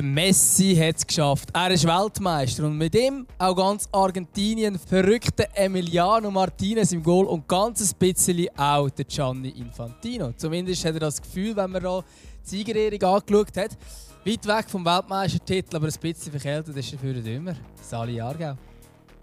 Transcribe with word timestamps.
Der 0.00 0.08
Messi 0.08 0.74
hat 0.76 0.96
es 0.96 1.06
geschafft. 1.06 1.50
Er 1.52 1.70
ist 1.72 1.86
Weltmeister 1.86 2.64
und 2.64 2.78
mit 2.78 2.94
ihm 2.94 3.26
auch 3.36 3.54
ganz 3.54 3.86
Argentinien 3.92 4.78
verrückte 4.78 5.46
Emiliano 5.54 6.30
Martinez 6.30 6.92
im 6.92 7.02
Goal 7.02 7.26
und 7.26 7.46
ganz 7.46 7.82
ein 7.82 7.98
bisschen 7.98 8.48
auch 8.56 8.88
der 8.88 9.04
Gianni 9.04 9.50
Infantino. 9.50 10.32
Zumindest 10.38 10.86
hat 10.86 10.94
er 10.94 11.00
das 11.00 11.20
Gefühl, 11.20 11.54
wenn 11.54 11.70
man 11.72 11.82
da 11.82 12.02
die 12.42 12.48
Siegerehrung 12.48 13.02
angeschaut 13.14 13.54
hat. 13.58 13.76
Weit 14.24 14.46
weg 14.46 14.70
vom 14.70 14.86
Weltmeistertitel, 14.86 15.76
aber 15.76 15.88
ein 15.88 16.00
bisschen 16.00 16.32
verkältet 16.32 16.74
ist 16.74 16.92
er 16.94 16.98
für 16.98 17.12
den 17.12 17.26
immer. 17.26 17.56
Sali 17.82 18.14
Jahrgau. 18.14 18.56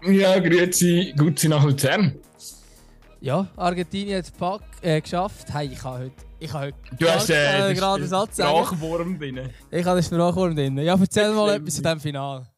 Ja, 0.04 0.38
grüezi, 0.38 1.12
gut 1.18 1.42
nach 1.48 1.64
Luzern. 1.64 2.14
Ja, 3.20 3.48
Argentinien 3.56 4.18
hat 4.18 4.26
es 4.26 4.30
Pack, 4.30 4.62
äh, 4.80 5.00
geschafft. 5.00 5.52
Hey, 5.52 5.70
ich 5.72 5.82
habe 5.82 6.04
heute. 6.04 6.27
Ich 6.40 6.52
habe 6.52 6.72
du 6.98 7.08
hast 7.08 7.30
äh, 7.30 7.74
gerade 7.74 8.02
einen 8.02 8.08
Satz 8.08 8.36
Sprachwurm 8.36 9.18
drin. 9.18 9.50
Ich 9.70 9.84
habe 9.84 10.00
den 10.00 10.04
Sprachwurm 10.04 10.54
drin. 10.54 10.78
Ja, 10.78 10.96
erzähl 10.98 11.32
mal 11.32 11.56
etwas 11.56 11.74
zu 11.74 11.82
diesem 11.82 12.00
Finale. 12.00 12.48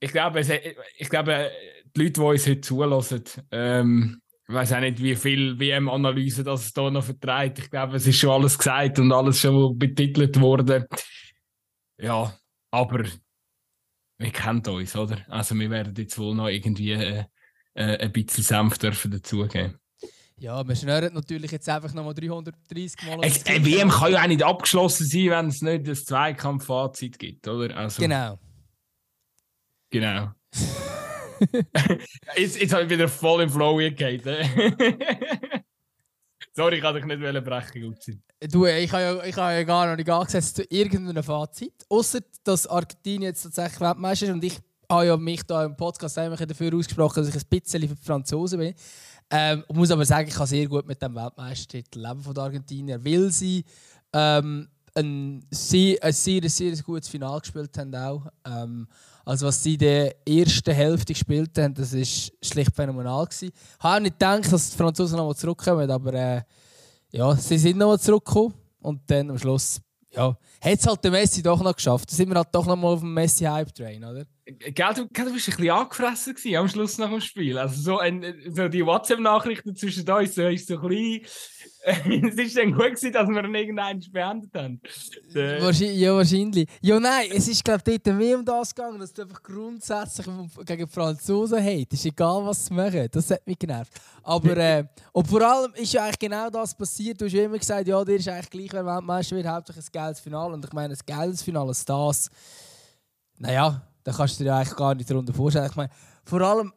Ich 0.00 0.12
glaube, 0.12 0.40
ich 0.40 1.08
glaube, 1.08 1.50
die 1.94 2.00
Leute, 2.02 2.12
die 2.12 2.20
uns 2.20 2.46
heute 2.46 2.60
zulassen, 2.60 3.24
ähm, 3.50 4.20
ich 4.48 4.54
weiß 4.54 4.72
auch 4.74 4.80
nicht, 4.80 5.02
wie 5.02 5.16
viel 5.16 5.58
WM-Analyse 5.58 6.44
das 6.44 6.72
hier 6.72 6.90
noch 6.90 7.04
vertreibt. 7.04 7.58
Ich 7.58 7.70
glaube, 7.70 7.96
es 7.96 8.06
ist 8.06 8.18
schon 8.18 8.30
alles 8.30 8.58
gesagt 8.58 8.98
und 8.98 9.12
alles 9.12 9.40
schon 9.40 9.76
betitelt 9.76 10.40
worden. 10.40 10.86
Ja, 11.98 12.36
aber 12.70 13.04
wir 14.18 14.30
kennen 14.30 14.62
uns, 14.66 14.94
oder? 14.96 15.18
Also 15.28 15.54
wir 15.54 15.70
werden 15.70 15.94
jetzt 15.96 16.18
wohl 16.18 16.34
noch 16.34 16.48
irgendwie 16.48 16.92
äh, 16.92 17.24
äh, 17.74 17.98
ein 17.98 18.12
bisschen 18.12 18.44
Senf 18.44 18.78
dürfen 18.78 19.10
dazugeben. 19.10 19.78
Ja, 20.38 20.66
wir 20.68 20.76
schnüren 20.76 21.14
natürlich 21.14 21.50
jetzt 21.50 21.66
einfach 21.68 21.94
nochmal 21.94 22.12
330 22.12 23.02
Mal. 23.06 23.20
Ein 23.22 23.64
WM 23.64 23.88
kann 23.88 24.12
ja 24.12 24.22
auch 24.22 24.26
nicht 24.26 24.42
abgeschlossen 24.42 25.06
sein, 25.06 25.30
wenn 25.30 25.46
es 25.46 25.62
nicht 25.62 25.88
das 25.88 26.04
Zweikampf-Fazit 26.04 27.18
gibt, 27.18 27.48
oder? 27.48 27.74
Also, 27.74 28.02
genau. 28.02 28.38
Genau. 29.90 30.32
jetzt, 32.36 32.60
jetzt 32.60 32.72
habe 32.74 32.84
ich 32.84 32.90
wieder 32.90 33.08
voll 33.08 33.42
im 33.42 33.50
Flow 33.50 33.76
gegeben. 33.76 34.22
Sorry, 36.52 36.76
ich 36.76 36.82
kann 36.82 36.94
dich 36.94 37.04
nicht 37.04 37.44
brechen. 37.44 37.98
Du, 38.50 38.66
ich 38.66 38.92
habe 38.92 39.02
ja, 39.02 39.24
ich 39.24 39.36
habe 39.36 39.52
ja 39.54 39.62
gar 39.62 39.86
noch 39.86 39.96
nicht 39.96 40.10
angesetzt 40.10 40.56
zu 40.56 40.64
irgendeinem 40.68 41.22
Fazit. 41.22 41.86
Außer 41.88 42.20
dass 42.44 42.66
Argentinien 42.66 43.22
jetzt 43.22 43.42
tatsächlich 43.42 43.80
Weltmeister 43.80 44.26
ist 44.26 44.32
und 44.32 44.44
ich 44.44 44.58
habe 44.90 45.06
ja 45.06 45.16
mich 45.16 45.42
da 45.42 45.64
im 45.64 45.76
Podcast 45.76 46.16
dafür 46.16 46.74
ausgesprochen, 46.74 47.24
dass 47.24 47.34
ich 47.34 47.42
ein 47.42 47.48
bisschen 47.48 47.88
für 47.88 47.94
die 47.94 48.04
Franzosen 48.04 48.58
bin. 48.58 48.74
Ähm, 49.30 49.64
ich 49.68 49.74
muss 49.74 49.90
aber 49.90 50.04
sagen, 50.04 50.28
ich 50.28 50.34
kann 50.34 50.46
sehr 50.46 50.68
gut 50.68 50.86
mit 50.86 51.02
dem 51.02 51.14
Weltmeistertitel 51.14 52.00
leben 52.00 52.20
von 52.20 52.34
den 52.34 52.44
Argentinier, 52.44 53.04
weil 53.04 53.30
sie 53.30 53.64
ähm, 54.12 54.68
ein, 54.94 55.44
sehr, 55.50 56.02
ein 56.02 56.12
sehr, 56.12 56.48
sehr 56.48 56.76
gutes 56.82 57.08
Finale 57.08 57.40
gespielt 57.40 57.76
haben 57.76 57.94
auch. 57.94 58.26
Ähm, 58.44 58.86
also 59.24 59.46
was 59.46 59.62
sie 59.62 59.74
in 59.74 59.80
der 59.80 60.28
ersten 60.28 60.72
Hälfte 60.72 61.12
gespielt 61.12 61.58
haben, 61.58 61.74
das 61.74 61.92
ist 61.92 62.32
schlicht 62.42 62.74
phänomenal 62.74 63.26
gewesen. 63.26 63.50
Ich 63.52 63.84
habe 63.84 64.02
nicht 64.02 64.14
gedacht, 64.14 64.52
dass 64.52 64.70
die 64.70 64.76
Franzosen 64.76 65.16
nochmal 65.16 65.36
zurückkommen, 65.36 65.90
aber 65.90 66.14
äh, 66.14 66.42
ja, 67.10 67.34
sie 67.34 67.58
sind 67.58 67.78
nochmal 67.78 67.98
zurückgekommen 67.98 68.54
und 68.80 69.00
dann 69.08 69.30
am 69.30 69.38
Schluss 69.38 69.80
ja, 70.12 70.36
hat 70.60 70.78
es 70.78 70.86
halt 70.86 71.04
der 71.04 71.10
Messi 71.10 71.42
doch 71.42 71.62
noch 71.62 71.74
geschafft. 71.74 72.10
Da 72.10 72.16
sind 72.16 72.28
wir 72.28 72.36
halt 72.36 72.48
doch 72.52 72.66
noch 72.66 72.76
mal 72.76 72.88
auf 72.88 73.00
dem 73.00 73.14
Messi-Hype-Train, 73.14 74.04
oder? 74.04 74.26
Gell, 74.44 74.94
du, 74.94 75.08
gell, 75.08 75.24
du 75.24 75.32
bist 75.32 75.48
ein 75.48 75.56
bisschen 75.56 75.70
angefressen 75.70 76.34
gewesen, 76.34 76.56
am 76.56 76.68
Schluss 76.68 76.98
nach 76.98 77.10
dem 77.10 77.20
Spiel. 77.20 77.58
Also 77.58 77.80
so, 77.80 77.98
ein, 77.98 78.34
so 78.48 78.68
die 78.68 78.84
WhatsApp-Nachrichten 78.84 79.74
zwischen 79.74 80.08
uns, 80.08 80.34
so 80.34 80.48
ist 80.48 80.68
so 80.68 80.78
ein 80.78 80.88
bisschen... 80.88 81.26
es 82.04 82.34
ist 82.34 82.56
dann 82.56 82.72
gut 82.72 82.96
gewesen, 82.96 83.12
dass 83.12 83.28
wir 83.28 83.44
irgendeinen 83.44 84.04
beendet 84.12 84.52
haben. 84.54 84.80
Äh. 85.32 85.62
Wahrscheinlich, 85.62 85.98
ja, 86.00 86.14
wahrscheinlich. 86.14 86.68
Ja, 86.82 86.98
nein, 86.98 87.28
es 87.32 87.46
ist 87.46 87.64
glaube 87.64 87.80
ich 87.86 88.02
dort 88.02 88.16
mehr 88.16 88.36
um 88.36 88.44
das 88.44 88.74
gegangen, 88.74 88.98
dass 88.98 89.12
du 89.12 89.22
einfach 89.22 89.40
grundsätzlich 89.40 90.26
gegen 90.64 90.88
Franzosen 90.88 91.62
hast. 91.62 91.92
Es 91.92 92.00
ist 92.00 92.06
egal, 92.06 92.44
was 92.44 92.66
sie 92.66 92.74
machen. 92.74 93.06
Das 93.12 93.30
hat 93.30 93.46
mich 93.46 93.56
genervt. 93.56 93.92
Aber, 94.24 94.56
äh, 94.56 94.84
und 95.12 95.28
vor 95.28 95.42
allem 95.42 95.72
ist 95.74 95.92
ja 95.92 96.02
eigentlich 96.02 96.18
genau 96.18 96.50
das 96.50 96.74
passiert. 96.74 97.20
Du 97.20 97.26
hast 97.26 97.34
immer 97.34 97.58
gesagt, 97.58 97.86
ja, 97.86 98.04
dir 98.04 98.16
ist 98.16 98.28
eigentlich 98.28 98.50
gleich, 98.50 98.72
wer 98.72 98.84
Weltmeister 98.84 99.36
wird, 99.36 99.46
hauptsächlich 99.46 99.86
ein 99.86 99.92
geiles 99.92 100.18
Finale. 100.18 100.54
Und 100.54 100.64
ich 100.64 100.72
meine, 100.72 100.92
ein 100.92 101.00
geiles 101.06 101.40
Finale 101.40 101.70
ist 101.70 101.88
das. 101.88 102.28
Naja, 103.38 103.80
da 104.02 104.12
kannst 104.12 104.40
du 104.40 104.44
dir 104.44 104.56
eigentlich 104.56 104.76
gar 104.76 104.92
nicht 104.96 105.08
darunter 105.08 105.32
vorstellen. 105.32 105.68
Ich 105.70 105.76
meine, 105.76 105.90
vor 106.24 106.40
allem 106.40 106.72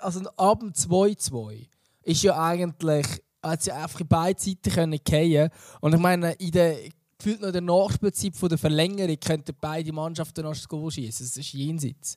also 0.00 0.20
ab 0.38 0.60
dem 0.60 0.72
2-2 0.72 1.66
ist 2.02 2.22
ja 2.22 2.42
eigentlich, 2.42 3.06
hat 3.42 3.66
ja 3.66 3.82
einfach 3.82 4.00
in 4.00 4.08
beide 4.08 4.40
Seiten 4.40 4.72
können 4.72 5.00
fallen. 5.08 5.50
Und 5.80 5.94
ich 5.94 6.00
meine, 6.00 6.32
in 6.32 6.50
der 6.50 6.76
gefühlt 7.18 7.40
noch 7.40 7.50
der 7.50 7.60
Nachspielzeit 7.60 8.36
von 8.36 8.48
der 8.48 8.58
Verlängerung 8.58 9.18
könnten 9.18 9.56
beide 9.60 9.92
Mannschaften 9.92 10.42
noch 10.42 10.52
das 10.52 10.68
Goal 10.68 10.90
schießen. 10.90 11.26
Das 11.26 11.36
ist 11.36 11.52
jenseits. 11.52 12.16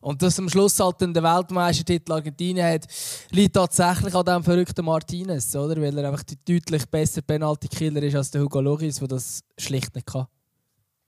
Und 0.00 0.22
dass 0.22 0.38
am 0.38 0.48
Schluss 0.48 0.80
halt 0.80 1.02
dann 1.02 1.12
der 1.12 1.22
Weltmeistertitel 1.22 2.12
Argentinien 2.12 2.66
hat, 2.66 2.86
liegt 3.32 3.54
tatsächlich 3.54 4.14
an 4.14 4.24
dem 4.24 4.42
verrückten 4.42 4.84
Martinez, 4.84 5.54
oder? 5.54 5.80
Weil 5.80 5.98
er 5.98 6.08
einfach 6.10 6.24
deutlich 6.48 6.86
besser 6.86 7.20
Penalty-Killer 7.20 8.02
ist 8.02 8.14
als 8.14 8.30
der 8.30 8.40
Hugo 8.40 8.60
Loris, 8.60 8.98
der 8.98 9.08
das 9.08 9.42
schlicht 9.58 9.94
nicht 9.94 10.06
kann. 10.06 10.26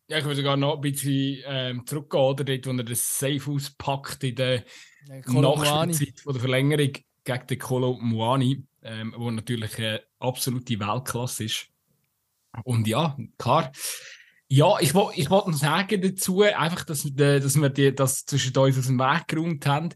Ja, 0.08 0.18
ich 0.18 0.24
würde 0.24 0.36
sogar 0.36 0.58
noch 0.58 0.74
ein 0.74 0.80
bisschen 0.82 1.42
ähm, 1.46 1.86
zurückgehen, 1.86 2.22
oder? 2.22 2.44
Dort, 2.44 2.66
wo 2.66 2.70
er 2.70 2.84
das 2.84 3.18
Safe 3.18 3.50
auspackt 3.50 4.24
in 4.24 4.34
der 4.34 4.64
ja, 5.08 5.40
Nachspielzeit 5.40 6.20
von 6.20 6.34
der 6.34 6.40
Verlängerung 6.40 6.92
gegen 7.24 7.46
den 7.46 7.58
Colo 7.58 7.98
Muani, 7.98 8.62
ähm, 8.82 9.14
wo 9.16 9.30
natürlich 9.30 9.78
eine 9.78 10.02
absolute 10.18 10.78
Weltklasse 10.78 11.44
ist. 11.44 11.66
Und 12.64 12.86
ja, 12.86 13.16
klar. 13.38 13.72
Ja, 14.48 14.78
ich 14.80 14.92
wollte 14.92 15.18
ich 15.18 15.30
wollt 15.30 15.46
noch 15.46 15.54
sagen 15.54 16.02
dazu, 16.02 16.42
einfach, 16.42 16.84
dass, 16.84 17.06
äh, 17.06 17.40
dass 17.40 17.58
wir 17.58 17.70
die, 17.70 17.94
das 17.94 18.26
zwischen 18.26 18.54
uns 18.56 18.78
aus 18.78 18.86
dem 18.86 18.98
Weg 18.98 19.26
geräumt 19.26 19.64
haben. 19.64 19.88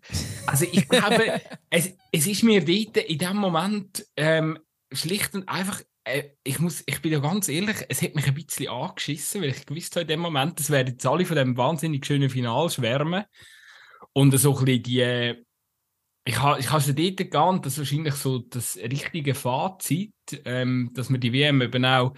Also 0.47 0.65
ich 0.71 0.89
glaube, 0.89 1.43
es, 1.71 1.93
es 2.11 2.27
ist 2.27 2.43
mir 2.43 2.65
dort 2.65 2.97
in 2.97 3.19
dem 3.19 3.37
Moment 3.37 4.07
ähm, 4.17 4.59
schlicht 4.91 5.35
und 5.35 5.47
einfach 5.47 5.83
äh, 6.07 6.31
ich, 6.45 6.59
muss, 6.61 6.83
ich 6.87 7.03
bin 7.03 7.13
ja 7.13 7.19
ganz 7.19 7.49
ehrlich, 7.49 7.77
es 7.89 8.01
hat 8.01 8.15
mich 8.15 8.27
ein 8.27 8.35
bisschen 8.35 8.69
angeschissen, 8.69 9.43
weil 9.43 9.51
ich 9.51 9.67
gewusst 9.67 9.95
habe 9.97 10.03
in 10.03 10.09
dem 10.09 10.21
Moment, 10.21 10.59
es 10.61 10.71
werden 10.71 10.95
jetzt 10.95 11.07
alle 11.07 11.27
von 11.27 11.37
dem 11.37 11.57
wahnsinnig 11.57 12.07
schönen 12.07 12.31
Final 12.31 12.71
schwärmen. 12.71 13.25
Und 14.13 14.39
so 14.39 14.57
ein 14.57 14.65
bisschen 14.65 14.83
die, 14.85 15.46
ich 16.27 16.43
habe 16.43 16.59
ich 16.59 16.67
schon 16.67 16.97
dort 16.97 17.31
geahnt, 17.31 17.65
dass 17.65 17.79
wahrscheinlich 17.79 18.15
so 18.15 18.41
das 18.41 18.77
richtige 18.77 19.35
Fazit, 19.35 20.13
ähm, 20.45 20.91
dass 20.93 21.09
man 21.09 21.21
die 21.21 21.33
WM 21.33 21.63
eben 21.63 21.85
auch 21.85 22.15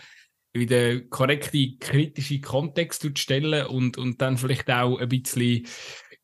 in 0.55 0.67
den 0.67 1.11
korrekten, 1.11 1.79
kritischen 1.79 2.41
Kontext 2.41 3.07
stellen 3.19 3.67
und, 3.67 3.99
und 3.99 4.21
dann 4.21 4.39
vielleicht 4.39 4.71
auch 4.71 4.99
ein 4.99 5.09
bisschen 5.11 5.67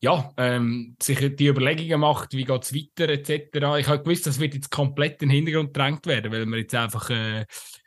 ja, 0.01 0.33
ähm, 0.37 0.97
sich 1.01 1.19
die 1.37 1.47
Überlegungen 1.47 2.01
macht, 2.01 2.33
wie 2.35 2.45
geht 2.45 2.63
es 2.63 2.75
weiter, 2.75 3.09
etc. 3.09 3.79
Ich 3.79 3.89
habe 3.89 4.03
gewusst, 4.03 4.27
das 4.27 4.39
wird 4.39 4.55
jetzt 4.55 4.71
komplett 4.71 5.23
in 5.23 5.29
den 5.29 5.37
Hintergrund 5.37 5.73
gedrängt 5.73 6.07
werden, 6.07 6.33
weil 6.33 6.47
wir 6.47 6.59
jetzt 6.59 6.75
einfach, 6.75 7.09
äh, 7.11 7.47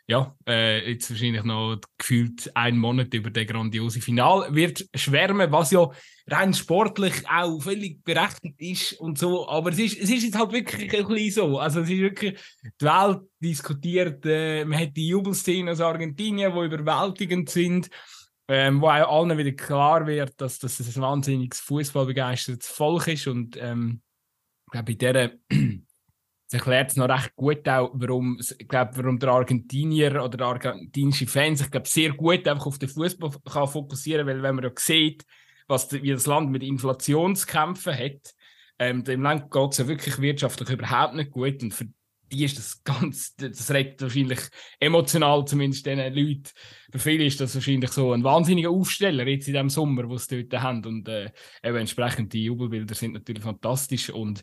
ja, 0.09 0.35
äh, 0.47 0.91
jetzt 0.91 1.09
wahrscheinlich 1.09 1.43
noch 1.43 1.79
gefühlt 1.97 2.55
einen 2.55 2.77
Monat 2.77 3.13
über 3.13 3.29
das 3.29 3.45
grandiose 3.45 3.99
Final 3.99 4.47
wird 4.55 4.87
schwärmen, 4.95 5.51
was 5.51 5.71
ja 5.71 5.89
rein 6.27 6.53
sportlich 6.53 7.29
auch 7.29 7.61
völlig 7.61 8.03
berechtigt 8.05 8.59
ist 8.59 8.93
und 8.93 9.17
so. 9.17 9.47
Aber 9.49 9.71
es 9.71 9.79
ist, 9.79 9.99
es 9.99 10.09
ist 10.09 10.23
jetzt 10.23 10.37
halt 10.37 10.53
wirklich 10.53 10.93
ein 10.93 11.07
bisschen 11.07 11.31
so. 11.31 11.59
Also 11.59 11.81
es 11.81 11.89
ist 11.89 11.99
wirklich, 11.99 12.39
die 12.63 12.85
Welt 12.85 13.21
diskutiert, 13.41 14.25
äh, 14.25 14.63
man 14.63 14.79
hat 14.79 14.95
die 14.95 15.09
Jubelszenen 15.09 15.69
aus 15.69 15.81
Argentinien, 15.81 16.53
die 16.53 16.65
überwältigend 16.65 17.49
sind 17.49 17.89
ähm, 18.47 18.81
wo 18.81 18.87
auch 18.87 19.21
allen 19.21 19.37
wieder 19.37 19.51
klar 19.51 20.07
wird, 20.07 20.39
dass 20.39 20.59
das 20.59 20.79
ein 20.79 21.01
wahnsinniges 21.01 21.59
fußballbegeistertes 21.61 22.67
Volk 22.67 23.07
ist 23.07 23.27
und 23.27 23.57
ähm, 23.57 24.01
bei 24.71 24.81
dieser 24.81 25.31
das 26.49 26.59
erklärt 26.59 26.91
es 26.91 26.95
noch 26.95 27.09
recht 27.09 27.35
gut 27.35 27.67
auch, 27.67 27.91
warum, 27.93 28.39
ich 28.39 28.67
glaube, 28.67 28.91
warum 28.95 29.19
der 29.19 29.29
Argentinier 29.29 30.23
oder 30.23 30.37
der 30.37 30.47
argentinische 30.47 31.27
Fan 31.27 31.55
sich 31.55 31.69
glaube, 31.69 31.87
sehr 31.87 32.13
gut 32.13 32.47
einfach 32.47 32.67
auf 32.67 32.79
den 32.79 32.87
Fußball 32.89 33.31
kann 33.45 33.67
fokussieren 33.67 34.25
weil 34.25 34.41
wenn 34.41 34.55
man 34.55 34.63
ja 34.63 34.71
sieht, 34.77 35.25
was, 35.67 35.91
wie 35.91 36.11
das 36.11 36.25
Land 36.25 36.49
mit 36.49 36.63
Inflation 36.63 37.35
zu 37.35 37.45
kämpfen 37.45 37.93
hat, 37.93 38.33
ähm, 38.79 39.03
dem 39.03 39.23
Land 39.23 39.51
geht 39.51 39.71
es 39.71 39.77
ja 39.79 39.87
wirklich 39.87 40.21
wirtschaftlich 40.21 40.69
überhaupt 40.69 41.15
nicht 41.15 41.31
gut 41.31 41.61
und 41.61 41.73
für 41.73 41.87
ist 42.29 42.57
das 42.57 42.83
ganz, 42.83 43.35
das 43.35 43.71
redet 43.71 44.01
wahrscheinlich 44.01 44.39
emotional 44.79 45.45
zumindest 45.45 45.85
den 45.85 45.99
Leuten. 46.13 46.49
Für 46.91 46.99
viele 46.99 47.25
ist 47.25 47.39
das 47.39 47.55
wahrscheinlich 47.55 47.91
so 47.91 48.13
ein 48.13 48.23
wahnsinniger 48.23 48.69
Aufsteller 48.69 49.25
jetzt 49.27 49.47
in 49.47 49.53
dem 49.53 49.69
Sommer, 49.69 50.07
wo 50.09 50.17
sie 50.17 50.47
dort 50.47 50.61
haben. 50.61 50.85
Und 50.85 51.07
äh, 51.07 51.31
eben 51.63 51.77
entsprechend 51.77 52.33
die 52.33 52.45
Jubelbilder 52.45 52.95
sind 52.95 53.13
natürlich 53.13 53.43
fantastisch. 53.43 54.09
Und 54.09 54.41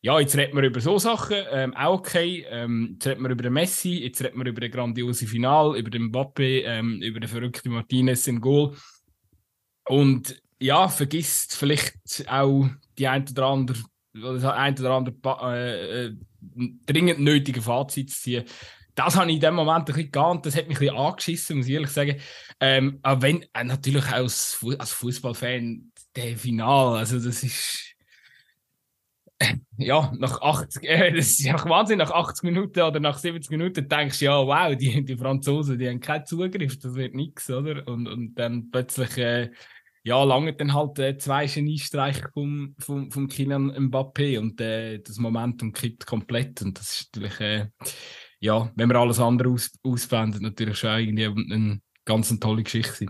ja, 0.00 0.20
jetzt 0.20 0.36
reden 0.36 0.56
wir 0.56 0.64
über 0.64 0.80
so 0.80 0.98
Sachen, 0.98 1.38
ähm, 1.50 1.74
auch 1.74 1.98
okay. 1.98 2.44
Ähm, 2.50 2.90
jetzt 2.92 3.06
reden 3.06 3.22
wir 3.22 3.30
über 3.30 3.42
den 3.42 3.52
Messi, 3.52 4.02
jetzt 4.02 4.22
reden 4.22 4.38
wir 4.38 4.46
über 4.46 4.60
den 4.60 4.70
grandiose 4.70 5.26
Final, 5.26 5.76
über 5.78 5.90
den 5.90 6.04
Mbappe, 6.04 6.60
ähm, 6.60 7.00
über 7.00 7.20
den 7.20 7.28
verrückten 7.28 7.72
Martinez 7.72 8.26
im 8.26 8.40
Goal. 8.40 8.76
Und 9.86 10.40
ja, 10.60 10.88
vergisst 10.88 11.56
vielleicht 11.56 12.28
auch 12.28 12.68
die 12.98 13.08
ein 13.08 13.26
oder 13.28 13.46
andere, 13.46 13.78
das 14.14 14.44
ein 14.44 14.78
oder 14.78 14.90
andere 14.90 15.14
äh, 15.42 16.06
äh, 16.06 16.16
dringend 16.86 17.20
nötige 17.20 17.62
Fazit 17.62 18.10
zu 18.10 18.20
ziehen. 18.20 18.44
das 18.94 19.16
habe 19.16 19.28
ich 19.28 19.36
in 19.36 19.40
dem 19.40 19.54
Moment 19.54 19.80
ein 19.80 19.84
bisschen 19.86 20.12
geahnt, 20.12 20.46
das 20.46 20.56
hat 20.56 20.68
mich 20.68 20.76
ein 20.76 20.80
bisschen 20.80 20.96
angeschissen, 20.96 21.56
muss 21.56 21.66
ich 21.66 21.72
ehrlich 21.72 21.90
sagen. 21.90 22.20
Ähm, 22.60 22.98
aber 23.02 23.22
wenn, 23.22 23.42
äh, 23.52 23.64
natürlich 23.64 24.06
als, 24.06 24.64
als 24.78 24.92
Fußballfan, 24.92 25.92
der 26.14 26.36
Final, 26.36 26.98
also 26.98 27.18
das 27.18 27.42
ist 27.42 27.94
ja, 29.76 30.12
nach 30.16 30.40
80, 30.40 30.84
äh, 30.84 31.12
das 31.16 31.38
ist 31.38 31.46
einfach 31.46 31.68
Wahnsinn, 31.68 31.98
nach 31.98 32.10
80 32.10 32.44
Minuten 32.44 32.80
oder 32.80 33.00
nach 33.00 33.18
70 33.18 33.50
Minuten 33.50 33.88
denkst 33.88 34.20
du, 34.20 34.24
ja, 34.26 34.46
wow, 34.46 34.76
die, 34.76 35.04
die 35.04 35.16
Franzosen, 35.16 35.78
die 35.78 35.88
haben 35.88 36.00
keinen 36.00 36.26
Zugriff, 36.26 36.78
das 36.78 36.94
wird 36.94 37.14
nichts, 37.14 37.50
oder? 37.50 37.86
Und, 37.86 38.06
und 38.06 38.34
dann 38.36 38.70
plötzlich, 38.70 39.18
äh, 39.18 39.50
ja, 40.04 40.22
lange 40.22 40.52
dann 40.52 40.74
halt 40.74 40.98
äh, 40.98 41.16
zwei 41.16 41.46
Geniestreich 41.46 42.22
vom, 42.34 42.74
vom, 42.78 43.10
vom 43.10 43.26
Kylian 43.26 43.72
Mbappé 43.72 44.38
und 44.38 44.60
äh, 44.60 44.98
das 44.98 45.18
Momentum 45.18 45.72
kippt 45.72 46.06
komplett 46.06 46.60
und 46.60 46.78
das 46.78 47.00
ist 47.00 47.16
natürlich, 47.16 47.40
äh, 47.40 47.66
ja, 48.38 48.70
wenn 48.76 48.90
wir 48.90 48.96
alles 48.96 49.18
andere 49.18 49.48
aus, 49.48 49.72
ausblenden, 49.82 50.42
natürlich 50.42 50.78
schon 50.78 50.98
irgendwie 50.98 51.54
eine 51.54 51.80
ganz 52.04 52.38
tolle 52.38 52.62
Geschichte. 52.62 53.06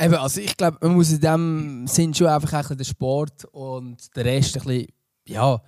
Eben, 0.00 0.14
also 0.14 0.40
ich 0.40 0.56
glaube, 0.56 0.78
man 0.80 0.94
muss 0.96 1.12
in 1.12 1.20
dem 1.20 1.86
Sinn 1.86 2.12
schon 2.12 2.26
einfach 2.26 2.52
ein 2.52 2.60
bisschen 2.60 2.78
den 2.78 2.84
Sport 2.84 3.44
und 3.52 4.14
den 4.16 4.22
Rest 4.24 4.56
ein 4.56 4.64
bisschen 4.64 4.88
ja, 5.28 5.62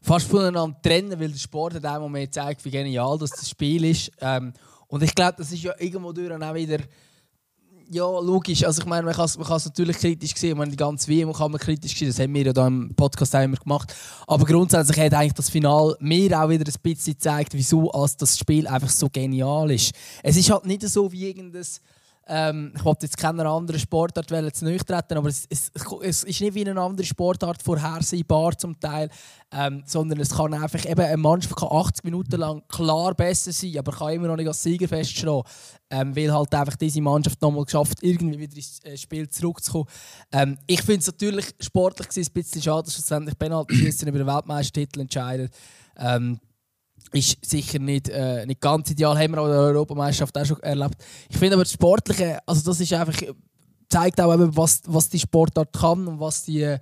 fast 0.00 0.28
voneinander 0.28 0.80
trennen, 0.82 1.20
weil 1.20 1.28
der 1.28 1.38
Sport 1.38 1.74
hat 1.74 1.84
auch 1.84 2.08
mehr 2.08 2.30
zeigt, 2.30 2.64
wie 2.64 2.70
genial 2.70 3.18
das, 3.18 3.30
das 3.30 3.50
Spiel 3.50 3.84
ist. 3.84 4.10
Ähm, 4.20 4.54
und 4.88 5.02
ich 5.02 5.14
glaube, 5.14 5.34
das 5.36 5.52
ist 5.52 5.62
ja 5.62 5.74
irgendwo 5.78 6.12
durch 6.12 6.32
auch 6.32 6.54
wieder 6.54 6.78
ja, 7.90 8.20
logisch. 8.20 8.64
Also 8.64 8.82
ich 8.82 8.86
meine, 8.86 9.04
man 9.04 9.14
kann 9.14 9.24
es 9.24 9.36
natürlich 9.64 9.96
kritisch 9.98 10.34
sehen, 10.34 10.58
man 10.58 10.70
die 10.70 10.76
ganze 10.76 11.08
WM 11.08 11.32
kann 11.32 11.50
man 11.50 11.60
kritisch 11.60 11.96
sehen, 11.96 12.08
das 12.08 12.18
haben 12.18 12.34
wir 12.34 12.46
ja 12.46 12.52
da 12.52 12.66
im 12.66 12.94
Podcast 12.94 13.34
auch 13.34 13.42
immer 13.42 13.56
gemacht. 13.56 13.94
Aber 14.26 14.44
grundsätzlich 14.44 14.98
hat 14.98 15.14
eigentlich 15.14 15.32
das 15.34 15.50
Finale 15.50 15.96
mir 16.00 16.40
auch 16.40 16.48
wieder 16.48 16.64
ein 16.64 16.74
bisschen 16.82 17.14
gezeigt, 17.14 17.54
wieso 17.54 17.90
das 18.18 18.38
Spiel 18.38 18.66
einfach 18.66 18.90
so 18.90 19.08
genial 19.10 19.70
ist. 19.70 19.92
Es 20.22 20.36
ist 20.36 20.50
halt 20.50 20.66
nicht 20.66 20.82
so 20.82 21.10
wie 21.12 21.28
irgendein 21.28 21.64
ähm, 22.28 22.72
ich 22.76 22.84
wollte 22.84 23.06
jetzt 23.06 23.16
keine 23.16 23.48
andere 23.48 23.78
Sportart 23.78 24.28
treten, 24.28 25.18
aber 25.18 25.28
es, 25.28 25.46
es, 25.48 25.72
es, 26.02 26.24
ist 26.24 26.40
nicht 26.40 26.54
wie 26.54 26.68
eine 26.68 26.80
andere 26.80 27.06
Sportart 27.06 27.62
vorhersehbar 27.62 28.56
zum 28.56 28.78
Teil, 28.78 29.08
ähm, 29.50 29.82
sondern 29.86 30.20
es 30.20 30.30
kann 30.30 30.52
einfach 30.52 30.84
eben 30.84 31.00
eine 31.00 31.16
Mannschaft 31.16 31.56
kann 31.56 31.70
80 31.70 32.04
Minuten 32.04 32.36
lang 32.38 32.62
klar 32.68 33.14
besser 33.14 33.50
sein, 33.50 33.78
aber 33.78 33.92
kann 33.92 34.12
immer 34.12 34.28
noch 34.28 34.36
nicht 34.36 34.46
als 34.46 34.62
Sieger 34.62 34.88
feststehen, 34.88 35.42
ähm, 35.90 36.14
weil 36.14 36.32
halt 36.32 36.54
einfach 36.54 36.76
diese 36.76 37.00
Mannschaft 37.00 37.40
nochmal 37.40 37.64
geschafft, 37.64 37.98
irgendwie 38.02 38.38
wieder 38.38 38.56
ins 38.56 38.84
äh, 38.84 38.96
Spiel 38.98 39.28
zurückzukommen. 39.30 39.86
Ähm, 40.30 40.58
ich 40.66 40.82
finde 40.82 41.00
es 41.00 41.06
natürlich 41.06 41.46
sportlich 41.60 42.08
ein 42.14 42.32
bisschen 42.32 42.60
schade, 42.60 42.84
dass 42.84 42.94
schlussendlich 42.94 43.38
Penalty 43.38 43.88
über 44.02 44.18
den 44.18 44.26
Weltmeistertitel 44.26 45.00
entscheidet. 45.00 45.52
Ähm, 45.96 46.38
ist 47.12 47.44
sicher 47.44 47.78
nicht, 47.78 48.08
äh, 48.08 48.44
nicht 48.46 48.60
ganz 48.60 48.90
ideal. 48.90 49.18
Haben 49.18 49.32
wir 49.32 49.40
auch 49.40 49.46
in 49.46 49.52
der 49.52 49.60
Europameisterschaft 49.60 50.36
auch 50.36 50.44
schon 50.44 50.62
erlebt. 50.62 50.96
Ich 51.28 51.36
finde 51.36 51.54
aber 51.54 51.64
das 51.64 51.72
Sportliche, 51.72 52.38
also 52.46 52.62
das 52.64 52.80
ist 52.80 52.92
einfach, 52.92 53.20
zeigt 53.88 54.20
auch 54.20 54.32
eben, 54.34 54.56
was, 54.56 54.82
was 54.86 55.08
die 55.08 55.18
Sportart 55.18 55.72
kann 55.72 56.06
und 56.06 56.20
was 56.20 56.44
die, 56.44 56.76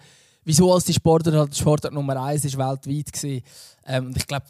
wieso 0.44 0.72
als 0.72 0.84
die 0.84 0.94
Sportart 0.94 1.34
halt 1.34 1.56
Sportart 1.56 1.94
Nummer 1.94 2.20
eins 2.22 2.44
ist 2.44 2.58
weltweit 2.58 3.12
gesehen. 3.12 3.42
Ähm, 3.86 4.12
ich 4.16 4.26
glaube, 4.26 4.46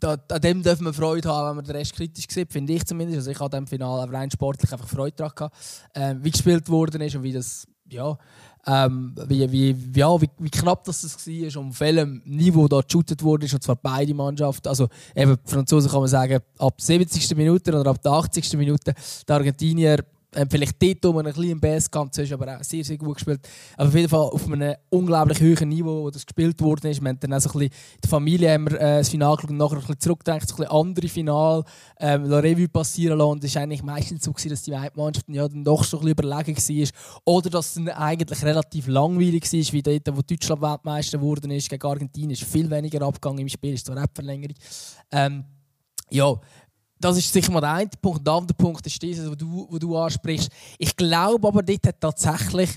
da, 0.00 0.16
an 0.30 0.40
dem 0.40 0.62
dürfen 0.62 0.84
wir 0.84 0.92
Freude 0.92 1.28
haben, 1.28 1.48
wenn 1.48 1.56
man 1.56 1.64
den 1.64 1.76
Rest 1.76 1.94
kritisch 1.94 2.26
sieht, 2.28 2.52
finde 2.52 2.74
ich 2.74 2.84
zumindest. 2.84 3.18
Also 3.18 3.30
ich 3.30 3.40
hatte 3.40 3.56
im 3.56 3.66
Finale 3.66 4.12
rein 4.12 4.30
sportlich 4.30 4.72
einfach 4.72 4.88
Freude 4.88 5.16
daran 5.16 5.32
gehabt, 5.34 5.56
äh, 5.94 6.14
wie 6.20 6.30
gespielt 6.30 6.68
worden 6.68 7.00
ist 7.00 7.16
und 7.16 7.22
wie 7.22 7.32
das, 7.32 7.66
ja, 7.88 8.16
ähm, 8.66 9.14
wie, 9.28 9.50
wie, 9.52 9.76
ja, 9.98 10.20
wie, 10.20 10.28
wie 10.38 10.50
knapp 10.50 10.84
das 10.84 11.04
war 11.04 11.62
und 11.62 11.70
auf 11.70 11.80
welchem 11.80 12.22
Niveau 12.24 12.66
da 12.66 12.80
geshootet 12.80 13.22
wurde, 13.22 13.46
und 13.52 13.62
zwar 13.62 13.76
beide 13.76 14.12
Mannschaften. 14.12 14.68
Also 14.68 14.88
eben, 15.14 15.36
die 15.46 15.50
Franzosen 15.50 15.90
kann 15.90 16.00
man 16.00 16.08
sagen, 16.08 16.40
ab 16.58 16.80
70. 16.80 17.36
Minute 17.36 17.78
oder 17.78 17.90
ab 17.90 18.02
der 18.02 18.12
80. 18.12 18.54
Minute, 18.54 18.94
die 19.28 19.32
Argentinier 19.32 20.04
ähm, 20.36 20.48
vielleicht 20.50 20.82
dort 20.82 21.04
um 21.06 21.18
ein 21.18 21.24
bisschen 21.24 21.50
im 21.50 21.60
BS-Kampf, 21.60 22.18
ist 22.18 22.32
aber 22.32 22.56
auch 22.56 22.62
sehr, 22.62 22.84
sehr 22.84 22.96
gut 22.96 23.14
gespielt. 23.14 23.40
Aber 23.76 23.88
auf 23.88 23.94
jeden 23.94 24.08
Fall 24.08 24.20
auf 24.20 24.46
einem 24.46 24.74
unglaublich 24.90 25.40
hohen 25.40 25.68
Niveau, 25.68 26.02
wo 26.02 26.10
das 26.10 26.26
gespielt 26.26 26.60
worden 26.60 26.90
ist. 26.90 27.00
Wir 27.00 27.08
haben 27.08 27.18
dann 27.20 27.32
auch 27.32 27.40
so 27.40 27.50
ein 27.50 27.58
bisschen, 27.58 27.74
der 28.02 28.10
Familie 28.10 28.52
haben 28.52 28.70
wir 28.70 28.80
äh, 28.80 28.98
das 28.98 29.08
Finale 29.08 29.36
geschaut 29.36 29.50
und 29.50 29.56
nachher 29.56 29.76
ein 29.76 29.80
bisschen 29.80 30.00
zurückgedacht, 30.00 30.48
so 30.48 30.54
ein 30.54 30.58
bisschen 30.58 30.72
andere 30.72 31.08
Finale 31.08 31.64
ähm, 31.98 32.24
La 32.24 32.38
Revue 32.38 32.68
passieren 32.68 33.18
lassen. 33.18 33.30
Und 33.30 33.44
es 33.44 33.54
war 33.54 33.62
eigentlich 33.62 33.82
meistens 33.82 34.24
so, 34.24 34.32
gewesen, 34.32 34.50
dass 34.50 34.62
die 34.62 34.76
Mannschaft 34.94 35.28
ja 35.28 35.48
dann 35.48 35.64
doch 35.64 35.84
schon 35.84 36.00
ein 36.00 36.08
überlegen 36.08 36.56
war. 36.56 36.88
Oder 37.24 37.50
dass 37.50 37.76
es 37.76 37.88
eigentlich 37.88 38.42
relativ 38.44 38.86
langweilig 38.88 39.44
war, 39.52 39.72
wie 39.72 39.82
dort, 39.82 40.16
wo 40.16 40.22
Deutschland 40.22 40.62
Weltmeister 40.62 41.18
geworden 41.18 41.50
ist 41.50 41.68
gegen 41.68 41.86
Argentinien. 41.86 42.30
ist 42.32 42.44
viel 42.44 42.70
weniger 42.70 43.02
abgegangen 43.02 43.40
im 43.40 43.48
Spiel, 43.48 43.74
ist 43.74 43.86
zwar 43.86 43.96
eine 43.96 44.06
Verlängerung. 44.14 44.56
Ähm, 45.10 45.44
ja, 46.10 46.34
das 46.98 47.18
ist 47.18 47.32
sicher 47.32 47.52
mal 47.52 47.60
der 47.60 47.72
eine 47.72 47.90
Punkt. 48.00 48.26
Der 48.26 48.34
andere 48.34 48.56
Punkt 48.56 48.86
ist 48.86 49.02
dieses, 49.02 49.28
was 49.28 49.36
du, 49.36 49.66
was 49.70 49.78
du 49.78 49.96
ansprichst. 49.96 50.50
Ich 50.78 50.96
glaube 50.96 51.48
aber, 51.48 51.62
dort 51.62 51.86
hat 51.86 52.00
tatsächlich 52.00 52.70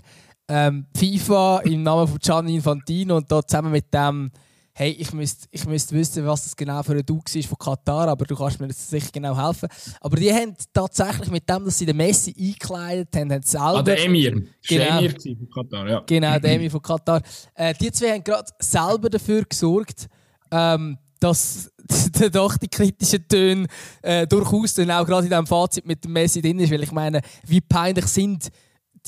ähm, 0.48 0.86
FIFA 0.96 1.60
im 1.60 1.84
Namen 1.84 2.08
von 2.08 2.20
Gianni 2.20 2.56
Infantino 2.56 3.18
und 3.18 3.32
da 3.32 3.46
zusammen 3.46 3.72
mit 3.72 3.94
dem, 3.94 4.32
hey, 4.74 4.92
ich 4.92 5.14
müsste 5.14 5.48
ich 5.52 5.66
müsst 5.66 5.92
wissen, 5.92 6.26
was 6.26 6.44
das 6.44 6.56
genau 6.56 6.82
für 6.84 6.94
ein 6.94 7.06
Duck 7.06 7.34
ist 7.36 7.48
von 7.48 7.58
Katar, 7.58 8.08
aber 8.08 8.26
du 8.26 8.36
kannst 8.36 8.60
mir 8.60 8.68
jetzt 8.68 8.90
sicher 8.90 9.10
genau 9.12 9.38
helfen. 9.38 9.70
Aber 10.02 10.18
die 10.18 10.34
haben 10.34 10.56
tatsächchlich 10.74 11.30
mit 11.30 11.48
dem, 11.50 11.66
dass 11.66 11.78
sie 11.78 11.86
den 11.86 11.98
Messi 11.98 12.34
eingekleidet 12.38 13.16
haben, 13.16 13.32
haben 13.32 13.44
selber... 13.44 13.78
Ah, 13.78 13.82
der 13.84 14.04
Emir. 14.06 14.32
Genau, 14.68 14.86
der 14.86 14.98
Emir 14.98 15.38
von 15.38 15.50
Katar, 15.50 15.90
ja. 15.90 16.04
Genau, 16.06 16.40
der 16.40 16.54
Emir 16.54 16.72
von 16.72 16.82
Katar. 16.82 17.22
Äh, 17.54 17.74
die 17.74 17.92
zwei 17.92 18.14
haben 18.14 18.24
gerade 18.24 18.50
selber 18.60 19.10
dafür 19.10 19.44
gesorgt, 19.44 20.08
ähm, 20.52 20.98
dass 21.20 21.72
doch 22.32 22.58
die 22.58 22.68
kritischen 22.68 23.28
Töne 23.28 23.68
äh, 24.02 24.28
durchaus 24.28 24.74
dann 24.74 24.92
auch 24.92 25.06
gerade 25.06 25.26
in 25.26 25.32
diesem 25.32 25.48
Fazit 25.48 25.86
mit 25.86 26.04
dem 26.04 26.14
Messi 26.14 26.42
drin 26.42 26.60
ist, 26.60 26.72
weil 26.72 26.84
ich 26.84 26.92
meine, 26.92 27.22
wie 27.46 27.62
peinlich 27.62 28.06
sind 28.06 28.50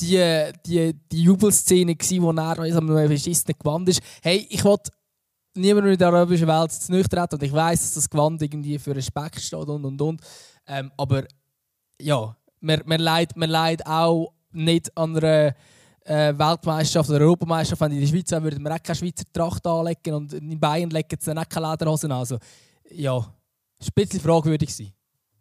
die, 0.00 0.52
die, 0.66 0.94
die 1.10 1.22
Jubelszene 1.22 1.94
gewesen, 1.94 2.22
wo 2.22 2.32
er 2.32 2.76
am 2.76 2.86
beschissenen 3.08 3.58
Gewand 3.58 3.88
ist. 3.88 4.00
Hey, 4.22 4.46
ich 4.50 4.64
wollte 4.64 4.90
niemandem 5.54 5.92
in 5.92 5.98
der 5.98 6.08
arabischen 6.08 6.48
Welt 6.48 6.72
zu 6.72 6.92
nüchtern 6.92 7.28
und 7.30 7.42
ich 7.42 7.52
weiß, 7.52 7.80
dass 7.80 7.94
das 7.94 8.10
Gewand 8.10 8.40
irgendwie 8.42 8.78
für 8.78 8.96
Respekt 8.96 9.40
steht 9.40 9.68
und 9.68 9.84
und 9.84 10.00
und. 10.00 10.20
Ähm, 10.66 10.90
aber 10.96 11.24
ja, 12.00 12.34
man, 12.60 12.82
man, 12.86 13.00
leidet, 13.00 13.36
man 13.36 13.50
leidet 13.50 13.86
auch 13.86 14.32
nicht 14.52 14.96
an 14.96 15.16
einer 15.16 15.54
äh, 16.04 16.36
Weltmeisterschaft 16.36 17.10
oder 17.10 17.20
Europameisterschaft, 17.20 17.80
wenn 17.80 17.92
in 17.92 18.00
der 18.00 18.06
Schweiz 18.06 18.30
wäre, 18.30 18.42
würden 18.42 18.62
wir 18.62 18.74
auch 18.74 18.82
keine 18.82 18.96
Schweizer 18.96 19.24
Tracht 19.32 19.66
anlegen 19.66 20.14
und 20.14 20.32
in 20.32 20.58
Bayern 20.58 20.90
legen 20.90 21.16
sie 21.18 21.26
dann 21.26 21.38
auch 21.38 21.48
keine 21.48 21.70
Lederhosen 21.70 22.10
an. 22.10 22.18
Also, 22.18 22.38
ja, 22.94 23.18
ist 23.78 23.88
ein 23.88 23.94
bisschen 23.94 24.20
fragwürdig 24.20 24.74
sein. 24.74 24.92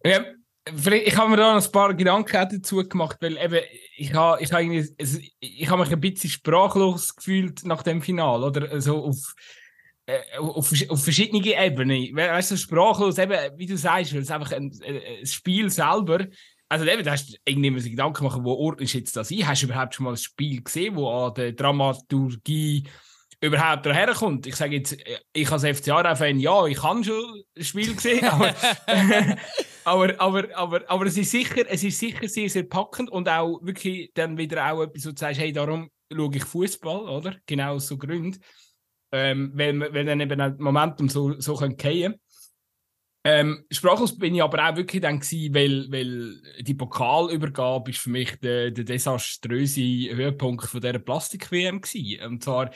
Ja, 0.03 0.23
ich 0.65 1.17
habe 1.17 1.29
mir 1.29 1.37
da 1.37 1.55
noch 1.55 1.65
ein 1.65 1.71
paar 1.71 1.93
Gedanken 1.93 2.47
dazu 2.51 2.77
gemacht, 2.87 3.17
weil 3.21 3.37
eben, 3.37 3.61
ich 3.97 4.13
habe 4.13 4.41
ich 4.41 4.51
hab 4.51 4.61
ich 4.61 5.69
hab 5.69 5.79
mich 5.79 5.91
ein 5.91 5.99
bisschen 5.99 6.29
sprachlos 6.29 7.15
gefühlt 7.15 7.65
nach 7.65 7.83
dem 7.83 8.01
Final, 8.01 8.43
oder? 8.43 8.71
Also 8.71 9.05
auf, 9.05 9.35
äh, 10.05 10.19
auf, 10.37 10.71
auf 10.89 11.03
verschiedene 11.03 11.45
Ebenen. 11.45 12.15
Weißt 12.15 12.51
du, 12.51 12.57
sprachlos, 12.57 13.17
eben, 13.17 13.37
wie 13.57 13.65
du 13.65 13.77
sagst, 13.77 14.13
weil 14.13 14.21
es 14.21 14.31
einfach 14.31 14.51
ein, 14.51 14.71
ein 14.83 15.25
Spiel 15.25 15.69
selber 15.69 16.27
also 16.71 16.85
eben, 16.85 17.03
da 17.03 17.11
hast 17.11 17.29
du 17.29 17.37
irgendwie 17.43 17.89
Gedanken 17.89 18.23
machen, 18.23 18.45
wo 18.45 18.53
ordnest 18.53 18.93
jetzt 18.93 19.17
das 19.17 19.29
ein? 19.29 19.45
Hast 19.45 19.61
du 19.61 19.65
überhaupt 19.65 19.93
schon 19.93 20.05
mal 20.05 20.11
ein 20.11 20.17
Spiel 20.17 20.63
gesehen, 20.63 20.95
wo 20.95 21.09
an 21.09 21.33
der 21.33 21.51
Dramaturgie 21.51 22.87
überhaupt 23.41 23.85
daherkommt? 23.85 24.47
Ich 24.47 24.55
sage 24.55 24.77
jetzt, 24.77 24.97
ich 25.33 25.51
als 25.51 25.65
FCA-Fan, 25.65 26.39
ja, 26.39 26.65
ich 26.67 26.81
habe 26.81 27.03
schon 27.03 27.43
ein 27.57 27.63
Spiel 27.63 27.93
gesehen, 27.95 28.23
aber, 28.25 28.53
aber, 29.83 30.19
aber, 30.19 30.55
aber, 30.55 30.89
aber, 30.89 31.05
es, 31.05 31.17
ist 31.17 31.31
sicher, 31.31 31.63
es 31.67 31.83
ist 31.83 31.99
sicher 31.99 32.27
sehr, 32.27 32.49
sehr 32.49 32.63
packend 32.63 33.09
und 33.09 33.27
auch 33.27 33.59
wirklich 33.63 34.11
dann 34.13 34.37
wieder 34.37 34.71
auch 34.71 34.83
etwas, 34.83 35.05
wo 35.05 35.09
du 35.11 35.17
sagst, 35.17 35.39
hey, 35.39 35.51
darum 35.51 35.89
schaue 36.13 36.35
ich 36.35 36.45
Fußball, 36.45 37.09
oder? 37.09 37.35
Genau 37.45 37.75
aus 37.75 37.87
so 37.87 37.97
Gründen. 37.97 38.39
Ähm, 39.11 39.51
weil, 39.55 39.77
weil 39.93 40.05
dann 40.05 40.21
eben 40.21 40.39
ein 40.39 40.55
Momentum 40.57 41.09
so, 41.09 41.37
so 41.39 41.55
können 41.55 41.77
fallen 41.77 42.15
ähm, 43.23 43.65
sprachlos 43.69 44.17
bin 44.17 44.33
ich 44.33 44.41
aber 44.41 44.67
auch 44.67 44.75
wirklich 44.75 45.01
dann 45.01 45.19
gewesen, 45.19 45.53
weil, 45.53 45.91
weil 45.91 46.63
die 46.63 46.73
Pokalübergabe 46.73 47.91
ist 47.91 47.99
für 47.99 48.09
mich 48.09 48.39
der, 48.39 48.71
der 48.71 48.83
desaströse 48.83 49.81
Höhepunkt 50.15 50.65
von 50.65 50.81
dieser 50.81 50.97
Plastik-WM 50.97 51.81
gewesen. 51.81 52.25
Und 52.25 52.43
zwar 52.43 52.71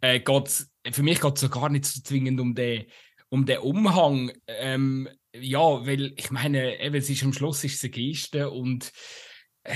äh, 0.00 0.20
geht's, 0.20 0.70
für 0.90 1.02
mich 1.02 1.20
geht 1.20 1.42
es 1.42 1.50
gar 1.50 1.68
nicht 1.68 1.86
so 1.86 2.00
zwingend 2.00 2.40
um 2.40 2.54
den, 2.54 2.86
um 3.28 3.46
den 3.46 3.58
Umhang. 3.58 4.32
Ähm, 4.46 5.08
ja, 5.34 5.86
weil 5.86 6.12
ich 6.16 6.30
meine, 6.30 6.80
eben, 6.80 6.96
es 6.96 7.10
ist 7.10 7.22
am 7.22 7.32
Schluss 7.32 7.64
ist 7.64 7.76
es 7.76 7.84
eine 7.84 7.90
Geste 7.90 8.50
und 8.50 8.92
äh, 9.62 9.74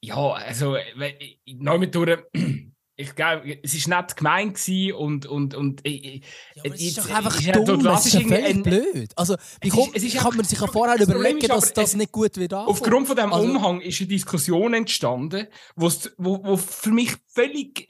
ja, 0.00 0.32
also, 0.32 0.76
äh, 0.76 1.36
neu 1.46 1.78
mit 1.78 1.94
durch 1.94 2.18
ich 2.98 3.14
glaube, 3.14 3.58
es 3.62 3.88
war 3.88 4.00
nett 4.00 4.16
gemeint 4.16 4.68
und 4.94 5.26
und 5.26 5.54
und 5.54 5.86
äh, 5.86 6.22
ja, 6.54 6.62
es 6.64 6.80
ist 6.80 6.98
doch 6.98 7.10
einfach 7.10 7.38
ist 7.38 7.54
dumm, 7.54 7.86
es 7.86 8.06
ist 8.06 8.14
ja 8.14 8.20
völlig 8.20 8.62
blöd. 8.62 9.12
Also, 9.16 9.36
wie 9.60 9.68
kommt, 9.68 9.94
es 9.94 10.02
ist, 10.02 10.16
kann 10.16 10.34
man 10.34 10.46
sich 10.46 10.58
ja 10.58 10.66
vorher 10.66 11.00
überlegen, 11.00 11.46
dass 11.46 11.74
das 11.74 11.94
nicht 11.94 12.10
gut 12.10 12.36
wird 12.38 12.54
anfangen. 12.54 12.70
Aufgrund 12.70 13.06
von 13.06 13.16
diesem 13.16 13.32
also, 13.32 13.48
Umhang 13.48 13.80
ist 13.82 14.00
eine 14.00 14.08
Diskussion 14.08 14.72
entstanden, 14.72 15.46
wo, 15.76 15.92
wo 16.16 16.56
für 16.56 16.90
mich 16.90 17.12
völlig 17.28 17.86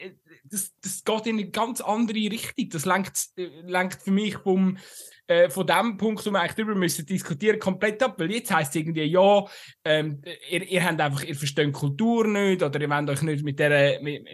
das, 0.50 0.72
das 0.82 1.04
geht 1.04 1.26
in 1.26 1.38
eine 1.38 1.50
ganz 1.50 1.80
andere 1.80 2.16
Richtung. 2.16 2.68
Das 2.70 2.84
lenkt, 2.84 3.28
äh, 3.36 3.48
lenkt 3.66 4.02
für 4.02 4.10
mich 4.10 4.36
vom, 4.36 4.78
äh, 5.26 5.48
von 5.50 5.66
dem 5.66 5.96
Punkt, 5.96 6.24
wo 6.24 6.30
wir 6.30 6.40
eigentlich 6.40 6.54
darüber 6.54 6.74
müssen 6.74 7.04
diskutieren, 7.06 7.58
komplett 7.58 8.02
ab. 8.02 8.14
Weil 8.18 8.30
jetzt 8.30 8.52
heisst 8.52 8.70
es 8.70 8.76
irgendwie, 8.76 9.04
ja, 9.04 9.44
ähm, 9.84 10.22
ihr, 10.50 10.62
ihr 10.62 10.84
habt 10.84 11.00
einfach, 11.00 11.24
ihr 11.24 11.34
versteht 11.34 11.72
Kultur 11.72 12.26
nicht 12.26 12.62
oder 12.62 12.80
ihr 12.80 12.90
wollt 12.90 13.10
euch 13.10 13.22
nicht 13.22 13.44
mit 13.44 13.58
der, 13.58 14.00
mit, 14.02 14.24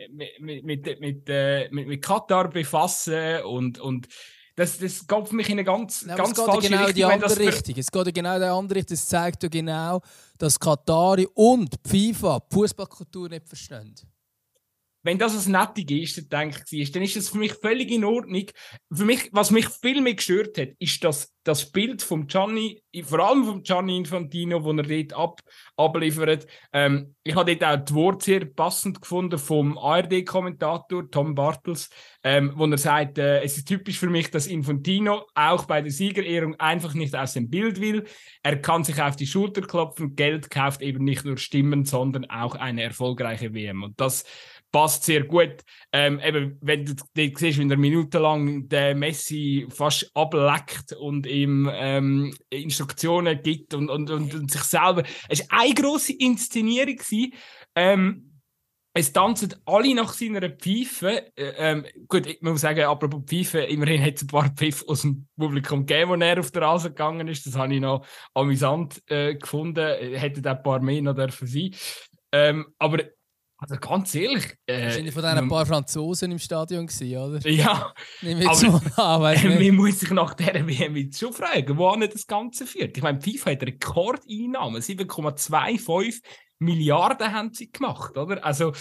mit, 0.41 0.65
mit, 0.65 1.01
mit, 1.01 1.29
äh, 1.29 1.69
mit, 1.71 1.87
mit 1.89 2.03
Katar 2.03 2.49
befassen 2.51 3.43
und, 3.45 3.79
und 3.79 4.09
das, 4.55 4.79
das 4.79 5.07
geht 5.07 5.29
für 5.29 5.35
mich 5.35 5.49
in 5.49 5.55
eine 5.55 5.65
ganz, 5.65 6.05
ja, 6.07 6.15
ganz 6.15 6.39
es 6.39 6.45
falsche 6.45 6.69
genau 6.69 6.85
Richtung. 6.85 6.95
Die 6.95 7.05
andere 7.05 7.39
Richtung. 7.39 7.75
Es 7.79 7.91
geht 7.91 8.15
genau 8.15 8.35
in 8.35 8.41
die 8.43 8.47
andere 8.47 8.79
Richtung. 8.79 8.97
Das 8.97 9.09
zeigt 9.09 9.43
ja 9.43 9.49
genau, 9.49 10.03
dass 10.37 10.61
Katari 10.61 11.27
und 11.35 11.75
die 11.87 11.89
FIFA 11.89 12.41
die 12.41 12.55
Fußballkultur 12.55 13.31
nicht 13.31 13.49
verstehen 13.49 13.95
wenn 15.03 15.19
das 15.19 15.47
ein 15.47 15.53
nette 15.53 15.85
Geste 15.85 16.25
denke 16.25 16.63
ich, 16.71 16.93
dann 16.93 17.03
ist 17.03 17.17
das 17.17 17.29
für 17.29 17.39
mich 17.39 17.55
völlig 17.55 17.91
in 17.91 18.05
Ordnung. 18.05 18.47
Für 18.93 19.05
mich, 19.05 19.29
was 19.33 19.51
mich 19.51 19.69
viel 19.69 20.01
mehr 20.01 20.15
gestört 20.15 20.57
hat, 20.59 20.71
ist 20.79 21.03
das, 21.03 21.33
das 21.43 21.73
Bild 21.73 22.03
von 22.03 22.27
Gianni, 22.29 22.83
vor 23.03 23.19
allem 23.21 23.45
von 23.45 23.63
Gianni 23.63 23.97
Infantino, 23.97 24.63
wo 24.63 24.73
er 24.73 24.85
dort 24.85 25.13
ab, 25.15 25.41
abliefert. 25.77 26.47
Ähm, 26.73 27.17
ich 27.25 27.35
habe 27.35 27.57
dort 27.57 27.81
auch 27.81 27.85
die 27.85 27.95
Worte 27.95 28.25
sehr 28.25 28.45
passend 28.45 29.01
gefunden 29.01 29.39
vom 29.39 29.77
ARD-Kommentator 29.77 31.11
Tom 31.11 31.35
Bartels, 31.35 31.91
ähm, 32.23 32.53
wo 32.55 32.67
er 32.67 32.79
sagt, 32.79 33.19
äh, 33.19 33.43
es 33.43 33.57
ist 33.57 33.67
typisch 33.67 33.99
für 33.99 34.11
mich, 34.11 34.31
dass 34.31 34.47
Infantino 34.47 35.27
auch 35.35 35.65
bei 35.65 35.83
der 35.83 35.91
Siegerehrung 35.91 36.55
einfach 36.61 36.95
nicht 36.95 37.17
aus 37.17 37.33
dem 37.33 37.51
Bild 37.51 37.81
will. 37.81 38.05
Er 38.45 38.61
kann 38.61 38.85
sich 38.85 39.03
auf 39.03 39.17
die 39.17 39.27
Schulter 39.27 39.63
klopfen. 39.63 40.15
Geld 40.15 40.49
kauft 40.49 40.81
eben 40.81 41.05
nicht 41.05 41.25
nur 41.25 41.39
Stimmen, 41.39 41.85
sondern 41.85 42.31
auch 42.31 42.55
eine 42.55 42.85
erfolgreiche 42.85 43.53
WM. 43.53 43.83
Und 43.83 44.01
das 44.01 44.25
passt 44.73 45.05
sehr 45.05 45.25
gut. 45.25 45.63
Ähm, 45.93 46.19
eben, 46.21 46.59
wenn 46.63 46.85
du 46.85 46.95
dort 46.95 47.39
siehst, 47.39 47.59
wie 47.59 47.71
er 47.71 47.77
minutenlang 47.77 48.69
den 48.69 48.99
Messi 48.99 49.67
fast 49.71 50.11
ableckt 50.15 50.95
und 50.95 51.27
ihm 51.27 51.71
ähm, 51.71 52.35
Instruktionen 52.51 53.41
gibt 53.43 53.75
und, 53.75 53.91
und, 53.91 54.11
und, 54.11 54.35
und, 54.35 54.51
sich 54.51 54.63
selber. 54.63 55.05
Es 55.29 55.49
war 55.51 55.61
eine 55.61 55.75
grosse 55.75 56.15
Inszenierung. 56.15 56.99
Ähm, 57.77 58.33
es 58.95 59.13
tanzen 59.13 59.55
alle 59.65 59.95
nach 59.95 60.13
seiner 60.13 60.51
Pfeife. 60.51 61.33
Äh, 61.37 61.53
ähm, 61.57 61.87
gut, 62.09 62.27
ich 62.27 62.43
muss 62.43 62.61
sagen, 62.61 62.85
apropos 62.85 63.23
Pfeife, 63.27 63.61
immerhin 63.61 64.03
hat 64.03 64.17
es 64.17 64.23
ein 64.23 64.27
paar 64.27 64.51
Pfeife 64.51 64.87
aus 64.87 65.03
dem 65.03 65.29
Publikum 65.39 65.87
gegeben, 65.87 66.13
als 66.13 66.23
er 66.23 66.41
auf 66.41 66.51
der 66.51 66.63
Rasen 66.63 66.91
gegangen 66.91 67.29
ist. 67.29 67.47
Das 67.47 67.57
habe 67.57 67.75
ich 67.75 67.81
noch 67.81 68.07
amüsant 68.35 69.03
äh, 69.07 69.35
gefunden. 69.35 70.17
Hätte 70.17 70.49
ein 70.49 70.63
paar 70.63 70.81
mehr 70.81 71.01
noch 71.03 71.15
dürfen 71.15 71.47
sein. 71.47 71.71
Ähm, 72.33 72.67
aber 72.79 73.05
also 73.63 73.77
ganz 73.77 74.13
ehrlich. 74.17 74.57
Äh, 74.67 74.87
Wahrscheinlich 74.87 75.15
von 75.15 75.23
diesen 75.23 75.49
paar 75.49 75.67
Franzosen 75.67 76.33
im 76.33 76.39
Stadion 76.41 76.87
gewesen, 76.89 77.17
oder? 77.17 77.49
Ja. 77.49 77.95
Jetzt 78.21 78.65
aber, 78.65 78.83
mal 78.97 79.27
an, 79.27 79.37
äh, 79.37 79.69
Man 79.69 79.77
muss 79.77 80.01
sich 80.01 80.11
nach 80.11 80.35
dieser 80.35 80.67
WM 80.67 80.97
jetzt 80.97 81.21
schon 81.21 81.33
fragen, 81.33 81.79
wo 81.79 81.95
das 81.95 82.27
Ganze 82.27 82.67
führt. 82.67 82.97
Ich 82.97 83.03
meine, 83.03 83.21
FIFA 83.21 83.53
hat 83.53 83.63
Rekordeinnahmen, 83.63 84.83
7,25 84.83 86.21
Milliarden 86.63 87.33
haben 87.33 87.53
sie 87.53 87.71
gemacht, 87.71 88.17
oder? 88.17 88.45
Also, 88.45 88.73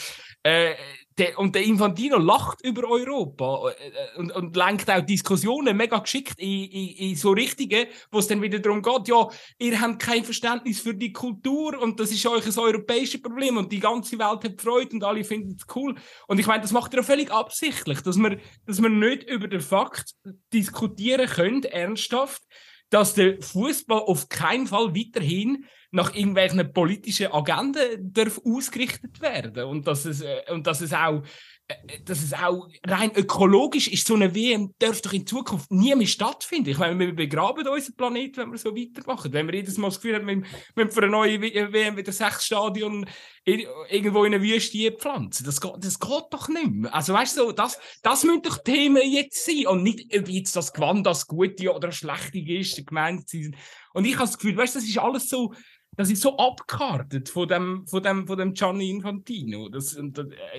äh, 0.43 0.73
der, 1.17 1.37
und 1.37 1.53
der 1.53 1.63
Infantino 1.63 2.17
lacht 2.17 2.63
über 2.63 2.89
Europa 2.89 3.69
äh, 3.69 4.17
und, 4.17 4.31
und 4.31 4.55
lenkt 4.55 4.89
auch 4.89 5.01
Diskussionen 5.01 5.77
mega 5.77 5.99
geschickt 5.99 6.39
in, 6.39 6.63
in, 6.63 6.87
in 7.09 7.15
so 7.15 7.31
Richtungen, 7.31 7.85
wo 8.11 8.19
es 8.19 8.27
dann 8.27 8.41
wieder 8.41 8.59
darum 8.59 8.81
geht, 8.81 9.07
ja, 9.07 9.27
ihr 9.59 9.79
habt 9.79 9.99
kein 9.99 10.23
Verständnis 10.23 10.79
für 10.79 10.95
die 10.95 11.11
Kultur 11.11 11.79
und 11.79 11.99
das 11.99 12.11
ist 12.11 12.25
euch 12.25 12.45
ein 12.45 12.57
europäisches 12.57 13.21
Problem 13.21 13.57
und 13.57 13.71
die 13.71 13.79
ganze 13.79 14.17
Welt 14.17 14.43
hat 14.43 14.61
Freude 14.61 14.93
und 14.93 15.03
alle 15.03 15.23
finden 15.23 15.57
es 15.59 15.75
cool. 15.75 15.95
Und 16.27 16.39
ich 16.39 16.47
meine, 16.47 16.61
das 16.61 16.71
macht 16.71 16.93
er 16.93 17.01
auch 17.01 17.05
völlig 17.05 17.31
absichtlich, 17.31 18.01
dass 18.01 18.17
wir, 18.17 18.39
dass 18.65 18.81
wir 18.81 18.89
nicht 18.89 19.29
über 19.29 19.47
den 19.47 19.61
Fakt 19.61 20.13
diskutieren 20.53 21.27
können, 21.27 21.63
ernsthaft, 21.63 22.41
dass 22.89 23.13
der 23.13 23.41
Fußball 23.41 23.99
auf 23.99 24.27
keinen 24.29 24.67
Fall 24.67 24.95
weiterhin 24.95 25.65
nach 25.91 26.15
irgendwelchen 26.15 26.71
politischen 26.71 27.31
Agenden 27.31 28.13
darf 28.13 28.39
ausgerichtet 28.45 29.21
werden 29.21 29.65
und 29.65 29.85
dass 29.85 30.05
es 30.05 30.21
äh, 30.21 30.41
und 30.49 30.65
dass 30.65 30.79
es 30.79 30.93
auch 30.93 31.21
äh, 31.67 31.99
dass 32.05 32.23
es 32.23 32.33
auch 32.33 32.69
rein 32.87 33.11
ökologisch 33.13 33.89
ist, 33.89 34.07
so 34.07 34.15
eine 34.15 34.33
WM 34.33 34.73
darf 34.79 35.01
doch 35.01 35.11
in 35.11 35.27
Zukunft 35.27 35.69
nie 35.69 35.93
mehr 35.93 36.07
stattfinden. 36.07 36.69
Ich 36.69 36.77
meine, 36.77 36.97
wir 36.97 37.13
begraben 37.13 37.67
unseren 37.67 37.95
Planeten, 37.95 38.37
wenn 38.37 38.51
wir 38.51 38.57
so 38.57 38.75
weitermachen. 38.75 39.33
Wenn 39.33 39.47
wir 39.47 39.55
jedes 39.55 39.77
Mal 39.77 39.89
das 39.89 39.99
Gefühl 39.99 40.15
haben, 40.15 40.27
wir 40.27 40.43
müssen 40.75 40.91
für 40.91 41.03
eine 41.03 41.11
neue 41.11 41.41
WM 41.41 41.97
wieder 41.97 42.11
sechs 42.11 42.45
Stadion 42.45 43.05
irgendwo 43.43 44.23
in 44.23 44.33
eine 44.33 44.43
Wüste 44.43 44.91
pflanzen. 44.93 45.45
Das 45.45 45.59
geht, 45.59 45.73
das 45.79 45.99
geht 45.99 46.23
doch 46.31 46.47
nicht 46.47 46.71
mehr. 46.71 46.95
Also 46.95 47.13
weißt 47.13 47.37
du, 47.37 47.51
das, 47.51 47.79
das 48.01 48.23
müssen 48.23 48.43
doch 48.43 48.63
Themen 48.63 49.01
jetzt 49.05 49.45
sein 49.45 49.67
und 49.67 49.83
nicht, 49.83 50.17
ob 50.17 50.29
jetzt 50.29 50.55
das 50.55 50.73
Gewand 50.73 51.05
das 51.05 51.27
Gute 51.27 51.69
oder 51.73 51.89
das 51.89 51.97
Schlechte 51.97 52.39
ist, 52.39 52.85
gemeint 52.87 53.27
sein. 53.29 53.55
Und 53.93 54.05
ich 54.05 54.13
habe 54.15 54.25
das 54.25 54.37
Gefühl, 54.37 54.55
weißt 54.55 54.75
du, 54.75 54.79
das 54.79 54.87
ist 54.87 54.97
alles 54.97 55.27
so, 55.27 55.53
das 55.95 56.09
ist 56.09 56.21
so 56.21 56.37
abgekartet 56.37 57.29
von 57.29 57.47
dem, 57.47 57.85
von 57.85 58.01
dem, 58.01 58.25
von 58.25 58.37
dem 58.37 58.53
Gianni 58.53 58.89
Infantino. 58.89 59.69
Das, 59.69 59.95
äh, 59.95 60.01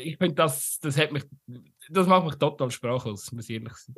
ich 0.03 0.17
finde, 0.19 0.35
das, 0.35 0.79
das 0.81 0.97
das 1.89 2.07
macht 2.07 2.25
mich 2.27 2.35
total 2.37 2.71
sprachlos, 2.71 3.33
muss 3.33 3.49
ich 3.49 3.57
ehrlich 3.57 3.73
sein. 3.75 3.95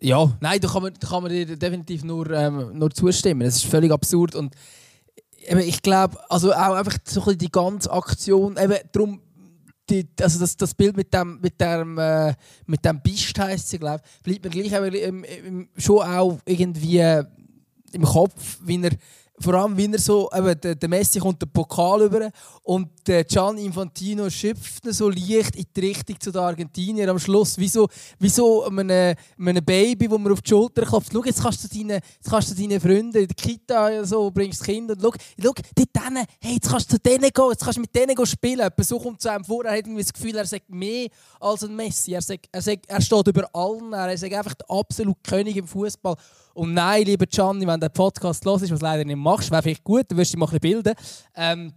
Ja, 0.00 0.36
nein, 0.40 0.60
da 0.60 0.68
kann 0.68 0.82
man, 0.82 0.92
da 0.92 1.08
kann 1.08 1.22
man 1.22 1.32
dir 1.32 1.56
definitiv 1.56 2.04
nur, 2.04 2.30
ähm, 2.30 2.78
nur 2.78 2.90
zustimmen. 2.90 3.42
Es 3.42 3.56
ist 3.56 3.66
völlig 3.66 3.90
absurd 3.90 4.34
und 4.34 4.54
eben, 5.38 5.60
ich 5.60 5.80
glaube, 5.80 6.18
also 6.30 6.52
auch 6.52 6.74
einfach 6.74 6.98
so 7.04 7.24
ein 7.24 7.38
die 7.38 7.50
ganze 7.50 7.90
Aktion, 7.90 8.56
eben 8.58 8.76
darum, 8.92 9.22
die, 9.88 10.06
also 10.20 10.40
das, 10.40 10.56
das 10.56 10.74
Bild 10.74 10.96
mit 10.96 11.14
dem, 11.14 11.40
mit 11.40 11.60
dem, 11.60 11.96
äh, 11.96 12.34
mit 12.66 12.84
dem 12.84 13.00
Bist 13.00 13.38
heisst 13.38 13.70
sie, 13.70 13.78
glaube 13.78 14.02
bleibt 14.22 14.44
mir 14.44 14.50
gleich 14.50 14.76
aber, 14.76 14.92
ähm, 14.92 15.68
schon 15.76 16.02
auch 16.02 16.38
irgendwie 16.44 17.22
im 17.92 18.02
Kopf, 18.02 18.58
wie 18.64 18.82
er 18.82 18.90
vor 19.38 19.54
allem, 19.54 19.76
wenn 19.76 19.92
er 19.92 19.98
so, 19.98 20.30
eben, 20.34 20.60
der, 20.60 20.74
der 20.74 20.88
Messi 20.88 21.18
kommt 21.18 21.42
den 21.42 21.50
Pokal 21.50 22.02
über 22.02 22.30
und 22.62 22.88
der 23.06 23.24
Gian 23.24 23.58
Infantino 23.58 24.30
schöpft 24.30 24.82
so 24.84 25.10
leicht 25.10 25.56
in 25.56 25.66
die 25.74 25.80
Richtung 25.80 26.18
zu 26.18 26.32
den 26.32 26.40
Argentiniern 26.40 27.10
am 27.10 27.18
Schluss. 27.18 27.58
Wie 27.58 27.68
so, 27.68 27.88
wie 28.18 28.28
so 28.28 28.64
einem, 28.64 29.14
einem 29.38 29.64
Baby, 29.64 30.10
wo 30.10 30.16
man 30.18 30.32
auf 30.32 30.40
die 30.40 30.48
Schulter 30.48 30.86
klopft. 30.86 31.12
Schau, 31.12 31.22
jetzt 31.24 31.42
kannst 31.42 31.64
du 31.64 31.78
deine, 31.78 31.94
jetzt 31.94 32.30
kannst 32.30 32.58
deine 32.58 32.80
Freunde 32.80 33.20
in 33.20 33.28
der 33.28 33.36
Kita 33.36 34.04
so, 34.04 34.30
bringst 34.30 34.60
das 34.60 34.66
Kind 34.66 34.90
und 34.90 35.00
schau, 35.02 35.12
schau 35.42 35.52
dort 35.52 36.26
hey, 36.40 36.54
jetzt 36.54 36.70
kannst 36.70 36.90
du 36.90 36.96
zu 36.96 37.00
denen 37.00 37.30
gehen, 37.30 37.50
jetzt 37.50 37.62
kannst 37.62 37.76
du 37.76 37.80
mit 37.80 37.94
denen 37.94 38.26
spielen. 38.26 38.70
So 38.78 38.98
kommt 38.98 39.20
zu 39.20 39.30
einem 39.30 39.44
vor, 39.44 39.64
er 39.64 39.72
hat 39.72 39.78
irgendwie 39.78 40.02
das 40.02 40.12
Gefühl, 40.12 40.36
er 40.36 40.46
sagt 40.46 40.70
mehr 40.70 41.08
als 41.40 41.62
ein 41.62 41.76
Messi. 41.76 42.14
Er, 42.14 42.22
sagt, 42.22 42.48
er, 42.50 42.62
sagt, 42.62 42.86
er 42.88 43.00
steht 43.02 43.26
über 43.26 43.48
allen, 43.52 43.92
er 43.92 44.12
ist 44.12 44.24
einfach 44.24 44.54
der 44.54 44.70
absolute 44.70 45.20
König 45.22 45.56
im 45.56 45.66
Fußball. 45.66 46.16
Und 46.56 46.72
nein, 46.72 47.04
lieber 47.04 47.26
Gianni, 47.26 47.66
wenn 47.66 47.78
der 47.78 47.90
Podcast 47.90 48.42
los 48.46 48.62
ist, 48.62 48.70
was 48.70 48.80
leider 48.80 49.04
nicht 49.04 49.16
machst, 49.16 49.50
wäre 49.50 49.62
vielleicht 49.62 49.84
gut, 49.84 50.04
dann 50.08 50.16
wirst 50.16 50.32
du 50.32 50.36
dich 50.36 50.40
mal 50.40 50.46
ein 50.46 50.58
bisschen 50.58 50.82
bilden. 50.82 50.94
Ähm, 51.34 51.72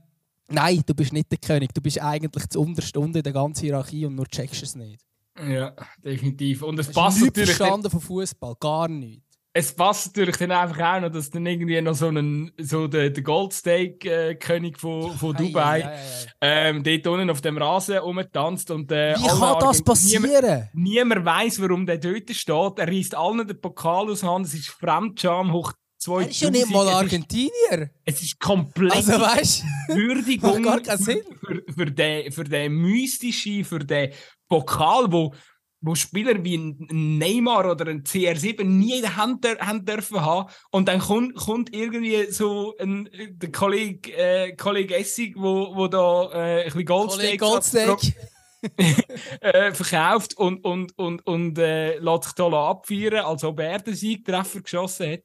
nein, 0.47 0.81
du 0.85 0.93
bist 0.95 1.11
nicht 1.11 1.29
der 1.29 1.37
König. 1.37 1.73
Du 1.73 1.81
bist 1.81 2.01
eigentlich 2.01 2.47
zu 2.47 2.61
unterste 2.61 2.97
in 2.97 3.11
der 3.11 3.33
ganzen 3.33 3.65
Hierarchie 3.65 4.05
und 4.05 4.15
nur 4.15 4.25
checkst 4.25 4.63
es 4.63 4.75
nicht. 4.75 5.01
Ja, 5.37 5.73
definitiv. 6.01 6.63
Und 6.63 6.79
es 6.79 6.91
passt 6.91 7.21
natürlich. 7.21 7.55
verstanden 7.55 7.89
von 7.89 7.99
Fußball, 7.99 8.55
gar 8.57 8.87
nicht. 8.87 9.21
Es 9.51 9.73
passt 9.73 10.15
natürlich 10.15 10.37
dann 10.37 10.51
einfach 10.51 10.79
auch 10.79 11.01
noch, 11.01 11.09
dass 11.09 11.31
dann 11.31 11.45
irgendwie 11.45 11.81
noch 11.81 11.95
so 11.95 12.07
ein 12.07 12.51
so 12.59 12.87
der, 12.87 13.09
der 13.09 13.23
Goldsteak-König 13.23 14.75
äh, 14.75 14.77
von, 14.77 15.11
von 15.17 15.35
Dubai 15.35 15.85
ei, 15.85 15.87
ei, 15.87 15.95
ei, 16.39 16.69
ähm, 16.69 16.83
dort 16.83 17.07
unten 17.07 17.29
auf 17.31 17.41
dem 17.41 17.57
Rasen 17.57 17.97
rumtanzt 17.97 18.69
und 18.69 18.91
äh, 18.91 19.15
Wie 19.15 19.27
kann 19.27 19.59
das 19.59 19.81
passieren? 19.81 20.23
Niemand, 20.23 20.69
niemand 20.73 21.25
weiß, 21.25 21.61
warum 21.61 21.85
der 21.85 21.97
dort 21.97 22.29
steht. 22.29 22.77
Er 22.77 22.87
reißt 22.87 23.15
allen 23.15 23.47
den 23.47 23.59
Pokal 23.59 24.11
aus 24.11 24.21
Hand. 24.21 24.45
Es 24.45 24.53
ist 24.53 24.69
Fremdscham 24.69 25.51
hoch 25.51 25.73
2000. 25.97 26.27
Er 26.27 26.29
ist 26.29 26.41
ja 26.41 26.49
nicht 26.51 26.69
mal 26.69 26.87
Argentinier. 26.87 27.89
Es 28.05 28.21
ist 28.21 28.39
komplett 28.39 28.95
also, 28.95 29.13
weißt, 29.13 29.63
Würdigung 29.87 30.61
gar 30.61 30.79
keinen 30.79 30.97
Sinn. 30.99 31.21
Für, 31.43 31.63
für, 31.73 31.85
den, 31.85 32.31
für 32.31 32.43
den 32.43 32.73
mystischen, 32.73 33.65
für 33.65 33.79
den 33.79 34.11
Pokal, 34.47 35.11
wo, 35.11 35.33
wo 35.81 35.95
Spieler 35.95 36.43
wie 36.43 36.57
ein 36.57 37.17
Neymar 37.17 37.71
oder 37.71 37.87
ein 37.87 38.03
CR7 38.03 38.63
nie 38.63 38.95
in 38.95 39.01
der 39.01 39.15
Hand, 39.15 39.45
Hand 39.45 39.87
dürfen 39.87 40.21
haben. 40.21 40.49
Und 40.71 40.87
dann 40.87 40.99
kommt, 40.99 41.35
kommt 41.35 41.73
irgendwie 41.73 42.31
so 42.31 42.75
ein 42.79 43.09
der 43.31 43.51
Kollege, 43.51 44.11
äh, 44.11 44.55
Kollege 44.55 44.95
Essig, 44.97 45.35
wo, 45.37 45.75
wo 45.75 45.87
da 45.87 46.31
äh, 46.31 46.59
ein 46.59 46.65
bisschen 46.65 46.85
Goldsteak, 46.85 47.39
Goldsteak. 47.39 48.15
äh, 49.39 49.71
verkauft 49.73 50.37
und, 50.37 50.65
und, 50.65 50.97
und, 50.97 51.25
und 51.25 51.57
äh, 51.57 51.97
lässt 51.97 52.23
sich 52.25 52.33
da 52.33 52.69
abfeiern, 52.69 53.25
als 53.25 53.43
ob 53.45 53.59
er 53.61 53.79
den 53.79 53.95
Siegtreffer 53.95 54.61
geschossen 54.61 55.13
hat. 55.13 55.21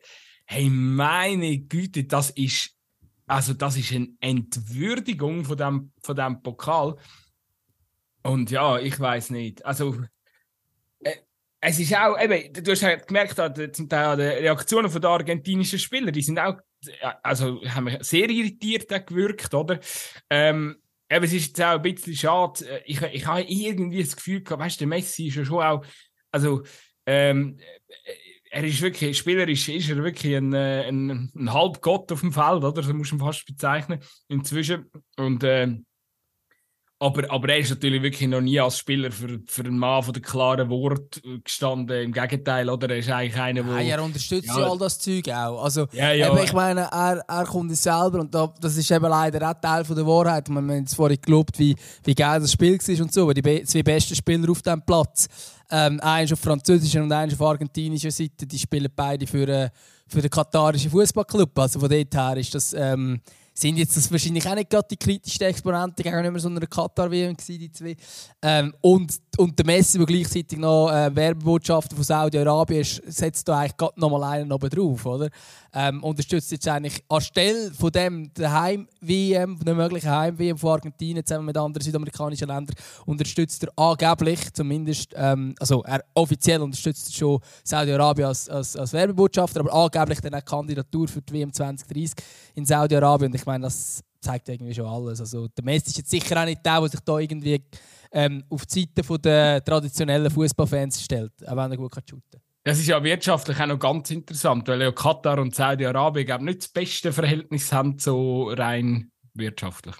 Hey, 0.46 0.68
meine 0.70 1.58
Güte, 1.58 2.04
das 2.04 2.30
ist, 2.30 2.76
also 3.26 3.54
das 3.54 3.76
ist 3.76 3.92
eine 3.92 4.08
Entwürdigung 4.20 5.44
von 5.44 5.56
dem, 5.56 5.92
von 6.00 6.14
dem 6.14 6.42
Pokal. 6.42 6.96
Und 8.22 8.50
ja, 8.50 8.78
ich 8.78 8.98
weiß 8.98 9.30
nicht. 9.30 9.64
Also, 9.64 9.96
es 11.66 11.78
ist 11.78 11.96
auch, 11.96 12.20
eben, 12.20 12.52
du 12.52 12.70
hast 12.70 12.82
halt 12.82 13.06
gemerkt, 13.06 13.40
zum 13.74 13.88
Teil 13.88 14.16
die 14.16 14.22
Reaktionen 14.22 14.92
der 14.92 15.10
argentinischen 15.10 15.78
Spieler, 15.78 16.12
die 16.12 16.20
sind 16.20 16.38
auch, 16.38 16.56
also 17.22 17.62
haben 17.64 17.84
mich 17.84 17.96
sehr 18.02 18.28
irritiert 18.28 18.88
gewirkt, 19.06 19.54
oder? 19.54 19.80
Ähm, 20.28 20.76
eben, 21.08 21.24
es 21.24 21.32
ist 21.32 21.46
jetzt 21.46 21.62
auch 21.62 21.76
ein 21.76 21.82
bisschen 21.82 22.14
schade. 22.14 22.68
Äh, 22.68 22.82
ich, 22.84 23.00
ich 23.00 23.26
habe 23.26 23.42
irgendwie 23.42 24.02
das 24.02 24.14
Gefühl 24.14 24.42
gehabt, 24.42 24.60
weißt 24.60 24.76
du, 24.76 24.78
der 24.80 24.88
Messi 24.88 25.28
ist 25.28 25.36
ja 25.36 25.44
schon 25.46 25.62
auch, 25.62 25.84
also, 26.30 26.62
ähm, 27.06 27.58
er 28.50 28.64
ist 28.64 28.82
wirklich, 28.82 29.16
spielerisch 29.16 29.68
ist 29.70 29.88
er 29.88 30.04
wirklich 30.04 30.36
ein, 30.36 30.52
äh, 30.52 30.86
ein, 30.86 31.32
ein 31.34 31.52
Halbgott 31.52 32.12
auf 32.12 32.20
dem 32.20 32.32
Feld, 32.32 32.62
oder? 32.62 32.82
So 32.82 32.92
muss 32.92 33.10
man 33.10 33.20
fast 33.20 33.46
bezeichnen 33.46 34.00
inzwischen. 34.28 34.90
Und, 35.16 35.42
äh, 35.42 35.78
aber, 37.04 37.30
aber 37.30 37.50
er 37.50 37.58
ist 37.58 37.68
natürlich 37.68 38.02
wirklich 38.02 38.28
noch 38.28 38.40
nie 38.40 38.58
als 38.58 38.78
Spieler 38.78 39.12
für, 39.12 39.38
für 39.46 39.62
einen 39.62 39.78
Mann 39.78 40.02
von 40.02 40.14
der 40.14 40.22
klaren 40.22 40.70
Wort 40.70 41.20
gestanden. 41.44 42.02
Im 42.02 42.12
Gegenteil, 42.12 42.70
oder? 42.70 42.88
Er 42.88 42.98
ist 42.98 43.10
eigentlich 43.10 43.38
einer, 43.38 43.62
der. 43.62 43.72
Nein, 43.72 43.86
er 43.88 44.02
unterstützt 44.02 44.48
ja 44.48 44.70
all 44.70 44.78
das 44.78 44.98
Zeug 44.98 45.28
auch. 45.28 45.62
Also, 45.62 45.86
ja, 45.92 46.12
ja. 46.12 46.32
Eben, 46.32 46.42
ich 46.42 46.52
meine, 46.54 46.88
er, 46.90 47.22
er 47.28 47.44
kommt 47.44 47.70
es 47.72 47.82
selber 47.82 48.20
und 48.20 48.34
da, 48.34 48.52
das 48.58 48.78
ist 48.78 48.90
eben 48.90 49.04
leider 49.04 49.50
auch 49.50 49.60
Teil 49.60 49.84
von 49.84 49.96
der 49.96 50.06
Wahrheit. 50.06 50.48
Wir 50.48 50.56
haben 50.56 50.70
jetzt 50.70 50.94
vorhin 50.94 51.18
gelobt, 51.20 51.58
wie, 51.58 51.76
wie 52.04 52.14
geil 52.14 52.40
das 52.40 52.52
Spiel 52.52 52.78
war 52.78 53.02
und 53.02 53.12
so. 53.12 53.30
Die 53.32 53.42
be 53.42 53.62
zwei 53.64 53.82
besten 53.82 54.14
Spieler 54.14 54.50
auf 54.50 54.62
diesem 54.62 54.80
Platz, 54.80 55.28
ähm, 55.70 56.00
einer 56.00 56.32
auf 56.32 56.40
französischer 56.40 57.02
und 57.02 57.12
einer 57.12 57.34
auf 57.34 57.42
argentinischer 57.42 58.10
Seite, 58.10 58.46
die 58.46 58.58
spielen 58.58 58.90
beide 58.96 59.26
für, 59.26 59.46
äh, 59.46 59.68
für 60.06 60.22
den 60.22 60.30
katarischen 60.30 60.90
Fußballclub. 60.90 61.58
Also 61.58 61.80
von 61.80 61.90
dort 61.90 62.14
her 62.14 62.36
ist 62.38 62.54
das. 62.54 62.72
Ähm, 62.72 63.20
sind 63.56 63.76
jetzt 63.76 63.96
das 63.96 64.10
wahrscheinlich 64.10 64.46
auch 64.48 64.54
nicht 64.56 64.68
gerade 64.68 64.88
die 64.90 64.96
kritischsten 64.96 65.46
Exponenten 65.46 66.02
gegenüber 66.02 66.38
so 66.40 66.48
einer 66.48 66.66
Katar-WM 66.66 67.36
die 67.46 67.70
zwei. 67.70 67.96
Ähm, 68.42 68.74
und, 68.80 69.14
und 69.38 69.56
der 69.56 69.64
Messi, 69.64 69.96
der 69.96 70.06
gleichzeitig 70.06 70.58
noch 70.58 70.90
äh, 70.90 71.14
Werbebotschafter 71.14 71.94
von 71.94 72.04
Saudi-Arabien 72.04 72.80
ist, 72.80 73.00
setzt 73.06 73.46
da 73.48 73.60
eigentlich 73.60 73.76
gerade 73.76 73.98
nochmal 74.00 74.24
einen 74.24 74.50
oben 74.50 74.68
drauf, 74.68 75.06
oder? 75.06 75.30
Ähm, 75.76 76.02
unterstützt 76.04 76.52
jetzt 76.52 76.68
eigentlich 76.68 77.02
anstelle 77.08 77.72
von 77.72 77.90
dem 77.90 78.32
der 78.34 78.52
Heim-WM, 78.52 79.58
der 79.58 79.74
möglichen 79.74 80.10
Heim-WM 80.10 80.56
von 80.56 80.70
Argentinien 80.70 81.26
zusammen 81.26 81.46
mit 81.46 81.56
anderen 81.56 81.82
südamerikanischen 81.82 82.48
Ländern, 82.48 82.76
unterstützt 83.06 83.64
er 83.64 83.72
angeblich, 83.76 84.52
zumindest, 84.52 85.12
ähm, 85.16 85.54
also 85.58 85.82
er 85.82 86.04
offiziell 86.14 86.62
unterstützt 86.62 87.08
er 87.08 87.12
schon 87.12 87.40
Saudi-Arabien 87.64 88.28
als, 88.28 88.48
als, 88.48 88.76
als 88.76 88.92
Werbebotschafter, 88.92 89.60
aber 89.60 89.74
angeblich 89.74 90.20
dann 90.20 90.34
auch 90.34 90.44
Kandidatur 90.44 91.08
für 91.08 91.20
die 91.20 91.32
WM 91.32 91.52
2030 91.52 92.12
in 92.54 92.64
Saudi-Arabien 92.64 93.34
ich 93.34 93.44
meine, 93.44 93.64
das 93.64 94.02
zeigt 94.20 94.48
irgendwie 94.48 94.74
schon 94.74 94.86
alles. 94.86 95.20
Also, 95.20 95.48
der 95.48 95.64
Messi 95.64 95.90
ist 95.90 95.98
jetzt 95.98 96.10
sicher 96.10 96.40
auch 96.40 96.46
nicht 96.46 96.64
der, 96.64 96.80
der 96.80 96.88
sich 96.88 97.00
da 97.00 97.18
irgendwie 97.18 97.62
ähm, 98.12 98.44
auf 98.48 98.64
die 98.66 98.88
Seite 98.94 99.18
der 99.18 99.64
traditionellen 99.64 100.30
Fußballfans 100.30 101.02
stellt, 101.02 101.32
auch 101.46 101.56
wenn 101.56 101.70
er 101.70 101.76
gut 101.76 101.94
shooten 101.94 102.22
kann. 102.30 102.43
Das 102.64 102.78
ist 102.78 102.86
ja 102.86 103.02
wirtschaftlich 103.04 103.60
auch 103.60 103.66
noch 103.66 103.78
ganz 103.78 104.10
interessant, 104.10 104.66
weil 104.68 104.80
ja 104.80 104.90
Katar 104.90 105.38
und 105.38 105.54
Saudi-Arabien 105.54 106.44
nicht 106.44 106.62
das 106.62 106.68
beste 106.68 107.12
Verhältnis 107.12 107.72
haben, 107.72 107.98
so 107.98 108.48
rein 108.48 109.10
wirtschaftlich. 109.34 109.96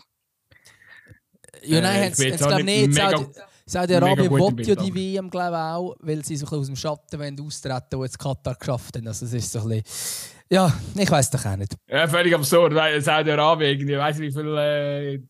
Ja, 1.63 1.81
nein, 1.81 2.13
äh, 2.19 2.29
ich 2.29 2.37
glaube 2.37 2.65
nicht. 2.65 2.95
Saudi 2.95 3.27
Saudi-Arabien 3.67 4.31
will 4.31 4.67
ja 4.67 4.75
die 4.75 4.95
WM, 4.95 5.31
glaube 5.31 5.57
ich, 5.57 5.61
auch, 5.61 5.97
weil 6.01 6.25
sie 6.25 6.37
so 6.37 6.47
ein 6.47 6.59
aus 6.59 6.67
dem 6.67 6.77
Schatten 6.77 7.19
wollen 7.19 7.41
austreten, 7.41 7.99
wo 7.99 8.05
jetzt 8.05 8.19
Katar 8.19 8.55
geschafft 8.55 8.97
haben. 8.97 9.09
Also, 9.09 9.25
es 9.25 9.33
ist 9.33 9.53
so 9.53 9.61
ein 9.61 9.69
bisschen 9.69 10.35
ja, 10.51 10.73
ich 10.95 11.11
weiß 11.11 11.31
doch 11.31 11.45
auch 11.47 11.57
nicht. 11.57 11.75
Ja, 11.89 12.07
völlig 12.07 12.35
absurd, 12.35 12.75
weil 12.75 13.01
Saudi-Arabien 13.01 13.71
irgendwie, 13.73 13.97
weiß 13.97 14.19
nicht 14.19 14.37
wie 14.37 14.41
viel. 14.41 14.57
Äh, 14.57 15.21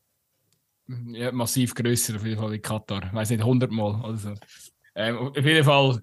ja, 1.19 1.33
massiv 1.33 1.75
grösser 1.75 2.17
auf 2.17 2.27
jeden 2.27 2.39
Fall 2.39 2.53
wie 2.53 2.59
Katar. 2.59 3.05
Ich 3.07 3.15
weiß 3.15 3.31
nicht, 3.31 3.41
100 3.41 3.71
Mal 3.71 4.03
oder 4.05 4.17
so. 4.17 4.35
Ähm, 4.95 5.17
auf 5.17 5.37
jeden 5.37 5.65
Fall, 5.65 6.03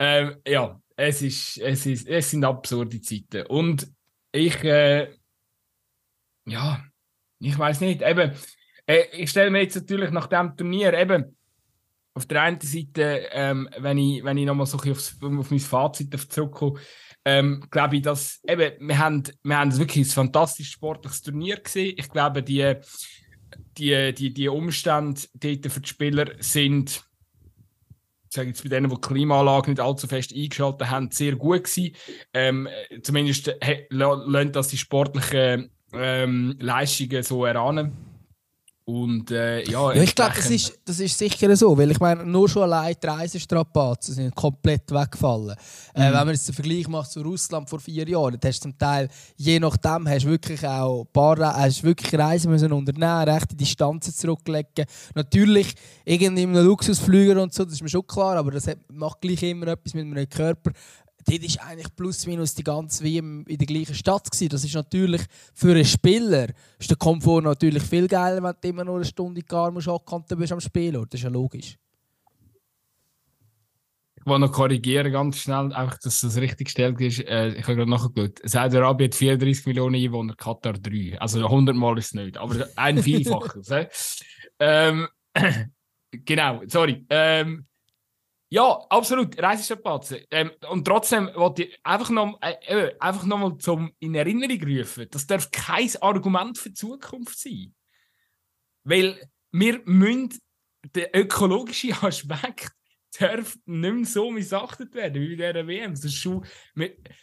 ähm, 0.00 0.36
ja, 0.46 0.80
es, 0.96 1.22
ist, 1.22 1.58
es, 1.58 1.86
ist, 1.86 2.08
es 2.08 2.30
sind 2.30 2.44
absurde 2.44 3.00
Zeiten. 3.00 3.46
Und 3.46 3.86
ich, 4.32 4.64
äh, 4.64 5.12
ja, 6.46 6.82
ich 7.38 7.58
weiß 7.58 7.80
nicht, 7.82 8.02
eben, 8.02 8.32
äh, 8.86 9.04
ich 9.12 9.30
stelle 9.30 9.50
mir 9.50 9.62
jetzt 9.62 9.76
natürlich 9.76 10.10
nach 10.10 10.26
dem 10.26 10.56
Turnier 10.56 10.94
eben 10.94 11.36
auf 12.14 12.26
der 12.26 12.42
einen 12.42 12.60
Seite, 12.60 13.28
ähm, 13.30 13.68
wenn 13.78 13.98
ich, 13.98 14.24
wenn 14.24 14.38
ich 14.38 14.46
nochmal 14.46 14.66
so 14.66 14.78
auf, 14.78 14.88
auf 15.22 15.50
mein 15.50 15.60
Fazit 15.60 16.32
zurückkomme, 16.32 16.80
ähm, 17.26 17.66
glaube 17.70 17.96
ich, 17.96 18.02
dass 18.02 18.40
eben, 18.48 18.88
wir 18.88 18.98
haben, 18.98 19.22
wir 19.42 19.58
haben 19.58 19.76
wirklich 19.76 20.06
ein 20.06 20.10
fantastisches 20.10 20.72
sportliches 20.72 21.20
Turnier 21.22 21.60
gesehen. 21.60 21.94
Ich 21.98 22.08
glaube, 22.08 22.42
die, 22.42 22.74
die, 23.76 24.14
die, 24.14 24.32
die 24.32 24.48
Umstände 24.48 25.20
dort 25.34 25.70
für 25.70 25.80
die 25.80 25.88
Spieler 25.88 26.32
sind, 26.38 27.04
sage 28.32 28.48
jetzt 28.48 28.62
bei 28.62 28.68
denen, 28.68 28.88
die 28.88 28.94
die 28.94 29.00
Klimaanlage 29.00 29.70
nicht 29.70 29.80
allzu 29.80 30.06
fest 30.06 30.32
eingeschaltet 30.34 30.90
haben, 30.90 31.10
sehr 31.10 31.36
gut 31.36 31.64
gewesen. 31.64 31.94
Ähm, 32.32 32.68
zumindest 33.02 33.52
lernt 33.90 34.56
das 34.56 34.68
die 34.68 34.78
sportlichen 34.78 35.70
ähm, 35.92 36.56
Leistungen 36.60 37.22
so 37.22 37.44
erahnen. 37.44 38.09
Und 38.84 39.30
äh, 39.30 39.62
ja, 39.70 39.92
ja, 39.92 40.02
ich 40.02 40.14
glaube, 40.14 40.32
das 40.34 40.50
ist, 40.50 40.78
das 40.84 40.98
ist 40.98 41.16
sicher 41.16 41.54
so, 41.54 41.76
weil 41.78 41.90
ich 41.92 42.00
meine, 42.00 42.24
nur 42.24 42.48
schon 42.48 42.62
allein 42.62 42.96
die 43.00 43.06
Reisestrapazen 43.06 44.14
sind 44.14 44.34
komplett 44.34 44.90
weggefallen. 44.90 45.56
Äh, 45.94 46.00
mhm. 46.00 46.02
Äh, 46.02 46.06
wenn 46.06 46.12
man 46.12 46.28
jetzt 46.30 46.48
den 46.48 46.54
Vergleich 46.54 46.88
macht 46.88 47.10
zu 47.10 47.20
Russland 47.20 47.68
vor 47.68 47.78
vier 47.78 48.08
Jahren, 48.08 48.36
dann 48.40 48.48
hast 48.48 48.64
du 48.64 48.70
zum 48.70 48.78
Teil, 48.78 49.08
je 49.36 49.60
nachdem, 49.60 50.08
hast 50.08 50.24
du 50.24 50.30
wirklich 50.30 50.66
auch 50.66 51.04
paar, 51.12 51.38
hast 51.38 51.84
wirklich 51.84 52.18
Reisen 52.18 52.50
müssen 52.50 52.72
unternehmen, 52.72 53.28
rechte 53.28 53.54
Distanzen 53.54 54.12
zurücklegen. 54.12 54.86
Natürlich, 55.14 55.74
irgendwie 56.04 56.42
in 56.42 56.56
einem 56.56 56.66
Luxusflüger 56.66 57.40
und 57.40 57.54
so, 57.54 57.64
das 57.64 57.74
ist 57.74 57.82
mir 57.82 57.88
schon 57.88 58.06
klar, 58.06 58.36
aber 58.36 58.50
das 58.50 58.66
macht 58.92 59.20
gleich 59.20 59.42
immer 59.44 59.68
etwas 59.68 59.94
mit 59.94 60.06
meinem 60.06 60.28
Körper 60.28 60.72
dort 61.26 61.42
ist 61.42 61.60
eigentlich 61.60 61.94
plus 61.94 62.26
minus 62.26 62.54
die 62.54 62.64
ganze 62.64 63.04
WM 63.04 63.44
in 63.46 63.58
der 63.58 63.66
gleichen 63.66 63.94
Stadt 63.94 64.30
gewesen. 64.30 64.48
Das 64.48 64.64
ist 64.64 64.74
natürlich 64.74 65.22
für 65.54 65.72
einen 65.72 65.84
Spieler 65.84 66.48
ist 66.78 66.90
der 66.90 66.96
Komfort 66.96 67.42
natürlich 67.42 67.82
viel 67.82 68.08
geiler, 68.08 68.42
wenn 68.42 68.54
du 68.60 68.68
immer 68.68 68.84
nur 68.84 68.96
eine 68.96 69.04
Stunde 69.04 69.42
gar 69.42 69.70
musst 69.70 69.88
bist 70.28 70.52
am 70.52 70.60
Spielort. 70.60 71.12
Das 71.12 71.20
ist 71.20 71.24
ja 71.24 71.30
logisch. 71.30 71.76
Ich 74.16 74.26
will 74.26 74.38
noch 74.38 74.52
korrigieren, 74.52 75.10
ganz 75.12 75.38
schnell, 75.38 75.72
einfach, 75.72 75.98
dass 75.98 76.20
das 76.20 76.36
richtig 76.36 76.66
gestellt 76.66 77.00
ist. 77.00 77.20
Äh, 77.20 77.54
ich 77.54 77.62
habe 77.62 77.76
gerade 77.76 77.90
nachgeschaut. 77.90 78.38
Saudi-Arabien 78.42 79.08
hat 79.08 79.14
34 79.14 79.64
Millionen 79.64 79.94
Einwohner, 79.94 80.34
Katar 80.34 80.74
3. 80.74 81.18
Also 81.18 81.42
100 81.42 81.74
Mal 81.74 81.96
ist 81.96 82.06
es 82.06 82.14
nicht, 82.14 82.36
aber 82.36 82.68
ein 82.76 83.02
Vielfaches. 83.02 84.20
ähm, 84.58 85.08
genau, 86.10 86.60
sorry. 86.66 87.06
Ähm, 87.08 87.66
ja, 88.52 88.84
absolut, 88.88 89.40
Reisestrapazen. 89.40 90.24
Ähm, 90.30 90.50
und 90.68 90.84
trotzdem 90.84 91.30
wollte 91.34 91.64
ich 91.64 91.78
einfach 91.84 92.10
noch, 92.10 92.36
äh, 92.42 92.90
noch 93.24 93.58
zum 93.58 93.92
in 94.00 94.16
Erinnerung 94.16 94.60
rufen, 94.62 95.06
das 95.08 95.26
darf 95.26 95.50
kein 95.52 95.88
Argument 96.00 96.58
für 96.58 96.70
die 96.70 96.74
Zukunft 96.74 97.38
sein. 97.38 97.72
Weil 98.82 99.30
wir 99.52 99.80
müssen 99.84 100.40
den 100.94 101.06
ökologischen 101.14 101.92
Aspekt 102.02 102.72
darf 103.18 103.56
nicht 103.66 103.94
mehr 103.94 104.04
so 104.04 104.30
missachtet 104.30 104.94
werden 104.94 105.20
wie 105.20 105.36
bei 105.36 105.52
dieser 105.52 105.66
WM. 105.66 105.92
Das 105.92 106.04
ist, 106.04 106.14
schon, 106.14 106.44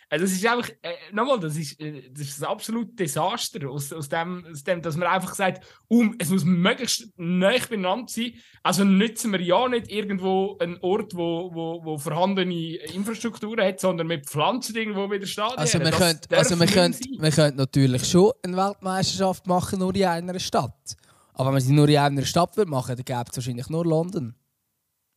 also 0.10 0.26
das 0.26 0.32
ist 0.32 0.45
einfach, 0.45 0.69
äh, 0.82 0.93
nochmal, 1.13 1.39
das 1.39 1.56
ist, 1.56 1.80
äh, 1.80 2.10
das 2.12 2.28
ist 2.28 2.43
ein 2.43 2.50
absolutes 2.50 2.95
Desaster, 2.95 3.69
aus, 3.69 3.93
aus, 3.93 4.10
dem, 4.10 4.45
aus 4.52 4.63
dem, 4.63 4.82
dass 4.82 4.97
man 4.97 5.08
einfach 5.08 5.34
sagt, 5.34 5.65
um, 5.88 6.15
es 6.19 6.30
muss 6.30 6.43
möglichst 6.43 7.08
nah 7.17 7.54
beieinander 7.69 8.08
sein. 8.08 8.34
Also 8.63 8.84
nützen 8.84 9.32
wir 9.32 9.41
ja 9.41 9.67
nicht 9.69 9.89
irgendwo 9.89 10.58
einen 10.60 10.78
Ort, 10.82 11.15
wo, 11.15 11.54
wo, 11.54 11.84
wo 11.84 11.97
vorhandene 11.97 12.76
Infrastruktur 12.93 13.58
hat, 13.63 13.80
sondern 13.80 14.08
mit 14.08 14.26
Pflanzen 14.26 14.76
irgendwo 14.76 15.10
wieder 15.10 15.26
Stadion. 15.26 15.58
Also 15.58 15.80
wir 15.80 15.91
können, 15.91 16.19
also 16.32 16.60
wir 16.60 16.67
können, 16.67 16.95
wir 17.19 17.32
können 17.32 17.58
natürlich 17.58 18.06
schon 18.06 18.32
eine 18.43 18.58
Weltmeisterschaft 18.58 19.47
machen, 19.47 19.80
nur 19.80 19.95
in 19.95 20.04
einer 20.06 20.39
Stadt. 20.39 20.95
Aber 21.34 21.47
wenn 21.47 21.54
man 21.54 21.62
sie 21.62 21.73
nur 21.73 21.88
in 21.88 21.97
einer 21.97 22.26
Stadt 22.26 22.58
machen 22.65 22.89
würde, 22.89 23.04
dann 23.04 23.17
gäbe 23.17 23.30
es 23.30 23.38
wahrscheinlich 23.38 23.69
nur 23.69 23.86
London. 23.86 24.36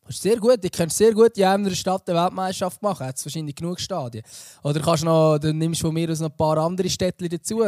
Ist 0.09 0.23
sehr 0.23 0.37
gut. 0.37 0.59
Ich 0.65 0.73
könnte 0.73 0.95
sehr 0.95 1.13
gut 1.13 1.37
in 1.39 1.45
einer 1.45 1.71
Stadt 1.71 2.09
eine 2.09 2.19
Weltmeisterschaft 2.21 2.83
machen. 2.83 3.07
Hat 3.07 3.25
wahrscheinlich 3.25 3.55
genug 3.55 3.79
Stadien. 3.79 4.25
Oder 4.65 4.81
kannst 4.81 5.05
noch, 5.05 5.39
dann 5.39 5.57
nimmst 5.57 5.83
du 5.83 5.87
von 5.87 5.95
mir 5.95 6.11
aus 6.11 6.21
noch 6.21 6.31
ein 6.31 6.37
paar 6.37 6.59
andere 6.59 6.91
Städte 6.91 7.29
dazu. 7.29 7.63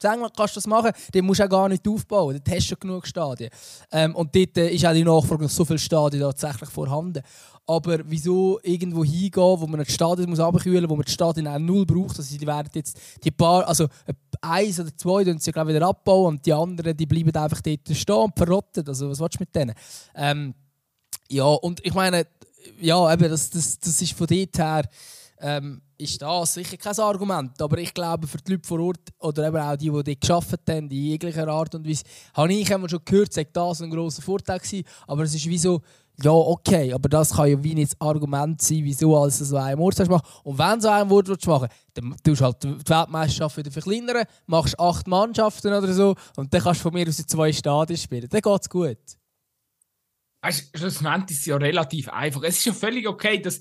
Sag 0.00 0.20
mal, 0.20 0.30
kannst 0.30 0.54
du 0.54 0.58
das 0.58 0.66
machen? 0.68 0.92
Den 1.12 1.24
musst 1.24 1.40
du 1.40 1.44
auch 1.44 1.48
gar 1.48 1.68
nicht 1.68 1.86
aufbauen. 1.88 2.36
Dort 2.36 2.56
hast 2.56 2.66
du 2.66 2.68
schon 2.68 2.78
genug 2.78 3.06
Stadien. 3.06 3.50
Ähm, 3.90 4.14
und 4.14 4.34
dort 4.34 4.56
äh, 4.56 4.70
ist 4.70 4.86
auch 4.86 4.92
die 4.92 5.02
Nachfrage 5.02 5.42
nach 5.42 5.50
so 5.50 5.64
vielen 5.64 5.80
Stadien 5.80 6.22
tatsächlich 6.22 6.70
vorhanden. 6.70 7.20
Aber 7.66 7.98
wieso 8.04 8.60
irgendwo 8.62 9.04
hingehen, 9.04 9.32
wo 9.34 9.66
man 9.66 9.80
das 9.80 9.92
Stadion 9.92 10.30
muss 10.30 10.38
abkühlen 10.38 10.82
muss, 10.82 10.90
wo 10.90 10.96
man 10.96 11.04
das 11.04 11.14
Stadion 11.14 11.48
auch 11.48 11.58
null 11.58 11.84
braucht? 11.84 12.16
Also 12.16 12.38
die 12.38 12.46
werden 12.46 12.70
jetzt 12.74 12.98
die 13.24 13.32
paar, 13.32 13.66
also 13.66 13.88
eins 14.40 14.78
oder 14.78 14.96
zwei 14.96 15.24
tun 15.24 15.38
sie 15.38 15.50
glaube 15.50 15.74
wieder 15.74 15.86
abbauen 15.86 16.36
und 16.36 16.46
die 16.46 16.52
anderen 16.52 16.96
die 16.96 17.06
bleiben 17.06 17.34
einfach 17.34 17.60
dort 17.60 17.88
stehen 17.90 18.14
und 18.14 18.38
verrotten. 18.38 18.86
Also 18.86 19.10
was 19.10 19.18
willst 19.18 19.34
du 19.34 19.42
mit 19.42 19.54
denen? 19.54 19.74
Ähm, 20.14 20.54
ja, 21.28 21.44
und 21.44 21.84
ich 21.84 21.94
meine, 21.94 22.26
ja, 22.80 23.12
eben, 23.12 23.30
das, 23.30 23.50
das, 23.50 23.78
das 23.78 24.02
ist 24.02 24.12
von 24.12 24.26
dort 24.26 24.58
her, 24.58 24.88
ähm, 25.40 25.82
ist 25.96 26.20
das 26.22 26.54
sicher 26.54 26.76
kein 26.76 26.98
Argument. 26.98 27.60
Aber 27.60 27.78
ich 27.78 27.92
glaube, 27.92 28.26
für 28.26 28.38
die 28.38 28.52
Leute 28.52 28.66
vor 28.66 28.80
Ort 28.80 29.00
oder 29.18 29.48
eben 29.48 29.56
auch 29.58 29.76
die, 29.76 29.90
die 29.90 29.90
dort 29.90 30.20
gearbeitet 30.20 30.68
haben, 30.68 30.90
in 30.90 30.90
jeglicher 30.90 31.48
Art 31.48 31.74
und 31.74 31.88
Weise, 31.88 32.04
habe 32.34 32.52
ich 32.52 32.70
immer 32.70 32.88
schon 32.88 33.04
gehört, 33.04 33.36
dass 33.36 33.46
das 33.52 33.82
ein 33.82 33.90
grosser 33.90 34.22
Vorteil 34.22 34.60
war. 34.60 34.82
Aber 35.06 35.22
es 35.24 35.34
ist 35.34 35.46
wie 35.46 35.58
so, 35.58 35.82
Ja, 36.22 36.32
okay, 36.32 36.92
aber 36.92 37.08
das 37.08 37.30
kann 37.30 37.48
ja 37.48 37.62
wie 37.62 37.74
nicht 37.74 37.92
das 37.92 38.00
Argument 38.00 38.60
sein, 38.60 38.80
wieso 38.82 39.16
alles 39.16 39.38
so 39.38 39.56
einen 39.56 39.80
Ort 39.80 39.98
machen. 40.08 40.26
Und 40.42 40.58
wenn 40.58 40.80
so 40.80 40.88
einen 40.88 41.10
Ort 41.10 41.46
machen 41.46 41.68
dann 41.94 42.16
tust 42.24 42.40
du 42.40 42.44
halt 42.44 42.62
die 42.62 42.90
Weltmeisterschaft 42.90 43.56
wieder 43.56 43.70
verkleinern, 43.70 44.24
machst 44.46 44.78
acht 44.78 45.06
Mannschaften 45.06 45.72
oder 45.72 45.92
so 45.92 46.14
und 46.36 46.52
dann 46.52 46.62
kannst 46.62 46.80
du 46.80 46.82
von 46.82 46.92
mir 46.92 47.08
aus 47.08 47.18
in 47.18 47.28
zwei 47.28 47.52
Stadien 47.52 47.96
spielen. 47.96 48.28
Dann 48.28 48.40
geht 48.40 48.60
es 48.60 48.68
gut. 48.68 48.98
Weißt 50.40 50.76
schlussendlich 50.76 51.36
ist 51.36 51.40
es 51.40 51.46
ja 51.46 51.56
relativ 51.56 52.08
einfach. 52.08 52.42
Es 52.42 52.58
ist 52.58 52.66
ja 52.66 52.72
völlig 52.72 53.08
okay, 53.08 53.40
dass 53.40 53.60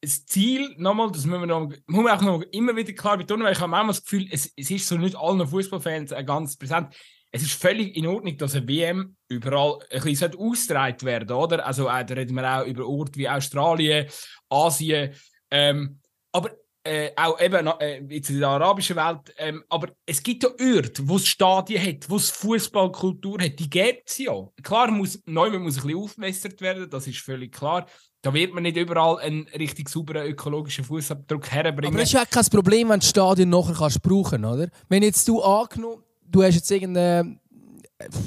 das 0.00 0.26
Ziel, 0.26 0.74
nochmal, 0.76 1.10
das 1.10 1.24
müssen 1.24 1.40
wir, 1.40 1.46
noch, 1.46 1.68
müssen 1.86 2.04
wir 2.04 2.14
auch 2.14 2.22
noch 2.22 2.42
immer 2.52 2.76
wieder 2.76 2.92
klar 2.92 3.16
betonen, 3.16 3.44
weil 3.44 3.52
ich 3.52 3.60
habe 3.60 3.70
manchmal 3.70 3.94
das 3.94 4.04
Gefühl, 4.04 4.28
es, 4.30 4.52
es 4.56 4.70
ist 4.70 4.86
so 4.86 4.96
nicht 4.96 5.16
allen 5.16 5.46
Fußballfans 5.46 6.14
ganz 6.26 6.56
präsent 6.56 6.94
es 7.36 7.42
ist 7.42 7.60
völlig 7.60 7.96
in 7.96 8.06
Ordnung, 8.06 8.36
dass 8.38 8.54
eine 8.54 8.66
WM 8.66 9.16
überall 9.28 9.78
ein 9.90 10.02
bisschen 10.02 10.34
ausgetragen 10.36 11.02
werden 11.02 11.36
oder? 11.36 11.66
Also 11.66 11.88
äh, 11.88 12.04
da 12.04 12.14
reden 12.14 12.34
wir 12.34 12.60
auch 12.60 12.66
über 12.66 12.86
Orte 12.86 13.16
wie 13.16 13.28
Australien, 13.28 14.06
Asien, 14.48 15.14
ähm, 15.50 16.00
aber 16.32 16.50
äh, 16.86 17.10
auch 17.16 17.40
eben 17.40 17.66
äh, 17.66 18.02
jetzt 18.08 18.30
in 18.30 18.40
der 18.40 18.48
arabischen 18.48 18.96
Welt, 18.96 19.34
ähm, 19.38 19.64
aber 19.68 19.88
es 20.04 20.22
gibt 20.22 20.42
ja 20.42 20.50
Orte, 20.50 21.08
wo 21.08 21.16
es 21.16 21.26
Stadien 21.26 21.82
hat, 21.82 22.08
wo 22.08 22.16
es 22.16 22.30
Fußballkultur 22.30 23.40
hat, 23.40 23.58
die 23.58 23.68
gibt 23.68 24.08
es 24.08 24.18
ja. 24.18 24.32
Klar, 24.62 24.90
muss, 24.90 25.20
neu 25.26 25.50
muss 25.58 25.76
ein 25.76 25.82
bisschen 25.82 25.98
aufgemessert 25.98 26.60
werden, 26.60 26.88
das 26.88 27.06
ist 27.06 27.18
völlig 27.18 27.52
klar. 27.52 27.86
Da 28.22 28.32
wird 28.32 28.54
man 28.54 28.62
nicht 28.62 28.76
überall 28.76 29.18
einen 29.18 29.46
richtig 29.48 29.88
sauberen 29.88 30.26
ökologischen 30.26 30.84
Fußabdruck 30.84 31.48
herbringen. 31.50 31.94
Aber 31.94 31.98
das 32.00 32.08
ist 32.08 32.14
ja 32.14 32.24
kein 32.24 32.44
Problem, 32.46 32.88
wenn 32.88 33.00
du 33.00 33.06
Stadien 33.06 33.50
nachher 33.50 33.74
kannst 33.74 34.02
brauchen, 34.02 34.44
oder? 34.44 34.68
Wenn 34.88 35.02
jetzt 35.02 35.28
du 35.28 35.42
angenommen 35.42 36.02
du 36.30 36.42
hast 36.42 36.54
jetzt 36.54 36.70
irgendeine. 36.70 37.38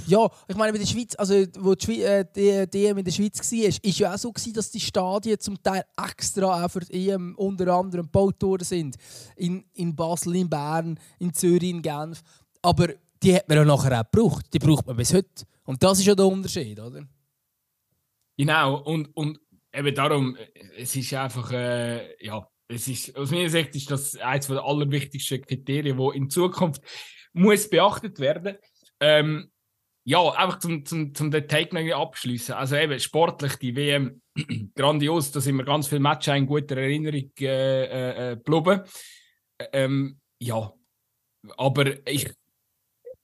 Ja, 0.07 0.27
ich 0.47 0.55
meine, 0.55 0.71
bei 0.71 0.79
der 0.79 0.87
Schweiz, 0.87 1.15
also 1.15 1.45
wo 1.59 1.75
die, 1.75 1.85
Schweiz, 1.85 1.99
äh, 2.35 2.63
in 2.63 3.03
der 3.03 3.11
Schweiz 3.11 3.39
war, 3.39 3.67
ist 3.67 3.85
es 3.85 3.99
ja 3.99 4.13
auch 4.13 4.17
so 4.17 4.31
gewesen, 4.31 4.53
dass 4.53 4.71
die 4.71 4.79
Stadien 4.79 5.39
zum 5.39 5.61
Teil 5.61 5.83
extra 5.95 6.65
auch 6.65 6.71
für 6.71 6.79
die 6.79 7.09
EM 7.09 7.35
unter 7.35 7.67
anderem 7.73 8.05
gebaut 8.05 8.41
worden 8.41 8.63
sind. 8.63 8.97
In, 9.35 9.63
in 9.73 9.95
Basel, 9.95 10.35
in 10.35 10.49
Bern, 10.49 10.99
in 11.19 11.33
Zürich, 11.33 11.69
in 11.69 11.83
Genf. 11.83 12.23
Aber 12.63 12.87
die 13.21 13.35
hat 13.35 13.47
man 13.47 13.59
ja 13.59 13.65
nachher 13.65 13.99
auch 13.99 14.11
gebraucht. 14.11 14.45
Die 14.51 14.59
braucht 14.59 14.87
man 14.87 14.97
bis 14.97 15.13
heute. 15.13 15.45
Und 15.65 15.83
das 15.83 15.99
ist 15.99 16.05
ja 16.05 16.15
der 16.15 16.25
Unterschied, 16.25 16.79
oder? 16.79 17.07
Genau, 18.37 18.77
und, 18.77 19.15
und 19.15 19.39
eben 19.71 19.93
darum, 19.93 20.35
es 20.77 20.95
ist 20.95 21.13
einfach, 21.13 21.51
äh, 21.51 22.25
ja, 22.25 22.47
es 22.67 22.87
ist, 22.87 23.15
aus 23.15 23.31
meiner 23.31 23.49
Sicht 23.49 23.75
ist 23.75 23.91
das 23.91 24.15
eines 24.15 24.47
der 24.47 24.63
allerwichtigsten 24.63 25.41
Kriterien, 25.41 25.97
die 25.97 26.17
in 26.17 26.29
Zukunft 26.29 26.81
muss 27.33 27.69
beachtet 27.69 28.19
werden. 28.19 28.57
Ähm, 28.99 29.51
ja, 30.05 30.29
einfach 30.31 30.59
zum, 30.59 30.85
zum, 30.85 31.13
zum 31.13 31.31
den 31.31 31.47
Take 31.47 31.95
abschließen. 31.95 32.55
Also 32.55 32.75
eben 32.75 32.99
sportlich 32.99 33.55
die 33.57 33.75
WM 33.75 34.21
grandios, 34.75 35.31
da 35.31 35.39
sind 35.41 35.55
wir 35.57 35.65
ganz 35.65 35.87
viele 35.87 36.01
Matches 36.01 36.35
in 36.35 36.47
guter 36.47 36.77
Erinnerung 36.77 37.31
äh, 37.39 38.31
äh, 38.31 38.35
geblieben. 38.37 38.81
Ähm, 39.71 40.19
ja, 40.41 40.73
aber 41.57 42.07
ich, 42.07 42.31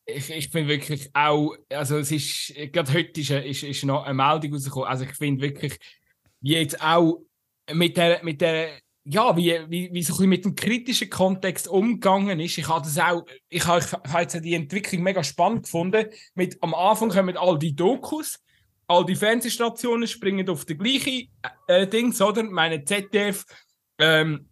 ich, 0.06 0.30
ich 0.30 0.50
finde 0.50 0.70
wirklich 0.70 1.10
auch, 1.14 1.56
also 1.70 1.98
es 1.98 2.12
ist, 2.12 2.54
gerade 2.72 2.94
heute 2.94 3.22
ist, 3.22 3.32
ist, 3.32 3.64
ist 3.64 3.84
noch 3.86 4.04
eine 4.04 4.14
Meldung 4.14 4.54
rausgekommen, 4.54 4.88
also 4.88 5.06
ich 5.06 5.14
finde 5.14 5.42
wirklich, 5.42 5.78
wie 6.42 6.54
jetzt 6.54 6.82
auch 6.82 7.22
mit 7.74 7.98
der, 7.98 8.24
mit 8.24 8.42
der 8.42 8.80
ja, 9.08 9.38
wie, 9.38 9.54
wie, 9.70 9.94
wie 9.94 10.04
so 10.04 10.22
ein 10.22 10.30
mit 10.30 10.46
dem 10.46 10.56
kritischen 10.56 11.10
Kontext 11.10 11.68
umgegangen 11.68 12.39
ist. 12.39 12.58
Ich 12.58 12.68
habe 12.68 12.84
das 12.84 12.98
auch, 12.98 13.24
ich 13.50 13.65
habe, 13.65 13.86
jetzt 14.20 14.44
die 14.44 14.56
Entwicklung 14.56 15.04
mega 15.04 15.24
spannend 15.24 15.63
gefunden. 15.63 16.08
Mit, 16.34 16.58
am 16.62 16.74
Anfang 16.74 17.10
kommen 17.10 17.38
all 17.38 17.60
die 17.60 17.76
Dokus, 17.76 18.39
all 18.88 19.06
die 19.06 19.15
Fernsehstationen 19.15 20.08
springen 20.08 20.50
auf 20.50 20.65
die 20.65 20.78
gleiche 20.78 21.28
äh, 21.68 21.88
Dings, 21.88 22.20
oder? 22.20 22.44
Meine 22.44 22.84
ZDF, 22.84 23.46
ähm, 24.00 24.50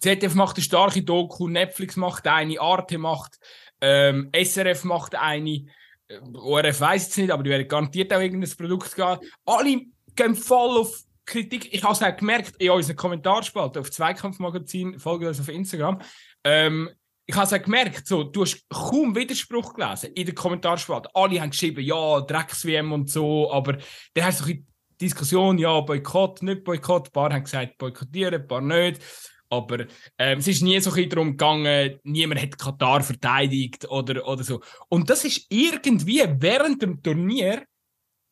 ZDF 0.00 0.34
macht 0.34 0.56
eine 0.56 0.64
starke 0.64 1.02
Doku, 1.02 1.48
Netflix 1.48 1.96
macht 1.96 2.26
eine, 2.28 2.60
Arte 2.60 2.98
macht, 2.98 3.40
ähm, 3.80 4.30
SRF 4.32 4.84
macht 4.84 5.16
eine, 5.16 5.66
äh, 6.06 6.20
ORF 6.34 6.80
weiß 6.80 7.08
es 7.08 7.16
nicht, 7.16 7.32
aber 7.32 7.42
die 7.42 7.50
werden 7.50 7.66
garantiert 7.66 8.14
auch 8.14 8.20
irgendein 8.20 8.56
Produkt 8.56 8.94
gehen. 8.94 9.18
Alle 9.44 9.80
gehen 10.14 10.36
voll 10.36 10.78
auf 10.78 11.04
Kritik, 11.24 11.72
ich 11.72 11.82
habe 11.82 11.92
es 11.92 12.02
auch 12.02 12.16
gemerkt 12.16 12.54
in 12.58 12.70
unseren 12.70 12.96
Kommentarspalten 12.96 13.80
auf 13.80 13.90
Zweikampfmagazin, 13.90 14.98
folge 14.98 15.28
uns 15.28 15.40
auf 15.40 15.48
Instagram. 15.48 16.00
Ähm, 16.44 16.90
ich 17.26 17.36
habe 17.36 17.46
es 17.46 17.52
auch 17.52 17.62
gemerkt, 17.62 18.06
so, 18.06 18.24
du 18.24 18.42
hast 18.42 18.68
kaum 18.68 19.14
Widerspruch 19.14 19.74
gelesen 19.74 20.12
in 20.14 20.26
den 20.26 20.34
Kommentarspalten. 20.34 21.10
Alle 21.14 21.40
haben 21.40 21.50
geschrieben, 21.50 21.84
ja, 21.84 22.20
Drecks-WM 22.20 22.92
und 22.92 23.10
so, 23.10 23.50
aber 23.52 23.78
dann 24.14 24.24
hast 24.24 24.40
du 24.40 24.44
eine 24.44 24.64
Diskussion, 25.00 25.58
ja, 25.58 25.80
Boykott, 25.80 26.42
nicht 26.42 26.64
Boykott. 26.64 27.08
Ein 27.08 27.12
paar 27.12 27.32
haben 27.32 27.44
gesagt, 27.44 27.78
boykottieren, 27.78 28.34
ein 28.34 28.46
paar 28.46 28.60
nicht. 28.60 29.00
Aber 29.48 29.84
ähm, 30.18 30.38
es 30.38 30.48
ist 30.48 30.62
nie 30.62 30.80
so 30.80 30.92
ein 30.92 31.08
darum 31.10 31.32
gegangen, 31.32 31.98
niemand 32.04 32.40
hat 32.40 32.58
Katar 32.58 33.02
verteidigt 33.02 33.86
oder, 33.88 34.26
oder 34.26 34.42
so. 34.42 34.62
Und 34.88 35.10
das 35.10 35.24
ist 35.24 35.46
irgendwie 35.50 36.24
während 36.38 36.80
dem 36.80 37.02
Turnier, 37.02 37.62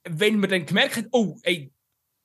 wenn 0.08 0.40
man 0.40 0.48
dann 0.48 0.64
gemerkt 0.64 0.96
hat, 0.96 1.06
oh, 1.12 1.36
ey, 1.42 1.70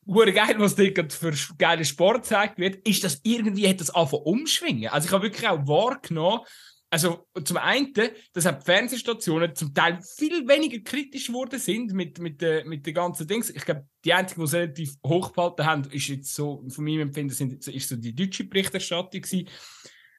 hure 0.07 0.31
geil, 0.31 0.55
was 0.57 0.75
dir 0.75 0.93
für 1.09 1.33
geile 1.57 1.85
Sport 1.85 2.23
gezeigt 2.23 2.59
wird, 2.59 2.87
ist, 2.87 3.03
dass 3.03 3.19
irgendwie 3.23 3.67
hat 3.67 3.81
das 3.81 3.89
angefangen 3.89 4.23
umschwingen. 4.23 4.89
Also 4.89 5.07
ich 5.07 5.13
habe 5.13 5.23
wirklich 5.23 5.47
auch 5.47 5.67
wahrgenommen, 5.67 6.41
also 6.89 7.27
zum 7.43 7.57
einen, 7.57 7.93
dass 8.31 8.47
auch 8.47 8.57
die 8.57 8.63
Fernsehstationen 8.63 9.53
zum 9.53 9.73
Teil 9.73 9.99
viel 10.01 10.47
weniger 10.47 10.79
kritisch 10.79 11.27
geworden 11.27 11.59
sind 11.59 11.91
mit, 11.93 12.19
mit, 12.19 12.41
äh, 12.41 12.63
mit 12.63 12.85
den 12.85 12.93
ganzen 12.93 13.27
Dings. 13.27 13.49
Ich 13.49 13.65
glaube, 13.65 13.85
die 14.05 14.13
einzigen, 14.13 14.39
die 14.39 14.45
es 14.45 14.53
relativ 14.53 14.95
hochgehalten 15.05 15.65
haben, 15.65 15.83
ist 15.91 16.07
jetzt 16.07 16.33
so, 16.33 16.63
von 16.69 16.85
meinem 16.85 17.01
Empfinden, 17.01 17.33
sind, 17.33 17.67
ist 17.67 17.89
so 17.89 17.97
die 17.97 18.15
deutsche 18.15 18.45
Berichterstattung 18.45 19.21
gewesen, 19.21 19.49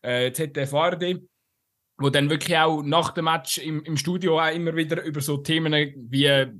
äh, 0.03 0.33
ZDF 0.33 0.75
ARD, 0.75 1.23
wo 1.97 2.11
dann 2.11 2.29
wirklich 2.29 2.59
auch 2.59 2.83
nach 2.83 3.13
dem 3.13 3.25
Match 3.25 3.57
im, 3.59 3.83
im 3.85 3.97
Studio 3.97 4.39
auch 4.39 4.53
immer 4.53 4.77
wieder 4.77 5.03
über 5.03 5.23
so 5.23 5.39
Themen 5.39 5.73
wie, 6.11 6.27
äh, 6.27 6.53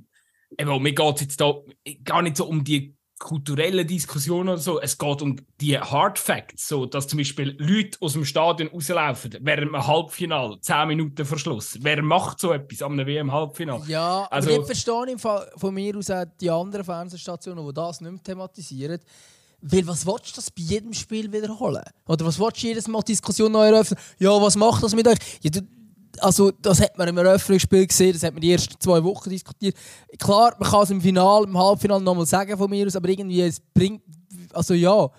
eben, 0.57 0.81
mir 0.81 0.93
geht 0.93 1.15
es 1.15 1.21
jetzt 1.21 1.41
da 1.41 1.53
gar 2.03 2.23
nicht 2.23 2.37
so 2.37 2.47
um 2.47 2.63
die 2.63 2.96
kulturelle 3.19 3.85
Diskussion 3.85 4.47
oder 4.47 4.57
so. 4.57 4.79
Es 4.79 4.97
geht 4.97 5.21
um 5.21 5.37
die 5.59 5.77
Hard 5.77 6.19
Facts, 6.19 6.67
so 6.67 6.85
dass 6.85 7.07
zum 7.07 7.17
Beispiel 7.17 7.55
Leute 7.59 7.97
aus 8.01 8.13
dem 8.13 8.25
Stadion 8.25 8.69
rauslaufen 8.69 9.37
während 9.41 9.73
einem 9.73 9.87
Halbfinale, 9.87 10.59
10 10.61 10.87
Minuten 10.87 11.25
Verschluss. 11.25 11.77
Wer 11.81 12.01
macht 12.01 12.39
so 12.39 12.51
etwas 12.51 12.81
am 12.81 12.97
WM-Halbfinale? 12.97 13.83
Ja, 13.87 14.27
also, 14.29 14.49
aber 14.49 14.59
ich 14.59 14.65
verstehe 14.65 15.11
im 15.11 15.19
Fall 15.19 15.51
von 15.55 15.73
mir 15.73 15.97
aus 15.97 16.09
auch 16.11 16.25
die 16.39 16.49
anderen 16.49 16.85
Fernsehstationen, 16.85 17.65
die 17.65 17.73
das 17.73 18.01
nicht 18.01 18.11
mehr 18.11 18.23
thematisieren. 18.23 18.99
Weil 19.61 19.87
was 19.87 20.05
willst 20.05 20.31
du 20.31 20.35
das 20.35 20.51
bei 20.51 20.61
jedem 20.61 20.93
Spiel 20.93 21.31
wiederholen? 21.31 21.83
Oder 22.05 22.25
was 22.25 22.39
willst 22.39 22.61
du 22.61 22.67
jedes 22.67 22.87
Mal 22.87 23.01
Diskussion 23.01 23.51
neu 23.51 23.67
eröffnen? 23.67 23.99
Ja, 24.19 24.39
was 24.39 24.55
macht 24.55 24.83
das 24.83 24.93
mit 24.93 25.07
euch? 25.07 25.17
Ja, 25.41 25.49
du, 25.49 25.61
also 26.19 26.51
das 26.51 26.81
hat 26.81 26.97
man 26.97 27.07
im 27.07 27.17
Eröffnungsspiel 27.17 27.87
gesehen, 27.87 28.13
das 28.13 28.23
hat 28.23 28.33
man 28.33 28.41
die 28.41 28.51
ersten 28.51 28.79
zwei 28.79 29.03
Wochen 29.03 29.29
diskutiert. 29.29 29.75
Klar, 30.19 30.55
man 30.59 30.69
kann 30.69 30.83
es 30.83 30.89
im 30.89 31.01
Finale, 31.01 31.45
im 31.45 31.57
Halbfinale 31.57 32.03
nochmal 32.03 32.25
sagen 32.25 32.57
von 32.57 32.69
mir 32.69 32.85
aus, 32.87 32.95
aber 32.95 33.09
irgendwie 33.09 33.41
es 33.41 33.59
bringt, 33.59 34.01
also 34.53 34.73
ja, 34.73 35.09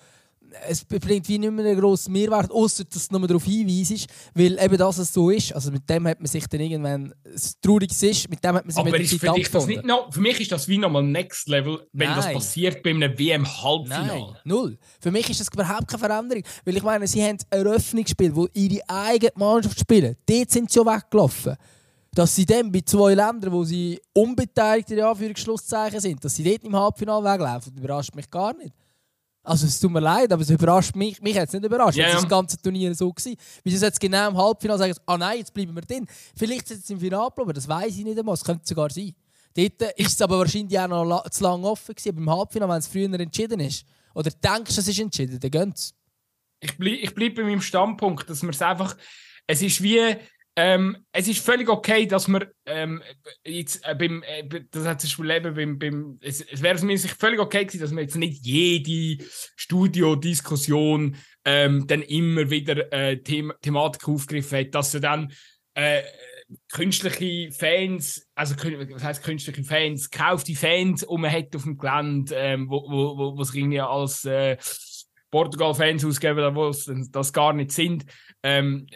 es 0.67 0.83
bringt 0.85 1.27
wie 1.27 1.39
nicht 1.39 1.51
mehr 1.51 1.65
einen 1.65 1.79
grossen 1.79 2.13
Mehrwert, 2.13 2.51
außer 2.51 2.83
dass 2.83 3.03
es 3.03 3.11
nur 3.11 3.27
darauf 3.27 3.43
hinweist, 3.43 4.07
weil 4.33 4.57
eben 4.59 4.77
das 4.77 4.97
es 4.97 5.13
so 5.13 5.29
ist. 5.29 5.53
Also 5.53 5.71
mit 5.71 5.89
dem 5.89 6.07
hat 6.07 6.19
man 6.19 6.27
sich 6.27 6.47
dann 6.47 6.61
irgendwann, 6.61 7.13
es 7.23 7.59
traurig 7.59 7.91
ist, 7.91 8.29
mit 8.29 8.43
dem 8.43 8.55
hat 8.55 8.65
man 8.65 8.71
sich 8.71 8.79
Aber 8.79 8.91
mit 8.91 9.01
ist 9.01 9.19
für, 9.19 9.31
dich 9.33 9.49
das 9.49 9.67
nicht 9.67 9.85
noch, 9.85 10.13
für 10.13 10.21
mich 10.21 10.39
ist 10.39 10.51
das 10.51 10.67
wie 10.67 10.77
nochmal 10.77 11.03
Next 11.03 11.47
Level, 11.47 11.87
wenn 11.93 12.09
Nein. 12.09 12.17
das 12.17 12.33
passiert 12.33 12.83
bei 12.83 12.91
einem 12.91 13.17
WM-Halbfinale. 13.17 14.37
Null. 14.43 14.77
Für 14.99 15.11
mich 15.11 15.29
ist 15.29 15.39
das 15.39 15.47
überhaupt 15.53 15.87
keine 15.87 15.99
Veränderung. 15.99 16.43
Weil 16.65 16.77
ich 16.77 16.83
meine, 16.83 17.07
sie 17.07 17.23
haben 17.23 17.37
ein 17.49 17.59
Eröffnungsspiel, 17.59 18.35
wo 18.35 18.47
ihre 18.53 18.81
eigene 18.87 19.31
Mannschaft 19.35 19.79
spielen. 19.79 20.15
Dort 20.25 20.51
sind 20.51 20.71
sie 20.71 20.79
schon 20.79 20.87
weggelaufen 20.87 21.55
dass 22.11 22.35
sie 22.35 22.45
dann 22.45 22.71
bei 22.71 22.81
zwei 22.81 23.13
Ländern, 23.13 23.51
wo 23.51 23.63
sie 23.63 24.01
unbeteiligt 24.13 24.89
in 24.91 24.99
Anführungsschlusszeichen 24.99 25.99
sind, 25.99 26.25
dass 26.25 26.35
sie 26.35 26.43
dort 26.43 26.63
im 26.63 26.75
Halbfinale 26.75 27.23
weglaufen, 27.23 27.77
überrascht 27.77 28.15
mich 28.15 28.29
gar 28.29 28.55
nicht. 28.57 28.73
Also 29.43 29.65
es 29.65 29.79
tut 29.79 29.91
mir 29.91 30.01
leid, 30.01 30.31
aber 30.31 30.41
es 30.41 30.49
überrascht 30.49 30.95
mich. 30.95 31.21
Mich 31.21 31.37
hat 31.37 31.47
es 31.47 31.53
nicht 31.53 31.65
überrascht. 31.65 31.97
Yeah, 31.97 32.13
das 32.13 32.27
ganze 32.27 32.57
Turnier 32.61 32.93
so 32.93 33.11
gewesen. 33.11 33.37
Wie 33.63 33.75
sie 33.75 33.85
jetzt 33.85 33.99
genau 33.99 34.29
im 34.29 34.37
Halbfinale 34.37 34.79
sagen, 34.79 34.93
ah 35.05 35.17
nein, 35.17 35.39
jetzt 35.39 35.53
bleiben 35.53 35.73
wir 35.73 35.81
drin. 35.81 36.05
Vielleicht 36.35 36.67
sind 36.67 36.85
sie 36.85 36.93
im 36.93 36.99
Finale 36.99 37.31
aber 37.35 37.53
das 37.53 37.67
weiß 37.67 37.97
ich 37.97 38.03
nicht 38.03 38.19
einmal. 38.19 38.33
Das 38.33 38.43
könnte 38.43 38.67
sogar 38.67 38.89
sein. 38.89 39.15
Dort 39.55 39.81
ist 39.97 40.13
es 40.13 40.21
aber 40.21 40.39
wahrscheinlich 40.39 40.77
auch 40.79 40.87
noch 40.87 41.29
zu 41.29 41.43
lange 41.43 41.67
offen 41.67 41.95
gewesen. 41.95 42.09
Aber 42.09 42.19
im 42.19 42.29
Halbfinale, 42.29 42.71
wenn 42.71 42.79
es 42.79 42.87
früher 42.87 43.19
entschieden 43.19 43.59
ist, 43.59 43.85
oder 44.13 44.29
denkst 44.29 44.75
du, 44.75 44.81
es 44.81 44.87
ist 44.87 44.99
entschieden, 44.99 45.39
dann 45.39 45.51
gehen 45.51 45.73
Ich 46.59 46.77
bleibe 46.77 46.95
ich 46.97 47.15
bleib 47.15 47.35
bei 47.35 47.43
meinem 47.43 47.61
Standpunkt, 47.61 48.29
dass 48.29 48.43
man 48.43 48.51
es 48.51 48.61
einfach, 48.61 48.97
es 49.47 49.61
ist 49.61 49.81
wie, 49.81 50.17
ähm, 50.61 50.97
es 51.13 51.29
ist 51.29 51.45
völlig 51.45 51.69
okay, 51.69 52.05
dass 52.05 52.27
man 52.27 52.45
ähm, 52.65 53.01
jetzt 53.45 53.81
äh, 53.87 53.95
beim, 53.95 54.21
äh, 54.23 54.43
das 54.69 54.85
hat 54.85 54.99
sich 54.99 55.17
eben 55.17 55.53
beim, 55.55 55.79
beim 55.79 56.19
es, 56.21 56.41
es 56.41 56.61
wäre 56.61 56.85
mir 56.85 56.99
völlig 56.99 57.39
okay 57.39 57.63
gewesen, 57.63 57.79
dass 57.79 57.91
man 57.91 58.03
jetzt 58.03 58.17
nicht 58.17 58.45
jede 58.45 59.23
Studio-Diskussion 59.55 61.15
ähm, 61.45 61.87
dann 61.87 62.01
immer 62.01 62.49
wieder 62.49 62.91
äh, 62.91 63.15
Them 63.23 63.53
Thematik 63.61 64.05
aufgegriffen 64.09 64.59
hat, 64.59 64.75
dass 64.75 64.93
er 64.93 64.99
dann 64.99 65.31
äh, 65.75 66.01
künstliche 66.73 67.53
Fans, 67.53 68.27
also 68.35 68.55
was 68.57 69.03
heißt 69.03 69.23
künstliche 69.23 69.63
Fans, 69.63 70.09
kaufte 70.09 70.55
Fans 70.55 71.05
um 71.05 71.21
man 71.21 71.31
hat 71.31 71.55
auf 71.55 71.63
dem 71.63 71.77
Gelände, 71.77 72.35
ähm, 72.35 72.69
wo, 72.69 72.83
wo, 72.89 73.17
wo, 73.17 73.37
wo 73.37 73.43
sich 73.45 73.61
irgendwie 73.61 73.79
als 73.79 74.25
äh, 74.25 74.57
Portugal-Fans 75.31 76.03
ausgeben, 76.03 76.53
wo 76.53 76.73
das 77.11 77.31
gar 77.31 77.53
nicht 77.53 77.71
sind. 77.71 78.03
Ähm, 78.43 78.87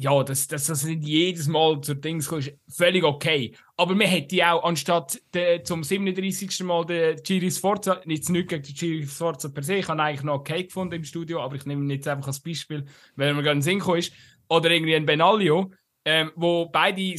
ja, 0.00 0.22
dass 0.22 0.46
das, 0.46 0.66
das 0.66 0.84
nicht 0.84 1.02
jedes 1.02 1.48
Mal 1.48 1.80
zur 1.80 1.96
Dings 1.96 2.28
kommt, 2.28 2.46
ist 2.46 2.56
völlig 2.68 3.02
okay. 3.02 3.54
Aber 3.76 3.96
man 3.96 4.06
hätte 4.06 4.48
auch, 4.48 4.62
anstatt 4.62 5.20
de, 5.34 5.62
zum 5.64 5.82
37. 5.82 6.60
Mal 6.60 6.86
den 6.86 7.20
Giri 7.22 7.50
Sforza, 7.50 8.00
nicht 8.04 8.28
nicht 8.28 8.48
gegen 8.48 8.62
den 8.62 8.74
Giri 8.74 9.06
Sforza 9.06 9.48
per 9.48 9.64
se, 9.64 9.74
ich 9.74 9.88
habe 9.88 10.00
eigentlich 10.00 10.22
noch 10.22 10.36
okay 10.36 10.64
gefunden 10.64 10.94
im 10.94 11.04
Studio, 11.04 11.40
aber 11.40 11.56
ich 11.56 11.66
nehme 11.66 11.84
ihn 11.84 11.90
jetzt 11.90 12.06
einfach 12.06 12.28
als 12.28 12.38
Beispiel, 12.38 12.84
weil 13.16 13.34
mir 13.34 13.42
gerade 13.42 13.60
Sinn 13.60 13.80
ist, 13.80 14.12
oder 14.48 14.70
irgendwie 14.70 14.94
ein 14.94 15.04
Benaglio, 15.04 15.72
ähm, 16.04 16.30
wo 16.36 16.66
beide, 16.66 17.14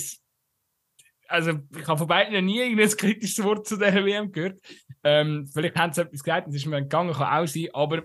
also 1.27 1.51
ich 1.77 1.87
habe 1.87 1.97
von 1.97 2.07
beiden 2.07 2.45
nie 2.45 2.59
irgendein 2.59 2.89
kritisches 2.89 3.43
Wort 3.43 3.67
zu 3.67 3.75
dieser 3.75 4.05
WM 4.05 4.31
gehört. 4.31 4.59
Ähm, 5.03 5.47
vielleicht 5.53 5.75
haben 5.75 5.91
sie 5.91 6.01
etwas 6.01 6.23
gesagt, 6.23 6.47
das 6.47 6.55
ist 6.55 6.65
mir 6.65 6.77
entgangen, 6.77 7.13
kann 7.13 7.43
auch 7.43 7.47
sein, 7.47 7.67
aber 7.73 8.03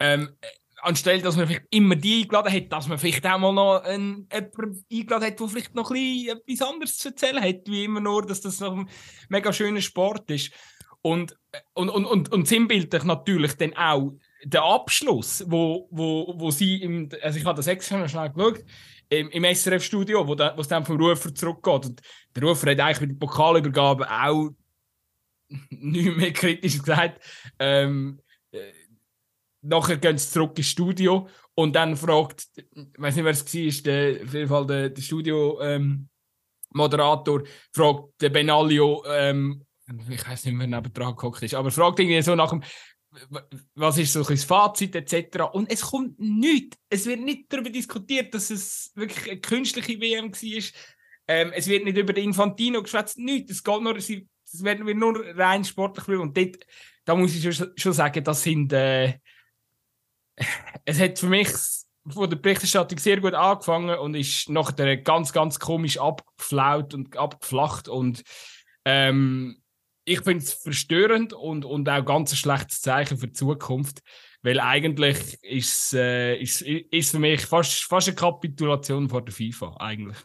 ähm, 0.00 0.30
anstelle, 0.82 1.22
dass 1.22 1.36
man 1.36 1.46
vielleicht 1.46 1.66
immer 1.70 1.96
die 1.96 2.22
eingeladen 2.22 2.52
hat, 2.52 2.72
dass 2.72 2.88
man 2.88 2.98
vielleicht 2.98 3.26
auch 3.26 3.38
mal 3.38 3.52
noch 3.52 3.82
einen, 3.84 4.28
jemanden 4.32 4.84
eingeladen 4.92 5.26
hat, 5.26 5.40
der 5.40 5.48
vielleicht 5.48 5.74
noch 5.74 5.90
etwas 5.90 6.68
anderes 6.68 6.98
zu 6.98 7.08
erzählen 7.08 7.42
hat, 7.42 7.66
wie 7.66 7.84
immer 7.84 8.00
nur, 8.00 8.26
dass 8.26 8.40
das 8.40 8.60
noch 8.60 8.76
ein 8.76 8.88
mega 9.28 9.52
schöner 9.52 9.80
Sport 9.80 10.30
ist. 10.30 10.52
Und, 11.00 11.36
und, 11.74 11.88
und, 11.88 12.04
und, 12.04 12.32
und 12.32 12.48
sinnbildlich 12.48 13.04
natürlich 13.04 13.54
dann 13.54 13.74
auch 13.76 14.12
der 14.44 14.62
Abschluss, 14.62 15.44
wo, 15.46 15.88
wo, 15.90 16.34
wo 16.36 16.50
sie, 16.50 16.82
im, 16.82 17.08
also 17.22 17.38
ich 17.38 17.44
habe 17.44 17.56
das 17.56 17.66
extra 17.66 18.06
schnell 18.08 18.30
geschaut, 18.30 18.64
im, 19.08 19.30
im 19.30 19.44
SRF-Studio, 19.44 20.26
wo, 20.26 20.34
es 20.34 20.68
dann 20.68 20.84
vom 20.84 20.96
Rufer 20.96 21.34
zurückgeht. 21.34 21.86
Und 21.86 22.00
der 22.34 22.42
Rufer 22.42 22.70
hat 22.70 22.80
eigentlich 22.80 23.00
mit 23.00 23.10
der 23.10 23.26
Pokalübergabe 23.26 24.10
auch 24.10 24.50
nicht 25.70 26.16
mehr 26.16 26.32
kritisch 26.32 26.78
gesagt. 26.78 27.20
Ähm, 27.58 28.20
äh, 28.20 28.31
nachher 29.62 29.96
gehen 29.96 30.18
sie 30.18 30.28
zurück 30.28 30.58
ins 30.58 30.68
Studio 30.68 31.26
und 31.54 31.74
dann 31.74 31.96
fragt, 31.96 32.46
ich 32.56 32.64
weiß 32.96 33.16
nicht, 33.16 33.24
wer 33.24 33.32
es 33.32 33.54
war, 33.54 33.82
der, 33.84 34.22
auf 34.24 34.34
jeden 34.34 34.48
Fall 34.48 34.66
der, 34.66 34.90
der 34.90 35.02
Studio-Moderator, 35.02 37.40
ähm, 37.40 37.46
fragt 37.72 38.20
der 38.20 38.28
Benaglio, 38.30 39.04
ähm, 39.08 39.64
ich 40.08 40.26
weiß 40.26 40.44
nicht, 40.44 40.58
wer 40.58 40.66
neben 40.66 40.92
dran 40.92 41.16
gehockt 41.16 41.42
ist, 41.42 41.54
aber 41.54 41.70
fragt 41.70 42.00
irgendwie 42.00 42.22
so 42.22 42.34
nach 42.34 42.50
dem, 42.50 42.62
was 43.74 43.98
ist 43.98 44.12
so 44.12 44.22
das 44.22 44.44
Fazit 44.44 44.94
etc. 44.94 45.42
Und 45.52 45.70
es 45.70 45.82
kommt 45.82 46.18
nichts. 46.18 46.78
Es 46.88 47.06
wird 47.06 47.20
nicht 47.20 47.52
darüber 47.52 47.70
diskutiert, 47.70 48.34
dass 48.34 48.50
es 48.50 48.90
wirklich 48.94 49.30
eine 49.30 49.40
künstliche 49.40 50.00
WM 50.00 50.32
war. 50.32 50.72
Ähm, 51.28 51.52
es 51.54 51.68
wird 51.68 51.84
nicht 51.84 51.98
über 51.98 52.12
den 52.12 52.24
Infantino 52.24 52.82
geschwätzt, 52.82 53.18
nichts. 53.18 53.52
Es 53.52 53.62
geht 53.62 53.82
nur, 53.82 53.96
es 53.96 54.62
werden 54.62 54.86
wir 54.86 54.94
nur 54.94 55.24
rein 55.36 55.64
sportlich 55.64 56.18
Und 56.18 56.36
dort, 56.36 56.56
da 57.04 57.14
muss 57.14 57.34
ich 57.34 57.54
schon, 57.54 57.72
schon 57.76 57.92
sagen, 57.92 58.24
das 58.24 58.42
sind, 58.42 58.72
äh, 58.72 59.14
es 60.84 61.00
hat 61.00 61.18
für 61.18 61.28
mich 61.28 61.48
von 62.08 62.28
der 62.28 62.36
Berichterstattung 62.36 62.98
sehr 62.98 63.20
gut 63.20 63.34
angefangen 63.34 63.96
und 63.98 64.14
ist 64.14 64.48
nachher 64.48 64.96
ganz, 64.96 65.32
ganz 65.32 65.58
komisch 65.58 65.98
abgeflaut 65.98 66.94
und 66.94 67.16
abgeflacht 67.16 67.88
und 67.88 68.22
ähm, 68.84 69.62
ich 70.04 70.20
finde 70.20 70.44
es 70.44 70.52
verstörend 70.52 71.32
und, 71.32 71.64
und 71.64 71.88
auch 71.88 72.04
ganz 72.04 72.32
ein 72.32 72.36
schlechtes 72.36 72.80
Zeichen 72.80 73.18
für 73.18 73.28
die 73.28 73.34
Zukunft, 73.34 74.00
weil 74.42 74.58
eigentlich 74.58 75.38
ist 75.42 75.94
es 75.94 76.62
äh, 76.62 77.02
für 77.02 77.18
mich 77.18 77.46
fast, 77.46 77.84
fast 77.84 78.08
eine 78.08 78.16
Kapitulation 78.16 79.08
vor 79.08 79.22
der 79.22 79.32
FIFA 79.32 79.76
eigentlich. 79.78 80.18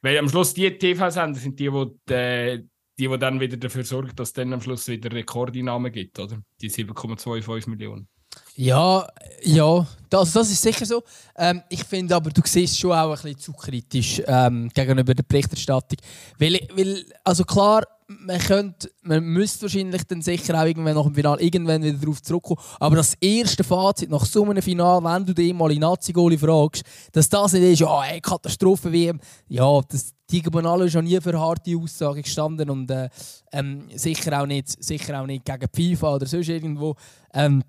Weil 0.00 0.18
am 0.18 0.28
Schluss 0.28 0.54
die 0.54 0.76
TV-Sender 0.76 1.38
sind 1.38 1.60
die, 1.60 1.70
die, 1.70 1.86
die, 2.08 2.68
die, 2.98 3.08
die 3.08 3.18
dann 3.18 3.38
wieder 3.38 3.56
dafür 3.56 3.84
sorgen, 3.84 4.10
dass 4.16 4.30
es 4.30 4.32
dann 4.32 4.52
am 4.52 4.60
Schluss 4.60 4.88
wieder 4.88 5.12
Rekordeinnahmen 5.12 5.92
gibt, 5.92 6.18
oder? 6.18 6.42
Die 6.60 6.70
7,25 6.70 7.70
Millionen. 7.70 8.08
Ja, 8.54 9.06
ja, 9.44 9.86
das, 10.10 10.32
das 10.32 10.50
ist 10.50 10.60
sicher 10.60 10.84
so. 10.84 11.02
Ähm, 11.36 11.62
ich 11.70 11.84
finde 11.84 12.14
aber, 12.14 12.30
du 12.30 12.42
siehst 12.44 12.78
schon 12.78 12.92
auch 12.92 13.10
ein 13.10 13.22
bisschen 13.22 13.38
zu 13.38 13.52
kritisch 13.52 14.22
ähm, 14.26 14.68
gegenüber 14.74 15.14
der 15.14 15.22
Berichterstattung. 15.22 15.98
Weil, 16.38 16.60
weil, 16.74 17.04
also 17.24 17.44
klar, 17.44 17.82
man 18.06 18.38
könnte, 18.38 18.90
man 19.02 19.24
müsste 19.24 19.62
wahrscheinlich 19.62 20.02
dann 20.04 20.20
sicher 20.20 20.60
auch 20.60 20.66
irgendwann 20.66 20.94
nach 20.94 21.04
dem 21.04 21.14
Finale 21.14 21.40
irgendwann 21.40 21.82
wieder 21.82 21.96
darauf 21.96 22.20
zurückkommen. 22.22 22.60
Aber 22.78 22.96
das 22.96 23.14
erste 23.20 23.64
Fazit 23.64 24.10
nach 24.10 24.26
so 24.26 24.44
einem 24.44 24.62
Finale, 24.62 25.02
wenn 25.02 25.24
du 25.24 25.32
dich 25.32 25.54
mal 25.54 25.72
in 25.72 25.80
Nazi-Goli 25.80 26.36
fragst, 26.36 26.84
dass 27.12 27.30
das 27.30 27.54
nicht 27.54 27.62
ist, 27.62 27.80
ja, 27.80 28.04
ey, 28.04 28.20
Katastrophe 28.20 28.92
wie 28.92 29.12
ja, 29.48 29.80
das 29.88 30.12
Tiger 30.26 30.50
Bonalo 30.50 30.84
ist 30.84 30.92
schon 30.92 31.04
nie 31.04 31.20
für 31.20 31.38
harte 31.38 31.76
Aussagen 31.76 32.22
gestanden 32.22 32.68
und 32.68 32.90
äh, 32.90 33.08
ähm, 33.52 33.88
sicher, 33.94 34.40
auch 34.40 34.46
nicht, 34.46 34.82
sicher 34.82 35.20
auch 35.20 35.26
nicht 35.26 35.44
gegen 35.44 35.68
FIFA 35.74 36.14
oder 36.14 36.26
sonst 36.26 36.48
irgendwo. 36.48 36.94
Ähm, 37.34 37.62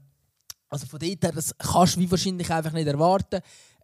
also 0.73 0.87
von 0.87 0.99
dort 0.99 1.23
her, 1.23 1.31
das 1.31 1.55
kannst 1.57 1.95
du 1.95 1.99
wie 1.99 2.09
wahrscheinlich 2.09 2.51
einfach 2.51 2.71
nicht 2.71 2.87
erwarten. 2.87 3.41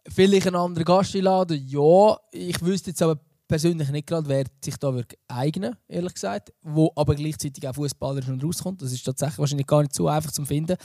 Vielleicht 0.08 0.46
einen 0.46 0.56
anderen 0.56 0.84
Gast 0.84 1.14
einladen, 1.14 1.64
ja. 1.66 2.18
Ich 2.32 2.60
wüsste 2.60 2.90
jetzt 2.90 3.02
aber 3.02 3.20
persönlich 3.46 3.88
nicht 3.90 4.06
gerade, 4.06 4.28
wer 4.28 4.44
sich 4.64 4.76
da 4.76 4.94
wirklich 4.94 5.18
eignen, 5.28 5.76
ehrlich 5.88 6.14
gesagt. 6.14 6.52
Wo 6.62 6.92
aber 6.96 7.14
gleichzeitig 7.14 7.66
auch 7.68 7.74
Fußballer 7.74 8.22
schon 8.22 8.40
rauskommt. 8.40 8.82
Das 8.82 8.92
ist 8.92 9.04
tatsächlich 9.04 9.38
wahrscheinlich 9.38 9.66
gar 9.66 9.82
nicht 9.82 9.94
so 9.94 10.08
einfach 10.08 10.32
zu 10.32 10.44
finden. 10.44 10.76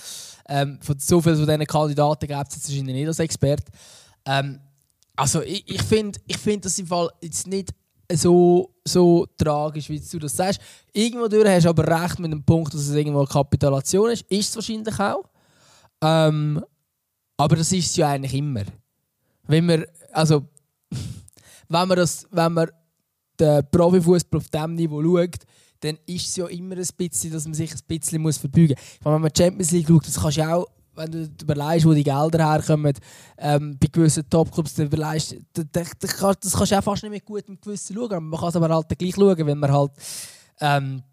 Ähm, 0.47 0.79
von 0.81 0.99
so 0.99 1.21
vielen 1.21 1.37
von 1.37 1.45
diesen 1.47 1.65
Kandidaten 1.65 2.27
gibt 2.27 2.51
es 2.51 2.69
wahrscheinlich 2.69 2.95
nicht 2.95 3.07
als 3.07 3.19
Experte. 3.19 3.71
Ähm, 4.25 4.59
also 5.15 5.41
ich, 5.41 5.67
ich 5.67 5.81
finde, 5.81 6.19
ich 6.27 6.37
find 6.37 6.65
das 6.65 6.77
im 6.77 6.87
Fall 6.87 7.09
jetzt 7.21 7.47
nicht 7.47 7.73
so, 8.11 8.75
so 8.83 9.25
tragisch, 9.37 9.89
wie 9.89 9.99
du 9.99 10.19
das 10.19 10.35
sagst. 10.35 10.59
Irgendwo 10.93 11.27
durch 11.27 11.47
hast 11.47 11.65
du 11.65 11.69
aber 11.69 11.87
recht 11.87 12.19
mit 12.19 12.31
dem 12.31 12.43
Punkt, 12.43 12.73
dass 12.73 12.81
es 12.81 12.93
irgendwo 12.93 13.19
eine 13.19 13.27
Kapitulation 13.27 14.11
ist. 14.11 14.23
Ist 14.29 14.49
es 14.49 14.55
wahrscheinlich 14.55 14.99
auch. 14.99 15.23
Ähm, 16.01 16.63
aber 17.38 17.55
das 17.55 17.71
ist 17.71 17.88
es 17.88 17.95
ja 17.95 18.10
eigentlich 18.10 18.34
immer. 18.34 18.63
Wenn 19.47 19.65
man, 19.65 19.86
also, 20.12 20.47
wenn 21.69 21.88
man, 21.88 21.97
das, 21.97 22.27
wenn 22.31 22.53
man 22.53 22.69
den 23.39 23.63
Profifußball 23.69 24.39
auf 24.39 24.49
diesem 24.49 24.75
Niveau 24.75 25.03
schaut, 25.03 25.39
dann 25.81 25.97
ist 26.05 26.27
es 26.27 26.36
ja 26.36 26.47
immer 26.47 26.75
ein 26.75 26.88
bisschen, 26.97 27.31
dass 27.31 27.45
man 27.45 27.53
sich 27.53 27.71
ein 27.73 27.79
bisschen 27.88 28.21
muss 28.21 28.38
verbeugen 28.38 28.75
muss. 28.77 29.13
Wenn 29.13 29.21
man 29.21 29.31
die 29.31 29.43
Champions 29.43 29.71
League 29.71 29.88
schaut, 29.88 30.08
das 30.08 30.19
kannst 30.19 30.38
du 30.38 30.41
auch, 30.43 30.67
wenn 30.95 31.12
du 31.12 31.29
überlegst, 31.41 31.86
wo 31.86 31.93
die 31.93 32.03
Gelder 32.03 32.53
herkommen, 32.53 32.93
ähm, 33.38 33.77
bei 33.77 33.88
gewissen 33.91 34.29
Topclubs, 34.29 34.75
dann 34.75 34.86
überlegst, 34.86 35.36
das, 35.53 35.65
das, 35.71 35.91
das, 35.99 36.17
kannst 36.17 36.71
du 36.71 36.77
auch 36.77 36.84
fast 36.84 37.03
nicht 37.03 37.12
mit 37.12 37.25
gutem 37.25 37.60
Gewissen 37.60 37.95
schauen. 37.95 38.23
Man 38.23 38.39
kann 38.39 38.49
es 38.49 38.55
aber 38.55 38.73
halt 38.73 38.97
gleich 38.97 39.15
schauen, 39.15 39.45
wenn 39.45 39.60
man 39.60 39.71
halt 39.71 39.91
ähm, 40.62 41.03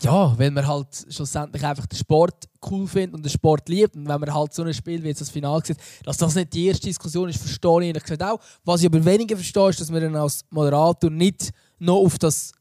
ja, 0.00 0.38
weil 0.38 0.50
man 0.50 0.66
halt 0.66 1.06
schlussendlich 1.08 1.64
einfach 1.64 1.86
den 1.86 1.98
Sport 1.98 2.48
cool 2.70 2.86
findet 2.86 3.14
und 3.14 3.24
den 3.24 3.30
Sport 3.30 3.68
liebt. 3.68 3.96
Und 3.96 4.08
wenn 4.08 4.20
man 4.20 4.32
halt 4.32 4.52
so 4.52 4.62
ein 4.62 4.72
Spiel 4.74 5.02
wie 5.02 5.08
jetzt 5.08 5.20
das 5.20 5.30
Finale 5.30 5.62
sieht, 5.64 5.78
dass 6.04 6.16
das 6.16 6.34
nicht 6.34 6.52
die 6.52 6.66
erste 6.66 6.86
Diskussion 6.86 7.28
ist, 7.28 7.38
verstehe 7.40 7.90
ich 7.90 8.02
gesagt 8.02 8.22
auch. 8.22 8.38
Was 8.64 8.80
ich 8.80 8.86
aber 8.86 9.04
weniger 9.04 9.36
verstehe, 9.36 9.70
ist, 9.70 9.80
dass 9.80 9.90
man 9.90 10.02
dann 10.02 10.16
als 10.16 10.44
Moderator 10.50 11.10
nicht 11.10 11.50
noch 11.78 11.96
auf 11.96 12.18
das, 12.18 12.52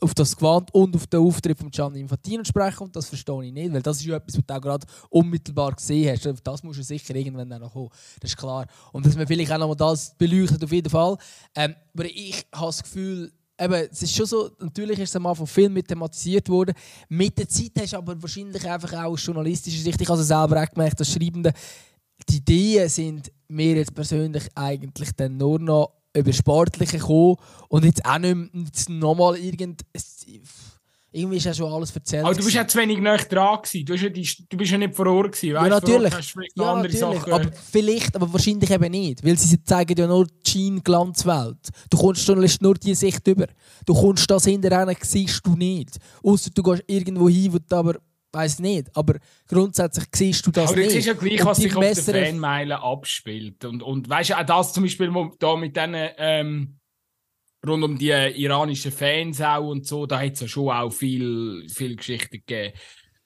auf 0.00 0.14
das 0.14 0.36
Gewand 0.36 0.74
und 0.74 0.94
auf 0.94 1.06
den 1.06 1.20
Auftritt 1.20 1.58
von 1.58 1.70
Gianni 1.70 2.00
Infantino 2.00 2.44
sprechen. 2.44 2.84
Und 2.84 2.96
das 2.96 3.08
verstehe 3.08 3.44
ich 3.44 3.52
nicht, 3.52 3.72
weil 3.72 3.82
das 3.82 3.98
ist 3.98 4.06
ja 4.06 4.16
etwas, 4.16 4.36
was 4.36 4.44
du 4.46 4.54
auch 4.54 4.60
gerade 4.60 4.86
unmittelbar 5.08 5.72
gesehen 5.72 6.12
hast. 6.12 6.28
Das 6.44 6.62
muss 6.62 6.76
du 6.76 6.82
sicher 6.82 7.14
irgendwann 7.14 7.48
noch 7.48 7.72
kommen. 7.72 7.90
Das 8.20 8.30
ist 8.32 8.36
klar. 8.36 8.66
Und 8.92 9.06
dass 9.06 9.16
man 9.16 9.26
vielleicht 9.26 9.52
auch 9.52 9.58
noch 9.58 9.68
mal 9.68 9.74
das 9.76 10.14
beleuchtet, 10.16 10.62
auf 10.62 10.72
jeden 10.72 10.90
Fall. 10.90 11.16
Ähm, 11.54 11.74
aber 11.94 12.04
ich 12.04 12.46
habe 12.52 12.66
das 12.66 12.82
Gefühl, 12.82 13.32
eben, 13.62 13.88
es 13.90 14.02
ist 14.02 14.14
schon 14.14 14.26
so, 14.26 14.50
natürlich 14.58 14.98
ist 14.98 15.10
es 15.10 15.16
am 15.16 15.26
Anfang 15.26 15.46
viel 15.46 15.68
mit 15.68 15.88
thematisiert 15.88 16.48
worden. 16.48 16.74
Mit 17.08 17.38
der 17.38 17.48
Zeit 17.48 17.72
hast 17.78 17.92
du 17.92 17.96
aber 17.98 18.20
wahrscheinlich 18.20 18.68
einfach 18.68 18.92
auch 18.94 19.12
aus 19.12 19.24
journalistischer 19.24 19.82
Sicht, 19.82 20.00
ich 20.00 20.08
habe 20.08 20.20
es 20.20 20.28
selber 20.28 20.62
auch 20.62 20.70
gemerkt, 20.70 20.98
als 20.98 21.12
Schreibende, 21.12 21.52
die 22.28 22.36
Ideen 22.36 22.88
sind 22.88 23.32
mir 23.48 23.76
jetzt 23.76 23.94
persönlich 23.94 24.44
eigentlich 24.54 25.10
dann 25.16 25.36
nur 25.36 25.58
noch 25.58 25.92
über 26.14 26.32
Sportliche 26.32 26.98
gekommen 26.98 27.36
und 27.68 27.84
jetzt 27.84 28.04
auch 28.04 28.18
nicht, 28.18 28.88
nochmal 28.88 29.36
irgend 29.36 29.82
irgendwie 31.12 31.36
ist 31.36 31.44
ja 31.44 31.54
schon 31.54 31.70
alles 31.70 31.94
erzählt. 31.94 32.24
Aber 32.24 32.34
du 32.34 32.42
bist 32.42 32.54
ja 32.54 32.66
zu 32.66 32.78
wenig 32.78 32.98
näher 32.98 33.18
dran 33.18 33.62
gewesen. 33.62 33.84
Du, 33.84 33.94
ja 33.94 34.08
die, 34.08 34.28
du 34.48 34.56
bist 34.56 34.72
ja 34.72 34.78
nicht 34.78 34.94
vor 34.94 35.06
Ort 35.06 35.32
gewesen. 35.32 35.54
Weißt, 35.54 35.64
ja, 35.64 35.68
natürlich. 35.68 36.12
Ja, 36.54 36.74
natürlich. 36.74 36.98
Sachen. 36.98 37.32
Aber 37.32 37.50
vielleicht, 37.70 38.16
aber 38.16 38.32
wahrscheinlich 38.32 38.70
eben 38.70 38.90
nicht. 38.90 39.24
Weil 39.24 39.36
sie 39.36 39.62
zeigen 39.62 39.98
ja 39.98 40.06
nur 40.06 40.26
die 40.26 40.50
Schein-Glanzwelt. 40.50 41.68
Du 41.90 41.96
kommst 41.98 42.28
nur 42.62 42.74
die 42.74 42.94
Sicht 42.94 43.26
über. 43.26 43.46
Du 43.84 43.94
kommst 43.94 44.30
das 44.30 44.44
hinterher, 44.44 44.96
siehst 45.02 45.46
du 45.46 45.54
nicht. 45.54 45.98
Außer 46.22 46.50
du 46.50 46.62
gehst 46.62 46.84
irgendwo 46.86 47.28
hin, 47.28 47.52
wo 47.52 47.58
du 47.58 47.76
aber 47.76 47.96
weiß 48.32 48.60
nicht, 48.60 48.90
aber 48.96 49.16
grundsätzlich 49.46 50.06
siehst 50.14 50.46
du 50.46 50.50
das 50.50 50.70
aber 50.70 50.76
nicht. 50.76 50.86
Aber 50.86 50.92
es 50.92 50.98
ist 50.98 51.06
ja 51.06 51.12
gleich, 51.12 51.44
was 51.44 51.58
sich 51.58 51.76
auf 51.76 51.84
den 51.84 52.24
Fanmeilen 52.24 52.78
abspielt. 52.78 53.64
Und, 53.64 53.82
und 53.82 54.08
weißt 54.08 54.30
du, 54.30 54.38
auch 54.38 54.46
das 54.46 54.72
zum 54.72 54.84
Beispiel 54.84 55.12
da 55.38 55.56
mit 55.56 55.76
diesen 55.76 55.94
ähm, 55.94 56.78
rund 57.66 57.84
um 57.84 57.96
die 57.98 58.10
iranischen 58.10 58.92
Fans 58.92 59.40
auch 59.40 59.68
und 59.68 59.86
so, 59.86 60.06
da 60.06 60.20
hat 60.20 60.32
es 60.32 60.40
ja 60.40 60.48
schon 60.48 60.70
auch 60.70 60.90
viel, 60.90 61.66
viel 61.68 61.96
Geschichten 61.96 62.38
gegeben. 62.44 62.72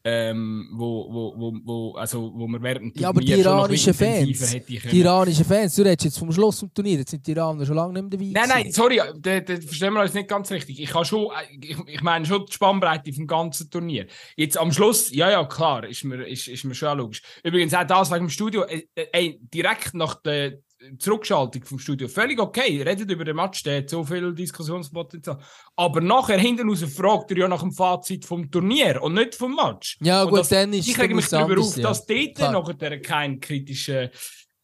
ähm, 0.09 0.69
wo, 0.73 1.13
wo, 1.13 1.35
wo, 1.37 1.53
wo, 1.65 1.95
also, 1.97 2.33
wo 2.33 2.47
man 2.47 2.63
während 2.63 2.99
Ja, 3.01 3.09
aber 3.09 3.21
die 3.21 3.33
iranischen 3.33 3.93
Fans, 3.93 4.57
die 4.69 5.01
iranischen 5.01 5.45
Fans, 5.45 5.75
du 5.75 5.83
redest 5.83 6.05
jetzt 6.05 6.19
vom 6.21 6.31
Schluss 6.31 6.61
vom 6.61 6.73
Turnier, 6.73 6.99
jetzt 6.99 7.11
sind 7.11 7.27
die 7.27 7.33
Iraner 7.33 7.67
schon 7.67 7.75
lange 7.75 7.93
nicht 7.93 8.03
mehr 8.03 8.33
dabei. 8.33 8.47
Nein, 8.47 8.65
nein, 8.65 8.73
sorry, 8.73 9.01
das, 9.19 9.45
das 9.47 9.65
verstehen 9.65 9.93
wir 9.95 10.03
uns 10.03 10.15
nicht 10.15 10.29
ganz 10.29 10.49
richtig. 10.53 10.81
Ich, 10.81 10.91
schon, 11.09 11.27
ich, 11.61 11.77
ich 11.89 12.03
meine 12.03 12.25
schon 12.25 12.47
die 12.47 12.53
Spannbreite 12.53 13.13
vom 13.13 13.27
ganzen 13.27 13.69
Turnier. 13.69 14.07
Jetzt 14.37 14.57
am 14.57 14.71
Schluss, 14.71 15.11
ja, 15.13 15.29
ja, 15.29 15.45
klar, 15.45 15.85
ist 15.89 16.05
mir, 16.05 16.25
ist, 16.25 16.47
ist 16.47 16.63
mir 16.63 16.77
schon 16.77 16.97
logisch. 16.97 17.21
Übrigens 17.43 17.75
auch 17.75 17.83
das 17.85 18.09
wegen 18.13 18.27
dem 18.27 18.31
Studio, 18.31 18.63
äh, 18.63 18.85
äh, 18.95 19.39
direkt 19.53 19.93
nach 19.95 20.23
der 20.23 20.59
Zurückschaltung 20.99 21.65
vom 21.65 21.79
Studio 21.79 22.09
völlig 22.09 22.41
okay. 22.41 22.83
Redet 22.83 23.11
über 23.11 23.25
den 23.25 23.37
Match, 23.37 23.63
der 23.63 23.79
hat 23.79 23.91
so 23.91 24.05
viel 24.05 24.35
Diskussionspotenzial. 24.35 25.39
Aber 25.77 26.01
nachher 26.01 26.39
hinten 26.39 26.69
raus 26.69 26.85
fragt 26.85 27.31
er 27.31 27.39
ja 27.39 27.49
nach 27.49 27.61
dem 27.61 27.73
Fazit 27.73 28.25
vom 28.25 28.51
Turnier 28.51 29.03
und 29.03 29.15
nicht 29.15 29.35
vom 29.35 29.55
Match. 29.55 29.99
Ja, 30.01 30.23
und 30.23 30.31
gut, 30.31 30.41
das, 30.41 30.49
dann 30.49 30.73
ist 30.73 30.89
Ich 30.89 30.99
rege 30.99 31.15
mich 31.15 31.29
darüber 31.29 31.61
auf, 31.61 31.77
ja. 31.77 31.83
dass 31.85 32.07
dort 32.07 32.39
nachher 32.39 33.01
kein 33.01 33.41
kritischer 33.41 34.11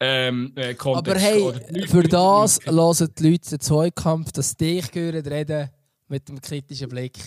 ähm, 0.04 0.52
äh, 0.56 0.74
Aber 0.80 1.14
hey, 1.14 1.86
für 1.86 2.02
das 2.02 2.58
hören 2.64 3.08
die 3.16 3.30
Leute 3.30 3.50
den 3.50 3.60
Zweikampf, 3.60 4.32
dass 4.32 4.56
dich 4.56 4.86
hören 4.92 5.24
reden 5.24 5.70
mit 6.08 6.28
dem 6.28 6.40
kritischen 6.40 6.88
Blick. 6.88 7.18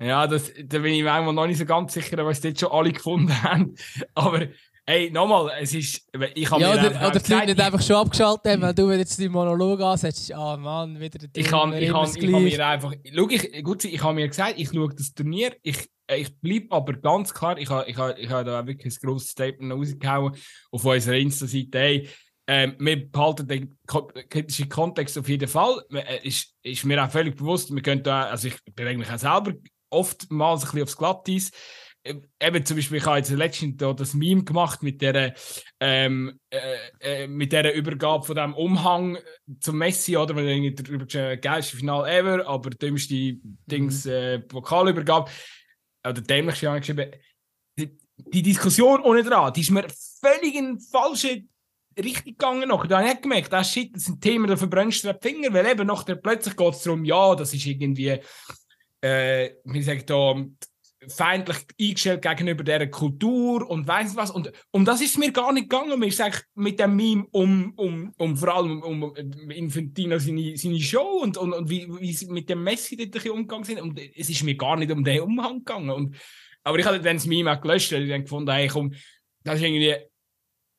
Ja, 0.00 0.26
das, 0.26 0.52
da 0.64 0.78
bin 0.78 0.94
ich 0.94 1.02
mir 1.02 1.32
noch 1.32 1.46
nicht 1.46 1.58
so 1.58 1.64
ganz 1.64 1.92
sicher, 1.92 2.24
was 2.24 2.40
dort 2.40 2.60
schon 2.60 2.70
alle 2.70 2.92
gefunden 2.92 3.42
haben. 3.42 3.74
Aber 4.14 4.46
Hey, 4.84 5.10
nochmal, 5.10 5.52
es 5.60 5.72
ist. 5.74 6.08
Ich 6.34 6.50
habe 6.50 6.60
ja, 6.60 6.74
mir 6.74 6.90
oder, 6.90 7.08
oder 7.08 7.20
die 7.20 7.32
Leute 7.32 7.46
nicht 7.46 7.60
einfach 7.60 7.80
schon 7.80 7.96
abgeschaltet 7.96 8.52
haben, 8.52 8.62
wenn 8.62 8.74
du 8.74 8.90
jetzt 8.90 9.16
deinen 9.20 9.30
Monolog 9.30 9.80
ansetzt, 9.80 10.34
ah 10.34 10.54
oh 10.54 10.56
Mann, 10.56 10.98
wieder 10.98 11.20
der 11.20 11.28
Ich 11.34 11.52
habe 11.52 11.78
ich 11.78 11.88
kann, 11.88 12.10
ich 12.16 12.30
kann 12.32 12.42
mir 12.42 12.66
einfach. 12.66 12.92
Schau, 13.14 13.28
ich, 13.28 13.62
gut, 13.62 13.84
ich 13.84 14.02
habe 14.02 14.14
mir 14.14 14.26
gesagt, 14.26 14.54
ich 14.56 14.70
schaue 14.70 14.92
das 14.92 15.14
Turnier, 15.14 15.54
ich, 15.62 15.88
ich 16.12 16.36
bleibe 16.40 16.72
aber 16.72 16.94
ganz 16.94 17.32
klar, 17.32 17.58
ich 17.58 17.70
habe 17.70 17.88
ich 17.88 17.96
ha, 17.96 18.10
ich 18.10 18.28
ha 18.28 18.42
da 18.42 18.66
wirklich 18.66 18.92
ein 18.92 19.08
grosses 19.08 19.30
Statement 19.30 19.72
rausgehauen 19.72 20.34
auf 20.72 20.84
unserer 20.84 21.16
Insta-Seite. 21.16 21.78
Hey, 21.78 22.08
ähm, 22.48 22.74
wir 22.80 23.08
behalten 23.08 23.46
den 23.46 23.78
kritischen 24.28 24.68
Kontext 24.68 25.16
auf 25.16 25.28
jeden 25.28 25.48
Fall. 25.48 25.80
Äh, 25.92 26.26
ist, 26.26 26.56
ist 26.64 26.84
mir 26.84 27.04
auch 27.04 27.10
völlig 27.10 27.36
bewusst, 27.36 27.72
wir 27.72 27.82
können 27.82 28.02
da, 28.02 28.24
also 28.24 28.48
ich 28.48 28.56
bin 28.74 28.88
eigentlich 28.88 29.12
auch 29.12 29.18
selber 29.18 29.52
oftmals 29.90 30.62
ein 30.62 30.66
bisschen 30.66 30.82
aufs 30.82 30.96
Glatteis 30.96 31.52
eben 32.04 32.64
zum 32.64 32.76
Beispiel, 32.76 32.98
ich 32.98 33.06
habe 33.06 33.18
jetzt 33.18 33.30
letztens 33.30 33.76
da 33.76 33.92
das 33.92 34.14
Meme 34.14 34.44
gemacht 34.44 34.82
mit 34.82 35.00
der, 35.02 35.34
ähm, 35.80 36.38
äh, 36.50 36.58
äh, 37.00 37.26
mit 37.26 37.52
der 37.52 37.74
Übergabe 37.74 38.24
von 38.24 38.36
dem 38.36 38.54
Umhang 38.54 39.18
zum 39.60 39.78
Messi, 39.78 40.16
oder? 40.16 40.34
Weil 40.34 40.48
irgendwie 40.48 41.06
der 41.06 41.36
geilste 41.36 41.76
Final 41.76 42.08
ever, 42.08 42.46
aber 42.46 42.70
dümmste 42.70 43.14
mhm. 43.14 43.58
Dings, 43.66 44.06
äh, 44.06 44.40
Pokalübergabe, 44.40 45.30
oder 46.04 46.20
dämlichste 46.20 46.70
angeschrieben. 46.70 47.12
Die, 47.78 47.96
die 48.16 48.42
Diskussion 48.42 49.02
ohne 49.02 49.22
dran, 49.22 49.52
die 49.52 49.60
ist 49.60 49.70
mir 49.70 49.86
völlig 50.20 50.54
in 50.54 50.80
falsche 50.80 51.44
Richtung 51.98 52.32
gegangen 52.32 52.68
noch. 52.68 52.86
Da 52.86 53.00
habe 53.00 53.12
ich 53.12 53.20
gemerkt, 53.20 53.52
das, 53.52 53.70
Shit, 53.70 53.94
das 53.94 54.04
sind 54.04 54.20
Themen, 54.20 54.46
da 54.46 54.56
verbrennst 54.56 55.04
du 55.04 55.12
den 55.12 55.20
Finger, 55.20 55.52
weil 55.52 55.66
eben 55.66 55.86
nachher 55.86 56.16
plötzlich 56.16 56.56
geht 56.56 56.74
es 56.74 56.82
darum, 56.82 57.04
ja, 57.04 57.34
das 57.34 57.52
ist 57.54 57.66
irgendwie, 57.66 58.18
äh, 59.00 59.50
wie 59.64 59.82
sagt 59.82 60.10
da, 60.10 60.34
feindlich 61.08 61.58
eingestellt 61.80 62.22
gegenüber 62.22 62.64
dieser 62.64 62.86
Kultur 62.86 63.68
und 63.68 63.86
weiss 63.88 64.16
was. 64.16 64.30
Und 64.30 64.52
um 64.70 64.84
das 64.84 65.00
ist 65.00 65.18
mir 65.18 65.32
gar 65.32 65.52
nicht 65.52 65.68
gegangen. 65.68 65.98
Mir 65.98 66.06
ist 66.06 66.22
mit 66.54 66.78
dem 66.78 66.96
Meme 66.96 67.26
um, 67.30 67.72
um, 67.76 68.12
um 68.18 68.36
vor 68.36 68.54
allem 68.54 68.82
um, 68.82 69.02
um 69.02 69.50
Infantino 69.50 70.18
seine, 70.18 70.56
seine 70.56 70.80
Show 70.80 71.20
und, 71.22 71.36
und, 71.36 71.52
und 71.52 71.70
wie, 71.70 71.88
wie 72.00 72.12
sie 72.12 72.26
mit 72.26 72.48
dem 72.48 72.62
Messi 72.62 72.96
dort 72.96 73.26
umgegangen 73.26 73.64
sind. 73.64 73.80
Und 73.80 73.98
es 73.98 74.30
ist 74.30 74.42
mir 74.42 74.56
gar 74.56 74.76
nicht 74.76 74.92
um 74.92 75.02
den 75.04 75.20
Umhang 75.20 75.58
gegangen. 75.58 75.90
Und, 75.90 76.16
aber 76.62 76.78
ich 76.78 76.86
habe 76.86 77.00
dann 77.00 77.16
das 77.16 77.26
Meme 77.26 77.52
auch 77.52 77.60
gelöscht, 77.60 77.92
weil 77.92 78.04
ich 78.04 78.10
dann 78.10 78.22
gefunden 78.22 78.52
hey, 78.52 78.68
komm, 78.68 78.94
das 79.44 79.56
ist 79.56 79.62
irgendwie, 79.62 79.96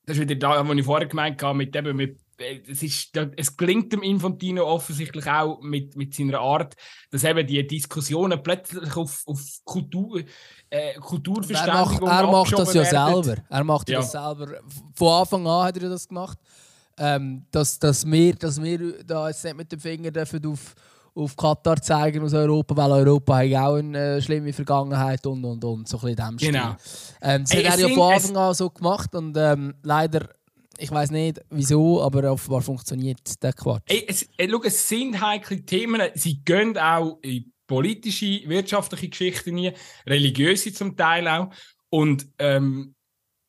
das 0.06 0.18
ist 0.18 0.22
wieder 0.22 0.36
da, 0.36 0.68
was 0.68 0.78
ich 0.78 0.86
vorher 0.86 1.08
gemeint 1.08 1.42
habe, 1.44 1.58
mit 1.58 1.76
eben 1.76 1.96
mit 1.96 2.23
es, 2.68 2.84
ist, 2.84 3.18
es 3.36 3.58
gelingt 3.58 3.92
dem 3.94 4.02
Infantino 4.02 4.66
offensichtlich 4.66 5.26
auch 5.28 5.62
mit, 5.62 5.96
mit 5.96 6.14
seiner 6.14 6.40
Art, 6.40 6.76
dass 7.12 7.24
eben 7.24 7.46
die 7.46 7.66
Diskussionen 7.66 8.42
plötzlich 8.42 8.96
auf, 8.96 9.24
auf 9.26 9.42
Kultur, 9.64 10.22
äh, 10.70 10.94
Kulturverständigung 10.96 12.08
Er 12.08 12.24
macht, 12.24 12.24
er 12.24 12.32
macht 12.32 12.60
das 12.60 12.74
ja 12.74 12.84
werden. 12.84 13.24
selber. 13.24 13.44
Er 13.50 13.64
macht 13.64 13.90
ja. 13.90 14.00
das 14.00 14.12
selber. 14.12 14.48
Von 14.96 15.08
Anfang 15.08 15.48
an 15.48 15.64
hat 15.66 15.78
er 15.78 15.90
das 15.90 16.08
gemacht. 16.08 16.38
Ähm, 16.98 17.46
dass, 17.50 17.80
dass, 17.80 18.06
wir, 18.06 18.36
dass 18.36 18.62
wir 18.62 19.04
da 19.04 19.28
jetzt 19.28 19.44
nicht 19.44 19.58
mit 19.58 19.72
dem 19.72 19.80
Finger 19.80 20.12
dürfen 20.12 20.46
auf, 20.46 20.76
auf 21.16 21.36
Katar 21.36 21.82
zeigen 21.82 22.24
aus 22.24 22.34
Europa, 22.34 22.78
weil 22.78 22.92
Europa 22.92 23.38
hat 23.38 23.54
auch 23.56 23.76
eine 23.76 24.18
äh, 24.18 24.22
schlimme 24.22 24.54
Vergangenheit 24.54 25.26
und 25.26 25.44
und 25.44 25.64
und. 25.64 25.88
So 25.88 25.98
ein 25.98 26.16
bisschen 26.16 26.32
in 26.32 26.38
dem 26.38 26.38
Genau. 26.38 26.76
Ähm, 27.22 27.44
das 27.44 27.52
Ey, 27.52 27.64
hat 27.64 27.80
er 27.80 27.88
ja 27.90 27.96
von 27.96 28.14
Anfang 28.14 28.38
an 28.38 28.54
so 28.54 28.70
gemacht 28.70 29.16
und 29.16 29.36
ähm, 29.38 29.74
leider 29.82 30.30
ich 30.78 30.92
weiß 30.92 31.12
nicht 31.12 31.42
wieso, 31.50 32.02
aber 32.02 32.32
offenbar 32.32 32.62
funktioniert 32.62 33.44
der 33.44 33.54
Quatsch. 33.54 33.84
Ey, 33.88 34.06
es, 34.08 34.28
ey, 34.38 34.50
schau, 34.50 34.64
es 34.64 34.90
sind 34.90 35.22
heikle 35.22 35.64
Themen. 35.64 36.02
Sie 36.16 36.44
gehen 36.44 36.78
auch 36.78 37.20
in 37.22 37.54
politische, 37.68 38.48
wirtschaftliche 38.48 39.10
Geschichten 39.10 39.58
rein, 39.58 39.74
religiöse 40.08 40.74
zum 40.74 40.96
Teil 40.96 41.28
auch. 41.28 41.50
Und 41.90 42.28
ähm, 42.40 42.96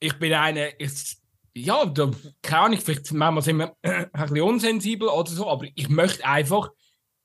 ich 0.00 0.18
bin 0.18 0.32
eine, 0.34 0.72
ich, 0.78 1.16
ja, 1.54 1.86
da, 1.86 2.10
keine 2.42 2.62
Ahnung, 2.62 2.80
vielleicht 2.80 3.12
manchmal 3.12 3.42
sind 3.42 3.58
wir 3.58 3.76
ein 3.82 4.10
bisschen 4.12 4.40
unsensibel 4.42 5.08
oder 5.08 5.30
so, 5.30 5.48
aber 5.48 5.66
ich 5.74 5.88
möchte 5.88 6.24
einfach 6.24 6.70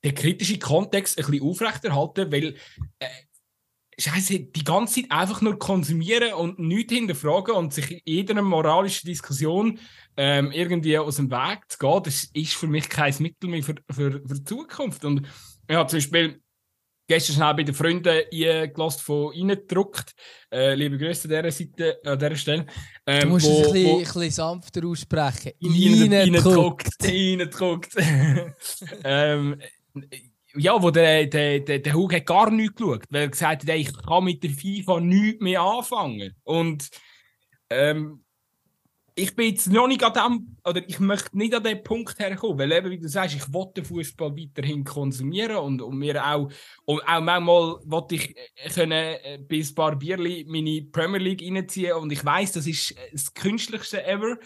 den 0.04 0.16
kritischen 0.16 0.60
Kontext 0.60 1.18
ein 1.18 1.26
bisschen 1.26 1.44
aufrechterhalten, 1.44 2.32
weil 2.32 2.56
äh, 3.00 3.08
Scheiße, 4.00 4.40
die 4.40 4.64
ganze 4.64 5.02
Zeit 5.02 5.12
einfach 5.12 5.42
nur 5.42 5.60
konsumieren 5.60 6.34
und 6.34 6.60
nichts 6.60 6.94
hinterfragen 6.94 7.56
und 7.56 7.74
sich 7.74 7.92
in 7.92 8.02
jeder 8.06 8.42
moralischen 8.42 9.08
Diskussion 9.08 9.80
ähm, 10.18 10.52
irgendwie 10.52 10.98
aus 10.98 11.18
dem 11.18 11.30
Weg 11.30 11.60
zu 11.68 11.78
gehen, 11.78 12.04
das 12.04 12.26
ist 12.34 12.54
für 12.54 12.68
mich 12.68 12.90
kein 12.90 13.14
Mittel 13.20 13.50
mehr 13.50 13.64
für, 13.64 13.76
für, 13.92 14.12
für 14.12 14.36
die 14.36 14.44
Zukunft. 14.44 15.06
Und 15.06 15.28
ich 15.68 15.76
habe 15.76 15.90
zum 15.90 15.98
Beispiel 15.98 16.42
gestern 17.10 17.36
schnell 17.36 17.54
bei 17.56 17.64
den 17.64 17.76
Freunden 17.76 18.08
eingelassen 18.08 19.02
von 19.02 19.34
reingedruckt. 19.34 20.14
Äh, 20.52 20.76
liebe 20.76 20.98
Grüße 20.98 21.28
an 21.28 21.44
dieser 21.44 21.52
Seite, 21.52 22.00
an 22.06 22.20
dieser 22.20 22.36
Stelle. 22.36 22.66
Ähm, 23.06 23.22
du 23.22 23.28
musst 23.30 23.48
wo, 23.48 23.62
es 23.62 23.68
ein 23.68 23.74
bisschen, 23.74 23.88
wo, 23.88 23.98
ein 23.98 24.04
bisschen 24.04 24.32
sanfter 24.32 24.86
aussprechen. 24.86 25.52
Reingedruckt. 25.62 26.90
Reingedruckt. 27.04 27.96
ähm, 29.04 29.60
ja, 30.56 30.82
wo 30.82 30.90
der, 30.92 31.28
der, 31.28 31.94
hat 31.94 32.26
gar 32.26 32.50
nichts 32.50 32.76
geschaut, 32.76 33.04
weil 33.10 33.22
er 33.24 33.30
gesagt 33.30 33.64
hat, 33.64 33.76
ich 33.76 33.94
kann 34.06 34.24
mit 34.24 34.44
der 34.44 34.50
FIFA 34.50 35.00
nichts 35.00 35.42
mehr 35.42 35.62
anfangen. 35.62 36.36
Und 36.44 36.90
ähm, 37.70 38.24
ich 39.20 39.36
bin 39.36 39.50
jetzt 39.50 39.68
noch 39.68 39.88
nicht 39.88 40.04
an 40.04 40.14
dem, 40.14 40.58
oder 40.64 40.82
ich 40.88 41.00
möchte 41.00 41.38
nicht 41.38 41.54
an 41.54 41.64
den 41.64 41.84
Punkt 41.84 42.18
herkommen, 42.20 42.58
weil 42.58 42.72
eben, 42.72 42.90
wie 42.90 43.00
du 43.00 43.08
sagst, 43.08 43.36
ich 43.36 43.54
will 43.54 43.68
den 43.76 43.86
Fußball 43.86 44.36
weiterhin 44.36 44.84
konsumieren 44.84 45.58
und, 45.58 45.82
und 45.82 45.98
mir 45.98 46.26
auch, 46.26 46.50
und 46.86 47.02
auch 47.02 47.22
manchmal 47.22 47.76
wollte 47.84 48.16
ich 48.16 48.36
äh, 48.38 48.70
können, 48.70 48.92
äh, 48.92 49.40
bis 49.42 49.72
ein 49.72 49.76
paar 49.76 49.96
meine 49.96 50.82
Premier 50.92 51.20
League 51.20 51.44
reinziehen 51.44 51.94
und 51.94 52.12
ich 52.12 52.24
weiß, 52.24 52.54
das 52.54 52.66
ist 52.66 52.96
das 53.12 53.34
künstlichste 53.34 54.06
ever. 54.06 54.38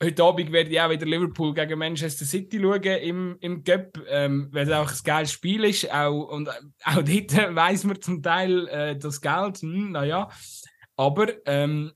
Heute 0.00 0.22
Abend 0.22 0.52
werde 0.52 0.70
ich 0.70 0.80
auch 0.80 0.90
wieder 0.90 1.06
Liverpool 1.06 1.52
gegen 1.54 1.76
Manchester 1.76 2.24
City 2.24 2.60
schauen 2.60 2.82
im, 2.82 3.36
im 3.40 3.64
Cup, 3.64 4.00
ähm, 4.08 4.48
weil 4.52 4.68
es 4.68 4.72
auch 4.72 4.88
ein 4.88 4.98
geiles 5.02 5.32
Spiel 5.32 5.64
ist. 5.64 5.92
Auch, 5.92 6.28
und 6.28 6.48
auch 6.48 6.54
dort 6.84 7.54
weiss 7.56 7.82
man 7.82 8.00
zum 8.00 8.22
Teil 8.22 8.68
äh, 8.68 8.96
das 8.96 9.20
Geld, 9.20 9.58
hm, 9.58 9.92
naja. 9.92 10.30
Aber 10.94 11.26
ähm, 11.46 11.92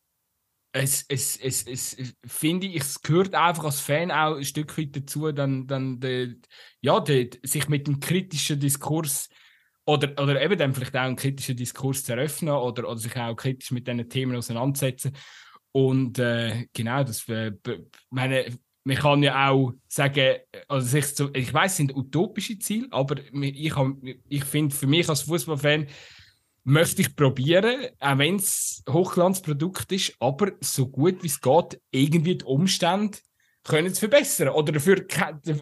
es, 0.72 1.04
es, 1.08 1.36
es, 1.36 1.64
es 1.64 2.16
finde 2.26 2.66
ich, 2.66 2.76
es 2.76 3.02
gehört 3.02 3.34
einfach 3.34 3.64
als 3.64 3.80
Fan 3.80 4.10
auch 4.10 4.36
ein 4.36 4.44
Stück 4.44 4.76
weit 4.78 4.96
dazu, 4.96 5.30
dann, 5.30 5.68
dann 5.68 6.00
de, 6.00 6.36
ja, 6.80 6.98
de, 6.98 7.30
sich 7.44 7.68
mit 7.68 7.86
dem 7.86 8.00
kritischen 8.00 8.58
Diskurs 8.58 9.28
oder, 9.84 10.20
oder 10.20 10.40
eben 10.40 10.58
dann 10.58 10.74
vielleicht 10.74 10.96
auch 10.96 11.02
einen 11.02 11.16
kritischen 11.16 11.56
Diskurs 11.56 12.04
zu 12.04 12.12
eröffnen 12.12 12.54
oder, 12.54 12.88
oder 12.88 12.98
sich 12.98 13.16
auch 13.16 13.34
kritisch 13.36 13.70
mit 13.70 13.86
diesen 13.86 14.08
Themen 14.08 14.36
auseinandersetzen. 14.36 15.12
Und 15.72 16.18
äh, 16.18 16.66
genau, 16.72 17.02
das 17.02 17.26
äh, 17.28 17.52
meine, 18.10 18.46
man 18.84 18.96
kann 18.96 19.22
ja 19.22 19.48
auch 19.48 19.72
sagen, 19.88 20.36
also 20.68 20.86
sich 20.86 21.14
zu, 21.14 21.30
ich 21.32 21.52
weiß, 21.52 21.72
es 21.72 21.76
sind 21.78 21.96
utopische 21.96 22.58
Ziele, 22.58 22.88
aber 22.90 23.16
ich, 23.32 23.72
ich 24.28 24.44
finde, 24.44 24.74
für 24.74 24.86
mich 24.86 25.08
als 25.08 25.22
Fußballfan 25.22 25.86
möchte 26.64 27.02
ich 27.02 27.16
probieren, 27.16 27.88
auch 27.98 28.18
wenn 28.18 28.36
es 28.36 28.82
Hochglanzprodukt 28.88 29.90
ist, 29.92 30.14
aber 30.20 30.52
so 30.60 30.88
gut 30.88 31.22
wie 31.22 31.28
es 31.28 31.40
geht, 31.40 31.80
irgendwie 31.90 32.36
die 32.36 32.44
Umstände 32.44 33.18
können 33.64 33.94
zu 33.94 34.00
verbessern 34.00 34.48
oder 34.48 34.72
dafür, 34.72 35.06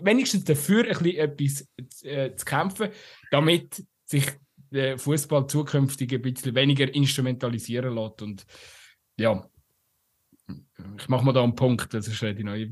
wenigstens 0.03 0.45
dafür 0.45 0.85
ein 0.85 1.37
bisschen 1.37 1.69
etwas 1.77 2.03
äh, 2.03 2.35
zu 2.35 2.45
kämpfen, 2.45 2.91
damit 3.31 3.85
sich 4.07 4.27
der 4.71 4.99
Fußball 4.99 5.47
zukünftig 5.47 6.13
ein 6.13 6.23
bisschen 6.23 6.55
weniger 6.55 6.93
instrumentalisieren 6.95 7.95
lässt 7.95 8.23
und 8.23 8.47
ja, 9.19 9.47
ich 10.99 11.09
mache 11.09 11.25
mal 11.25 11.33
da 11.33 11.43
einen 11.43 11.55
Punkt, 11.55 11.93
das 11.95 12.09
ist 12.09 12.21
die 12.23 12.45
neue 12.45 12.69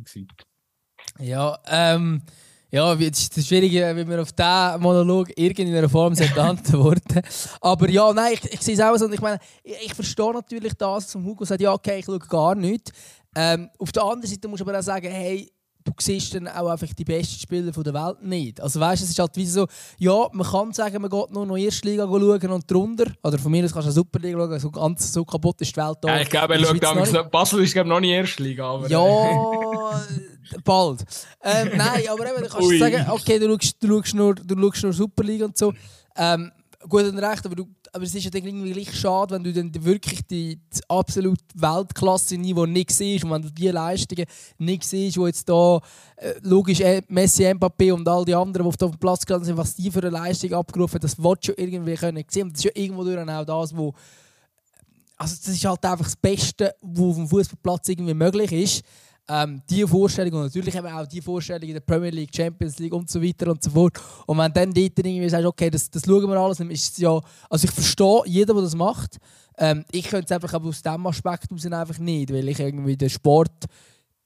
Ja, 1.19 1.59
ähm, 1.67 2.23
Ja, 2.71 2.93
es 2.95 3.29
ist 3.35 3.49
schwierig, 3.49 3.73
wie 3.73 4.05
man 4.05 4.21
auf 4.21 4.33
diesen 4.33 4.81
Monolog 4.83 5.31
irgendeiner 5.37 5.89
Form 5.89 6.15
antworten 6.37 7.23
Aber 7.63 7.89
ja, 7.89 8.13
nein, 8.13 8.35
ich, 8.35 8.53
ich 8.53 8.61
sehe 8.61 8.75
es 8.75 8.81
auch 8.81 8.95
so. 8.97 9.11
Ich 9.11 9.23
meine, 9.23 9.39
ich, 9.63 9.87
ich 9.87 9.95
verstehe 9.95 10.35
natürlich 10.35 10.75
das, 10.75 11.09
zum 11.09 11.25
Hugo 11.25 11.47
sagt, 11.47 11.63
ja, 11.63 11.73
okay, 11.73 12.01
ich 12.01 12.05
schaue 12.05 12.19
gar 12.19 12.55
nicht. 12.55 12.93
Ähm, 13.35 13.71
auf 13.79 13.91
der 13.93 14.03
anderen 14.03 14.31
Seite 14.31 14.49
muss 14.49 14.63
man 14.65 14.77
auch 14.77 14.83
sagen, 14.83 15.11
hey, 15.11 15.51
du 15.89 15.95
siehst 15.99 16.35
dann 16.35 16.49
auch 16.49 16.69
einfach 16.69 16.89
die 16.93 17.05
besten 17.05 17.41
Spieler 17.41 17.71
der 17.71 17.95
Welt 17.95 18.23
nicht. 18.23 18.61
Also 18.61 18.81
weißt, 18.81 19.03
es 19.03 19.11
ist 19.11 19.19
halt 19.19 19.37
wie 19.37 19.47
so, 19.47 19.67
ja, 19.99 20.29
man 20.33 20.47
kann 20.47 20.73
sagen, 20.73 21.01
man 21.01 21.11
geht 21.11 21.31
nur 21.31 21.47
noch 21.47 21.57
Erstliga 21.57 22.07
schauen 22.07 22.51
und 22.51 22.71
drunter. 22.71 23.07
Oder 23.23 23.39
von 23.39 23.51
mir 23.51 23.65
aus 23.65 23.73
kannst 23.73 23.89
du 23.89 23.93
Superliga 23.93 24.39
schauen, 24.39 24.61
so 24.61 24.71
ganz 24.71 25.13
so 25.13 25.25
kaputt 25.25 25.61
ist 25.61 25.75
die 25.75 25.81
Welt 25.81 25.99
da. 26.01 26.09
Ja, 26.09 26.21
ich 26.21 26.31
glaube, 26.31 26.55
er 26.55 26.65
schaut 26.65 26.83
damals, 26.83 27.13
Basel 27.31 27.63
ist 27.63 27.73
glaube 27.73 27.89
noch 27.89 28.01
nicht 28.01 28.11
Erstliga. 28.11 28.71
Aber 28.71 28.89
ja, 28.89 30.03
bald. 30.65 31.05
Ähm, 31.43 31.71
nein, 31.77 32.03
aber 32.09 32.31
eben, 32.31 32.43
du 32.43 32.49
kannst 32.49 32.69
Ui. 32.69 32.79
sagen, 32.79 33.07
okay, 33.11 33.39
du 33.39 33.49
schaust, 33.49 33.77
du, 33.81 33.89
schaust 33.89 34.15
nur, 34.15 34.35
du 34.35 34.61
schaust 34.61 34.83
nur 34.83 34.93
Superliga 34.93 35.47
und 35.47 35.57
so. 35.57 35.73
Ähm, 36.17 36.53
gut 36.89 37.05
und 37.05 37.19
recht, 37.19 37.45
aber, 37.45 37.55
du, 37.55 37.67
aber 37.93 38.05
es 38.05 38.15
ist 38.15 38.25
ja 38.25 38.31
dann 38.31 38.45
irgendwie 38.45 38.73
gleich 38.73 38.95
schade, 38.95 39.35
wenn 39.35 39.45
du 39.45 39.53
dann 39.53 39.73
wirklich 39.85 40.27
die, 40.27 40.61
das 40.71 40.81
absolute 40.89 41.43
Weltklasse-Niveau 41.55 42.67
nicht 42.67 42.91
siehst 42.91 43.25
und 43.25 43.31
wenn 43.31 43.43
du 43.43 43.51
diese 43.51 43.73
Leistungen 43.73 44.27
nicht 44.59 44.85
siehst, 44.85 45.17
wo 45.17 45.27
jetzt 45.27 45.49
da 45.49 45.81
äh, 46.17 46.35
logisch 46.43 46.81
äh, 46.81 47.03
Messi, 47.09 47.45
Mbappé 47.45 47.93
und 47.93 48.09
all 48.09 48.25
die 48.25 48.35
anderen, 48.35 48.65
die 48.65 48.69
auf 48.69 48.77
dem 48.77 48.99
Platz 48.99 49.25
gelandet 49.25 49.47
sind, 49.47 49.57
was 49.57 49.75
die 49.75 49.91
für 49.91 50.01
eine 50.01 50.11
Leistung 50.11 50.53
abgerufen 50.53 50.95
haben, 50.95 51.03
das 51.03 51.19
willst 51.19 51.49
du 51.49 51.53
irgendwie 51.57 51.95
können 51.95 52.25
sehen. 52.29 52.45
Und 52.45 52.53
das 52.53 52.65
ist 52.65 52.65
ja 52.65 52.83
irgendwo 52.83 53.05
durch 53.05 53.19
auch 53.19 53.45
das, 53.45 53.77
wo 53.77 53.95
also 55.21 55.35
das 55.35 55.49
ist 55.49 55.65
halt 55.65 55.85
einfach 55.85 56.05
das 56.05 56.17
Beste, 56.17 56.75
was 56.81 57.05
auf 57.05 57.17
dem 57.17 57.29
Fußballplatz 57.29 57.89
irgendwie 57.89 58.15
möglich 58.15 58.53
ist 58.53 58.85
ähm, 59.29 59.63
die 59.69 59.87
Vorstellung 59.87 60.33
und 60.35 60.45
natürlich 60.45 60.75
eben 60.75 60.87
auch 60.87 61.07
die 61.07 61.21
Vorstellung 61.21 61.69
in 61.69 61.75
der 61.75 61.81
Premier 61.81 62.11
League, 62.11 62.35
Champions 62.35 62.79
League 62.79 62.95
und 62.95 63.11
so 63.11 63.23
weiter 63.23 63.51
und 63.51 63.63
so 63.63 63.71
fort. 63.71 64.01
Und 64.27 64.39
wenn 64.39 64.53
dann 64.53 64.73
dort 64.73 64.99
irgendwie 64.99 65.29
sagst, 65.29 65.47
okay, 65.47 65.71
das, 65.71 65.91
das 65.91 66.05
schauen 66.05 66.29
wir 66.29 66.37
alles, 66.37 66.59
dann 66.59 66.71
ist 66.71 66.93
es 66.93 66.99
ja, 66.99 67.21
also 67.51 67.65
ich 67.67 67.71
verstehe 67.71 68.23
jeden, 68.27 68.55
der 68.55 68.63
das 68.63 68.75
macht. 68.75 69.19
Ähm, 69.59 69.85
ich 69.93 70.09
könnte 70.09 70.27
es 70.27 70.33
einfach 70.33 70.55
aber 70.55 70.69
aus 70.69 70.83
diesem 70.83 71.07
Aspekt 71.07 71.51
heraus 71.51 71.67
einfach 71.67 71.99
nicht, 71.99 72.33
weil 72.33 72.49
ich 72.49 72.59
irgendwie 72.59 72.97
den 72.97 73.11
Sport, 73.11 73.67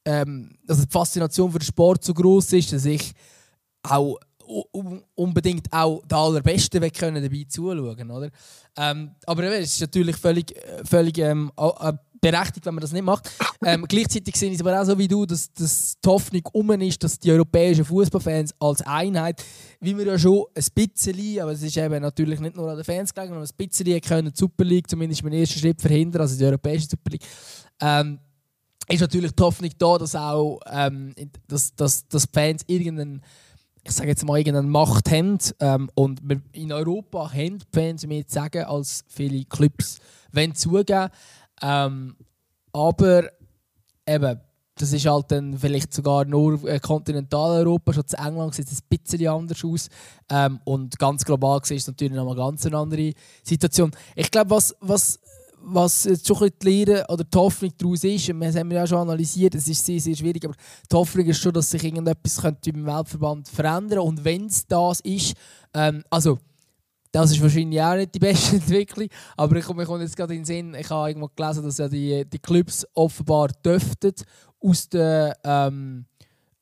ähm, 0.04 0.56
also 0.68 0.84
die 0.84 0.90
Faszination 0.90 1.50
für 1.50 1.58
den 1.58 1.66
Sport 1.66 2.04
so 2.04 2.14
groß 2.14 2.52
ist, 2.52 2.72
dass 2.72 2.84
ich 2.84 3.12
auch 3.82 4.18
unbedingt 5.14 5.72
auch 5.72 6.02
der 6.06 6.18
Allerbeste 6.18 6.78
dabei 6.78 6.90
zuschauen 7.48 8.10
oder? 8.10 8.30
Ähm, 8.76 9.12
aber 9.26 9.44
es 9.44 9.74
ist 9.74 9.80
natürlich 9.80 10.16
völlig, 10.16 10.54
völlig 10.84 11.18
ähm, 11.18 11.50
berechtigt, 12.22 12.64
wenn 12.64 12.74
man 12.74 12.80
das 12.80 12.92
nicht 12.92 13.04
macht. 13.04 13.30
Ähm, 13.64 13.84
gleichzeitig 13.86 14.36
sehe 14.36 14.50
ich 14.50 14.60
aber 14.60 14.80
auch 14.80 14.84
so 14.84 14.96
wie 14.96 15.08
du, 15.08 15.26
dass, 15.26 15.52
dass 15.52 15.96
die 16.02 16.08
Hoffnung 16.08 16.42
um 16.52 16.70
ist, 16.80 17.02
dass 17.02 17.18
die 17.18 17.30
europäischen 17.32 17.84
Fußballfans 17.84 18.54
als 18.60 18.80
Einheit, 18.82 19.44
wie 19.80 19.96
wir 19.98 20.06
ja 20.06 20.18
schon 20.18 20.46
ein 20.54 20.64
bisschen, 20.74 21.40
aber 21.40 21.52
es 21.52 21.62
ist 21.62 21.76
eben 21.76 22.00
natürlich 22.00 22.40
nicht 22.40 22.56
nur 22.56 22.70
an 22.70 22.76
den 22.76 22.84
Fans 22.84 23.12
gelegen, 23.12 23.34
sondern 23.34 23.48
ein 23.48 23.68
bisschen 23.68 24.00
können 24.00 24.32
die 24.32 24.38
Super 24.38 24.64
League 24.64 24.88
zumindest 24.88 25.22
meinen 25.24 25.40
ersten 25.40 25.58
Schritt 25.58 25.80
verhindern, 25.80 26.22
also 26.22 26.38
die 26.38 26.44
europäische 26.44 26.88
Super 26.88 27.10
League. 27.10 27.26
Ähm, 27.80 28.18
ist 28.88 29.00
natürlich 29.00 29.32
die 29.32 29.42
Hoffnung 29.42 29.70
da, 29.76 29.98
dass 29.98 30.14
auch 30.14 30.60
ähm, 30.70 31.14
dass, 31.48 31.74
dass, 31.74 32.06
dass 32.08 32.26
Fans 32.32 32.62
irgendeinen 32.66 33.22
ich 33.84 33.92
sage 33.92 34.10
jetzt 34.10 34.24
mal, 34.24 34.38
irgendeine 34.38 34.68
Macht 34.68 35.10
haben. 35.10 35.38
Ähm, 35.58 35.90
und 35.94 36.20
in 36.52 36.72
Europa 36.72 37.32
haben 37.32 37.58
die 37.58 37.66
Fans 37.72 38.06
mehr 38.06 38.26
zu 38.26 38.34
sagen, 38.34 38.64
als 38.64 39.04
viele 39.08 39.44
Clubs 39.44 39.98
wollen 40.32 40.54
zugeben. 40.54 41.08
Ähm, 41.62 42.16
aber 42.72 43.30
eben, 44.06 44.40
das 44.74 44.92
ist 44.92 45.06
halt 45.06 45.30
dann 45.30 45.56
vielleicht 45.58 45.92
sogar 45.92 46.24
nur 46.24 46.64
äh, 46.68 46.80
Kontinentaleuropa. 46.80 47.92
Schon 47.92 48.06
zu 48.06 48.16
England 48.16 48.54
sieht 48.54 48.70
es 48.70 48.80
ein 48.80 48.86
bisschen 48.88 49.28
anders 49.28 49.64
aus. 49.64 49.88
Ähm, 50.30 50.60
und 50.64 50.98
ganz 50.98 51.24
global 51.24 51.60
gesehen 51.60 51.76
ist 51.76 51.84
es 51.84 51.88
natürlich 51.88 52.14
noch 52.14 52.26
eine 52.26 52.36
ganz 52.36 52.66
andere 52.66 53.12
Situation. 53.42 53.92
Ich 54.16 54.30
glaube, 54.30 54.50
was, 54.50 54.74
was, 54.80 55.20
was 55.60 56.04
jetzt 56.04 56.26
schon 56.26 56.42
ein 56.42 56.50
die 56.60 56.66
Lehre 56.66 57.04
oder 57.08 57.22
die 57.22 57.38
Hoffnung 57.38 57.72
daraus 57.76 58.02
ist, 58.02 58.30
und 58.30 58.40
das 58.40 58.56
haben 58.56 58.70
wir 58.70 58.78
ja 58.78 58.86
schon 58.86 58.98
analysiert, 58.98 59.54
es 59.54 59.68
ist 59.68 59.84
sehr, 59.84 60.00
sehr 60.00 60.16
schwierig, 60.16 60.44
aber 60.44 60.54
die 60.90 60.96
Hoffnung 60.96 61.26
ist 61.26 61.38
schon, 61.38 61.52
dass 61.52 61.70
sich 61.70 61.84
irgendetwas 61.84 62.40
könnte 62.40 62.70
im 62.70 62.86
Weltverband 62.86 63.48
verändern 63.48 63.88
könnte. 63.88 64.02
Und 64.02 64.24
wenn 64.24 64.46
es 64.46 64.66
das 64.66 65.00
ist, 65.00 65.34
ähm, 65.74 66.02
also 66.10 66.38
das 67.12 67.30
ist 67.30 67.42
wahrscheinlich 67.42 67.80
auch 67.80 67.94
nicht 67.94 68.14
die 68.14 68.18
beste 68.18 68.56
Entwicklung, 68.56 69.08
aber 69.36 69.56
ich 69.56 69.64
komme 69.64 69.84
jetzt 70.00 70.16
gerade 70.16 70.34
in 70.34 70.40
den 70.40 70.44
Sinn, 70.44 70.74
ich 70.74 70.88
habe 70.90 71.10
irgendwo 71.10 71.28
gelesen, 71.34 71.62
dass 71.62 71.78
ja 71.78 71.88
die, 71.88 72.24
die 72.24 72.38
Clubs 72.38 72.86
offenbar 72.94 73.48
dürften 73.64 74.14
aus 74.60 74.88
der 74.88 75.36
ähm, 75.44 76.06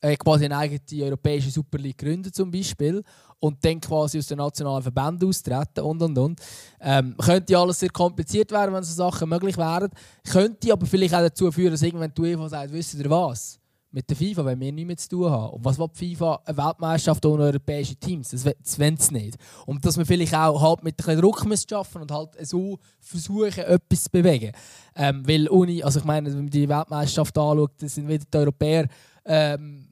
äh, 0.00 0.16
quasi 0.16 0.46
eine 0.46 0.56
eigene 0.56 1.04
europäische 1.04 1.50
Super 1.50 1.78
League 1.78 1.98
gründen 1.98 2.32
zum 2.32 2.50
Beispiel 2.50 3.02
und 3.38 3.64
dann 3.64 3.80
quasi 3.80 4.18
aus 4.18 4.26
den 4.26 4.38
nationalen 4.38 4.82
Verbänden 4.82 5.28
austreten 5.28 5.80
und 5.80 6.02
und 6.02 6.18
und. 6.18 6.40
Ähm, 6.80 7.14
könnte 7.18 7.56
alles 7.56 7.80
sehr 7.80 7.90
kompliziert 7.90 8.50
werden, 8.50 8.74
wenn 8.74 8.82
so 8.82 8.94
Sachen 8.94 9.28
möglich 9.28 9.56
wären. 9.56 9.90
Könnte 10.30 10.72
aber 10.72 10.86
vielleicht 10.86 11.14
auch 11.14 11.20
dazu 11.20 11.50
führen, 11.50 11.72
dass 11.72 11.82
irgendwann 11.82 12.12
die 12.14 12.20
UEFA 12.20 12.48
sagt, 12.48 12.72
wisst 12.72 12.94
ihr 12.94 13.10
was? 13.10 13.59
Mit 13.92 14.08
der 14.08 14.16
FIFA 14.16 14.44
wenn 14.44 14.60
wir 14.60 14.72
nichts 14.72 14.86
mehr 14.86 14.96
zu 14.96 15.08
tun 15.08 15.30
haben. 15.30 15.54
Und 15.54 15.64
was 15.64 15.78
will 15.78 15.88
die 15.98 16.14
FIFA? 16.14 16.40
Eine 16.44 16.56
Weltmeisterschaft 16.56 17.26
ohne 17.26 17.44
europäische 17.44 17.96
Teams? 17.96 18.30
Das, 18.30 18.44
wollen 18.78 18.96
sie 18.96 19.14
nicht. 19.14 19.36
Und 19.66 19.84
dass 19.84 19.98
wir 19.98 20.06
vielleicht 20.06 20.34
auch 20.34 20.60
halt 20.60 20.84
mit 20.84 21.08
ein 21.08 21.20
Druck 21.20 21.44
schaffen 21.68 22.02
und 22.02 22.10
halt 22.12 22.30
so 22.46 22.78
versuchen, 23.00 23.64
etwas 23.64 24.04
zu 24.04 24.10
bewegen. 24.10 24.52
Ähm, 24.94 25.26
weil 25.26 25.48
ohne, 25.48 25.84
also 25.84 26.00
ich 26.00 26.04
meine, 26.04 26.28
wenn 26.30 26.36
man 26.36 26.50
die 26.50 26.68
Weltmeisterschaft 26.68 27.36
anschaut, 27.36 27.72
sind 27.80 28.08
wieder 28.08 28.24
die 28.32 28.38
Europäer 28.38 28.88
ähm, 29.24 29.86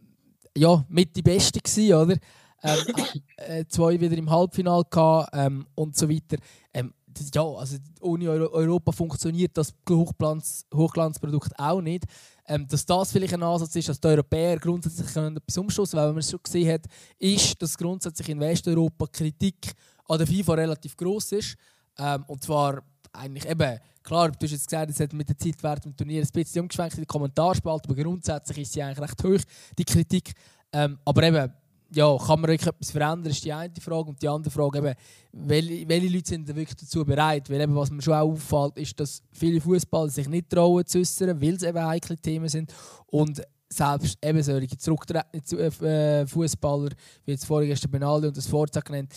ja, 0.57 0.85
mit 0.89 1.15
die 1.17 1.23
Besten 1.23 1.61
gewesen, 1.61 1.95
oder? 1.95 2.17
Ähm, 2.63 2.79
äh, 3.37 3.65
zwei 3.69 4.01
wieder 4.01 4.17
im 4.17 4.31
Halbfinale 4.31 4.85
gehabt, 4.91 5.31
ähm, 5.33 5.67
und 5.75 5.97
so 5.97 6.09
weiter. 6.09 6.37
Ähm, 6.73 6.93
ja, 7.35 7.43
also 7.43 7.77
ohne 8.01 8.31
Euro 8.31 8.53
Europa 8.53 8.93
funktioniert 8.93 9.57
das 9.57 9.75
Hochglanz 9.89 10.67
Hochglanzprodukt 10.73 11.59
auch 11.59 11.81
nicht 11.81 12.05
ähm, 12.49 12.67
dass 12.67 12.85
das 12.85 13.13
vielleicht 13.13 13.35
ein 13.35 13.43
Ansatz 13.43 13.77
ist, 13.77 13.89
dass 13.89 14.01
die 14.01 14.09
Europäer 14.09 14.59
grundsätzlich 14.59 15.09
etwas 15.09 15.59
umstoßen 15.59 15.99
weil 15.99 16.09
man 16.09 16.19
es 16.19 16.31
schon 16.31 16.41
gesehen 16.43 16.73
hat, 16.73 16.87
ist, 17.19 17.61
dass 17.61 17.77
grundsätzlich 17.77 18.29
in 18.31 18.41
Westeuropa 18.41 19.07
Kritik 19.07 19.73
an 20.09 20.19
der 20.19 20.27
FIFA 20.27 20.55
relativ 20.55 20.97
groß 20.97 21.33
ist. 21.33 21.57
Ähm, 21.99 22.25
und 22.27 22.43
zwar 22.43 22.83
eigentlich 23.13 23.47
eben, 23.49 23.79
klar, 24.03 24.31
du 24.31 24.45
hast 24.45 24.53
jetzt 24.53 24.69
gesagt, 24.69 24.91
es 24.91 25.01
hat 25.01 25.13
mit 25.13 25.29
der 25.29 25.37
Zeit 25.37 25.63
während 25.63 25.85
dem 25.85 25.97
Turnier 25.97 26.23
ein 26.23 26.29
bisschen 26.33 26.63
umgeschwenkt 26.63 26.95
in 26.95 27.03
den 27.03 27.07
Kommentarspalte, 27.07 27.89
aber 27.89 28.03
grundsätzlich 28.03 28.59
ist 28.59 28.73
sie 28.73 28.83
eigentlich 28.83 29.01
recht 29.01 29.25
hoch, 29.25 29.41
die 29.77 29.85
Kritik. 29.85 30.33
Ähm, 30.73 30.99
aber 31.05 31.23
eben, 31.23 31.53
ja, 31.91 32.17
kann 32.19 32.41
man 32.41 32.51
wirklich 32.51 32.69
etwas 32.69 32.91
verändern, 32.91 33.31
ist 33.31 33.45
die 33.45 33.53
eine 33.53 33.73
Frage. 33.81 34.11
Und 34.11 34.21
die 34.21 34.29
andere 34.29 34.51
Frage 34.51 34.79
eben, 34.79 34.95
welche, 35.33 35.89
welche 35.89 36.09
Leute 36.09 36.29
sind 36.29 36.49
wirklich 36.49 36.77
dazu 36.77 37.05
bereit? 37.05 37.49
Weil 37.49 37.61
eben, 37.61 37.75
was 37.75 37.91
mir 37.91 38.03
schon 38.03 38.15
auch 38.15 38.33
auffällt, 38.33 38.79
ist, 38.79 39.01
dass 39.01 39.23
viele 39.33 39.61
Fußballer 39.61 40.11
sich 40.11 40.29
nicht 40.29 40.51
trauen 40.51 40.85
zu 40.85 40.99
äußern, 40.99 41.41
weil 41.41 41.55
es 41.55 41.63
eben 41.63 41.87
heikle 41.87 42.17
Themen 42.17 42.49
sind. 42.49 42.75
Und 43.07 43.43
selbst 43.71 44.19
eben 44.25 44.43
solche 44.43 44.77
zurücktretende 44.77 45.67
äh, 45.87 46.27
Fußballer, 46.27 46.91
wie 47.25 47.33
jetzt 47.33 47.47
vorhin 47.47 47.75
der 47.75 47.89
Benaldi 47.89 48.29
und 48.29 48.37
das 48.37 48.47
Forza 48.47 48.81
genannt, 48.81 49.15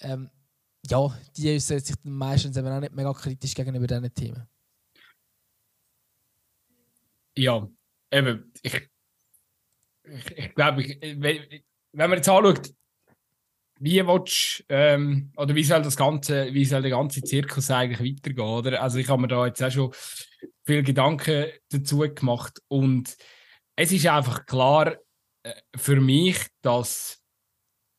ähm, 0.00 0.30
ja, 0.86 1.18
die 1.36 1.54
äußern 1.54 1.80
sich 1.80 1.96
meistens 2.04 2.56
eben 2.56 2.68
auch 2.68 2.80
nicht 2.80 2.94
mega 2.94 3.12
kritisch 3.12 3.54
gegenüber 3.54 3.86
diesen 3.86 4.14
Themen. 4.14 4.46
Ja, 7.36 7.68
eben, 8.10 8.52
ich, 8.62 8.88
ich, 10.04 10.30
ich 10.36 10.54
glaube, 10.54 10.82
ich, 10.82 11.64
wenn 11.96 12.10
man 12.10 12.18
jetzt 12.18 12.28
anschaut, 12.28 12.70
wie 13.78 14.06
willst, 14.06 14.64
ähm, 14.68 15.32
oder 15.36 15.54
wie 15.54 15.64
soll 15.64 15.82
das 15.82 15.96
ganze, 15.96 16.52
wie 16.52 16.64
soll 16.64 16.82
der 16.82 16.90
ganze 16.90 17.22
Zirkus 17.22 17.70
eigentlich 17.70 18.00
weitergehen, 18.00 18.46
oder? 18.46 18.82
Also 18.82 18.98
ich 18.98 19.08
habe 19.08 19.20
mir 19.20 19.28
da 19.28 19.46
jetzt 19.46 19.62
auch 19.62 19.70
schon 19.70 19.92
viel 20.64 20.82
Gedanken 20.82 21.46
dazu 21.70 21.98
gemacht 21.98 22.60
und 22.68 23.16
es 23.76 23.92
ist 23.92 24.06
einfach 24.06 24.46
klar 24.46 24.96
äh, 25.42 25.54
für 25.74 26.00
mich, 26.00 26.38
dass 26.62 27.22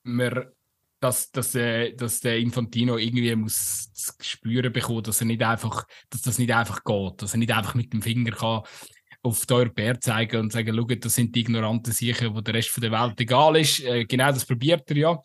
wir 0.04 0.54
dass, 1.00 1.30
dass, 1.32 1.54
äh, 1.54 1.94
dass 1.94 2.22
der 2.22 2.40
Infantino 2.40 2.98
irgendwie 2.98 3.36
muss 3.36 3.92
spüren 4.20 4.74
bekommen, 4.74 5.04
dass 5.04 5.22
er 5.22 5.28
nicht 5.28 5.44
einfach, 5.44 5.86
dass 6.10 6.24
das 6.24 6.40
nicht 6.40 6.52
einfach 6.52 6.84
geht, 6.84 7.22
dass 7.22 7.34
er 7.34 7.38
nicht 7.38 7.52
einfach 7.52 7.76
mit 7.76 7.94
dem 7.94 8.02
Finger 8.02 8.32
kann 8.32 8.64
auf 9.28 9.46
die 9.46 9.54
Europäer 9.54 10.00
zeigen 10.00 10.42
und 10.42 10.52
sagen, 10.52 10.76
schau, 10.76 10.86
das 10.86 11.16
sind 11.16 11.36
die 11.36 11.42
ignoranten 11.42 11.94
Sicher, 11.94 12.34
wo 12.34 12.42
der 12.42 12.54
Rest 12.54 12.82
der 12.82 12.92
Welt 12.92 13.20
egal 13.20 13.58
ist. 13.58 13.82
Äh, 13.82 14.06
genau 14.06 14.32
das 14.32 14.46
probiert 14.46 14.90
er 14.92 14.98
ja. 14.98 15.22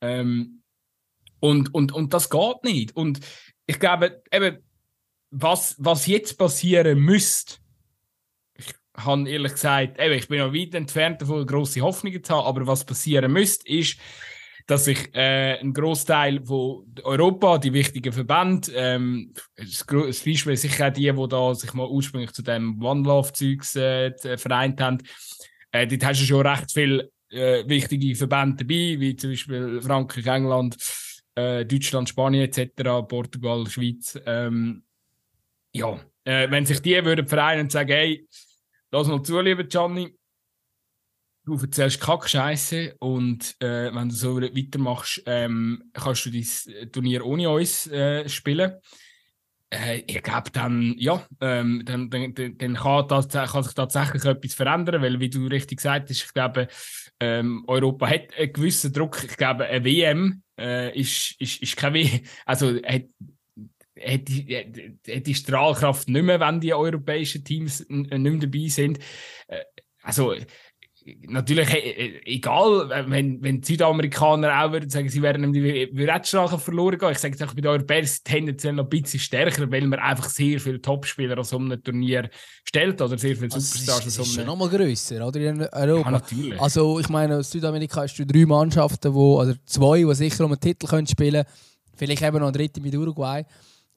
Ähm, 0.00 0.62
und, 1.40 1.74
und, 1.74 1.92
und 1.92 2.12
das 2.12 2.28
geht 2.30 2.64
nicht. 2.64 2.96
Und 2.96 3.20
ich 3.66 3.78
glaube, 3.78 4.22
eben, 4.32 4.58
was, 5.30 5.76
was 5.78 6.06
jetzt 6.06 6.38
passieren 6.38 6.98
müsste, 6.98 7.56
ich 8.56 8.74
habe 8.96 9.28
ehrlich 9.28 9.52
gesagt, 9.52 9.98
eben, 9.98 10.14
ich 10.14 10.28
bin 10.28 10.38
noch 10.38 10.52
weit 10.52 10.74
entfernt 10.74 11.22
davon, 11.22 11.46
grosse 11.46 11.80
Hoffnungen 11.80 12.22
zu 12.22 12.34
haben, 12.34 12.46
aber 12.46 12.66
was 12.66 12.84
passieren 12.84 13.32
müsste, 13.32 13.68
ist, 13.68 13.98
dass 14.70 14.84
sich 14.84 15.12
äh, 15.14 15.58
ein 15.58 15.72
Großteil 15.72 16.44
von 16.44 16.86
Europa, 17.02 17.58
die 17.58 17.72
wichtigen 17.72 18.12
Verbände, 18.12 18.70
ähm, 18.72 19.32
das, 19.56 19.84
das 19.84 20.20
Beispiel 20.22 20.56
sicher 20.56 20.88
auch 20.88 20.92
die, 20.92 21.12
die 21.12 21.28
da 21.28 21.54
sich 21.54 21.74
mal 21.74 21.88
ursprünglich 21.88 22.30
zu 22.32 22.42
dem 22.42 22.80
One 22.80 23.02
Love 23.02 23.32
Zeugs 23.32 23.74
äh, 23.74 24.12
vereint 24.38 24.80
haben, 24.80 24.98
äh, 25.72 25.88
dort 25.88 26.04
hast 26.04 26.20
du 26.20 26.24
schon 26.24 26.46
recht 26.46 26.70
viel 26.72 27.10
äh, 27.30 27.68
wichtige 27.68 28.14
Verbände 28.14 28.64
dabei, 28.64 29.00
wie 29.00 29.16
zum 29.16 29.30
Beispiel 29.30 29.80
Frankreich, 29.82 30.26
England, 30.26 30.76
äh, 31.34 31.64
Deutschland, 31.64 32.08
Spanien 32.08 32.44
etc., 32.44 33.08
Portugal, 33.08 33.66
Schweiz. 33.66 34.20
Ähm, 34.24 34.84
ja, 35.72 35.98
äh, 36.24 36.48
wenn 36.48 36.64
sich 36.64 36.80
die 36.80 37.04
würden 37.04 37.26
vereinen 37.26 37.62
und 37.62 37.72
sagen, 37.72 37.90
hey, 37.90 38.28
lass 38.92 39.08
mal 39.08 39.22
zu, 39.22 39.40
lieber 39.40 39.64
Gianni, 39.64 40.14
du 41.56 41.64
erzählst 41.64 42.00
Kackscheiße 42.00 42.96
und 42.98 43.56
äh, 43.60 43.94
wenn 43.94 44.08
du 44.08 44.14
so 44.14 44.40
weitermachst, 44.40 45.22
ähm, 45.26 45.90
kannst 45.92 46.26
du 46.26 46.30
dieses 46.30 46.68
Turnier 46.92 47.24
ohne 47.24 47.50
uns 47.50 47.86
äh, 47.86 48.28
spielen. 48.28 48.72
Äh, 49.70 50.02
ich 50.06 50.22
glaube, 50.22 50.50
dann, 50.50 50.94
ja, 50.98 51.24
ähm, 51.40 51.82
dann, 51.84 52.10
dann, 52.10 52.34
dann 52.34 52.74
kann, 52.74 53.08
das, 53.08 53.28
kann, 53.28 53.62
sich 53.62 53.74
tatsächlich 53.74 54.24
etwas 54.24 54.54
verändern, 54.54 55.00
weil, 55.00 55.20
wie 55.20 55.30
du 55.30 55.46
richtig 55.46 55.78
gesagt 55.78 56.10
hast, 56.10 56.24
ich 56.24 56.34
glaube, 56.34 56.66
ähm, 57.20 57.64
Europa 57.68 58.08
hat 58.08 58.36
einen 58.36 58.52
gewissen 58.52 58.92
Druck. 58.92 59.22
Ich 59.22 59.36
glaube, 59.36 59.66
eine 59.66 59.84
WM 59.84 60.42
äh, 60.58 60.98
ist, 60.98 61.40
ist, 61.40 61.62
ist 61.62 61.76
kein 61.76 61.94
WM, 61.94 62.20
also 62.44 62.74
hat, 62.82 63.04
hat, 63.98 64.28
die, 64.28 64.98
hat 65.08 65.26
die 65.26 65.34
Strahlkraft 65.34 66.08
nicht 66.08 66.24
mehr, 66.24 66.40
wenn 66.40 66.60
die 66.60 66.74
europäischen 66.74 67.44
Teams 67.44 67.86
nicht 67.88 68.10
mehr 68.12 68.36
dabei 68.38 68.68
sind. 68.68 68.98
Äh, 69.46 69.60
also, 70.02 70.34
natürlich, 71.22 71.68
egal, 72.24 72.88
wenn, 73.10 73.42
wenn 73.42 73.60
die 73.60 73.66
Südamerikaner 73.66 74.64
auch 74.64 74.72
würden 74.72 74.90
sagen, 74.90 75.08
sie 75.08 75.22
werden 75.22 75.52
die 75.52 75.88
Wettstrache 75.92 76.58
verloren 76.58 76.98
gehen. 76.98 77.12
Ich 77.12 77.18
sage 77.18 77.36
jetzt 77.36 77.42
auch 77.42 77.54
bei 77.54 77.60
den 77.60 77.70
Europäern 77.70 78.06
tendenziell 78.24 78.74
noch 78.74 78.84
ein 78.84 78.90
bisschen 78.90 79.20
stärker, 79.20 79.70
weil 79.70 79.86
man 79.86 79.98
einfach 79.98 80.28
sehr 80.28 80.60
viele 80.60 80.80
Topspieler 80.80 81.38
aus 81.38 81.50
so 81.50 81.58
einem 81.58 81.82
Turnier 81.82 82.30
stellt 82.64 83.00
oder 83.00 83.18
sehr 83.18 83.36
viele 83.36 83.52
also 83.52 83.60
Superstars. 83.60 84.04
Das 84.04 84.18
ist 84.18 84.46
noch 84.46 84.56
mal 84.56 84.68
grösser, 84.68 85.26
oder? 85.26 85.40
In 85.40 85.60
Europa. 85.60 86.10
Ja, 86.10 86.10
natürlich. 86.10 86.60
Also, 86.60 87.00
ich 87.00 87.08
meine, 87.08 87.36
in 87.36 87.42
Südamerika 87.42 88.02
hast 88.02 88.18
du 88.18 88.26
drei 88.26 88.46
Mannschaften, 88.46 89.14
wo, 89.14 89.38
also 89.38 89.54
zwei, 89.64 89.98
die 89.98 90.14
sicher 90.14 90.44
um 90.44 90.52
einen 90.52 90.60
Titel 90.60 90.86
können 90.86 91.06
spielen 91.06 91.44
können. 91.44 91.56
Vielleicht 91.96 92.22
eben 92.22 92.38
noch 92.38 92.48
eine 92.48 92.52
dritte 92.52 92.80
mit 92.80 92.94
Uruguay. 92.94 93.44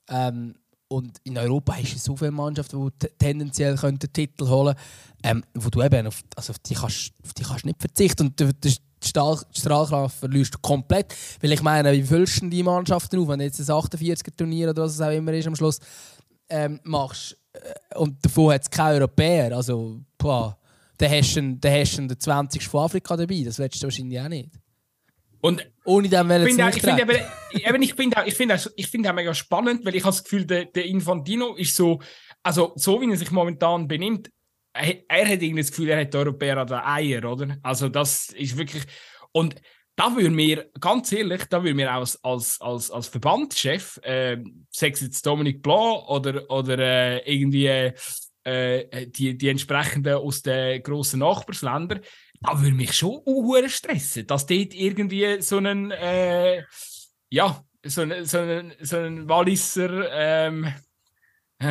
Ähm, 0.09 0.55
und 0.93 1.17
in 1.23 1.37
Europa 1.37 1.75
hast 1.75 1.95
du 1.95 1.97
so 1.97 2.15
viele 2.15 2.31
Mannschaften, 2.31 2.91
die 3.01 3.07
tendenziell 3.17 3.75
den 3.75 3.99
Titel 3.99 4.47
holen 4.47 4.75
können, 5.23 5.43
ähm, 5.43 5.43
wo 5.55 5.69
du 5.69 5.81
eben 5.81 6.05
auf, 6.05 6.21
also 6.35 6.51
auf, 6.51 6.59
die 6.59 6.75
kannst, 6.75 7.13
auf 7.23 7.33
die 7.33 7.41
kannst 7.41 7.65
nicht 7.65 7.81
verzichten. 7.81 8.27
Und 8.27 8.39
die 8.39 8.75
Strahlkraft 9.03 10.15
verlierst 10.19 10.53
du 10.53 10.59
komplett. 10.59 11.15
Weil 11.41 11.51
ich 11.51 11.63
meine, 11.63 11.91
wie 11.93 12.03
füllst 12.03 12.43
du 12.43 12.47
die 12.49 12.61
Mannschaften 12.61 13.19
auf, 13.19 13.27
wenn 13.27 13.39
du 13.39 13.45
jetzt 13.45 13.59
ein 13.59 13.65
48er-Turnier 13.65 14.69
oder 14.69 14.83
was 14.83 14.93
es 14.93 15.01
auch 15.01 15.09
immer 15.09 15.33
ist 15.33 15.47
am 15.47 15.55
Schluss 15.55 15.79
ähm, 16.49 16.79
machst 16.83 17.37
äh, 17.53 17.97
und 17.97 18.23
davon 18.23 18.53
hat 18.53 18.61
es 18.61 18.69
keine 18.69 18.99
Europäer, 18.99 19.55
also 19.55 19.99
boah, 20.19 20.55
dann 20.97 21.09
hast 21.09 21.35
du 21.35 21.57
den 21.57 22.19
20. 22.19 22.67
von 22.67 22.83
Afrika 22.83 23.17
dabei. 23.17 23.41
Das 23.43 23.57
willst 23.57 23.81
du 23.81 23.87
wahrscheinlich 23.87 24.19
auch 24.19 24.29
nicht. 24.29 24.51
Und 25.41 25.65
ohne 25.85 26.09
dem 26.09 26.31
ich 26.31 26.55
finde, 26.55 26.69
ich 26.69 26.81
finde, 26.81 27.03
aber, 27.03 27.15
eben, 27.53 27.81
ich 27.81 27.93
finde, 27.93 28.23
ich 28.25 28.35
finde, 28.35 28.59
ich 28.75 28.87
finde 28.87 29.09
auch 29.09 29.15
mega 29.15 29.33
spannend, 29.33 29.85
weil 29.85 29.95
ich 29.95 30.03
habe 30.03 30.13
das 30.15 30.23
Gefühl, 30.23 30.45
der, 30.45 30.65
der 30.65 30.85
Infantino 30.85 31.55
ist 31.55 31.75
so, 31.75 32.01
also 32.41 32.73
so 32.75 33.01
wie 33.01 33.09
er 33.09 33.17
sich 33.17 33.31
momentan 33.31 33.87
benimmt, 33.87 34.29
er, 34.73 34.95
er 35.07 35.25
hat 35.29 35.41
irgendwie 35.41 35.61
das 35.61 35.71
Gefühl, 35.71 35.89
er 35.89 36.01
hat 36.01 36.15
Europäer 36.15 36.57
an 36.57 36.67
den 36.67 36.79
Eier, 36.79 37.25
oder? 37.25 37.57
Also 37.61 37.89
das 37.89 38.29
ist 38.29 38.57
wirklich 38.57 38.83
und 39.31 39.55
da 39.95 40.15
würde 40.15 40.31
mir, 40.31 40.71
ganz 40.79 41.11
ehrlich, 41.11 41.43
da 41.49 41.61
würde 41.61 41.75
mir 41.75 41.91
auch 41.91 41.99
als, 41.99 42.23
als, 42.23 42.61
als, 42.61 42.91
als 42.91 43.07
Verbandschef, 43.07 43.99
äh, 44.03 44.37
sei 44.71 44.89
es 44.89 45.01
jetzt 45.01 45.25
Dominik 45.25 45.61
Blanc 45.61 46.09
oder, 46.09 46.49
oder 46.49 46.79
äh, 46.79 47.31
irgendwie 47.31 47.93
äh, 48.43 49.07
die, 49.07 49.37
die 49.37 49.49
entsprechenden 49.49 50.15
aus 50.15 50.41
den 50.41 50.81
grossen 50.81 51.19
Nachbarsländern, 51.19 52.01
da 52.43 52.61
würde 52.61 52.75
mich 52.75 52.93
schon 52.93 53.21
uh, 53.25 53.67
stressen, 53.67 54.27
dass 54.27 54.45
dort 54.45 54.73
irgendwie 54.73 55.41
so 55.41 55.57
einen, 55.57 55.91
äh, 55.91 56.63
ja, 57.29 57.63
so 57.85 58.01
einen, 58.01 58.25
so 58.25 58.39
einen, 58.39 58.73
so 58.81 58.97
einen 58.97 59.29
Walliser, 59.29 60.11
ähm, 60.11 60.73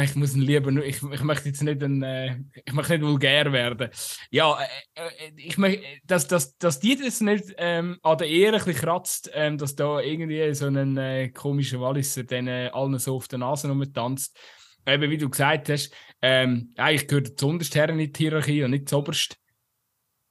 ich 0.00 0.14
muss 0.14 0.34
ihn 0.34 0.42
lieber, 0.42 0.70
ich, 0.82 1.02
ich 1.02 1.22
möchte 1.22 1.48
jetzt 1.48 1.62
nicht, 1.62 1.82
ein, 1.82 2.02
äh, 2.02 2.38
ich 2.64 2.72
möchte 2.72 2.94
nicht 2.94 3.06
vulgär 3.06 3.52
werden. 3.52 3.90
Ja, 4.30 4.58
äh, 4.94 5.00
äh 5.00 5.32
ich 5.36 5.58
möchte, 5.58 5.82
dass, 6.04 6.26
dass, 6.26 6.56
dass 6.56 6.80
die 6.80 6.96
das 6.96 7.20
nicht 7.20 7.54
ähm, 7.58 7.98
an 8.02 8.18
der 8.18 8.28
Ehre 8.28 8.58
ein 8.66 8.74
kratzt, 8.74 9.30
ähm, 9.34 9.58
dass 9.58 9.74
da 9.74 10.00
irgendwie 10.00 10.54
so 10.54 10.66
ein 10.66 10.96
äh, 10.96 11.28
komischer 11.28 11.80
Walliser 11.80 12.22
den 12.24 12.48
äh, 12.48 12.70
allen 12.72 12.98
so 12.98 13.16
auf 13.16 13.28
der 13.28 13.40
Nase 13.40 13.68
tanzt. 13.92 14.38
Eben, 14.86 15.10
wie 15.10 15.18
du 15.18 15.28
gesagt 15.28 15.68
hast, 15.68 15.94
ähm, 16.22 16.72
eigentlich 16.76 17.06
gehört 17.06 17.38
zu 17.38 17.48
unterst 17.48 17.76
in 17.76 17.98
die 17.98 18.12
Hierarchie 18.16 18.64
und 18.64 18.70
nicht 18.70 18.88
zu 18.88 18.96
oberst. 18.96 19.41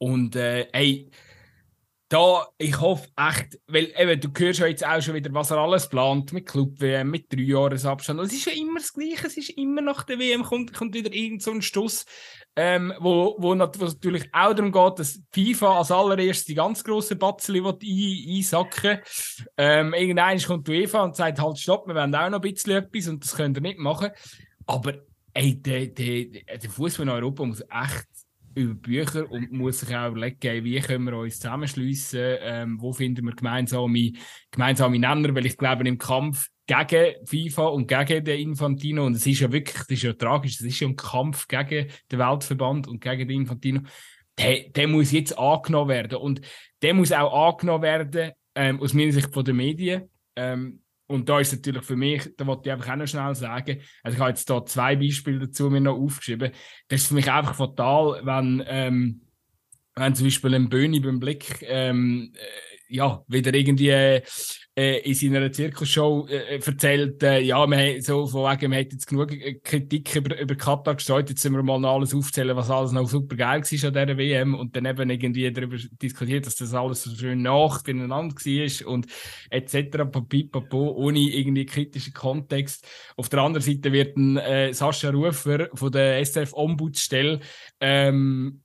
Und 0.01 0.35
äh, 0.35 0.67
ey, 0.71 1.11
da, 2.09 2.47
ich 2.57 2.81
hoffe 2.81 3.07
echt, 3.15 3.59
weil 3.67 3.93
eben, 3.95 4.19
du 4.19 4.29
hörst 4.35 4.59
ja 4.59 4.65
jetzt 4.65 4.85
auch 4.85 4.99
schon 4.99 5.13
wieder, 5.13 5.31
was 5.31 5.51
er 5.51 5.59
alles 5.59 5.87
plant 5.87 6.33
mit 6.33 6.47
Club 6.47 6.81
WM, 6.81 7.11
mit 7.11 7.31
drei 7.31 7.43
Jahresabstand. 7.43 8.19
Und 8.19 8.25
es 8.25 8.33
ist 8.33 8.45
ja 8.45 8.51
immer 8.51 8.79
das 8.79 8.93
Gleiche, 8.93 9.27
es 9.27 9.37
ist 9.37 9.51
immer 9.51 9.81
nach 9.81 10.03
der 10.03 10.17
WM 10.17 10.41
kommt, 10.41 10.73
kommt 10.73 10.95
wieder 10.95 11.13
irgend 11.13 11.43
so 11.43 11.51
ein 11.51 11.61
Stuss, 11.61 12.05
ähm, 12.55 12.91
wo, 12.99 13.35
wo, 13.37 13.53
natürlich 13.53 14.27
auch 14.33 14.55
darum 14.55 14.71
geht, 14.71 14.99
dass 14.99 15.21
FIFA 15.31 15.77
als 15.77 15.91
allererstes 15.91 16.45
die 16.45 16.55
ganz 16.55 16.83
grossen 16.83 17.19
Batzeli 17.19 17.59
ein, 17.59 18.35
einsacken 18.35 18.99
ähm, 19.57 19.93
Irgendwann 19.93 20.41
kommt 20.41 20.67
die 20.67 20.79
UEFA 20.79 21.03
und 21.03 21.15
sagt 21.15 21.39
halt, 21.39 21.59
stopp, 21.59 21.87
wir 21.87 21.93
wollen 21.93 22.15
auch 22.15 22.29
noch 22.31 22.39
ein 22.39 22.53
bisschen 22.53 22.71
etwas 22.71 23.07
und 23.07 23.23
das 23.23 23.35
könnt 23.35 23.55
ihr 23.55 23.61
nicht 23.61 23.77
machen. 23.77 24.09
Aber 24.65 24.95
ey, 25.35 25.61
der, 25.61 25.85
der, 25.85 26.25
der 26.25 26.69
Fußball 26.71 27.05
in 27.05 27.13
Europa 27.13 27.45
muss 27.45 27.61
echt 27.61 28.07
über 28.55 28.73
Bücher 28.73 29.29
und 29.31 29.51
muss 29.51 29.81
sich 29.81 29.95
auch 29.95 30.09
überlegen, 30.09 30.63
wie 30.63 30.79
können 30.79 31.05
wir 31.05 31.17
uns 31.17 31.39
zusammenschliessen, 31.39 32.37
ähm, 32.41 32.81
wo 32.81 32.93
finden 32.93 33.25
wir 33.25 33.35
gemeinsame, 33.35 34.13
gemeinsame 34.51 34.99
Nenner, 34.99 35.33
weil 35.35 35.45
ich 35.45 35.57
glaube, 35.57 35.87
im 35.87 35.97
Kampf 35.97 36.47
gegen 36.67 37.25
FIFA 37.25 37.67
und 37.67 37.87
gegen 37.87 38.23
den 38.23 38.39
Infantino, 38.39 39.05
und 39.05 39.15
es 39.15 39.25
ist 39.25 39.41
ja 39.41 39.51
wirklich, 39.51 39.77
das 39.77 39.89
ist 39.89 40.03
ja 40.03 40.13
tragisch, 40.13 40.59
es 40.59 40.61
ist 40.61 40.79
ja 40.79 40.87
ein 40.87 40.95
Kampf 40.95 41.47
gegen 41.47 41.87
den 42.11 42.19
Weltverband 42.19 42.87
und 42.87 43.01
gegen 43.01 43.27
den 43.27 43.41
Infantino, 43.41 43.81
der, 44.37 44.69
der 44.69 44.87
muss 44.87 45.11
jetzt 45.11 45.37
angenommen 45.37 45.89
werden. 45.89 46.17
Und 46.17 46.41
der 46.81 46.93
muss 46.93 47.11
auch 47.11 47.49
angenommen 47.49 47.83
werden, 47.83 48.31
ähm, 48.55 48.81
aus 48.81 48.93
meiner 48.93 49.11
Sicht 49.11 49.33
von 49.33 49.45
den 49.45 49.55
Medien, 49.55 50.09
ähm, 50.35 50.81
und 51.11 51.27
da 51.29 51.39
ist 51.39 51.51
natürlich 51.51 51.83
für 51.83 51.95
mich, 51.95 52.29
da 52.37 52.47
wollte 52.47 52.69
ich 52.69 52.73
einfach 52.73 52.89
auch 52.89 52.95
noch 52.95 53.07
schnell 53.07 53.35
sagen, 53.35 53.81
also 54.03 54.15
ich 54.15 54.19
habe 54.19 54.29
jetzt 54.29 54.49
da 54.49 54.65
zwei 54.65 54.95
Beispiele 54.95 55.39
dazu 55.39 55.69
mir 55.69 55.81
noch 55.81 55.97
aufgeschrieben. 55.97 56.51
Das 56.87 57.01
ist 57.01 57.07
für 57.07 57.15
mich 57.15 57.29
einfach 57.29 57.55
fatal, 57.55 58.21
wenn, 58.23 58.63
ähm, 58.65 59.21
wenn 59.95 60.15
zum 60.15 60.25
Beispiel 60.25 60.55
ein 60.55 60.69
Böhni 60.69 60.99
beim 60.99 61.19
Blick 61.19 61.63
ähm, 61.63 62.33
äh, 62.35 62.95
ja, 62.95 63.23
wieder 63.27 63.53
irgendwie 63.53 64.21
äh, 64.75 64.81
äh, 64.81 65.09
in 65.09 65.13
seiner 65.15 65.51
Zirkusshow 65.51 66.27
äh, 66.27 66.55
erzählt, 66.55 67.21
äh, 67.23 67.41
ja, 67.41 67.67
wir 67.67 68.01
so 68.01 68.25
von 68.27 68.49
wegen, 68.51 68.71
wir 68.71 68.79
hätten 68.79 68.95
jetzt 68.95 69.07
genug 69.07 69.31
äh, 69.31 69.55
Kritik 69.55 70.15
über, 70.15 70.39
über 70.39 70.55
Katar 70.55 70.95
gestreut, 70.95 71.29
jetzt 71.29 71.41
sind 71.41 71.53
wir 71.53 71.63
mal 71.63 71.79
noch 71.79 71.95
alles 71.95 72.13
aufzählen, 72.13 72.55
was 72.55 72.69
alles 72.69 72.91
noch 72.91 73.07
super 73.07 73.35
geil 73.35 73.47
war 73.47 73.55
an 73.55 73.61
dieser 73.61 74.17
WM 74.17 74.55
und 74.55 74.75
dann 74.75 74.85
eben 74.85 75.09
irgendwie 75.09 75.51
darüber 75.51 75.77
diskutiert, 76.01 76.45
dass 76.45 76.55
das 76.55 76.73
alles 76.73 77.03
so 77.03 77.15
schön 77.15 77.41
nach 77.41 77.83
beieinander 77.83 78.15
war 78.15 78.87
und 78.87 79.07
etc. 79.49 79.97
Papipapo, 80.11 80.91
ohne 80.91 81.19
irgendwie 81.19 81.65
kritischen 81.65 82.13
Kontext. 82.13 82.87
Auf 83.17 83.29
der 83.29 83.41
anderen 83.41 83.63
Seite 83.63 83.91
wird 83.91 84.17
ein 84.17 84.37
äh, 84.37 84.73
Sascha 84.73 85.09
Rufer 85.09 85.69
von 85.73 85.91
der 85.91 86.19
SRF-Ombudsstelle 86.25 87.39
ähm, 87.79 88.61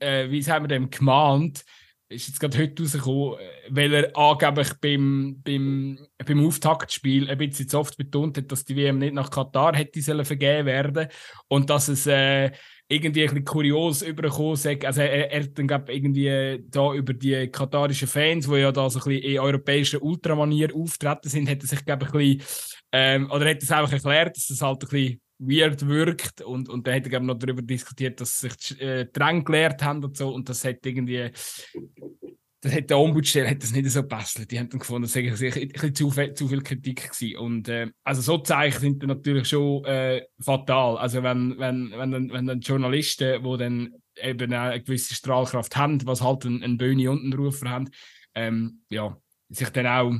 äh, 0.00 0.30
wie 0.30 0.42
sagen 0.42 0.64
wir 0.64 0.68
dem, 0.68 0.90
gemahnt, 0.90 1.64
ist 2.08 2.28
jetzt 2.28 2.40
gerade 2.40 2.58
heute 2.58 2.82
rausgekommen, 2.82 3.38
äh, 3.38 3.68
weil 3.70 3.94
er 3.94 4.16
angeblich 4.16 4.72
beim, 4.80 5.40
beim, 5.44 5.98
beim 6.24 6.46
Auftaktspiel 6.46 7.28
ein 7.28 7.38
bisschen 7.38 7.68
zu 7.68 7.78
oft 7.78 7.96
betont 7.96 8.38
hat, 8.38 8.50
dass 8.50 8.64
die 8.64 8.76
WM 8.76 8.98
nicht 8.98 9.14
nach 9.14 9.30
Katar 9.30 9.76
hätte 9.76 10.00
sollen 10.00 10.24
vergeben 10.24 10.66
werden 10.66 11.08
und 11.48 11.68
dass 11.68 11.88
es 11.88 12.06
äh, 12.06 12.50
irgendwie 12.88 13.22
ein 13.22 13.28
bisschen 13.28 13.44
kurios 13.44 14.02
übergekommen 14.02 14.54
ist. 14.54 14.66
Also 14.66 15.02
er, 15.02 15.30
er 15.30 15.46
dann 15.48 15.68
glaub, 15.68 15.90
irgendwie 15.90 16.64
da 16.68 16.94
über 16.94 17.12
die 17.12 17.48
katarischen 17.48 18.08
Fans, 18.08 18.48
die 18.48 18.56
ja 18.56 18.72
da 18.72 18.88
so 18.88 18.98
ein 19.00 19.04
bisschen 19.04 19.30
in 19.32 19.38
europäischer 19.40 20.02
Ultramanier 20.02 20.74
auftreten 20.74 21.28
sind, 21.28 21.48
er 21.48 21.60
sich 21.60 21.84
glaube 21.84 22.06
ein 22.06 22.12
bisschen, 22.12 22.42
ähm, 22.92 23.30
oder 23.30 23.50
hat 23.50 23.62
es 23.62 23.70
einfach 23.70 23.92
erklärt, 23.92 24.36
dass 24.36 24.46
das 24.46 24.62
halt 24.62 24.82
ein 24.82 24.88
bisschen 24.88 25.20
weird 25.38 25.86
wirkt 25.86 26.40
und, 26.40 26.68
und 26.68 26.86
dann 26.86 26.94
hat 26.94 27.06
er 27.06 27.20
noch 27.20 27.38
darüber 27.38 27.62
diskutiert, 27.62 28.20
dass 28.20 28.40
sich 28.40 28.80
äh, 28.80 29.06
Drang 29.06 29.44
gelehrt 29.44 29.82
haben 29.82 30.04
und 30.04 30.16
so 30.16 30.34
und 30.34 30.48
das 30.48 30.64
hat 30.64 30.84
irgendwie 30.84 31.30
das 32.60 32.74
hat 32.74 32.90
der 32.90 32.98
Ombudsstelle 32.98 33.48
hat 33.48 33.62
das 33.62 33.72
nicht 33.72 33.88
so 33.88 34.02
gepasst. 34.02 34.50
Die 34.50 34.58
haben 34.58 34.68
dann 34.68 34.80
gefunden, 34.80 35.02
das 35.02 35.12
sei 35.12 35.20
ein 35.20 35.70
bisschen 35.72 35.94
zu 35.94 36.10
viel, 36.10 36.34
zu 36.34 36.48
viel 36.48 36.62
Kritik 36.62 37.10
gewesen. 37.12 37.36
Und 37.36 37.68
äh, 37.68 37.88
also 38.02 38.20
so 38.20 38.38
Zeichen 38.38 38.80
sind 38.80 39.02
dann 39.02 39.08
natürlich 39.08 39.48
schon 39.48 39.84
äh, 39.84 40.22
fatal. 40.40 40.98
Also 40.98 41.22
wenn, 41.22 41.56
wenn, 41.58 41.92
wenn, 41.92 42.10
dann, 42.10 42.32
wenn 42.32 42.46
dann 42.46 42.60
Journalisten, 42.60 43.44
die 43.44 43.56
dann 43.58 43.94
eben 44.20 44.52
eine 44.52 44.82
gewisse 44.82 45.14
Strahlkraft 45.14 45.76
haben, 45.76 46.04
was 46.04 46.20
halt 46.20 46.44
ein, 46.44 46.62
ein 46.64 46.78
Böhni 46.78 47.06
und 47.06 47.24
ein 47.24 47.32
Rufer 47.32 47.70
haben, 47.70 47.90
ähm, 48.34 48.80
ja, 48.90 49.16
sich 49.50 49.68
dann 49.70 49.86
auch 49.86 50.12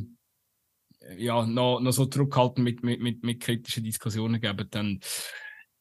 ja, 1.16 1.46
noch, 1.46 1.80
noch 1.80 1.92
so 1.92 2.06
zurückhalten 2.06 2.62
mit, 2.64 2.82
mit, 2.82 3.00
mit, 3.00 3.24
mit 3.24 3.40
kritischen 3.40 3.84
Diskussionen 3.84 4.40
geben, 4.40 4.66
dann 4.70 5.00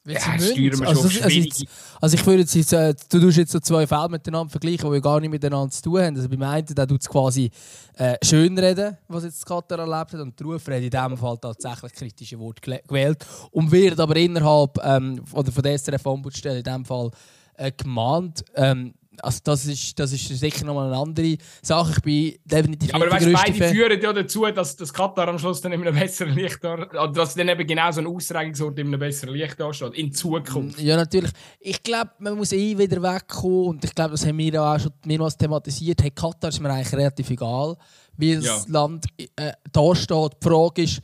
Ja, 0.05 0.20
steuern 0.39 0.80
wir 0.80 0.88
also, 0.88 1.09
schon 1.09 1.24
also, 1.24 1.39
also, 1.39 1.65
also 1.99 2.15
ich 2.15 2.26
würde 2.26 2.43
jetzt, 2.43 2.74
äh, 2.74 2.95
du 3.09 3.20
tust 3.20 3.38
jetzt 3.38 3.51
so 3.51 3.59
zwei 3.59 3.86
Fälle 3.86 4.07
miteinander 4.09 4.49
vergleichen, 4.49 4.91
die 4.93 5.01
gar 5.01 5.20
nicht 5.20 5.30
miteinander 5.30 5.70
zu 5.70 5.82
tun 5.82 5.99
haben. 5.99 6.15
Also 6.15 6.30
beim 6.30 6.43
einen, 6.43 6.65
der 6.68 6.88
tut 6.88 7.01
es 7.01 7.09
quasi 7.09 7.51
äh, 7.95 8.15
schönreden, 8.24 8.97
was 9.09 9.26
jetzt 9.26 9.45
Katar 9.45 9.80
erlebt 9.80 10.13
hat, 10.13 10.22
und 10.22 10.39
der 10.39 10.47
Rufred 10.47 10.84
in 10.84 10.89
diesem 10.89 11.18
Fall 11.18 11.38
tatsächlich 11.39 11.91
kritische 11.93 12.39
Worte 12.39 12.80
gewählt 12.88 13.26
und 13.51 13.70
wird 13.70 13.99
aber 13.99 14.15
innerhalb 14.15 14.80
ähm, 14.82 15.22
oder 15.34 15.51
von 15.51 15.63
der 15.63 15.78
SRF-Ombudsstelle 15.78 16.59
in 16.59 16.63
diesem 16.63 16.86
Fall 16.86 17.11
äh, 17.55 17.72
gemahnt, 17.76 18.45
ähm, 18.55 18.93
also 19.24 19.39
das 19.43 19.65
ist, 19.65 19.97
das 19.99 20.11
ist 20.11 20.28
sicher 20.28 20.65
nochmal 20.65 20.88
eine 20.88 20.97
andere 20.97 21.38
Sache. 21.61 21.93
Ich 21.97 22.01
bin 22.01 22.36
definitiv 22.45 22.93
Aber 22.93 23.09
weißt, 23.09 23.32
beide 23.34 23.53
Fan. 23.53 23.74
führen 23.74 24.01
ja 24.01 24.13
dazu, 24.13 24.45
dass 24.45 24.76
das 24.76 24.93
Katar 24.93 25.28
am 25.28 25.39
Schluss 25.39 25.61
dann 25.61 25.72
in 25.72 25.82
einem 25.82 25.97
besseren 25.97 26.34
Licht 26.34 26.63
da, 26.63 26.74
oder 26.74 27.11
dass 27.11 27.36
dann 27.36 27.49
eben 27.49 27.65
genau 27.65 27.91
so 27.91 28.01
ein 28.01 28.07
Austragungsort 28.07 28.78
in 28.80 28.88
einem 28.88 28.99
besseren 28.99 29.34
Licht 29.36 29.59
da 29.59 29.74
steht, 29.74 29.93
in 29.93 30.11
Zukunft. 30.11 30.80
Ja, 30.80 30.95
natürlich. 30.95 31.32
Ich 31.59 31.82
glaube, 31.84 32.11
man 32.20 32.36
muss 32.36 32.51
eh 32.51 32.78
wieder 32.78 33.01
wegkommen 33.01 33.68
und 33.68 33.84
ich 33.84 33.93
glaube, 33.93 34.11
das 34.11 34.26
haben 34.26 34.38
wir 34.38 34.61
auch 34.61 34.80
schon 34.80 34.91
mehrmals 35.05 35.38
thematisiert. 35.38 36.01
Hey, 36.01 36.11
Katar 36.11 36.49
ist 36.49 36.59
mir 36.59 36.70
eigentlich 36.70 36.93
relativ 36.93 37.30
egal, 37.30 37.76
wie 38.18 38.36
das 38.36 38.45
ja. 38.45 38.63
Land 38.68 39.05
äh, 39.18 39.51
da 39.72 39.95
steht. 39.95 40.38
Die 40.41 40.47
Frage 40.49 40.84
ist, 40.84 41.01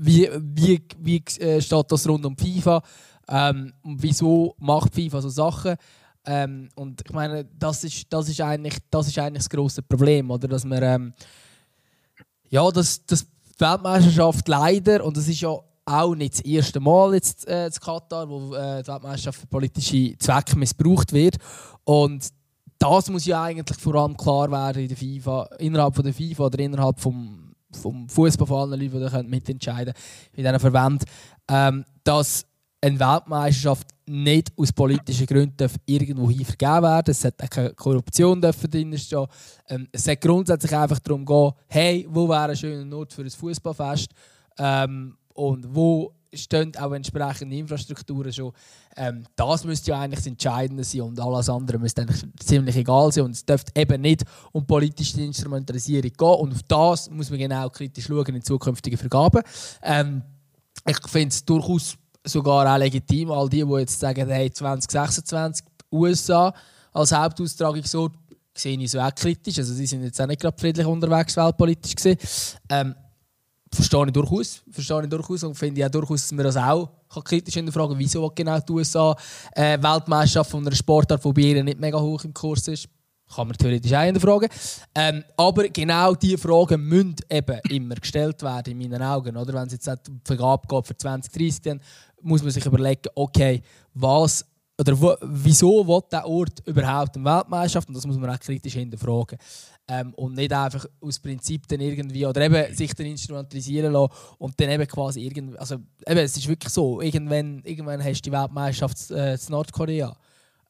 wie, 0.00 0.28
wie, 0.38 0.82
wie 0.98 1.22
äh, 1.40 1.60
steht 1.60 1.86
das 1.90 2.08
rund 2.08 2.24
um 2.26 2.36
FIFA? 2.36 2.82
Ähm, 3.28 3.72
und 3.82 4.02
wieso 4.02 4.54
macht 4.58 4.94
FIFA 4.94 5.20
so 5.20 5.28
Sachen? 5.28 5.76
Ähm, 6.30 6.68
und 6.74 7.00
ich 7.02 7.12
meine, 7.12 7.46
das 7.58 7.84
ist, 7.84 8.04
das 8.10 8.28
ist, 8.28 8.38
eigentlich, 8.42 8.76
das 8.90 9.08
ist 9.08 9.18
eigentlich 9.18 9.44
das 9.44 9.48
grosse 9.48 9.80
Problem, 9.80 10.30
oder? 10.30 10.46
Dass 10.46 10.62
man, 10.62 10.82
ähm, 10.82 11.14
ja, 12.50 12.70
dass, 12.70 13.04
dass 13.06 13.24
die 13.24 13.60
Weltmeisterschaft 13.60 14.46
leider, 14.46 15.02
und 15.04 15.16
das 15.16 15.26
ist 15.26 15.40
ja 15.40 15.58
auch 15.86 16.14
nicht 16.14 16.34
das 16.34 16.40
erste 16.42 16.80
Mal 16.80 17.14
jetzt 17.14 17.48
äh, 17.48 17.66
in 17.66 17.72
Katar, 17.72 18.28
wo 18.28 18.54
äh, 18.54 18.82
die 18.82 18.88
Weltmeisterschaft 18.88 19.40
für 19.40 19.46
politische 19.46 20.18
Zwecke 20.18 20.58
missbraucht 20.58 21.14
wird. 21.14 21.36
Und 21.84 22.28
das 22.78 23.08
muss 23.08 23.24
ja 23.24 23.44
eigentlich 23.44 23.78
vor 23.78 23.94
allem 23.94 24.14
klar 24.14 24.50
werden 24.50 24.82
in 24.82 24.88
der 24.88 24.98
FIFA, 24.98 25.48
innerhalb 25.58 25.96
von 25.96 26.04
der 26.04 26.12
FIFA 26.12 26.44
oder 26.44 26.58
innerhalb 26.58 27.00
vom, 27.00 27.54
vom 27.72 28.06
Fußball 28.06 28.46
von 28.46 28.70
allen 28.70 28.80
Leuten, 28.80 29.22
die 29.22 29.28
mitentscheiden 29.30 29.94
können, 29.94 30.34
in 30.34 30.44
diesen 30.44 30.60
Verbänden, 30.60 31.08
ähm, 31.48 31.86
eine 32.80 33.00
Weltmeisterschaft 33.00 33.88
nicht 34.06 34.52
aus 34.56 34.72
politischen 34.72 35.26
Gründen 35.26 35.70
irgendwo 35.84 36.30
hin 36.30 36.44
vergeben 36.44 36.82
werden. 36.82 37.10
Es 37.10 37.20
sollte 37.20 37.48
keine 37.48 37.74
Korruption 37.74 38.40
drinstehen. 38.40 39.26
Ähm, 39.68 39.88
es 39.92 40.04
sollte 40.04 40.26
grundsätzlich 40.26 40.74
einfach 40.74 40.98
darum 41.00 41.24
gehen, 41.24 41.52
hey, 41.66 42.06
wo 42.08 42.28
wäre 42.28 42.50
ein 42.50 42.56
schöner 42.56 42.96
Ort 42.96 43.12
für 43.12 43.22
ein 43.22 43.30
Fußballfest 43.30 44.10
ähm, 44.58 45.16
und 45.34 45.74
wo 45.74 46.14
stehen 46.32 46.72
auch 46.76 46.92
entsprechende 46.92 47.56
Infrastrukturen 47.56 48.32
schon. 48.32 48.52
Ähm, 48.96 49.24
das 49.34 49.64
müsste 49.64 49.90
ja 49.90 50.00
eigentlich 50.00 50.20
das 50.20 50.26
Entscheidende 50.26 50.84
sein 50.84 51.02
und 51.02 51.20
alles 51.20 51.48
andere 51.48 51.78
müsste 51.78 52.02
eigentlich 52.02 52.24
ziemlich 52.40 52.76
egal 52.76 53.10
sein 53.12 53.24
und 53.24 53.30
es 53.32 53.44
dürfte 53.44 53.72
eben 53.80 54.00
nicht 54.02 54.24
um 54.52 54.66
politische 54.66 55.20
Instrumentalisierung 55.22 56.10
gehen 56.10 56.28
und 56.28 56.52
auf 56.52 56.62
das 56.64 57.10
muss 57.10 57.30
man 57.30 57.38
genau 57.38 57.68
kritisch 57.70 58.06
schauen 58.06 58.34
in 58.34 58.42
zukünftigen 58.42 58.98
Vergaben. 58.98 59.42
Ähm, 59.82 60.22
ich 60.86 60.98
finde 61.08 61.28
es 61.28 61.44
durchaus 61.44 61.96
sogar 62.28 62.72
auch 62.72 62.78
legitim. 62.78 63.30
All 63.30 63.48
die, 63.48 63.64
die 63.64 63.72
jetzt 63.74 63.98
sagen, 63.98 64.28
hey, 64.28 64.50
2026 64.50 65.64
USA 65.92 66.52
als 66.92 67.12
Hauptaustragungsort, 67.12 68.12
sehe 68.54 68.78
ich 68.78 68.90
so 68.90 69.00
auch 69.00 69.14
kritisch. 69.14 69.58
Also 69.58 69.72
sie 69.74 69.86
sind 69.86 70.02
jetzt 70.02 70.20
auch 70.20 70.26
nicht 70.26 70.40
gerade 70.40 70.58
friedlich 70.58 70.86
unterwegs, 70.86 71.36
weltpolitisch 71.36 71.94
gesehen. 71.94 72.18
Ähm, 72.68 72.94
verstehe 73.72 74.06
ich 74.06 74.12
durchaus. 74.12 74.62
Verstehe 74.70 75.02
ich 75.02 75.08
durchaus 75.08 75.44
und 75.44 75.54
finde 75.54 75.86
auch 75.86 75.90
durchaus, 75.90 76.22
dass 76.22 76.32
man 76.32 76.44
das 76.44 76.56
auch 76.56 76.90
kritisch 77.24 77.54
hinterfragen 77.54 77.98
wieso 77.98 78.30
genau 78.30 78.58
die 78.60 78.72
USA 78.72 79.16
äh, 79.52 79.78
Weltmeisterschaft 79.80 80.50
von 80.50 80.66
einer 80.66 80.74
Sportart, 80.74 81.24
die 81.24 81.32
bei 81.32 81.62
nicht 81.62 81.80
mega 81.80 81.98
hoch 81.98 82.24
im 82.24 82.34
Kurs 82.34 82.68
ist. 82.68 82.88
Kann 83.34 83.46
man 83.46 83.56
theoretisch 83.58 83.92
auch 83.92 84.02
hinterfragen. 84.02 84.48
Ähm, 84.94 85.22
aber 85.36 85.68
genau 85.68 86.14
diese 86.14 86.38
Fragen 86.38 86.82
müssen 86.82 87.16
eben 87.28 87.60
immer 87.68 87.94
gestellt 87.94 88.42
werden, 88.42 88.80
in 88.80 88.90
meinen 88.90 89.02
Augen. 89.02 89.36
Oder? 89.36 89.52
Wenn 89.52 89.66
es 89.66 89.74
jetzt 89.74 89.86
die 89.86 90.12
Vergabe 90.24 90.66
geht 90.66 90.86
für 90.86 90.96
2030, 90.96 91.60
dann 91.60 91.80
muss 92.22 92.42
man 92.42 92.50
sich 92.50 92.64
überlegen, 92.64 93.10
okay, 93.14 93.62
was 93.94 94.44
oder 94.80 95.00
wo, 95.00 95.16
wieso 95.22 95.86
will 95.86 96.02
der 96.10 96.26
Ort 96.26 96.62
überhaupt 96.64 97.16
eine 97.16 97.24
Weltmeisterschaft? 97.24 97.88
Und 97.88 97.96
das 97.96 98.06
muss 98.06 98.16
man 98.16 98.30
auch 98.30 98.38
kritisch 98.38 98.74
hinterfragen. 98.74 99.38
Ähm, 99.88 100.14
und 100.14 100.34
nicht 100.34 100.52
einfach 100.52 100.86
aus 101.00 101.18
Prinzip 101.18 101.66
dann 101.66 101.80
irgendwie, 101.80 102.24
oder 102.24 102.42
eben 102.42 102.74
sich 102.74 102.94
dann 102.94 103.06
instrumentalisieren 103.06 103.92
lassen 103.92 104.12
und 104.38 104.60
dann 104.60 104.70
eben 104.70 104.86
quasi 104.86 105.22
irgendwie, 105.22 105.58
also 105.58 105.76
eben, 106.06 106.18
es 106.18 106.36
ist 106.36 106.46
wirklich 106.46 106.72
so, 106.72 107.00
irgendwann, 107.00 107.62
irgendwann 107.64 108.04
hast 108.04 108.20
du 108.20 108.30
die 108.30 108.32
Weltmeisterschaft 108.32 109.10
äh, 109.10 109.34
in 109.34 109.40
Nordkorea. 109.48 110.14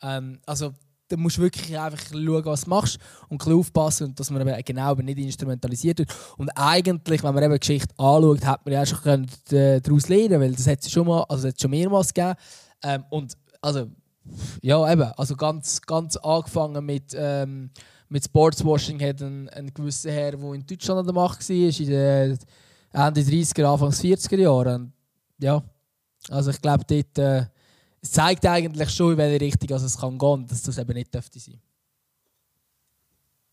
Ähm, 0.02 0.38
also 0.46 0.72
da 1.08 1.16
musst 1.16 1.38
du 1.38 1.42
wirklich 1.42 1.78
einfach 1.78 1.98
schauen, 2.10 2.44
was 2.44 2.64
du 2.64 2.70
machst 2.70 2.98
und 3.28 3.44
ein 3.44 3.52
aufpassen, 3.52 4.08
und 4.08 4.20
dass 4.20 4.30
man 4.30 4.46
eben 4.46 4.64
genau 4.64 4.94
nicht 4.94 5.18
instrumentalisiert 5.18 5.98
wird. 5.98 6.14
Und 6.36 6.50
eigentlich, 6.50 7.22
wenn 7.22 7.34
man 7.34 7.42
eben 7.42 7.58
Geschichte 7.58 7.94
anschaut, 7.98 8.44
hat 8.44 8.64
man 8.64 8.74
ja 8.74 8.86
schon 8.86 9.00
können, 9.00 9.26
äh, 9.50 9.80
daraus 9.80 10.08
lernen 10.08 10.40
weil 10.40 10.52
das 10.52 10.66
hat 10.66 10.82
es 10.82 10.90
schon 10.90 11.06
mal, 11.06 11.24
also 11.28 11.48
schon 11.58 11.70
mehrmals 11.70 12.12
gegeben. 12.12 12.34
Ähm, 12.82 13.04
und 13.10 13.32
also, 13.60 13.86
ja 14.60 14.92
eben, 14.92 15.10
also 15.16 15.34
ganz, 15.34 15.80
ganz 15.82 16.16
angefangen 16.16 16.84
mit, 16.84 17.14
ähm, 17.14 17.70
mit 18.08 18.24
Sportswashing 18.24 19.00
hat 19.00 19.22
ein, 19.22 19.48
ein 19.48 19.72
gewisser 19.72 20.10
Herr, 20.10 20.32
der 20.32 20.52
in 20.52 20.66
Deutschland 20.66 21.00
an 21.00 21.06
der 21.06 21.14
Macht 21.14 21.48
war, 21.48 21.56
in 21.56 21.86
den 21.86 22.38
Ende 22.92 23.20
30er, 23.20 23.64
Anfang 23.64 23.90
40er 23.90 24.38
Jahren. 24.38 24.92
ja, 25.40 25.62
also 26.28 26.50
ich 26.50 26.60
glaube, 26.60 26.84
dort... 26.86 27.18
Äh, 27.18 27.46
es 28.00 28.12
zeigt 28.12 28.46
eigentlich 28.46 28.90
schon, 28.90 29.12
in 29.12 29.18
welche 29.18 29.40
Richtung 29.40 29.72
also 29.72 29.86
es 29.86 29.98
kann 29.98 30.18
gehen, 30.18 30.46
dass 30.46 30.62
das 30.62 30.78
eben 30.78 30.94
nicht 30.94 31.12
dürfte 31.12 31.38
sein. 31.38 31.60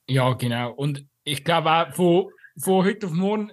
Ja, 0.07 0.33
genau. 0.33 0.71
Und 0.73 1.05
ich 1.23 1.43
glaube 1.43 1.71
auch, 1.71 1.93
von, 1.93 2.31
von 2.57 2.85
heute 2.85 3.07
auf 3.07 3.13
morgen 3.13 3.51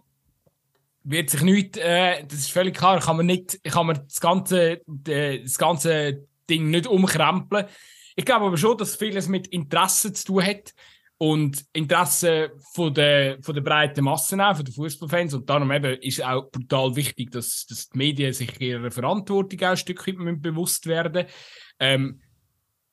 wird 1.05 1.30
sich 1.30 1.43
nichts, 1.43 1.78
äh, 1.78 2.24
das 2.24 2.40
ist 2.40 2.53
völlig 2.53 2.76
klar, 2.76 3.01
kann 3.01 3.16
man, 3.16 3.26
nicht, 3.26 3.62
kann 3.64 3.86
man 3.86 4.01
das, 4.05 4.20
ganze, 4.20 4.82
das 4.86 5.59
ganze 5.59 6.26
Ding 6.49 6.70
nicht 6.70 6.86
umkrempeln. 6.86 7.66
Ich 8.14 8.24
glaube 8.24 8.47
aber 8.47 8.59
schon, 8.59 8.76
dass 8.76 8.97
vieles 8.97 9.28
mit 9.28 9.47
Interessen 9.49 10.14
zu 10.14 10.26
tun 10.26 10.45
hat 10.45 10.74
und 11.22 11.64
Interesse 11.72 12.50
von 12.74 12.92
der, 12.92 13.40
von 13.42 13.54
der 13.54 13.62
breiten 13.62 14.02
Masse 14.02 14.36
auch, 14.44 14.56
von 14.56 14.64
den 14.64 14.74
Fußballfans. 14.74 15.34
Und 15.34 15.48
darum 15.48 15.70
eben 15.70 15.96
ist 16.00 16.18
es 16.18 16.24
auch 16.24 16.50
brutal 16.50 16.96
wichtig, 16.96 17.30
dass, 17.30 17.64
dass 17.64 17.88
die 17.90 17.96
Medien 17.96 18.32
sich 18.32 18.60
ihrer 18.60 18.90
Verantwortung 18.90 19.60
auch 19.60 19.70
ein 19.70 19.76
Stück 19.76 20.04
weit 20.04 20.42
bewusst 20.42 20.86
werden. 20.86 21.26
Ähm, 21.78 22.20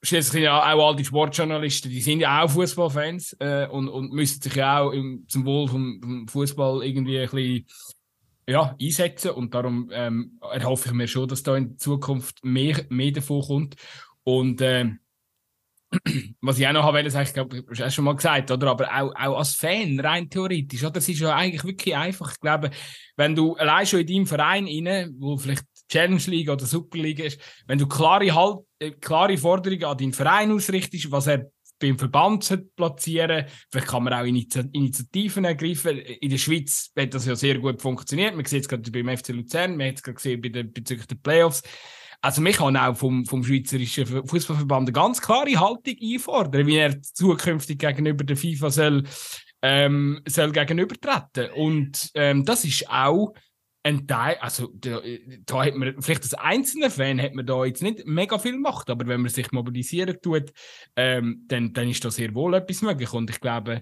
Schließlich 0.04 0.32
sind 0.32 0.44
ja 0.44 0.60
auch 0.60 0.88
all 0.90 0.96
die 0.96 1.04
Sportjournalisten, 1.04 1.90
die 1.90 2.02
sind 2.02 2.20
ja 2.20 2.44
auch 2.44 2.52
Fußballfans 2.52 3.36
äh, 3.40 3.68
und, 3.68 3.90
und 3.90 4.14
müssen 4.14 4.42
sich 4.42 4.54
ja 4.54 4.80
auch 4.80 4.92
im, 4.92 5.26
zum 5.28 5.44
Wohl 5.46 5.68
vom, 5.68 6.00
vom 6.00 6.28
Fußball 6.28 6.86
irgendwie 6.86 7.20
ein 7.20 7.30
bisschen 7.30 7.66
ja, 8.48 8.78
einsetzen. 8.80 9.32
Und 9.32 9.56
darum 9.56 9.90
ähm, 9.92 10.40
erhoffe 10.40 10.90
ich 10.90 10.94
mir 10.94 11.08
schon, 11.08 11.28
dass 11.28 11.42
da 11.42 11.58
in 11.58 11.80
Zukunft 11.80 12.46
mehr, 12.46 12.86
mehr 12.90 13.12
davon 13.12 13.42
kommt. 13.42 13.76
Und 14.24 14.62
ähm, 14.62 15.00
was 16.42 16.60
ich 16.60 16.68
auch 16.68 16.74
noch 16.74 16.84
habe, 16.84 17.10
sagen, 17.10 17.28
ich 17.28 17.34
glaube, 17.34 17.64
du 17.64 17.84
hast 17.84 17.94
schon 17.94 18.06
mal 18.06 18.16
gesagt, 18.16 18.52
oder? 18.52 18.68
Aber 18.68 18.88
auch, 18.88 19.12
auch 19.16 19.38
als 19.40 19.56
Fan, 19.56 20.00
rein 20.00 20.30
theoretisch, 20.30 20.82
oder? 20.84 20.92
Das 20.92 21.10
ist 21.10 21.20
ja 21.20 21.36
eigentlich 21.36 21.64
wirklich 21.64 21.96
einfach. 21.96 22.32
Ich 22.32 22.40
glaube, 22.40 22.70
wenn 23.16 23.36
du 23.36 23.56
allein 23.56 23.86
schon 23.86 24.02
in 24.02 24.08
deinem 24.08 24.28
Verein 24.28 24.68
rein, 24.68 25.16
wo 25.18 25.38
vielleicht 25.38 25.64
Challenge 25.90 26.22
League 26.28 26.50
oder 26.50 26.66
Super 26.66 27.00
League 27.00 27.20
ist, 27.20 27.40
wenn 27.66 27.80
du 27.80 27.88
klare, 27.88 28.34
halt, 28.34 28.60
äh, 28.78 28.92
klare 28.92 29.38
Forderungen 29.38 29.86
an 29.86 29.98
deinen 29.98 30.14
Verein 30.14 30.52
ausrichtest, 30.52 31.12
was 31.12 31.28
er 31.28 31.50
beim 31.80 31.98
Verband 31.98 32.66
platzieren 32.76 33.46
vielleicht 33.72 33.88
kann 33.88 34.04
man 34.04 34.14
auch 34.14 34.26
Initiativen 34.26 35.46
ergreifen. 35.46 35.98
In 35.98 36.30
der 36.30 36.38
Schweiz 36.38 36.92
hat 36.98 37.14
das 37.14 37.26
ja 37.26 37.36
sehr 37.36 37.58
gut 37.58 37.82
funktioniert. 37.82 38.36
Man 38.36 38.46
sieht 38.46 38.64
es 38.64 38.68
gerade 38.68 38.92
beim 38.92 39.18
FC 39.18 39.30
Luzern, 39.30 39.78
man 39.78 39.88
hat 39.88 39.96
es 39.96 40.04
gerade 40.04 40.16
gesehen 40.16 40.42
bei 40.42 40.50
den, 40.50 40.72
bezüglich 40.74 41.08
der 41.08 41.16
Playoffs. 41.16 41.64
Also 42.22 42.42
mich 42.42 42.58
kann 42.58 42.76
auch 42.76 42.96
vom, 42.96 43.26
vom 43.26 43.44
Schweizerischen 43.44 44.06
Fußballverband 44.28 44.90
eine 44.90 44.92
ganz 44.92 45.22
klare 45.22 45.60
Haltung 45.60 45.96
einfordern, 46.02 46.68
wie 46.68 46.78
er 46.78 47.02
zukünftig 47.02 47.80
gegenüber 47.80 48.26
der 48.26 48.36
FIFA 48.36 48.70
soll, 48.70 49.04
ähm, 49.62 50.22
soll 50.28 50.52
gegenübertreten. 50.52 51.52
Und 51.52 52.12
ähm, 52.16 52.44
das 52.44 52.66
ist 52.66 52.90
auch 52.90 53.34
ein 53.84 54.06
Teil, 54.06 54.38
also 54.42 54.70
da, 54.74 55.00
da 55.46 55.66
hat 55.66 55.76
man, 55.76 56.02
vielleicht 56.02 56.24
als 56.24 56.34
einzelner 56.34 56.90
Fan 56.90 57.22
hat 57.22 57.34
man 57.34 57.46
da 57.46 57.64
jetzt 57.64 57.82
nicht 57.82 58.06
mega 58.06 58.38
viel 58.38 58.58
Macht, 58.58 58.90
aber 58.90 59.08
wenn 59.08 59.22
man 59.22 59.32
sich 59.32 59.54
mobilisieren 59.54 60.18
tut, 60.22 60.52
ähm, 60.98 61.46
dann, 61.48 61.72
dann 61.72 61.90
ist 61.90 62.04
da 62.04 62.12
sehr 62.12 62.36
wohl 62.36 62.54
etwas 62.56 62.82
möglich. 62.82 63.14
Und 63.14 63.30
ich 63.30 63.40
glaube, 63.40 63.82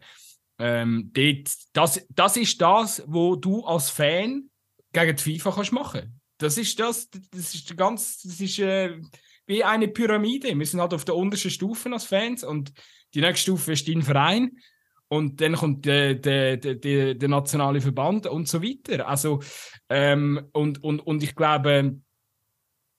ähm, 0.60 1.12
dort, 1.14 1.52
das, 1.74 2.06
das 2.10 2.38
ist 2.38 2.62
das, 2.62 3.04
wo 3.08 3.36
du 3.36 3.66
als 3.66 3.90
Fan 3.90 4.50
gegen 4.94 5.16
die 5.16 5.24
FIFA 5.24 5.52
kannst 5.52 5.72
machen 5.72 6.17
das 6.38 6.58
ist 6.58 6.80
das, 6.80 7.10
das 7.10 7.54
ist 7.54 7.76
ganz, 7.78 8.22
das 8.22 8.40
ist 8.40 8.60
äh, 8.60 9.00
wie 9.46 9.64
eine 9.64 9.88
Pyramide. 9.88 10.58
Wir 10.58 10.66
sind 10.66 10.82
halt 10.82 10.94
auf 10.94 11.06
der 11.06 11.16
untersten 11.16 11.52
Stufe 11.52 11.92
als 11.92 12.06
Fans 12.06 12.44
und 12.44 12.74
die 13.14 13.22
nächste 13.22 13.44
Stufe 13.44 13.72
ist 13.72 13.88
dein 13.88 14.02
Verein 14.02 14.58
und 15.08 15.40
dann 15.42 15.56
kommt 15.56 15.86
der, 15.86 16.16
der, 16.16 16.58
der, 16.58 17.16
der 17.16 17.30
nationale 17.30 17.82
Verband 17.82 18.28
und 18.28 18.48
so 18.48 18.62
weiter. 18.62 19.08
Also, 19.08 19.42
ähm, 19.90 20.50
und, 20.52 20.84
und, 20.84 21.00
und 21.00 21.24
ich 21.24 21.34
glaube, 21.36 22.02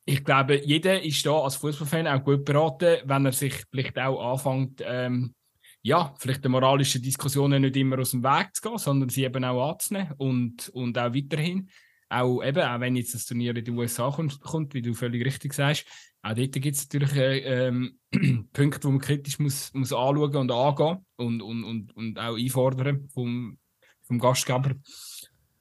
ich 0.07 0.25
glaube, 0.25 0.63
jeder 0.65 1.03
ist 1.03 1.27
da 1.27 1.39
als 1.39 1.57
Fußballfan 1.57 2.07
auch 2.07 2.25
gut 2.25 2.45
beraten, 2.47 3.03
wenn 3.05 3.27
er 3.27 3.33
sich 3.33 3.63
vielleicht 3.71 3.99
auch 3.99 4.33
anfängt, 4.33 4.83
ähm, 4.85 5.35
ja, 5.83 6.15
vielleicht 6.19 6.45
die 6.45 6.49
moralischen 6.49 7.03
Diskussionen 7.03 7.63
nicht 7.63 7.77
immer 7.77 7.99
aus 7.99 8.13
dem 8.13 8.25
Weg 8.25 8.55
zu 8.55 8.63
gehen, 8.63 8.79
sondern 8.79 9.11
sie 9.11 9.25
eben 9.25 9.45
auch 9.45 9.73
anzunehmen 9.73 10.15
und, 10.17 10.71
und 10.71 10.99
auch 10.99 11.15
weiterhin. 11.15 11.69
Auch 12.11 12.43
eben, 12.43 12.63
auch 12.63 12.81
wenn 12.81 12.97
jetzt 12.97 13.15
das 13.15 13.27
Turnier 13.27 13.55
in 13.55 13.65
den 13.65 13.77
USA 13.77 14.11
kommt, 14.11 14.41
kommt 14.41 14.75
wie 14.75 14.83
du 14.83 14.95
völlig 14.95 15.25
richtig 15.25 15.53
sagst, 15.53 15.87
auch 16.23 16.35
dort 16.35 16.53
gibt 16.53 16.77
es 16.77 16.85
natürlich 16.85 17.15
äh, 17.17 17.67
ähm, 17.69 17.99
Punkte, 18.53 18.81
die 18.81 18.89
man 18.89 18.99
kritisch 18.99 19.39
muss, 19.39 19.73
muss 19.75 19.93
anschauen 19.93 20.37
und 20.37 20.51
angehen 20.51 21.07
und, 21.17 21.43
und, 21.43 21.65
und, 21.65 21.97
und 21.97 22.19
auch 22.19 22.37
einfordern 22.37 23.09
vom, 23.13 23.59
vom 24.03 24.19
Gastgeber. 24.19 24.75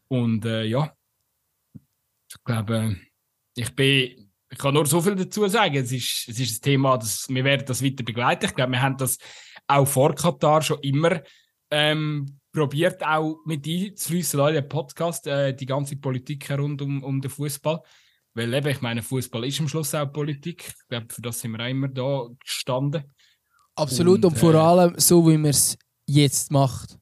Und 0.08 0.46
äh, 0.46 0.64
ja, 0.64 0.94
ich 2.30 2.44
glaube, 2.44 2.98
ich 3.56 3.76
bin 3.76 4.28
ich 4.50 4.58
kann 4.58 4.74
nur 4.74 4.86
so 4.86 5.02
viel 5.02 5.16
dazu 5.16 5.48
sagen. 5.48 5.76
Es 5.76 5.92
ist, 5.92 6.30
es 6.30 6.40
ist 6.40 6.60
ein 6.60 6.62
Thema, 6.62 6.98
das, 6.98 7.28
wir 7.30 7.44
werden 7.44 7.66
das 7.66 7.84
weiter 7.84 8.04
begleiten. 8.04 8.46
Ich 8.46 8.56
glaube, 8.56 8.72
wir 8.72 8.82
haben 8.82 8.98
das 8.98 9.18
auch 9.68 9.86
vor 9.86 10.16
Katar 10.16 10.62
schon 10.62 10.80
immer 10.82 11.22
ähm, 11.70 12.40
probiert, 12.58 13.06
auch 13.06 13.38
mit 13.46 13.68
einzufließen 13.68 14.40
in 14.40 14.56
den 14.56 14.68
Podcast, 14.68 15.28
äh, 15.28 15.54
die 15.54 15.68
ganze 15.68 15.96
Politik 15.96 16.50
rund 16.50 16.82
um, 16.82 17.04
um 17.04 17.22
den 17.22 17.30
Fußball. 17.30 17.84
Weil 18.34 18.52
eben, 18.52 18.68
ich 18.68 18.82
meine, 18.82 19.04
Fußball 19.04 19.46
ist 19.46 19.60
am 19.60 19.68
Schluss 19.68 19.94
auch 19.94 20.12
Politik. 20.12 20.74
Ich 20.76 20.88
glaube, 20.88 21.06
für 21.08 21.22
das 21.22 21.40
sind 21.40 21.52
wir 21.52 21.64
auch 21.64 21.70
immer 21.70 21.88
da 21.88 22.28
gestanden. 22.44 23.04
Absolut, 23.76 24.26
und, 24.26 24.34
und 24.34 24.40
vor 24.40 24.56
äh, 24.56 24.58
allem 24.58 24.96
so, 24.98 25.28
wie 25.28 25.38
man 25.38 25.52
es 25.52 25.78
jetzt 26.08 26.50
macht. 26.50 26.98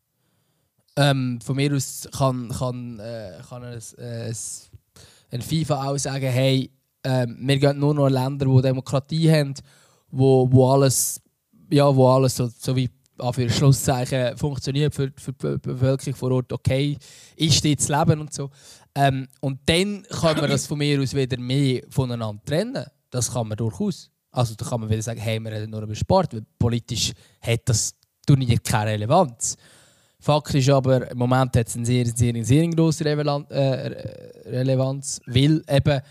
Ähm, 0.97 1.39
von 1.41 1.55
mir 1.55 1.73
aus 1.73 2.05
kann, 2.17 2.49
kann, 2.49 2.99
äh, 2.99 3.39
kann 3.47 3.63
ein, 3.63 3.81
äh, 3.97 4.33
ein 5.31 5.41
FIFA 5.41 5.89
auch 5.89 5.97
sagen, 5.97 6.27
hey, 6.27 6.69
ähm, 7.05 7.37
wir 7.39 7.59
gehen 7.59 7.79
nur 7.79 7.93
noch 7.93 8.07
in 8.07 8.13
Länder, 8.13 8.45
die 8.45 8.61
Demokratie 8.61 9.31
haben, 9.31 9.53
wo, 10.11 10.51
wo 10.51 10.69
alles, 10.71 11.21
ja, 11.69 11.95
wo 11.95 12.09
alles 12.09 12.35
so, 12.35 12.47
so 12.47 12.75
wie 12.75 12.89
für 13.31 13.49
Schlusszeichen 13.49 14.37
funktioniert 14.37 14.93
für, 14.93 15.11
für 15.15 15.33
die 15.33 15.57
Bevölkerung 15.57 16.15
vor 16.15 16.31
Ort 16.31 16.51
okay 16.51 16.97
ist, 17.35 17.63
dort 17.63 17.87
leben 17.87 18.21
und 18.21 18.33
so. 18.33 18.49
Ähm, 18.93 19.27
und 19.41 19.59
dann 19.65 20.03
kann 20.09 20.37
man 20.37 20.49
das 20.49 20.67
von 20.67 20.77
mir 20.77 21.01
aus 21.01 21.13
wieder 21.13 21.37
mehr 21.37 21.81
voneinander 21.89 22.41
trennen. 22.45 22.85
Das 23.09 23.31
kann 23.31 23.47
man 23.47 23.57
durchaus. 23.57 24.09
Also 24.31 24.55
da 24.55 24.65
kann 24.65 24.81
man 24.81 24.89
wieder 24.89 25.01
sagen, 25.01 25.19
hey, 25.19 25.39
wir 25.39 25.51
reden 25.51 25.71
nur 25.71 25.81
über 25.81 25.95
Sport, 25.95 26.33
weil 26.33 26.45
politisch 26.59 27.13
hat 27.41 27.61
das 27.65 27.93
Turnier 28.25 28.57
keine 28.59 28.91
Relevanz. 28.91 29.55
Fakt 30.19 30.55
ist 30.55 30.69
aber, 30.69 31.11
im 31.11 31.17
Moment 31.17 31.55
hat 31.55 31.67
es 31.67 31.75
eine 31.75 31.85
sehr, 31.85 32.05
sehr, 32.07 32.43
sehr 32.43 32.67
grosse 32.69 33.05
äh, 33.05 34.49
Relevanz, 34.49 35.21
weil 35.27 35.63
eben 35.69 36.01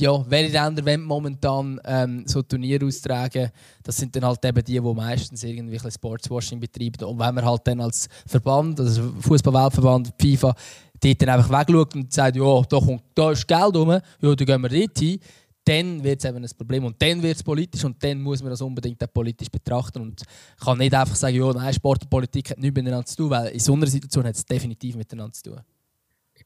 ja, 0.00 0.30
welche 0.30 0.52
Länder 0.52 0.84
wollen 0.84 1.02
momentan 1.02 1.80
ähm, 1.84 2.24
so 2.26 2.42
Turniere 2.42 2.86
austragen? 2.86 3.50
Das 3.82 3.96
sind 3.96 4.14
dann 4.16 4.24
halt 4.24 4.44
eben 4.44 4.64
die, 4.64 4.72
die 4.72 4.80
meistens 4.80 5.44
irgendwie 5.44 5.78
Sportswashing 5.78 6.60
betreiben. 6.60 7.04
Und 7.04 7.18
wenn 7.18 7.34
man 7.34 7.44
halt 7.44 7.62
dann 7.64 7.80
als 7.80 8.08
Verband, 8.26 8.80
also 8.80 9.12
Fußballweltverband, 9.20 10.12
FIFA, 10.20 10.54
dort 11.00 11.22
dann 11.22 11.28
einfach 11.28 11.60
wegschaut 11.60 11.94
und 11.94 12.12
sagt, 12.12 12.36
ja, 12.36 12.62
da, 12.62 12.78
kommt, 12.78 13.02
da 13.14 13.30
ist 13.30 13.46
Geld 13.46 13.76
rum, 13.76 13.90
ja, 13.90 14.00
dann 14.20 14.36
gehen 14.36 14.62
wir 14.62 14.68
dort 14.68 14.98
hin, 14.98 15.20
dann 15.64 16.02
wird 16.02 16.24
es 16.24 16.28
eben 16.28 16.44
ein 16.44 16.50
Problem. 16.56 16.84
Und 16.84 17.00
dann 17.00 17.22
wird 17.22 17.36
es 17.36 17.42
politisch 17.42 17.84
und 17.84 18.02
dann 18.02 18.20
muss 18.20 18.42
man 18.42 18.50
das 18.50 18.60
unbedingt 18.60 19.02
auch 19.02 19.12
politisch 19.12 19.50
betrachten. 19.50 20.00
Und 20.00 20.22
kann 20.58 20.78
nicht 20.78 20.94
einfach 20.94 21.16
sagen, 21.16 21.36
ja, 21.36 21.52
nein, 21.52 21.72
Sport 21.74 22.02
und 22.02 22.10
Politik 22.10 22.50
hat 22.50 22.58
nichts 22.58 22.74
miteinander 22.74 23.06
zu 23.06 23.16
tun, 23.16 23.30
weil 23.30 23.48
in 23.48 23.60
so 23.60 23.74
einer 23.74 23.86
Situation 23.86 24.24
hat 24.24 24.34
es 24.34 24.44
definitiv 24.44 24.96
miteinander 24.96 25.32
zu 25.32 25.42
tun 25.44 25.60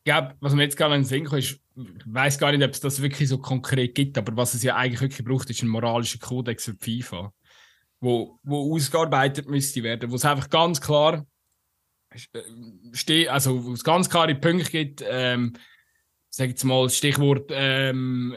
glaube, 0.04 0.34
was 0.40 0.54
mir 0.54 0.62
jetzt 0.62 0.76
gerade 0.76 0.94
in 0.94 1.02
den 1.02 1.06
Sinn 1.06 1.26
ist, 1.26 1.60
ich 1.76 2.04
weiß 2.04 2.38
gar 2.38 2.52
nicht, 2.52 2.62
ob 2.62 2.70
es 2.70 2.80
das 2.80 3.02
wirklich 3.02 3.28
so 3.28 3.38
konkret 3.38 3.94
gibt, 3.94 4.16
aber 4.18 4.36
was 4.36 4.54
es 4.54 4.62
ja 4.62 4.76
eigentlich 4.76 5.00
wirklich 5.00 5.24
braucht, 5.26 5.50
ist 5.50 5.62
ein 5.62 5.68
moralischer 5.68 6.18
Kodex 6.18 6.64
für 6.64 6.74
FIFA, 6.74 7.32
wo, 8.00 8.38
wo 8.42 8.74
ausgearbeitet 8.74 9.48
müsste 9.48 9.82
werden, 9.82 10.10
wo 10.10 10.16
es 10.16 10.24
einfach 10.24 10.50
ganz 10.50 10.80
klar 10.80 11.26
äh, 12.10 12.40
steht, 12.92 13.28
also 13.28 13.64
wo 13.64 13.72
es 13.72 13.82
ganz 13.82 14.08
klare 14.08 14.34
Punkte 14.34 14.70
gibt, 14.70 15.04
ähm, 15.08 15.54
sag 16.28 16.48
jetzt 16.48 16.64
mal 16.64 16.88
Stichwort 16.90 17.50
ähm, 17.52 18.36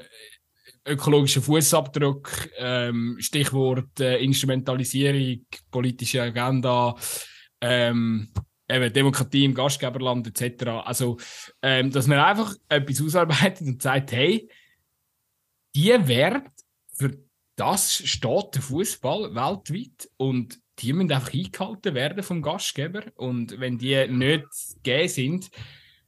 ökologischer 0.88 1.42
Fußabdruck, 1.42 2.50
ähm, 2.58 3.18
Stichwort 3.20 4.00
äh, 4.00 4.18
Instrumentalisierung, 4.24 5.46
politische 5.70 6.22
Agenda, 6.22 6.96
ähm, 7.62 8.32
eben 8.70 8.94
Demokratie 8.94 9.46
im 9.46 9.54
Gastgeberland 9.54 10.28
etc. 10.28 10.66
Also, 10.86 11.18
ähm, 11.62 11.92
dass 11.92 12.08
man 12.08 12.20
einfach 12.20 12.54
etwas 12.70 13.02
ausarbeitet 13.02 13.68
und 13.68 13.82
sagt, 13.82 14.12
hey, 14.12 14.50
die 15.76 16.08
Wert 16.08 16.50
für 16.94 17.18
das 17.56 17.96
steht 17.96 18.56
der 18.56 18.62
Fußball 18.62 19.34
weltweit 19.34 20.10
und 20.18 20.60
die 20.80 20.94
müssen 20.94 21.12
einfach 21.12 21.34
eingehalten 21.34 21.96
werden 21.96 22.24
vom 22.24 22.42
Gastgeber 22.42 23.04
und 23.16 23.60
wenn 23.60 23.78
die 23.78 24.08
nicht 24.08 24.46
gegeben 24.84 25.08
sind, 25.08 25.52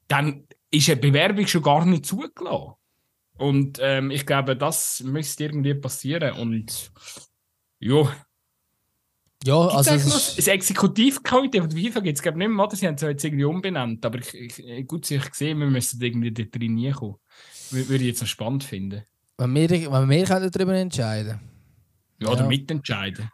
dann 0.08 0.48
ist 0.70 0.90
eine 0.90 1.00
Bewerbung 1.00 1.48
schon 1.48 1.64
gar 1.64 1.86
nicht 1.86 2.06
zugelassen. 2.06 2.74
Und 3.38 3.80
ähm, 3.82 4.12
ich 4.12 4.26
glaube, 4.26 4.56
das 4.56 5.02
müsste 5.02 5.46
irgendwie 5.46 5.74
passieren 5.74 6.34
und 6.34 6.92
ja, 7.80 8.14
ja, 9.46 9.68
also. 9.68 9.92
Das, 9.92 10.36
das 10.36 10.48
Exekutivkomitee 10.48 11.62
von 11.62 11.70
der 11.70 11.80
FIFA 11.80 12.00
gibt 12.02 12.18
es, 12.18 12.22
glaube 12.22 12.38
ich, 12.42 12.48
nicht 12.48 12.56
mehr. 12.56 12.68
Sie 12.74 12.88
haben 12.88 12.96
es 12.96 13.02
jetzt 13.02 13.24
irgendwie 13.24 13.46
umbenannt. 13.46 14.06
Aber 14.06 14.20
ich, 14.20 14.34
ich, 14.34 14.88
gut, 14.88 15.10
ich 15.10 15.30
gesehen, 15.30 15.60
wir 15.60 15.68
müssen 15.68 16.02
irgendwie 16.02 16.32
dort 16.32 16.54
drin 16.54 16.92
kommen. 16.92 17.16
Würde 17.72 17.96
ich 17.96 18.02
jetzt 18.02 18.22
noch 18.22 18.28
spannend 18.28 18.64
finden. 18.64 19.04
Wenn 19.38 19.56
wir, 19.56 19.70
wenn 19.70 20.10
wir 20.10 20.50
darüber 20.50 20.74
entscheiden 20.74 21.40
Ja, 22.20 22.30
oder 22.30 22.42
ja. 22.42 22.48
mitentscheiden. 22.48 23.30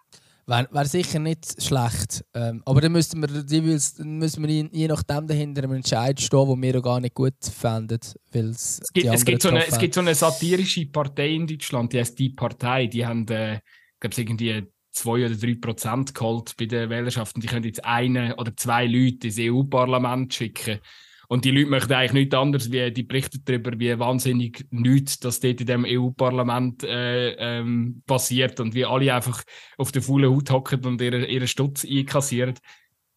Wäre 0.47 0.67
wär 0.71 0.85
sicher 0.85 1.17
nicht 1.17 1.59
schlecht. 1.63 2.23
Ähm, 2.35 2.61
aber 2.65 2.81
dann 2.81 2.91
müssten 2.91 3.19
wir, 3.19 3.27
dann 3.27 4.17
müssen 4.19 4.43
wir 4.43 4.53
je, 4.53 4.69
je 4.71 4.87
nachdem 4.87 5.25
dahinter 5.25 5.63
einem 5.63 5.73
Entscheid 5.73 6.21
stehen, 6.21 6.47
den 6.47 6.61
wir 6.61 6.77
auch 6.77 6.83
gar 6.83 6.99
nicht 6.99 7.15
gut 7.15 7.33
fänden. 7.41 7.97
Es 7.99 8.79
gibt, 8.93 9.07
es, 9.07 9.25
gibt 9.25 9.41
so 9.41 9.49
eine, 9.49 9.65
es 9.65 9.79
gibt 9.79 9.95
so 9.95 10.01
eine 10.01 10.13
satirische 10.13 10.85
Partei 10.85 11.33
in 11.33 11.47
Deutschland, 11.47 11.93
die 11.93 11.99
heißt 11.99 12.19
Die 12.19 12.29
Partei. 12.29 12.85
Die 12.85 13.03
haben, 13.03 13.27
äh, 13.29 13.59
glaube 13.99 14.11
ich, 14.11 14.19
irgendwie 14.19 14.71
zwei 14.95 15.25
oder 15.25 15.35
drei 15.35 15.55
Prozent 15.55 16.15
geholt 16.15 16.55
bei 16.57 16.65
den 16.65 16.89
Wählerschaften. 16.89 17.41
Die 17.41 17.47
können 17.47 17.65
jetzt 17.65 17.85
einen 17.85 18.33
oder 18.33 18.55
zwei 18.55 18.85
Leute 18.87 19.27
ins 19.27 19.37
EU-Parlament 19.39 20.33
schicken. 20.33 20.79
Und 21.27 21.43
die 21.43 21.51
Leute 21.51 21.69
möchten 21.69 21.93
eigentlich 21.93 22.13
nichts 22.13 22.35
anderes, 22.35 22.71
wie 22.71 22.91
die 22.91 23.03
berichten 23.03 23.41
darüber, 23.45 23.71
wie 23.79 23.97
wahnsinnig 23.97 24.67
nichts, 24.69 25.19
das 25.19 25.39
dort 25.39 25.59
in 25.59 25.67
dem 25.67 25.85
EU-Parlament 25.87 26.83
äh, 26.83 27.31
ähm, 27.31 28.03
passiert 28.05 28.59
und 28.59 28.75
wie 28.75 28.85
alle 28.85 29.13
einfach 29.13 29.43
auf 29.77 29.91
der 29.91 30.03
faulen 30.03 30.31
Haut 30.31 30.51
hocken 30.51 30.85
und 30.85 31.01
ihren 31.01 31.25
ihre 31.25 31.47
Stutz 31.47 31.83
einkassieren. 31.83 32.55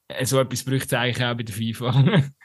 Äh, 0.08 0.24
so 0.24 0.40
etwas 0.40 0.64
bräuchte 0.64 0.96
es 0.96 1.00
eigentlich 1.00 1.24
auch 1.24 1.36
bei 1.36 1.42
der 1.42 1.54
FIFA. 1.54 2.22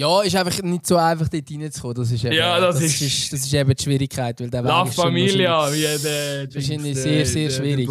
Ja, 0.00 0.22
ist 0.22 0.34
einfach 0.34 0.62
nicht 0.62 0.86
so 0.86 0.96
einfach 0.96 1.28
dort 1.28 1.50
reinzukommen. 1.50 1.94
Das 1.94 2.10
ist 2.10 2.24
eben, 2.24 2.32
ja, 2.32 2.58
das, 2.58 2.76
das 2.76 2.84
ist, 2.84 3.02
ist, 3.02 3.32
das 3.34 3.40
ist 3.40 3.52
eben 3.52 3.74
die 3.74 3.82
Schwierigkeit. 3.82 4.40
Weil 4.40 4.48
der 4.48 4.62
La 4.62 4.86
Familia, 4.86 5.70
wie 5.70 5.82
der. 5.82 6.48
Wahrscheinlich 6.54 6.96
sehr, 6.96 7.26
sehr 7.26 7.50
schwierig. 7.50 7.86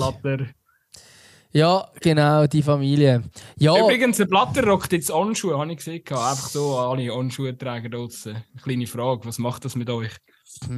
Ja, 1.52 1.88
genau, 2.02 2.48
die 2.48 2.64
Familie. 2.64 3.22
Ja. 3.60 3.78
Übrigens, 3.78 4.18
der 4.18 4.26
Blatter 4.26 4.64
rockt 4.64 4.92
jetzt 4.92 5.12
Anschuhe, 5.12 5.60
habe 5.60 5.72
ich 5.72 5.78
gesehen. 5.78 6.02
Einfach 6.08 6.50
so 6.50 6.78
alle 6.80 7.14
Anschuhe-Träger 7.14 7.90
draußen. 7.90 8.34
Eine 8.34 8.62
kleine 8.64 8.88
Frage, 8.88 9.28
was 9.28 9.38
macht 9.38 9.66
das 9.66 9.76
mit 9.76 9.92
euch? 9.92 10.12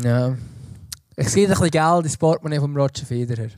Ja. 0.03 0.36
Es 1.15 1.34
gibt 1.34 1.47
ein 1.47 1.53
bisschen 1.53 1.71
Geld 1.71 2.03
ins 2.03 2.17
Portemonnaie 2.17 2.59
von 2.59 2.75
Roger 2.75 3.05
Federer. 3.05 3.51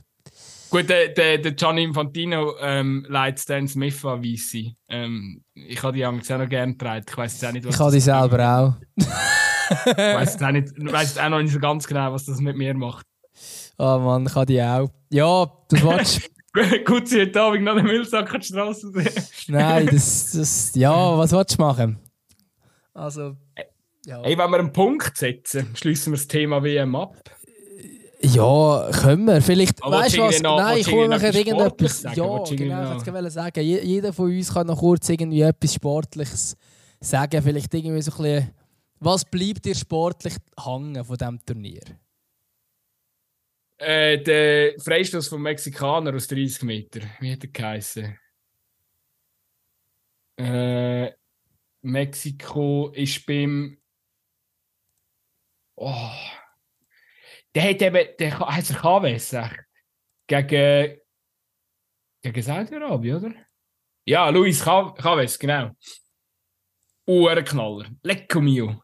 Gut, 0.70 0.88
der, 0.88 1.08
der, 1.08 1.38
der 1.38 1.52
Gianni 1.52 1.82
Infantino 1.82 2.54
ähm, 2.60 3.04
leitet 3.08 3.40
Stan 3.40 3.66
Smith 3.66 4.04
an 4.04 4.22
Weisse. 4.22 4.74
Ähm, 4.88 5.43
ich 5.66 5.82
habe 5.82 5.96
die 5.96 6.06
auch 6.06 6.12
noch 6.12 6.22
gerne 6.48 6.72
getragen. 6.72 7.04
Ich 7.08 7.16
weiß 7.16 7.32
jetzt 7.32 7.48
auch 7.48 7.52
nicht, 7.52 7.66
was 7.66 7.74
Ich 7.74 7.80
habe 7.80 7.92
die 7.92 8.00
selber 8.00 8.48
auch. 8.58 8.74
ich 8.96 9.96
weiß 9.96 10.42
auch, 10.42 10.50
nicht, 10.50 10.72
weiß 10.76 11.18
auch 11.18 11.28
noch 11.28 11.42
nicht 11.42 11.52
so 11.52 11.58
ganz 11.58 11.86
genau, 11.86 12.12
was 12.12 12.24
das 12.26 12.40
mit 12.40 12.56
mir 12.56 12.74
macht. 12.74 13.06
Oh 13.78 13.98
Mann, 13.98 14.26
ich 14.26 14.34
habe 14.34 14.46
die 14.46 14.62
auch. 14.62 14.88
Ja, 15.10 15.50
das 15.68 15.82
war's. 15.84 16.20
Gut, 16.84 17.08
sie 17.08 17.22
heute 17.22 17.40
Abend 17.40 17.64
nach 17.64 17.74
dem 17.74 17.86
Müllsack 17.86 18.32
an 18.32 18.40
die 18.40 18.46
Straße. 18.46 18.92
Nein, 19.48 19.88
das, 19.90 20.32
das. 20.32 20.72
Ja, 20.74 21.18
was 21.18 21.32
willst 21.32 21.58
du 21.58 21.62
machen? 21.62 21.98
Also. 22.92 23.36
Ja. 24.06 24.22
Hey, 24.22 24.38
wenn 24.38 24.50
wir 24.50 24.58
einen 24.58 24.72
Punkt 24.72 25.16
setzen, 25.16 25.74
schließen 25.74 26.12
wir 26.12 26.18
das 26.18 26.28
Thema 26.28 26.62
WM 26.62 26.94
ab. 26.94 27.16
Ja, 28.20 28.90
können 28.92 29.26
wir. 29.26 29.42
Vielleicht, 29.42 29.82
Aber 29.82 29.98
weißt 29.98 30.16
du 30.16 30.22
was? 30.22 30.40
Noch, 30.40 30.58
Nein, 30.58 30.78
ich 30.78 30.86
will 30.86 31.08
nachher 31.08 31.34
irgendetwas. 31.34 32.02
Sagen, 32.02 32.16
ja, 32.16 32.44
genau, 32.56 32.96
ich 32.96 33.12
wollte 33.12 33.30
sagen. 33.30 33.60
Jeder 33.60 34.12
von 34.12 34.30
uns 34.30 34.52
kann 34.52 34.66
noch 34.66 34.78
kurz 34.78 35.08
irgendwie 35.08 35.42
etwas 35.42 35.74
Sportliches 35.74 36.56
sagen. 37.00 37.42
Vielleicht 37.42 37.72
irgendwie 37.74 38.02
so 38.02 38.12
ein 38.12 38.22
bisschen. 38.22 38.50
Was 39.00 39.24
bleibt 39.24 39.64
dir 39.64 39.74
sportlich 39.74 40.34
hängen 40.58 41.04
von 41.04 41.16
diesem 41.16 41.44
Turnier? 41.44 41.82
Äh, 43.76 44.22
der 44.22 44.80
Freistoß 44.80 45.28
vom 45.28 45.42
Mexikaner 45.42 46.14
aus 46.14 46.28
30 46.28 46.62
Metern. 46.62 47.10
Wie 47.20 47.32
hat 47.32 47.42
er 47.42 47.50
geheißen? 47.50 48.18
Äh, 50.36 51.12
Mexiko 51.82 52.90
ist 52.94 53.26
beim. 53.26 53.76
Oh 55.76 56.10
der 57.54 57.70
hat 57.70 57.82
eben, 57.82 58.08
der 58.18 58.38
hat 58.38 58.64
sich 58.64 58.76
KWS 58.76 59.36
gegen, 60.26 61.00
gegen 62.22 62.42
Saudi-Arabien, 62.42 63.16
oder? 63.16 63.34
Ja, 64.06 64.28
Luis 64.28 64.62
Chaves, 64.62 65.38
genau. 65.38 65.70
Uhrenknaller. 67.06 67.86
Lecco 68.02 68.40
mio. 68.40 68.82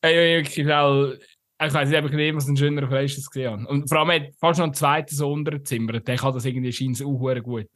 Ey, 0.00 0.42
wirklich, 0.42 0.66
weil, 0.66 1.18
ich 1.66 1.72
weiß 1.72 1.88
nicht, 1.88 1.98
ob 1.98 2.10
ich 2.10 2.18
jemals 2.18 2.46
einen 2.46 2.56
schöneren 2.56 2.88
Fleisch 2.88 3.14
gesehen 3.14 3.52
habe. 3.52 3.66
Und 3.68 3.88
vor 3.88 3.98
allem 4.00 4.10
hat 4.10 4.34
fast 4.40 4.58
noch 4.58 4.64
einen 4.64 4.74
zweiten 4.74 5.14
so 5.14 5.32
unterzimmern. 5.32 6.02
Der 6.04 6.16
kann 6.16 6.34
das 6.34 6.44
irgendwie 6.44 6.72
scheint 6.72 7.02
auch 7.02 7.42
gut. 7.42 7.68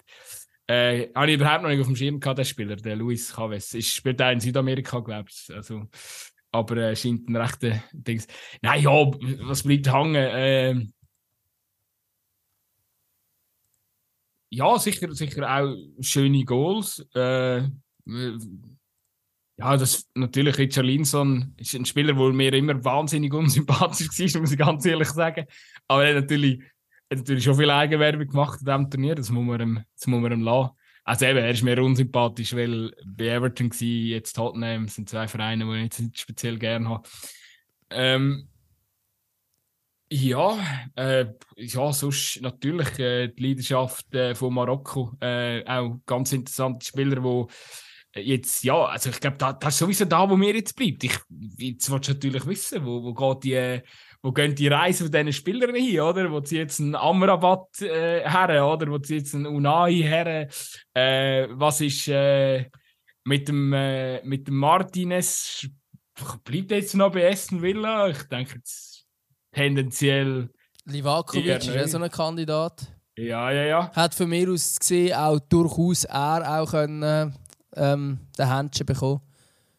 Äh, 0.67 1.09
habe 1.15 1.29
ich 1.29 1.37
überhaupt 1.37 1.63
noch 1.63 1.71
nicht 1.71 1.81
auf 1.81 1.87
dem 1.87 1.95
Schirm 1.95 2.19
gehabt, 2.19 2.39
der 2.39 2.45
Spieler, 2.45 2.77
der 2.77 2.97
Luis 2.97 3.33
Chaves. 3.33 3.75
Ist, 3.75 3.95
spielt 3.95 4.21
auch 4.21 4.33
in 4.33 4.41
Südamerika, 4.41 4.99
glaube 4.99 5.29
ich. 5.31 5.55
Also, 5.55 5.85
aber 6.53 6.77
äh, 6.77 6.97
scheint 6.97 7.29
ein 7.29 7.37
rechter 7.37 7.83
Dings. 7.93 8.27
Nein, 8.63 8.83
ja, 8.83 8.91
was 8.91 9.63
bleibt 9.63 9.93
hängen? 9.93 10.15
Äh, 10.15 10.87
ja, 14.51 14.79
sicher, 14.79 15.13
sicher 15.15 15.49
auch 15.51 15.77
schöne 16.01 16.45
Goals. 16.45 17.07
Äh, 17.15 17.63
ja, 19.59 19.77
das 19.77 20.07
natürlich 20.15 20.59
Richard 20.59 20.87
Linson 20.87 21.55
ist 21.57 21.75
ein 21.75 21.87
Spieler, 21.87 22.13
der 22.13 22.33
mir 22.33 22.53
immer 22.53 22.85
wahnsinnig 22.85 23.33
unsympathisch 23.33 24.09
war, 24.09 24.41
muss 24.41 24.53
ich 24.53 24.59
ganz 24.59 24.85
ehrlich 24.85 25.09
sagen. 25.09 25.47
Aber 25.89 26.05
er 26.05 26.15
hat 26.15 26.23
natürlich, 26.23 26.63
hat 27.11 27.19
natürlich 27.19 27.45
schon 27.45 27.57
viel 27.57 27.71
Eigenwerbung 27.71 28.27
gemacht 28.27 28.61
in 28.61 28.67
diesem 28.67 28.91
Turnier, 28.91 29.15
das 29.15 29.31
muss 29.31 29.45
man 29.45 29.61
ihm, 29.61 29.85
das 29.95 30.07
muss 30.07 30.21
man 30.21 30.33
ihm 30.33 30.43
lassen. 30.43 30.76
Also 31.09 31.25
eben, 31.25 31.39
er 31.39 31.51
ist 31.53 31.63
mir 31.63 31.81
unsympathisch, 31.81 32.53
weil 32.57 32.91
bei 33.07 33.29
Everton 33.29 33.71
war, 33.71 33.87
jetzt 33.87 34.33
Tottenham, 34.33 34.89
sind 34.89 35.09
zwei 35.09 35.29
Vereine, 35.29 35.65
die 35.65 35.85
ich 35.85 35.99
nicht 36.01 36.19
speziell 36.19 36.59
gerne 36.59 36.89
habe. 36.89 37.09
Ähm, 37.91 38.49
ja, 40.11 40.59
äh, 40.97 41.27
ja, 41.57 41.93
sonst 41.93 42.41
natürlich 42.43 42.99
äh, 42.99 43.29
die 43.29 43.41
Leidenschaft 43.41 44.13
äh, 44.17 44.35
von 44.35 44.53
Marokko, 44.53 45.17
äh, 45.21 45.65
auch 45.65 46.01
ganz 46.07 46.33
interessante 46.33 46.85
Spieler, 46.85 47.21
die 47.21 48.23
jetzt, 48.23 48.65
ja, 48.65 48.87
also 48.87 49.11
ich 49.11 49.21
glaube, 49.21 49.37
das, 49.37 49.61
das 49.61 49.75
ist 49.75 49.79
sowieso 49.79 50.07
da, 50.07 50.29
wo 50.29 50.37
mir 50.37 50.57
jetzt 50.57 50.75
bleibt. 50.75 51.05
Ich, 51.05 51.21
jetzt 51.57 51.89
willst 51.89 52.09
du 52.09 52.13
natürlich 52.15 52.47
wissen, 52.47 52.85
wo, 52.85 53.05
wo 53.05 53.15
geht 53.15 53.45
die, 53.45 53.83
wo 54.27 54.33
gehen 54.33 54.57
die 54.57 54.67
Reise 54.67 55.05
von 55.05 55.13
diesen 55.13 55.33
Spielern 55.33 55.77
hin, 55.77 56.01
oder? 56.01 56.29
Wo 56.33 56.45
sie 56.45 56.57
jetzt 56.57 56.81
einen 56.81 56.97
Amrabat 56.97 57.81
äh, 57.81 58.29
her, 58.29 58.67
oder? 58.67 58.91
Wo 58.91 58.99
sie 59.01 59.19
jetzt 59.19 59.37
einen 59.37 59.47
Unai 59.47 60.03
her, 60.03 60.49
äh, 60.95 61.47
was 61.53 61.81
ist 61.81 62.09
äh, 62.09 62.69
mit 63.23 63.47
dem, 63.47 63.73
äh, 63.73 64.21
mit 64.25 64.49
dem 64.49 64.57
Martinez, 64.57 65.69
bleibt 66.43 66.73
jetzt 66.73 66.97
noch 66.97 67.13
bei 67.13 67.31
Aston 67.31 67.63
Villa? 67.63 68.09
Ich 68.09 68.25
denke 68.25 68.57
jetzt 68.57 69.07
tendenziell... 69.53 70.51
Livakovic 70.87 71.59
ist 71.59 71.67
ja 71.69 71.87
so 71.87 71.99
ein 71.99 72.11
Kandidat. 72.11 72.83
Ja, 73.17 73.53
ja, 73.53 73.63
ja. 73.63 73.93
Hat 73.93 74.13
von 74.13 74.29
mir 74.29 74.51
aus 74.51 74.77
gesehen 74.77 75.15
auch 75.15 75.39
durchaus 75.39 76.03
er 76.03 76.63
auch 76.63 76.71
können 76.73 77.33
ähm, 77.77 78.19
den 78.37 78.53
Händchen 78.53 78.87
bekommen. 78.87 79.21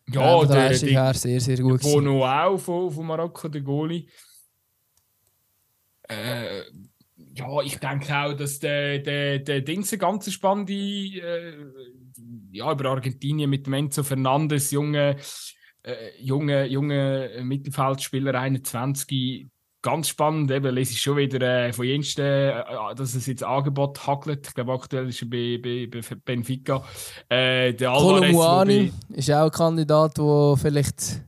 Ja, 0.10 0.46
der, 0.46 0.70
der, 0.70 0.80
der 0.80 0.90
her 0.90 1.14
sehr, 1.14 1.42
sehr 1.42 1.58
gut. 1.58 1.84
Der 1.84 1.90
Bono 1.90 2.26
auch 2.26 2.58
von, 2.58 2.90
von 2.90 3.06
Marokko, 3.06 3.50
der 3.50 3.60
Goalie. 3.60 4.08
Äh, 6.08 6.62
ja, 7.34 7.62
ich 7.62 7.80
denke 7.80 8.16
auch, 8.16 8.34
dass 8.34 8.60
der, 8.60 9.00
der, 9.00 9.40
der 9.40 9.62
Dings 9.62 9.92
eine 9.92 10.00
ganz 10.00 10.32
spannende, 10.32 10.74
äh, 10.74 11.54
ja, 12.52 12.72
über 12.72 12.90
Argentinien 12.90 13.50
mit 13.50 13.66
dem 13.66 13.74
Enzo 13.74 14.04
Fernandes, 14.04 14.72
junge, 14.72 15.18
äh, 15.84 15.94
junge, 16.20 16.66
junge 16.66 17.40
Mittelfeldspieler, 17.44 18.34
21, 18.40 19.48
ganz 19.82 20.10
spannend, 20.10 20.52
eben 20.52 20.74
lese 20.74 20.92
ich 20.94 21.02
schon 21.02 21.18
wieder 21.18 21.68
äh, 21.68 21.74
von 21.74 21.86
Jensten, 21.86 22.22
äh, 22.22 22.60
äh, 22.60 22.96
dass 22.96 23.16
es 23.16 23.26
jetzt 23.26 23.44
Angebot 23.44 24.06
hackelt. 24.06 24.48
Ich 24.48 24.54
glaube, 24.54 24.74
aktuell 24.74 25.08
ist 25.08 25.22
er 25.22 25.30
bei, 25.30 25.60
bei, 25.62 25.88
bei 25.90 26.16
Benfica. 26.26 26.84
Äh, 27.30 27.74
der 27.74 27.92
Alvarez, 27.92 28.92
ist 29.10 29.32
auch 29.32 29.46
ein 29.46 29.52
Kandidat, 29.52 30.18
der 30.18 30.56
vielleicht 30.58 31.22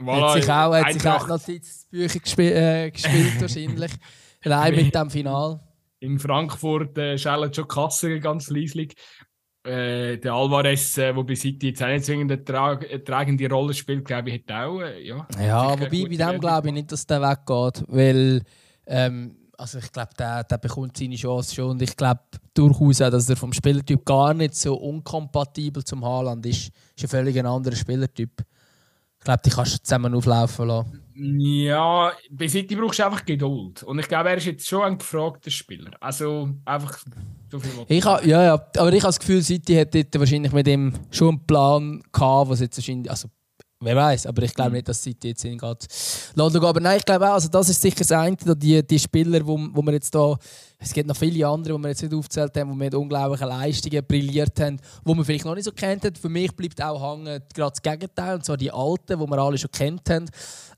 voilà, 0.00 0.34
hat 0.34 0.42
sich 0.42 0.50
auch, 0.50 0.74
hat 0.74 0.92
sich 0.92 1.08
auch 1.08 1.28
Notizbücher 1.28 2.18
gespielt, 2.20 2.54
äh, 2.54 2.90
gespielt 2.90 3.32
wahrscheinlich. 3.40 3.92
Allein 4.44 4.74
mit 4.74 4.94
dem 4.94 5.10
Final. 5.10 5.60
In 6.00 6.18
Frankfurt 6.18 6.96
äh, 6.96 7.18
schellen 7.18 7.52
schon 7.52 7.68
Kassen 7.68 8.20
ganz 8.20 8.48
leislich. 8.48 8.94
Äh, 9.62 10.16
der 10.16 10.32
Alvarez, 10.32 10.96
äh, 10.96 11.14
wo 11.14 11.22
bei 11.22 11.34
City 11.34 11.68
jetzt 11.68 11.82
auch 11.82 11.88
nicht 11.88 12.06
zwingend 12.06 12.32
eine, 12.32 12.78
eine 12.78 13.04
tragende 13.04 13.48
Rolle 13.50 13.74
spielt, 13.74 14.06
glaube 14.06 14.30
ich, 14.30 14.42
hat 14.42 14.50
auch. 14.50 14.80
Äh, 14.80 15.06
ja, 15.06 15.26
ja 15.38 15.72
wobei 15.72 16.06
bei 16.08 16.16
dem 16.16 16.40
glaube 16.40 16.68
ich 16.68 16.74
nicht, 16.74 16.90
dass 16.90 17.06
der 17.06 17.20
weggeht, 17.20 17.84
weil 17.88 18.42
ähm, 18.86 19.36
also 19.58 19.78
ich 19.78 19.92
glaube, 19.92 20.12
der, 20.18 20.44
der 20.44 20.56
bekommt 20.56 20.96
seine 20.96 21.16
Chance 21.16 21.54
schon 21.54 21.70
und 21.72 21.82
ich 21.82 21.94
glaube 21.94 22.20
durchaus 22.54 23.02
auch, 23.02 23.10
dass 23.10 23.28
er 23.28 23.36
vom 23.36 23.52
Spielertyp 23.52 24.04
gar 24.06 24.32
nicht 24.32 24.54
so 24.54 24.74
unkompatibel 24.74 25.84
zum 25.84 26.04
Haaland 26.04 26.46
ist. 26.46 26.70
Ist 26.96 27.04
ein 27.04 27.08
völlig 27.08 27.38
ein 27.38 27.46
anderer 27.46 27.76
Spielertyp. 27.76 28.42
Ich 29.20 29.24
glaube, 29.24 29.42
die 29.44 29.50
kannst 29.50 29.74
du 29.74 29.82
zusammen 29.82 30.14
auflaufen 30.14 30.66
lassen. 30.66 31.02
Ja, 31.14 32.12
bei 32.30 32.48
City 32.48 32.74
brauchst 32.74 33.00
du 33.00 33.04
einfach 33.04 33.26
Geduld. 33.26 33.82
Und 33.82 33.98
ich 33.98 34.08
glaube, 34.08 34.30
er 34.30 34.38
ist 34.38 34.46
jetzt 34.46 34.66
schon 34.66 34.82
ein 34.82 34.96
gefragter 34.96 35.50
Spieler. 35.50 35.90
Also 36.00 36.48
einfach 36.64 36.98
so 37.50 37.58
viel 37.58 37.70
ich 37.86 38.04
ha, 38.06 38.22
Ja, 38.24 38.42
ja, 38.42 38.54
aber 38.54 38.92
ich 38.92 39.02
habe 39.02 39.08
das 39.08 39.20
Gefühl, 39.20 39.42
City 39.42 39.74
hat 39.74 39.94
dort 39.94 40.18
wahrscheinlich 40.18 40.52
mit 40.52 40.66
ihm 40.66 40.94
schon 41.10 41.28
einen 41.28 41.46
Plan 41.46 42.02
gehabt, 42.10 42.48
was 42.48 42.60
jetzt 42.60 42.78
wahrscheinlich. 42.78 43.10
Also, 43.10 43.28
Wer 43.82 43.96
weiß, 43.96 44.26
aber 44.26 44.42
ich 44.42 44.52
glaube 44.52 44.70
mhm. 44.70 44.76
nicht, 44.76 44.88
dass 44.88 45.02
City 45.02 45.28
jetzt 45.28 45.40
hingeht. 45.40 45.88
Aber 46.36 46.80
nein, 46.80 46.98
ich 46.98 47.04
glaube 47.04 47.26
auch, 47.26 47.34
also 47.34 47.48
das 47.48 47.70
ist 47.70 47.80
sicher 47.80 48.00
das 48.00 48.12
eine, 48.12 48.36
die, 48.36 48.86
die 48.86 48.98
Spieler, 48.98 49.40
wo, 49.46 49.58
wo 49.72 49.80
wir 49.80 49.94
jetzt 49.94 50.14
da, 50.14 50.36
es 50.78 50.92
gibt 50.92 51.08
noch 51.08 51.16
viele 51.16 51.48
andere, 51.48 51.74
die 51.74 51.82
wir 51.82 51.88
jetzt 51.88 52.02
nicht 52.02 52.12
aufgezählt 52.12 52.54
haben, 52.58 52.72
die 52.72 52.76
mit 52.76 52.94
unglaublichen 52.94 53.48
Leistungen 53.48 54.04
brilliert 54.06 54.60
haben, 54.60 54.76
die 55.06 55.14
man 55.14 55.24
vielleicht 55.24 55.46
noch 55.46 55.54
nicht 55.54 55.64
so 55.64 55.72
kennt 55.72 56.04
hat. 56.04 56.18
Für 56.18 56.28
mich 56.28 56.54
bleibt 56.54 56.82
auch 56.82 57.00
hängen 57.00 57.42
gerade 57.54 57.70
das 57.70 57.80
Gegenteil, 57.80 58.34
und 58.34 58.44
zwar 58.44 58.58
die 58.58 58.70
Alten, 58.70 59.18
die 59.18 59.26
wir 59.26 59.38
alle 59.38 59.56
schon 59.56 59.70
kennt 59.70 60.10
haben, 60.10 60.26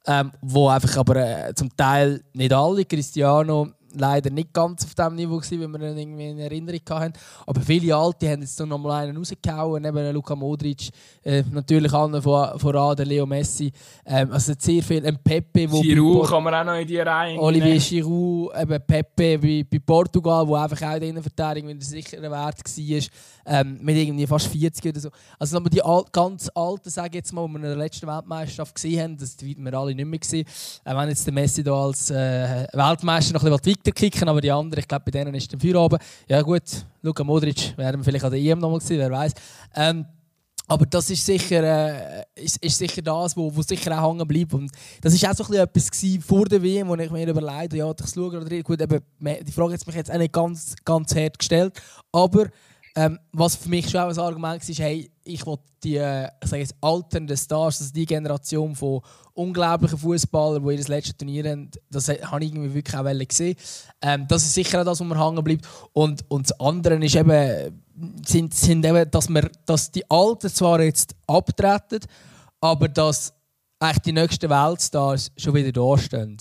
ähm, 0.07 0.31
wo 0.41 0.69
einfach 0.69 0.97
aber 0.99 1.17
äh, 1.17 1.55
zum 1.57 1.77
Teil 1.77 2.23
nicht 2.35 2.53
alle, 2.53 2.85
Cristiano, 2.85 3.73
leider 3.95 4.31
nicht 4.31 4.53
ganz 4.53 4.85
auf 4.85 4.95
dem 4.95 5.15
Niveau 5.17 5.37
gewesen, 5.37 5.61
wie 5.61 5.67
wir 5.67 5.91
ihn 5.91 5.99
irgendwie 5.99 6.29
in 6.29 6.39
Erinnerung 6.39 6.81
hatten. 6.91 7.13
Aber 7.47 7.61
viele 7.61 7.95
Alte 7.97 8.31
haben 8.31 8.41
jetzt 8.41 8.59
noch 8.61 8.79
mal 8.79 9.03
einen 9.03 9.17
rausgehauen, 9.17 9.83
neben 9.83 10.13
Luka 10.13 10.35
Modric, 10.35 10.91
äh, 11.23 11.43
natürlich 11.51 11.93
allen 11.93 12.21
vor, 12.23 12.59
voran 12.59 12.97
der 12.97 13.07
Leo 13.07 13.27
Messi. 13.27 13.73
Ähm, 14.07 14.33
also 14.33 14.53
sehr 14.59 14.83
viel, 14.83 15.05
ein 15.07 15.19
Pepe, 15.23 15.71
wo 15.71 15.81
Giroud 15.81 16.29
kann 16.29 16.43
man 16.43 16.55
auch 16.55 16.65
noch 16.65 16.81
in 16.81 16.87
die 16.87 16.99
Reihe 16.99 17.39
Olivier 17.39 17.79
Giroud, 17.79 18.53
eben 18.61 18.83
Pepe 18.87 19.39
bei, 19.39 19.67
bei 19.71 19.79
Portugal, 19.79 20.47
wo 20.47 20.55
einfach 20.55 20.81
auch 20.83 20.95
in 20.95 21.01
der 21.01 21.09
Innenverteidigung 21.11 21.71
wieder 21.71 21.85
sicher 21.85 22.21
Wert 22.23 22.33
war, 22.33 23.03
ähm, 23.47 23.79
mit 23.81 23.97
irgendwie 23.97 24.27
fast 24.27 24.47
40 24.49 24.87
oder 24.87 25.01
so. 25.01 25.11
Also 25.39 25.57
nochmal 25.57 25.71
die 25.71 25.83
Al 25.83 26.05
ganz 26.13 26.51
Alten, 26.55 26.91
sage 26.91 27.09
ich 27.09 27.15
jetzt 27.17 27.33
mal, 27.33 27.47
die 27.47 27.53
wir 27.53 27.57
in 27.57 27.63
der 27.63 27.77
letzten 27.77 28.07
Weltmeisterschaft 28.07 28.75
gesehen 28.75 29.03
haben, 29.03 29.17
das 29.17 29.37
werden 29.41 29.65
wir 29.65 29.75
alle 29.75 29.95
nicht 29.95 30.07
mehr 30.07 30.19
gesehen. 30.19 30.47
Äh, 30.85 30.97
wenn 30.97 31.09
jetzt 31.09 31.27
der 31.27 31.33
Messi 31.33 31.63
da 31.63 31.75
als 31.75 32.11
äh, 32.11 32.67
Weltmeister 32.73 33.35
noch 33.35 33.45
ein 33.45 33.51
bisschen 33.51 33.63
weiterkicken, 33.83 34.29
aber 34.29 34.41
die 34.41 34.51
anderen, 34.51 34.81
ich 34.81 34.89
glaube, 34.89 35.05
bei 35.05 35.11
denen 35.11 35.35
ist 35.35 35.51
der 35.51 35.59
Feierabend. 35.59 36.03
Ja 36.29 36.41
gut, 36.43 36.63
Luka 37.03 37.25
Modric 37.25 37.77
wir 37.77 38.05
vielleicht 38.05 38.25
an 38.25 38.31
der 38.31 38.41
EM 38.41 38.59
nochmal 38.59 38.79
gesehen, 38.79 38.99
wer 38.99 39.11
weiß. 39.11 39.33
Ähm, 39.75 40.07
aber 40.69 40.87
das 40.87 41.11
ist 41.11 41.27
sicher, 41.27 41.63
äh, 41.63 42.25
ist, 42.37 42.57
ist 42.65 42.79
sicher 42.79 43.03
das, 43.03 43.37
wo, 43.37 43.55
wo 43.55 43.63
sicher 43.63 44.01
auch 44.01 44.11
hängen 44.11 44.27
bleibt. 44.27 44.55
Und 44.55 44.71
das 45.01 45.21
war 45.21 45.31
auch 45.31 45.35
so 45.35 45.53
etwas 45.55 45.91
vor 46.25 46.47
der 46.47 46.63
WM, 46.63 46.89
wo 46.89 46.95
ich 46.95 47.11
mir 47.11 47.29
überlegt 47.29 47.75
ja, 47.75 47.91
ich 47.91 48.11
schaue 48.15 48.29
oder 48.29 48.45
nicht. 48.49 48.65
Gut, 48.65 48.81
eben, 48.81 49.01
die 49.21 49.53
Frage 49.53 49.75
hat 49.75 49.87
mich 49.87 49.97
jetzt 49.97 50.11
auch 50.11 50.19
nicht 50.19 50.33
ganz, 50.33 50.75
ganz 50.85 51.15
hart 51.15 51.39
gestellt. 51.39 51.75
Aber 52.13 52.47
ähm, 52.95 53.19
was 53.33 53.57
für 53.57 53.69
mich 53.69 53.91
schon 53.91 54.01
auch 54.01 54.09
ein 54.09 54.19
Argument 54.19 54.63
war, 54.63 54.69
ist, 54.69 54.79
hey, 54.79 55.11
ich 55.25 55.47
will 55.47 55.59
die 55.83 55.97
äh, 55.97 56.29
sage 56.43 56.63
jetzt, 56.63 56.75
alternden 56.81 57.37
Stars, 57.37 57.81
also 57.81 57.93
die 57.93 58.07
Generation 58.07 58.75
von 58.75 59.01
unglaublichen 59.35 59.99
Fußballern, 59.99 60.63
die 60.63 60.71
ihr 60.73 60.79
das 60.79 60.89
letzte 60.89 61.17
Turnier 61.17 61.51
haben, 61.51 61.71
das 61.91 62.09
habe 62.09 62.45
ich 62.45 62.53
irgendwie 62.53 62.75
wirklich 62.75 62.97
auch 62.97 63.29
gesehen. 63.29 63.57
Ähm, 64.01 64.27
das 64.29 64.43
ist 64.43 64.55
sicher 64.55 64.81
auch 64.81 64.85
das, 64.85 65.01
was 65.01 65.07
mir 65.07 65.19
hängen 65.19 65.43
bleibt. 65.43 65.67
Und, 65.93 66.25
und 66.29 66.51
das 66.51 66.61
andere 66.61 67.05
ist 67.05 67.17
eben, 67.17 67.83
sind, 68.27 68.55
sind 68.55 68.85
eben 68.85 69.11
dass, 69.11 69.29
wir, 69.29 69.51
dass 69.67 69.91
die 69.91 70.09
Alten 70.11 70.51
zwar 70.51 70.81
jetzt 70.81 71.15
abtreten, 71.27 72.01
aber 72.61 72.89
dass 72.89 73.33
eigentlich 73.79 74.03
die 74.03 74.13
nächsten 74.13 74.51
Weltstars 74.51 75.33
schon 75.37 75.55
wieder 75.55 75.73
da 75.73 75.99
stehen. 75.99 76.37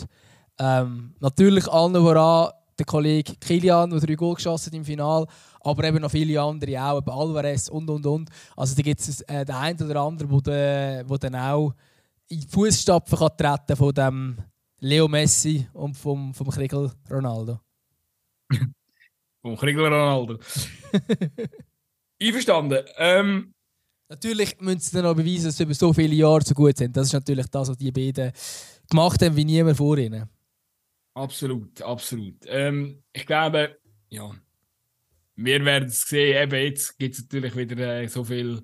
Ähm, 0.59 1.15
natürlich 1.19 1.67
allen 1.67 1.95
voran 1.95 2.51
der 2.77 2.85
Kollege 2.85 3.35
Kilian, 3.39 3.89
der 3.89 3.99
drei 3.99 4.15
Goal 4.15 4.35
geschossen 4.35 4.67
hat 4.67 4.73
im 4.73 4.85
Finale, 4.85 5.27
aber 5.63 5.83
eben 5.85 6.01
noch 6.01 6.11
viele 6.11 6.41
andere 6.41 6.81
auch, 6.81 6.97
eben 6.97 7.09
Alvarez 7.09 7.69
und 7.69 7.89
und 7.89 8.05
und. 8.05 8.29
Also 8.55 8.75
da 8.75 8.81
gibt 8.81 8.99
es 8.99 9.21
äh, 9.21 9.45
den 9.45 9.55
einen 9.55 9.81
oder 9.81 10.01
anderen, 10.01 10.43
der, 10.43 11.03
der 11.03 11.17
dann 11.17 11.35
auch 11.35 11.73
in 12.27 12.39
die 12.39 12.47
Fußstapfen 12.47 13.17
kann 13.17 13.37
treten 13.37 13.75
von 13.75 13.93
dem 13.93 14.37
Leo 14.79 15.07
Messi 15.07 15.67
und 15.73 15.95
vom, 15.95 16.33
vom 16.33 16.49
Kriegel 16.49 16.91
Ronaldo. 17.09 17.59
vom 19.41 19.55
Kriegel 19.57 19.85
Ronaldo. 19.85 20.39
Einverstanden. 22.21 22.85
Ähm, 22.97 23.53
natürlich 24.09 24.59
müssen 24.59 24.79
sie 24.79 24.93
dann 24.93 25.05
noch 25.05 25.15
beweisen, 25.15 25.45
dass 25.45 25.57
sie 25.57 25.63
über 25.63 25.73
so 25.73 25.93
viele 25.93 26.15
Jahre 26.15 26.41
so 26.43 26.53
gut 26.53 26.77
sind. 26.77 26.95
Das 26.95 27.07
ist 27.07 27.13
natürlich 27.13 27.47
das, 27.47 27.69
was 27.69 27.77
die 27.77 27.91
beiden 27.91 28.31
gemacht 28.89 29.21
haben 29.21 29.35
wie 29.35 29.45
niemand 29.45 29.77
vor 29.77 29.97
ihnen. 29.97 30.29
Absolut, 31.13 31.81
absolut. 31.81 32.37
Ähm, 32.45 33.03
ich 33.11 33.25
glaube, 33.25 33.77
ja, 34.09 34.31
wir 35.43 35.65
werden 35.65 35.89
es 35.89 36.01
sehen. 36.01 36.41
Eben 36.43 36.63
jetzt 36.63 36.97
gibt 36.97 37.15
es 37.15 37.23
natürlich 37.23 37.55
wieder 37.55 38.01
äh, 38.01 38.07
so 38.07 38.23
viel 38.23 38.61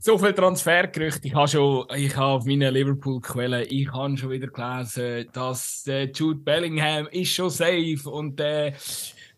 so 0.00 0.16
viel 0.16 0.32
Transfergerüchte. 0.32 1.26
Ich 1.26 1.34
habe 1.34 1.48
schon, 1.48 1.86
ich 1.96 2.16
habe 2.16 2.34
auf 2.34 2.44
meinen 2.44 2.72
Liverpool-Quellen, 2.72 3.66
ich 3.68 3.92
habe 3.92 4.16
schon 4.16 4.30
wieder 4.30 4.46
gelesen, 4.46 5.28
dass 5.32 5.84
äh, 5.86 6.04
Jude 6.14 6.40
Bellingham 6.40 7.08
ist 7.08 7.32
schon 7.32 7.50
safe 7.50 7.98
und 8.04 8.38
äh, 8.40 8.72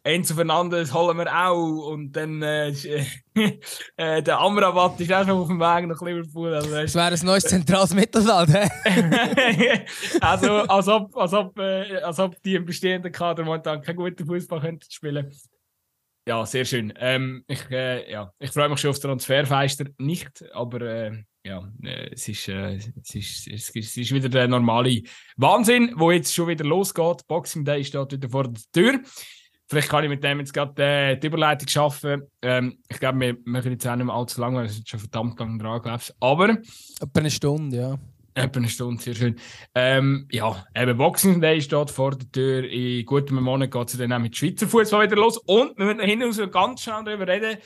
Enzo 0.02 0.34
Fernandes 0.34 0.94
holen 0.94 1.18
wir 1.18 1.26
auch 1.34 1.90
und 1.90 2.12
dann 2.12 2.42
äh, 2.42 2.70
äh, 3.96 4.22
der 4.22 4.38
Amrabat 4.38 4.98
ist 5.00 5.12
auch 5.12 5.26
schon 5.26 5.38
auf 5.38 5.48
dem 5.48 5.61
Weg 5.61 5.86
nach 5.88 6.00
Liverpool. 6.00 6.54
Also, 6.54 6.70
das 6.70 6.94
wäre 6.94 7.12
ein 7.12 7.26
neues 7.26 7.44
zentrales 7.44 7.94
Mittelfeld. 7.94 8.50
also 10.22 10.52
als 10.52 10.88
ob, 10.88 11.16
als, 11.16 11.34
ob, 11.34 11.58
äh, 11.58 11.96
als 11.98 12.18
ob 12.18 12.42
die 12.42 12.54
im 12.54 12.64
bestehenden 12.64 13.12
Kader 13.12 13.44
momentan 13.44 13.82
keinen 13.82 13.96
guten 13.96 14.26
Fußball 14.26 14.61
könnten 14.61 14.90
spielen 14.90 15.30
ja, 16.26 16.46
sehr 16.46 16.64
schön. 16.64 16.92
Ähm, 16.96 17.44
ich, 17.46 17.70
äh, 17.70 18.10
ja, 18.10 18.32
ich 18.38 18.50
freue 18.50 18.68
mich 18.68 18.80
schon 18.80 18.90
auf 18.90 18.98
Transferfeister. 18.98 19.86
Nicht, 19.98 20.44
aber 20.52 20.80
äh, 20.82 21.22
ja, 21.44 21.66
äh, 21.82 22.10
es, 22.12 22.28
ist, 22.28 22.48
äh, 22.48 22.76
es, 22.76 22.86
ist, 23.14 23.48
es, 23.48 23.70
ist, 23.70 23.76
es 23.76 23.96
ist 23.96 24.12
wieder 24.12 24.28
der 24.28 24.46
normale 24.46 25.02
Wahnsinn, 25.36 25.92
wo 25.96 26.10
jetzt 26.10 26.34
schon 26.34 26.48
wieder 26.48 26.64
losgeht. 26.64 27.26
Boxing 27.26 27.64
Day 27.64 27.84
steht 27.84 28.12
wieder 28.12 28.28
vor 28.28 28.44
der 28.44 28.62
Tür. 28.72 29.00
Vielleicht 29.68 29.88
kann 29.88 30.02
ich 30.02 30.10
mit 30.10 30.22
dem 30.24 30.40
jetzt 30.40 30.52
gerade 30.52 30.82
äh, 30.82 31.16
die 31.16 31.28
Überleitung 31.28 31.68
schaffen. 31.68 32.22
Ähm, 32.42 32.78
ich 32.88 32.98
glaube, 32.98 33.20
wir 33.20 33.36
machen 33.44 33.70
jetzt 33.70 33.86
auch 33.86 33.94
nicht 33.94 34.04
mehr 34.04 34.14
allzu 34.14 34.40
lange, 34.40 34.58
weil 34.58 34.66
es 34.66 34.82
schon 34.84 34.98
verdammt 34.98 35.38
lang 35.38 35.58
dran, 35.58 35.80
glaube 35.80 36.00
ich. 36.02 36.12
Aber. 36.18 36.48
Etwa 36.50 37.20
eine 37.20 37.30
Stunde, 37.30 37.76
ja. 37.76 37.98
Etwa 38.41 38.59
eine 38.59 38.68
Stunde, 38.68 39.03
sehr 39.03 39.14
schön. 39.14 39.36
Ähm, 39.74 40.26
ja, 40.30 40.64
eben 40.74 40.97
Boxing 40.97 41.41
Day 41.41 41.61
steht 41.61 41.91
vor 41.91 42.12
der 42.12 42.30
Tür. 42.30 42.64
In 42.64 43.05
gutem 43.05 43.43
Monat 43.43 43.70
geht 43.70 43.88
es 43.88 43.99
dann 43.99 44.12
auch 44.12 44.18
mit 44.18 44.36
Schweizer 44.36 44.66
Fußball 44.66 45.07
wieder 45.07 45.16
los. 45.16 45.38
Und 45.38 45.76
wir 45.78 45.86
müssen 45.86 46.01
hinten 46.01 46.51
ganz 46.51 46.82
schnell 46.82 47.05
darüber 47.05 47.28
reden, 47.28 47.59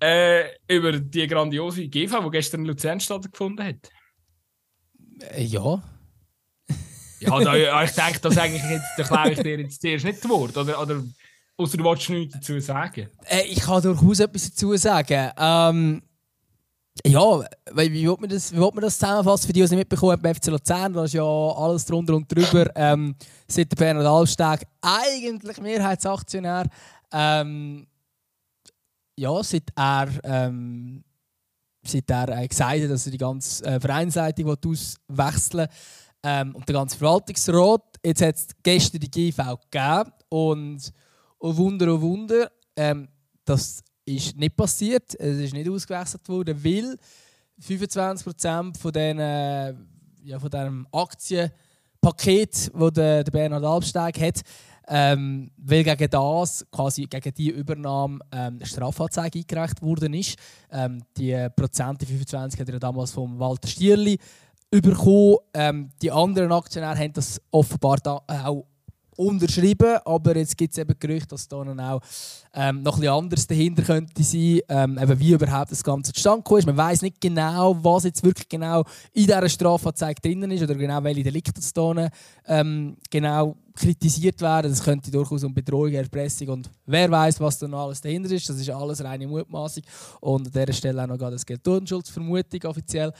äh, 0.00 0.44
über 0.68 0.92
die 0.92 1.26
grandiose 1.26 1.88
GV, 1.88 2.20
die 2.24 2.30
gestern 2.30 2.60
in 2.60 2.66
Luzern 2.66 3.00
stattgefunden 3.00 3.66
hat. 3.66 3.90
Äh, 5.34 5.42
ja. 5.42 5.82
ja, 7.20 7.40
da, 7.40 7.82
ich 7.84 7.90
denke, 7.92 8.20
das 8.20 8.38
eigentlich 8.38 8.62
jetzt, 8.62 9.08
klaue 9.08 9.32
ich 9.32 9.40
dir 9.40 9.58
jetzt 9.58 9.80
zuerst 9.80 10.04
nicht 10.04 10.22
das 10.22 10.30
Wort. 10.30 10.56
Oder, 10.56 10.80
oder 10.80 11.02
außer 11.56 11.76
du 11.76 11.84
wolltest 11.84 12.10
nichts 12.10 12.34
dazu 12.34 12.58
sagen. 12.60 13.08
Äh, 13.26 13.42
ich 13.48 13.60
kann 13.60 13.82
durchaus 13.82 14.20
etwas 14.20 14.50
dazu 14.50 14.76
sagen. 14.76 15.30
Ähm, 15.36 16.02
ja, 17.06 17.40
wie, 17.72 17.92
wie 17.92 18.06
will 18.06 18.16
man 18.18 18.28
das, 18.28 18.52
wie 18.52 18.58
will 18.58 18.70
man 18.72 18.82
das 18.82 18.98
zusammenfassen 18.98 19.46
für 19.46 19.52
die, 19.52 19.60
die 19.60 19.64
es 19.64 19.70
nicht 19.70 19.78
mitbekommen 19.78 20.12
haben, 20.12 20.22
beim 20.22 20.34
FC 20.34 20.46
Luzern, 20.46 20.92
da 20.92 21.04
ist 21.04 21.14
ja 21.14 21.22
alles 21.22 21.84
drunter 21.86 22.14
und 22.14 22.30
drüber. 22.30 22.70
Ähm, 22.80 23.14
seit 23.46 23.70
der 23.70 23.76
Bernhard 23.76 24.06
Allsteg 24.06 24.66
eigentlich 24.80 25.60
Mehrheitsaktionär. 25.60 26.66
Ähm, 27.12 27.86
ja, 29.16 29.42
seit 29.42 29.64
er, 29.76 30.08
ähm, 30.24 31.04
seit 31.82 32.10
er 32.10 32.28
äh, 32.28 32.48
gesagt 32.48 32.82
hat, 32.82 32.90
dass 32.90 33.06
er 33.06 33.12
die 33.12 33.18
ganze 33.18 33.64
äh, 33.64 33.80
Vereinsleitung 33.80 34.56
auswechseln 34.56 35.68
ähm, 36.22 36.54
und 36.54 36.68
der 36.68 36.74
ganze 36.74 36.96
Verwaltungsrat. 36.96 37.82
Jetzt 38.04 38.22
hat 38.22 38.36
es 38.36 38.46
gestern 38.62 39.00
die 39.00 39.10
GV 39.10 39.58
gegeben 39.70 40.12
und 40.28 40.92
oh 41.38 41.56
Wunder, 41.56 41.94
oh 41.94 42.00
Wunder, 42.00 42.50
ähm, 42.76 43.08
das 43.44 43.82
ist 44.16 44.36
nicht 44.36 44.56
passiert. 44.56 45.14
Es 45.18 45.38
ist 45.38 45.54
nicht 45.54 45.68
ausgewechselt 45.68 46.28
worden, 46.28 46.64
weil 46.64 46.96
25% 47.62 48.78
von, 48.78 48.92
den, 48.92 49.18
ja, 49.18 50.38
von 50.38 50.50
diesem 50.50 50.86
Aktienpaket, 50.92 52.70
das 52.74 52.92
der, 52.92 53.24
der 53.24 53.30
Bernhard 53.30 53.64
Albsteg 53.64 54.20
hat, 54.20 54.40
ähm, 54.92 55.50
weil 55.56 55.84
gegen 55.84 56.10
das, 56.10 56.66
quasi 56.70 57.06
gegen 57.06 57.32
die 57.34 57.50
Übernahme, 57.50 58.18
ähm, 58.32 58.56
eine 58.56 58.66
Strafanzeige 58.66 59.38
eingereicht 59.38 59.80
worden 59.82 60.14
ist. 60.14 60.36
Ähm, 60.70 61.02
die 61.16 61.48
Prozente, 61.54 62.06
25, 62.06 62.60
hat 62.60 62.68
er 62.68 62.80
damals 62.80 63.12
von 63.12 63.38
Walter 63.38 63.68
Stierli 63.68 64.18
bekommen. 64.70 65.36
Ähm, 65.54 65.90
die 66.02 66.10
anderen 66.10 66.50
Aktionäre 66.50 66.98
haben 66.98 67.12
das 67.12 67.40
offenbar 67.52 67.98
da 67.98 68.20
auch 68.26 68.66
unterschrieben, 69.20 69.98
aber 70.04 70.36
jetzt 70.36 70.56
gibt 70.56 70.72
es 70.72 70.78
eben 70.78 70.94
Gerüchte, 70.98 71.28
dass 71.28 71.46
da 71.46 71.62
dann 71.62 71.78
auch 71.78 72.00
ähm, 72.54 72.82
noch 72.82 72.98
etwas 72.98 73.16
anderes 73.18 73.46
dahinter 73.46 73.82
könnte 73.82 74.22
sein, 74.22 74.60
ähm, 74.68 74.98
eben 74.98 75.20
wie 75.20 75.32
überhaupt 75.32 75.70
das 75.70 75.84
Ganze 75.84 76.12
zustande 76.12 76.42
gekommen 76.42 76.60
ist. 76.60 76.66
Man 76.66 76.76
weiß 76.76 77.02
nicht 77.02 77.20
genau, 77.20 77.76
was 77.82 78.04
jetzt 78.04 78.24
wirklich 78.24 78.48
genau 78.48 78.80
in 79.12 79.26
dieser 79.26 79.48
Strafanzeige 79.48 80.20
drin 80.20 80.50
ist 80.50 80.62
oder 80.62 80.74
genau 80.74 81.02
welche 81.04 81.22
Delikte 81.22 81.60
es 81.60 81.72
da 81.72 82.08
ähm, 82.46 82.96
genau 83.10 83.56
kritisiert 83.80 84.40
werden. 84.40 84.70
Das 84.70 84.82
könnte 84.82 85.10
durchaus 85.10 85.42
um 85.42 85.54
Bedrohung, 85.54 85.92
Erpressung 85.92 86.48
und 86.48 86.70
wer 86.84 87.10
weiß, 87.10 87.40
was 87.40 87.58
da 87.58 87.66
noch 87.66 87.86
alles 87.86 88.00
dahinter 88.00 88.30
ist. 88.30 88.48
Das 88.48 88.56
ist 88.56 88.68
alles 88.70 89.02
reine 89.02 89.26
Mutmaßung. 89.26 89.82
Und 90.20 90.46
an 90.46 90.52
dieser 90.52 90.72
Stelle 90.72 91.02
auch 91.02 91.06
noch 91.06 91.16
das 91.16 91.46
gilt 91.46 91.66
Unschuldsvermutung 91.66 92.62
offiziell. 92.64 93.12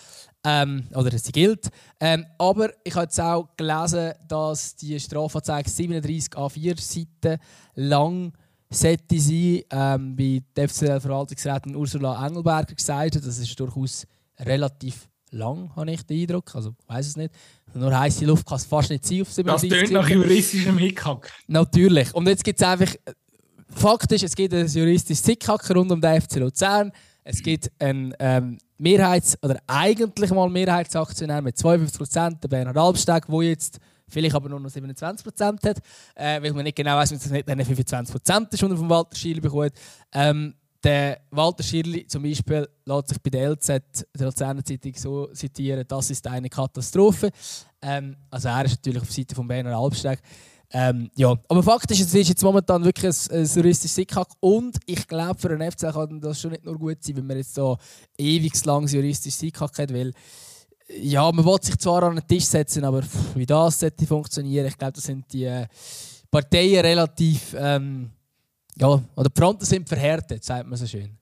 Ähm, 0.44 0.84
oder 0.94 1.16
sie 1.18 1.32
gilt. 1.32 1.68
Ähm, 1.98 2.26
aber 2.38 2.70
ich 2.84 2.94
habe 2.94 3.04
jetzt 3.04 3.20
auch 3.20 3.48
gelesen, 3.56 4.12
dass 4.28 4.76
die 4.76 4.98
Strafanzeige 5.00 5.68
37 5.68 6.32
A4 6.34 6.80
Seiten 6.80 7.40
lang 7.74 8.32
sollte 8.70 9.18
sein, 9.18 9.62
ähm, 9.70 10.16
wie 10.16 10.42
die 10.56 10.68
FCL-Verwaltungsrätin 10.68 11.74
Ursula 11.74 12.26
Engelberger 12.26 12.74
gesagt 12.74 13.16
hat. 13.16 13.26
Das 13.26 13.38
ist 13.38 13.58
durchaus 13.58 14.06
relativ 14.38 15.08
lang, 15.30 15.74
habe 15.76 15.90
ich 15.90 16.02
den 16.04 16.20
Eindruck. 16.22 16.54
Also, 16.54 16.74
ich 16.78 16.88
weiß 16.88 17.06
es 17.06 17.16
nicht. 17.16 17.34
Nur 17.74 17.96
heiße 17.96 18.24
Luft 18.24 18.46
kann 18.46 18.56
es 18.56 18.64
fast 18.64 18.90
nicht 18.90 19.04
sein 19.04 19.22
auf 19.22 19.32
37 19.32 19.70
Das 19.70 19.78
tönt 19.78 19.92
nach 19.92 20.08
juristischem 20.08 20.78
Hickhack. 20.78 21.32
Natürlich. 21.46 22.14
Und 22.14 22.26
jetzt 22.28 22.44
gibt 22.44 22.60
es 22.60 22.66
einfach, 22.66 22.92
faktisch, 23.68 24.22
es 24.22 24.34
gibt 24.34 24.54
ein 24.54 24.66
juristisches 24.66 25.24
Hickhack 25.24 25.68
rund 25.74 25.90
um 25.92 26.00
den 26.00 26.20
FC 26.20 26.36
Luzern. 26.36 26.92
Es 27.22 27.42
gibt 27.42 27.70
einen 27.78 28.14
ähm, 28.18 28.58
Mehrheits- 28.78 29.36
oder 29.42 29.60
eigentlich 29.66 30.30
mal 30.30 30.48
Mehrheitsaktionär 30.48 31.42
mit 31.42 31.56
52%, 31.56 32.40
der 32.40 32.48
Bernhard 32.48 32.76
Albsteg, 32.76 33.26
der 33.26 33.42
jetzt 33.42 33.78
vielleicht 34.08 34.34
aber 34.34 34.48
nur 34.48 34.60
noch 34.60 34.70
27% 34.70 35.68
hat, 35.68 35.78
äh, 36.14 36.42
weil 36.42 36.52
man 36.52 36.64
nicht 36.64 36.76
genau 36.76 36.96
weiß, 36.96 37.10
wenn 37.10 37.18
es 37.18 37.30
nicht 37.30 37.48
25% 37.48 38.52
ist, 38.52 38.62
die 38.62 38.66
er 38.66 38.76
von 38.76 38.90
Walter 38.90 39.16
Schiele 39.16 39.40
bekommt. 39.40 39.72
Ähm, 40.12 40.54
der 40.82 41.20
Walter 41.30 41.62
Schirli 41.62 42.06
zum 42.06 42.22
Beispiel 42.22 42.68
lässt 42.84 43.08
sich 43.08 43.20
bei 43.20 43.30
der 43.30 43.50
LZ, 43.50 43.68
der 43.68 44.26
Luzerner 44.26 44.64
Zeitung, 44.64 44.94
so 44.96 45.26
zitieren, 45.28 45.84
das 45.86 46.10
ist 46.10 46.26
eine 46.26 46.48
Katastrophe. 46.48 47.30
Ähm, 47.82 48.16
also 48.30 48.48
er 48.48 48.64
ist 48.64 48.72
natürlich 48.72 49.02
auf 49.02 49.08
der 49.08 49.14
Seite 49.14 49.34
von 49.34 49.46
Berner 49.46 49.76
Albsteg. 49.76 50.20
Ähm, 50.72 51.10
ja, 51.16 51.34
aber 51.48 51.62
Fakt 51.62 51.90
ist, 51.90 52.00
es 52.00 52.14
ist 52.14 52.28
jetzt 52.28 52.44
momentan 52.44 52.84
wirklich 52.84 53.12
ein, 53.30 53.38
ein 53.38 53.44
juristisches 53.44 53.96
Sickhack 53.96 54.28
und 54.38 54.78
ich 54.86 55.06
glaube, 55.06 55.38
für 55.38 55.50
einen 55.50 55.70
FC 55.70 55.92
kann 55.92 56.20
das 56.20 56.40
schon 56.40 56.52
nicht 56.52 56.64
nur 56.64 56.78
gut 56.78 57.02
sein, 57.02 57.16
wenn 57.16 57.26
man 57.26 57.38
jetzt 57.38 57.54
so 57.54 57.76
ewig 58.16 58.64
lang 58.64 58.86
juristisches 58.86 59.40
Sickhack 59.40 59.78
hat, 59.78 59.92
weil 59.92 60.12
ja, 61.02 61.30
man 61.32 61.44
will 61.44 61.58
sich 61.60 61.76
zwar 61.76 62.04
an 62.04 62.16
den 62.16 62.26
Tisch 62.26 62.44
setzen, 62.44 62.84
aber 62.84 63.02
wie 63.34 63.46
das 63.46 63.80
sollte 63.80 64.06
funktionieren, 64.06 64.66
ich 64.66 64.78
glaube, 64.78 64.92
da 64.92 65.00
sind 65.00 65.32
die 65.32 65.44
äh, 65.44 65.66
Parteien 66.30 66.84
relativ 66.84 67.54
ähm, 67.58 68.10
ja, 68.76 69.02
oder 69.16 69.28
die 69.28 69.40
Fronten 69.40 69.64
sind 69.64 69.88
verhärtet, 69.88 70.44
sagt 70.44 70.66
man 70.66 70.76
so 70.76 70.86
schön. 70.86 71.16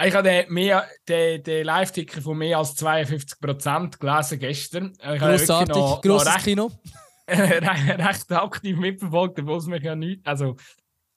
Ich 0.00 0.14
habe 0.14 0.28
den, 0.28 0.72
den, 1.08 1.42
den 1.42 1.66
Live-Ticker 1.66 2.22
von 2.22 2.38
mehr 2.38 2.58
als 2.58 2.76
52% 2.76 3.98
gelesen 3.98 4.38
gestern. 4.38 4.92
Ich 4.92 5.20
Grossartig, 5.20 5.74
noch, 5.74 6.00
grosses 6.00 6.28
noch 6.28 6.34
recht, 6.34 6.44
Kino. 6.44 6.70
recht 7.28 8.32
aktiv 8.32 8.76
mitverfolgt, 8.76 9.40
obwohl 9.40 9.58
es 9.58 9.66
mich 9.66 9.82
ja 9.82 9.96
nicht. 9.96 10.24
Also, 10.24 10.56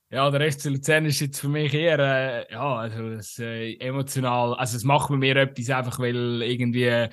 ja, 0.09 0.29
der 0.31 0.51
FC 0.51 0.65
Luzern 0.65 1.05
ist 1.05 1.19
jetzt 1.19 1.39
für 1.39 1.47
mich 1.47 1.73
eher, 1.73 1.99
äh, 1.99 2.51
ja, 2.51 2.75
also 2.77 3.15
das, 3.15 3.37
äh, 3.37 3.75
emotional. 3.75 4.55
Also, 4.55 4.77
es 4.77 4.83
macht 4.83 5.11
mir 5.11 5.35
etwas 5.35 5.69
einfach, 5.69 5.99
weil 5.99 6.41
irgendwie 6.41 7.07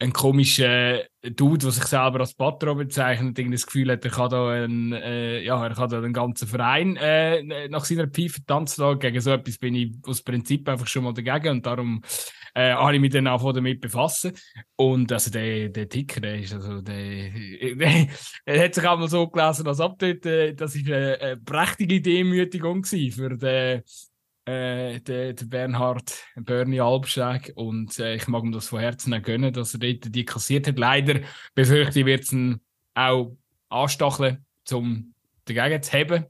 ein 0.00 0.14
komischer 0.14 1.04
Dude, 1.22 1.58
der 1.58 1.70
sich 1.72 1.84
selber 1.84 2.20
als 2.20 2.34
Patron 2.34 2.78
bezeichnet, 2.78 3.38
irgendwie 3.38 3.56
das 3.56 3.66
Gefühl 3.66 3.92
hat, 3.92 4.04
er 4.04 4.10
kann 4.10 4.30
da, 4.30 4.48
einen, 4.48 4.92
äh, 4.94 5.42
ja, 5.42 5.62
er 5.62 5.74
kann 5.74 5.90
da 5.90 6.00
den 6.00 6.14
ganzen 6.14 6.48
Verein 6.48 6.96
äh, 6.96 7.68
nach 7.68 7.84
seiner 7.84 8.08
Pfeife 8.08 8.42
tanzen. 8.46 8.98
Gegen 8.98 9.20
so 9.20 9.30
etwas 9.30 9.58
bin 9.58 9.74
ich 9.74 9.92
aus 10.06 10.22
Prinzip 10.22 10.66
einfach 10.70 10.86
schon 10.86 11.04
mal 11.04 11.12
dagegen 11.12 11.56
und 11.56 11.66
darum 11.66 12.02
äh, 12.54 12.72
habe 12.72 12.94
ich 12.94 13.00
mich 13.00 13.12
dann 13.12 13.26
auch 13.26 13.52
damit 13.52 13.82
befassen. 13.82 14.32
Und 14.76 15.12
also 15.12 15.30
der, 15.30 15.68
der 15.68 15.88
Ticker, 15.88 16.22
der 16.22 16.36
ist 16.38 16.54
also, 16.54 16.80
der, 16.80 16.96
der, 17.74 18.06
der 18.46 18.64
hat 18.64 18.74
sich 18.74 18.86
auch 18.86 18.98
mal 18.98 19.08
so 19.08 19.28
gelesen, 19.28 19.68
als 19.68 19.76
dort, 19.76 20.02
äh, 20.02 20.54
das 20.54 20.74
ist 20.76 20.86
eine, 20.86 21.20
eine 21.20 21.36
prächtige 21.36 22.00
Demütigung 22.00 22.84
für 22.84 23.36
den 23.36 23.82
äh, 24.44 25.00
der, 25.00 25.32
der 25.32 25.44
Bernhard 25.46 26.24
Bernie 26.36 26.80
Albschlag. 26.80 27.52
Und 27.54 27.98
äh, 27.98 28.14
ich 28.14 28.28
mag 28.28 28.42
ihm 28.42 28.52
das 28.52 28.68
von 28.68 28.80
Herzen 28.80 29.22
gönnen, 29.22 29.52
dass 29.52 29.74
er 29.74 29.80
dort 29.80 30.14
die 30.14 30.24
kassiert 30.24 30.66
hat. 30.66 30.78
Leider 30.78 31.20
befürchte 31.54 32.00
ich, 32.00 32.06
wird 32.06 32.24
es 32.24 32.32
ihn 32.32 32.60
auch 32.94 33.36
anstacheln, 33.68 34.44
um 34.72 35.14
dagegen 35.44 35.82
zu 35.82 35.92
haben. 35.92 36.26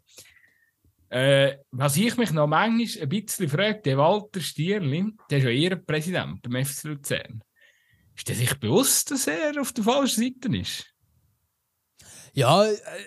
Äh, 1.10 1.58
was 1.72 1.96
ich 1.96 2.16
mich 2.16 2.30
noch 2.30 2.46
manchmal 2.46 3.02
ein 3.02 3.08
bisschen 3.08 3.48
frage, 3.48 3.80
der 3.80 3.98
Walter 3.98 4.40
Stierli, 4.40 5.12
der 5.28 5.38
ist 5.38 5.44
ja 5.44 5.50
ihr 5.50 5.76
Präsident 5.76 6.40
beim 6.42 6.64
FC 6.64 6.84
Luzern. 6.84 7.42
Ist 8.16 8.28
er 8.28 8.36
sich 8.36 8.54
bewusst, 8.60 9.10
dass 9.10 9.26
er 9.26 9.60
auf 9.60 9.72
der 9.72 9.82
falschen 9.82 10.22
Seite 10.22 10.56
ist? 10.56 10.86
Ja, 12.32 12.64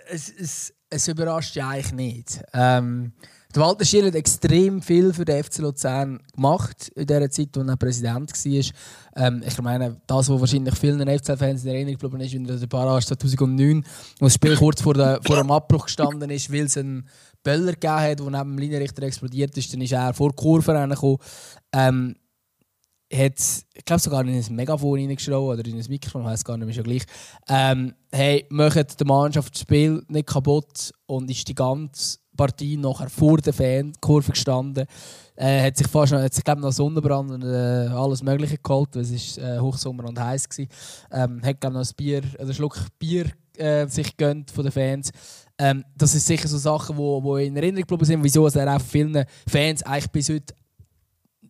es, 0.07 0.29
es, 0.29 0.75
es 0.89 1.07
überrascht 1.07 1.55
ja 1.55 1.69
eigentlich 1.69 1.93
nicht. 1.93 2.43
Ähm, 2.53 3.13
der 3.55 3.61
Walter 3.61 3.85
Schiller 3.85 4.07
hat 4.07 4.15
extrem 4.15 4.81
viel 4.81 5.13
für 5.13 5.25
den 5.25 5.43
FC 5.43 5.59
Luzern 5.59 6.19
gemacht 6.33 6.89
in 6.95 7.05
der 7.05 7.29
Zeit, 7.29 7.55
als 7.55 7.67
er 7.67 7.77
Präsident 7.77 8.31
war. 8.31 9.27
Ähm, 9.27 9.43
ich 9.45 9.61
meine, 9.61 10.01
das, 10.07 10.29
was 10.29 10.39
wahrscheinlich 10.39 10.75
vielen 10.75 11.07
FC-Fans 11.07 11.63
in 11.63 11.69
Erinnerung 11.69 11.97
geblieben 11.97 12.21
ist, 12.21 12.33
in 12.33 12.45
der 12.45 12.67
Barrage 12.67 13.05
2009, 13.05 13.83
wo 14.19 14.25
das 14.25 14.33
Spiel 14.33 14.55
kurz 14.55 14.81
vor, 14.81 14.95
der, 14.95 15.19
vor 15.23 15.37
dem 15.37 15.51
Abbruch 15.51 15.85
gestanden 15.85 16.29
ist, 16.31 16.51
weil 16.51 16.65
es 16.65 16.77
einen 16.77 17.07
Böller 17.43 17.73
gegeben 17.73 17.93
hat, 17.93 18.19
der 18.19 18.25
neben 18.25 18.49
dem 18.51 18.57
Linienrichter 18.57 19.03
explodiert 19.03 19.55
ist. 19.55 19.71
Dann 19.73 19.81
ist 19.81 19.91
er 19.91 20.13
vor 20.13 20.29
die 20.29 20.35
Kurve 20.35 20.73
reingekommen. 20.73 21.17
Ähm, 21.73 22.15
hat, 23.13 23.39
ich 23.73 23.85
glaube 23.85 24.01
sogar 24.01 24.21
in 24.21 24.29
ein 24.29 24.55
Megafon 24.55 24.99
reingeschrien 24.99 25.37
oder 25.37 25.63
in 25.65 25.77
ein 25.77 25.85
Mikrofon, 25.87 26.23
weiß 26.23 26.43
gar 26.43 26.57
nicht, 26.57 26.69
ist 26.69 26.77
ja 26.77 26.83
gleich. 26.83 27.03
Ähm, 27.47 27.93
hey, 28.11 28.45
macht 28.49 28.99
der 28.99 29.07
Mannschaft 29.07 29.53
das 29.53 29.61
Spiel 29.61 30.03
nicht 30.07 30.27
kaputt 30.27 30.91
und 31.05 31.29
ist 31.29 31.47
die 31.47 31.53
ganze 31.53 32.22
Partie 32.35 32.77
nachher 32.77 33.09
vor 33.09 33.37
der 33.37 33.53
Fankurve 33.53 34.31
gestanden. 34.31 34.85
Äh, 35.35 35.67
hat 35.67 35.77
sich 35.77 35.87
fast 35.87 36.11
noch, 36.11 36.21
hat 36.21 36.33
sich, 36.33 36.43
glaub, 36.43 36.59
noch 36.59 36.71
Sonnenbrand 36.71 37.31
und 37.31 37.43
äh, 37.43 37.87
alles 37.87 38.21
Mögliche 38.21 38.57
geholt, 38.57 38.89
weil 38.93 39.01
es 39.01 39.37
äh, 39.37 39.59
Hochsommer 39.59 40.05
und 40.05 40.19
heiß 40.19 40.47
war. 40.49 40.65
Ähm, 41.23 41.41
hat 41.43 41.59
glaub, 41.59 41.73
noch 41.73 41.81
ein 41.81 41.95
Bier, 41.95 42.21
einen 42.39 42.53
Schluck 42.53 42.77
Bier 42.99 43.25
äh, 43.57 43.87
sich 43.87 44.15
gönnt 44.15 44.51
von 44.51 44.63
den 44.63 44.71
Fans. 44.71 45.11
Ähm, 45.57 45.83
das 45.95 46.15
ist 46.15 46.25
sicher 46.25 46.47
so 46.47 46.57
Sachen, 46.57 46.97
wo, 46.97 47.23
wo 47.23 47.37
in 47.37 47.55
Erinnerung 47.55 47.81
geblieben 47.81 48.05
sind, 48.05 48.23
wieso 48.23 48.47
er 48.47 48.75
auch 48.75 48.81
vielen 48.81 49.25
Fans 49.47 49.83
eigentlich 49.83 50.11
bis 50.11 50.29
heute 50.29 50.53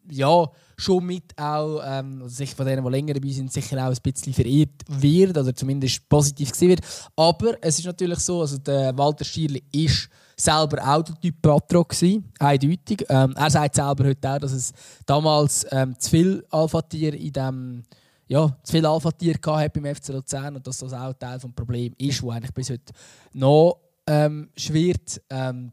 ja, 0.09 0.49
schon 0.77 1.05
mit 1.05 1.37
auch, 1.37 1.81
ähm, 1.85 2.21
also 2.21 2.35
sicher 2.35 2.55
von 2.55 2.65
denen, 2.65 2.83
die 2.83 2.91
länger 2.91 3.13
dabei 3.13 3.29
sind, 3.29 3.51
sicher 3.51 3.77
auch 3.77 3.91
ein 3.91 3.97
bisschen 4.01 4.33
verehrt 4.33 4.83
wird 4.87 5.37
oder 5.37 5.55
zumindest 5.55 6.07
positiv 6.09 6.51
gesehen 6.51 6.69
wird. 6.69 6.81
Aber 7.15 7.55
es 7.61 7.79
ist 7.79 7.85
natürlich 7.85 8.19
so, 8.19 8.41
also 8.41 8.57
der 8.57 8.97
Walter 8.97 9.23
Schierli 9.23 9.63
ist 9.71 10.09
selber 10.35 10.81
auch 10.87 11.03
der 11.03 11.19
Typ 11.19 11.41
Patro 11.41 11.83
gewesen, 11.83 12.31
eindeutig. 12.39 13.05
Ähm, 13.09 13.33
er 13.35 13.49
sagt 13.49 13.75
selber 13.75 14.05
heute 14.05 14.29
auch, 14.29 14.39
dass 14.39 14.51
es 14.51 14.73
damals 15.05 15.65
ähm, 15.71 15.97
zu 15.99 16.09
viel 16.09 16.45
Alpha-Tier 16.49 17.13
in 17.13 17.33
dem 17.33 17.83
ja, 18.27 18.57
zu 18.63 18.71
viel 18.71 18.85
Alpha-Tier 18.85 19.35
beim 19.41 19.95
FC 19.95 20.09
Luzern 20.09 20.55
und 20.55 20.65
dass 20.65 20.77
das 20.79 20.93
auch 20.93 21.13
Teil 21.13 21.37
des 21.37 21.51
Problems 21.53 21.95
ist, 21.99 22.23
wo 22.23 22.31
eigentlich 22.31 22.53
bis 22.53 22.69
heute 22.69 22.93
noch 23.33 23.79
ähm, 24.07 24.49
schwirrt. 24.55 25.21
Ähm, 25.29 25.71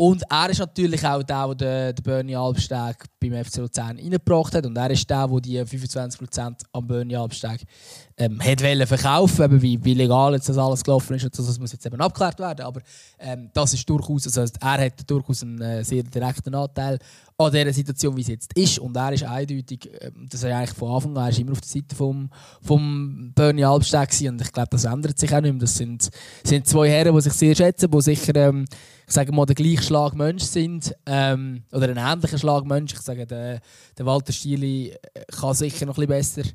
und 0.00 0.22
er 0.30 0.48
ist 0.48 0.60
natürlich 0.60 1.06
auch 1.06 1.22
der, 1.22 1.54
der 1.54 1.92
den 1.92 2.02
Bernie 2.02 2.34
Albsteg 2.34 3.04
beim 3.20 3.44
FC 3.44 3.58
Luzern 3.58 3.98
reingebracht 3.98 4.54
hat. 4.54 4.64
Und 4.64 4.74
er 4.74 4.90
ist 4.90 5.10
der, 5.10 5.28
der 5.28 5.40
die 5.40 5.60
25% 5.60 6.54
am 6.72 6.86
Bernie 6.86 7.16
Albsteg 7.16 7.66
ähm, 8.16 8.40
hat 8.40 8.62
verkaufen 8.88 9.44
eben 9.44 9.60
wie, 9.60 9.84
wie 9.84 9.92
legal 9.92 10.32
jetzt 10.32 10.48
das 10.48 10.56
alles 10.56 10.82
gelaufen 10.82 11.16
ist. 11.16 11.38
das 11.38 11.58
muss 11.58 11.72
jetzt 11.72 11.84
eben 11.84 12.00
abgeklärt 12.00 12.38
werden. 12.38 12.64
Aber 12.64 12.80
ähm, 13.18 13.50
das 13.52 13.74
ist 13.74 13.86
durchaus, 13.90 14.24
also 14.24 14.50
er 14.62 14.86
hat 14.86 15.10
durchaus 15.10 15.42
einen 15.42 15.60
äh, 15.60 15.84
sehr 15.84 16.02
direkten 16.02 16.54
Anteil 16.54 16.98
an 17.36 17.52
dieser 17.52 17.72
Situation, 17.74 18.16
wie 18.16 18.22
es 18.22 18.28
jetzt 18.28 18.56
ist. 18.56 18.78
Und 18.78 18.96
er 18.96 19.12
ist 19.12 19.24
eindeutig, 19.24 19.86
äh, 20.00 20.12
das 20.30 20.42
ist 20.42 20.46
eigentlich 20.46 20.78
von 20.78 20.94
Anfang 20.94 21.14
an, 21.18 21.24
er 21.24 21.28
ist 21.28 21.40
immer 21.40 21.52
auf 21.52 21.60
der 21.60 21.68
Seite 21.68 21.94
vom, 21.94 22.30
vom 22.62 23.32
Bernie 23.34 23.66
Albsteg. 23.66 24.08
Und 24.30 24.40
ich 24.40 24.50
glaube, 24.50 24.68
das 24.70 24.84
ändert 24.84 25.18
sich 25.18 25.34
auch 25.34 25.42
nicht 25.42 25.52
mehr. 25.52 25.60
Das 25.60 25.76
sind, 25.76 26.08
sind 26.42 26.66
zwei 26.66 26.88
Herren, 26.88 27.14
die 27.14 27.20
sich 27.20 27.34
sehr 27.34 27.54
schätzen, 27.54 27.90
die 27.90 28.00
sicher... 28.00 28.34
Ähm, 28.36 28.64
ich 29.10 29.14
sage 29.14 29.32
mal, 29.32 29.44
der 29.44 29.56
gleiche 29.56 29.82
Schlag 29.82 30.14
Mensch 30.14 30.44
sind, 30.44 30.94
ähm, 31.04 31.64
oder 31.72 31.88
ein 31.88 31.96
ähnlicher 31.96 32.38
Schlag 32.38 32.64
Mensch. 32.64 32.92
Ich 32.92 33.00
sage, 33.00 33.26
der, 33.26 33.58
der 33.98 34.06
Walter 34.06 34.32
Stieli 34.32 34.90
äh, 34.90 35.24
kann 35.32 35.52
sicher 35.52 35.84
noch 35.84 35.98
ein 35.98 36.06
bisschen 36.06 36.44
besser, 36.44 36.50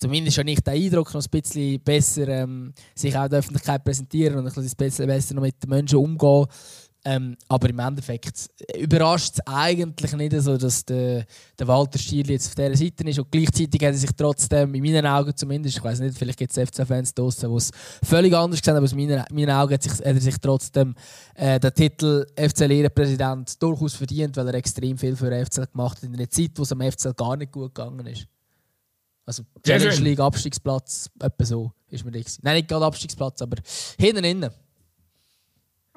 zumindest 0.00 0.38
habe 0.38 0.50
ich 0.50 0.58
den 0.58 0.72
Eindruck, 0.72 1.12
noch 1.12 1.22
ein 1.22 1.30
bisschen 1.30 1.78
besser 1.80 2.26
ähm, 2.28 2.72
sich 2.94 3.14
auch 3.14 3.28
der 3.28 3.40
Öffentlichkeit 3.40 3.84
präsentieren 3.84 4.38
und 4.38 4.46
ein 4.46 4.54
bisschen 4.54 5.06
besser 5.06 5.34
noch 5.34 5.42
mit 5.42 5.62
den 5.62 5.68
Menschen 5.68 5.98
umgehen. 5.98 6.46
Ähm, 7.04 7.36
aber 7.48 7.70
im 7.70 7.78
Endeffekt 7.78 8.50
überrascht 8.76 9.34
es 9.34 9.46
eigentlich 9.46 10.12
nicht 10.14 10.32
so, 10.40 10.56
dass 10.56 10.84
der, 10.84 11.24
der 11.58 11.68
Walter 11.68 11.98
Stierli 11.98 12.32
jetzt 12.32 12.48
auf 12.48 12.54
dieser 12.56 12.76
Seite 12.76 13.08
ist. 13.08 13.18
Und 13.18 13.30
gleichzeitig 13.30 13.80
hat 13.80 13.92
er 13.92 13.94
sich 13.94 14.10
trotzdem, 14.16 14.74
in 14.74 14.82
meinen 14.82 15.06
Augen 15.06 15.34
zumindest, 15.34 15.78
ich 15.78 15.84
weiß 15.84 16.00
nicht, 16.00 16.18
vielleicht 16.18 16.38
gibt 16.38 16.56
es 16.56 16.68
FC-Fans 16.68 17.14
draußen, 17.14 17.48
die 17.48 17.56
es 17.56 17.70
völlig 18.02 18.34
anders 18.34 18.60
sehen, 18.62 18.76
aber 18.76 18.84
aus 18.84 18.94
meinen, 18.94 19.24
meinen 19.30 19.50
Augen 19.50 19.74
hat, 19.74 19.82
sich, 19.82 19.92
hat 19.92 20.02
er 20.02 20.20
sich 20.20 20.36
trotzdem 20.38 20.94
äh, 21.34 21.60
den 21.60 21.72
Titel 21.72 22.26
FC-Lehrerpräsident 22.36 23.62
durchaus 23.62 23.94
verdient, 23.94 24.36
weil 24.36 24.48
er 24.48 24.54
extrem 24.54 24.98
viel 24.98 25.14
für 25.14 25.30
den 25.30 25.46
FCL 25.46 25.66
gemacht 25.66 25.98
hat 25.98 26.04
in 26.04 26.14
einer 26.14 26.28
Zeit, 26.28 26.50
wo 26.56 26.62
es 26.62 26.72
am 26.72 26.80
FCL 26.80 27.14
gar 27.14 27.36
nicht 27.36 27.52
gut 27.52 27.74
gegangen 27.74 28.06
ist. 28.06 28.26
Also 29.24 29.44
Challenge 29.62 30.00
League, 30.00 30.20
Abstiegsplatz, 30.20 31.10
etwa 31.20 31.44
so 31.44 31.72
ist 31.90 32.04
mir 32.04 32.12
das. 32.12 32.38
Nein, 32.42 32.56
nicht 32.56 32.68
gerade 32.68 32.84
Abstiegsplatz, 32.84 33.40
aber 33.42 33.58
hinten 33.98 34.24
innen. 34.24 34.50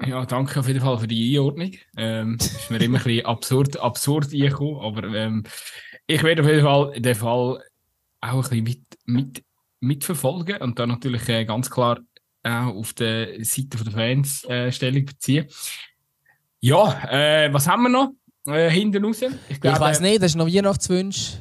Ja, 0.06 0.26
danke 0.26 0.60
auf 0.60 0.68
jeden 0.68 0.82
Fall 0.82 0.98
für 0.98 1.08
die 1.08 1.38
Einordnung. 1.38 1.74
Ähm, 1.96 2.38
ist 2.40 2.72
mir 2.72 2.82
immer 2.82 2.98
ein 2.98 3.04
bisschen 3.04 3.26
absurd, 3.26 3.80
absurd 3.80 4.34
eingekommen, 4.34 4.80
aber 4.80 5.04
ähm, 5.14 5.44
ich 6.08 6.24
werde 6.24 6.42
auf 6.42 6.48
jeden 6.48 6.64
Fall 6.64 7.00
den 7.00 7.16
Fall 7.16 7.64
auch 8.22 8.52
ein 8.52 8.64
bisschen 8.64 8.64
mit, 8.64 8.82
mit, 9.06 9.44
mitverfolgen 9.80 10.58
und 10.58 10.80
dann 10.80 10.90
natürlich 10.90 11.28
äh, 11.30 11.46
ganz 11.46 11.70
klar 11.70 12.00
auch 12.44 12.76
auf 12.76 12.94
der 12.94 13.44
Seite 13.46 13.84
der 13.84 13.94
Fans 13.94 14.44
äh, 14.46 14.72
Stellung 14.72 15.06
beziehen. 15.06 15.48
Ja, 16.60 17.04
äh, 17.10 17.54
was 17.54 17.68
haben 17.68 17.84
wir 17.84 17.90
noch 17.90 18.12
hinten 18.46 19.06
raus? 19.06 19.22
Ich, 19.50 19.62
glaub, 19.62 19.76
ich 19.76 19.80
weiß 19.80 20.00
nicht, 20.00 20.22
das 20.22 20.32
ist 20.32 20.36
noch 20.36 20.48
Weihnachtswunsch. 20.48 21.38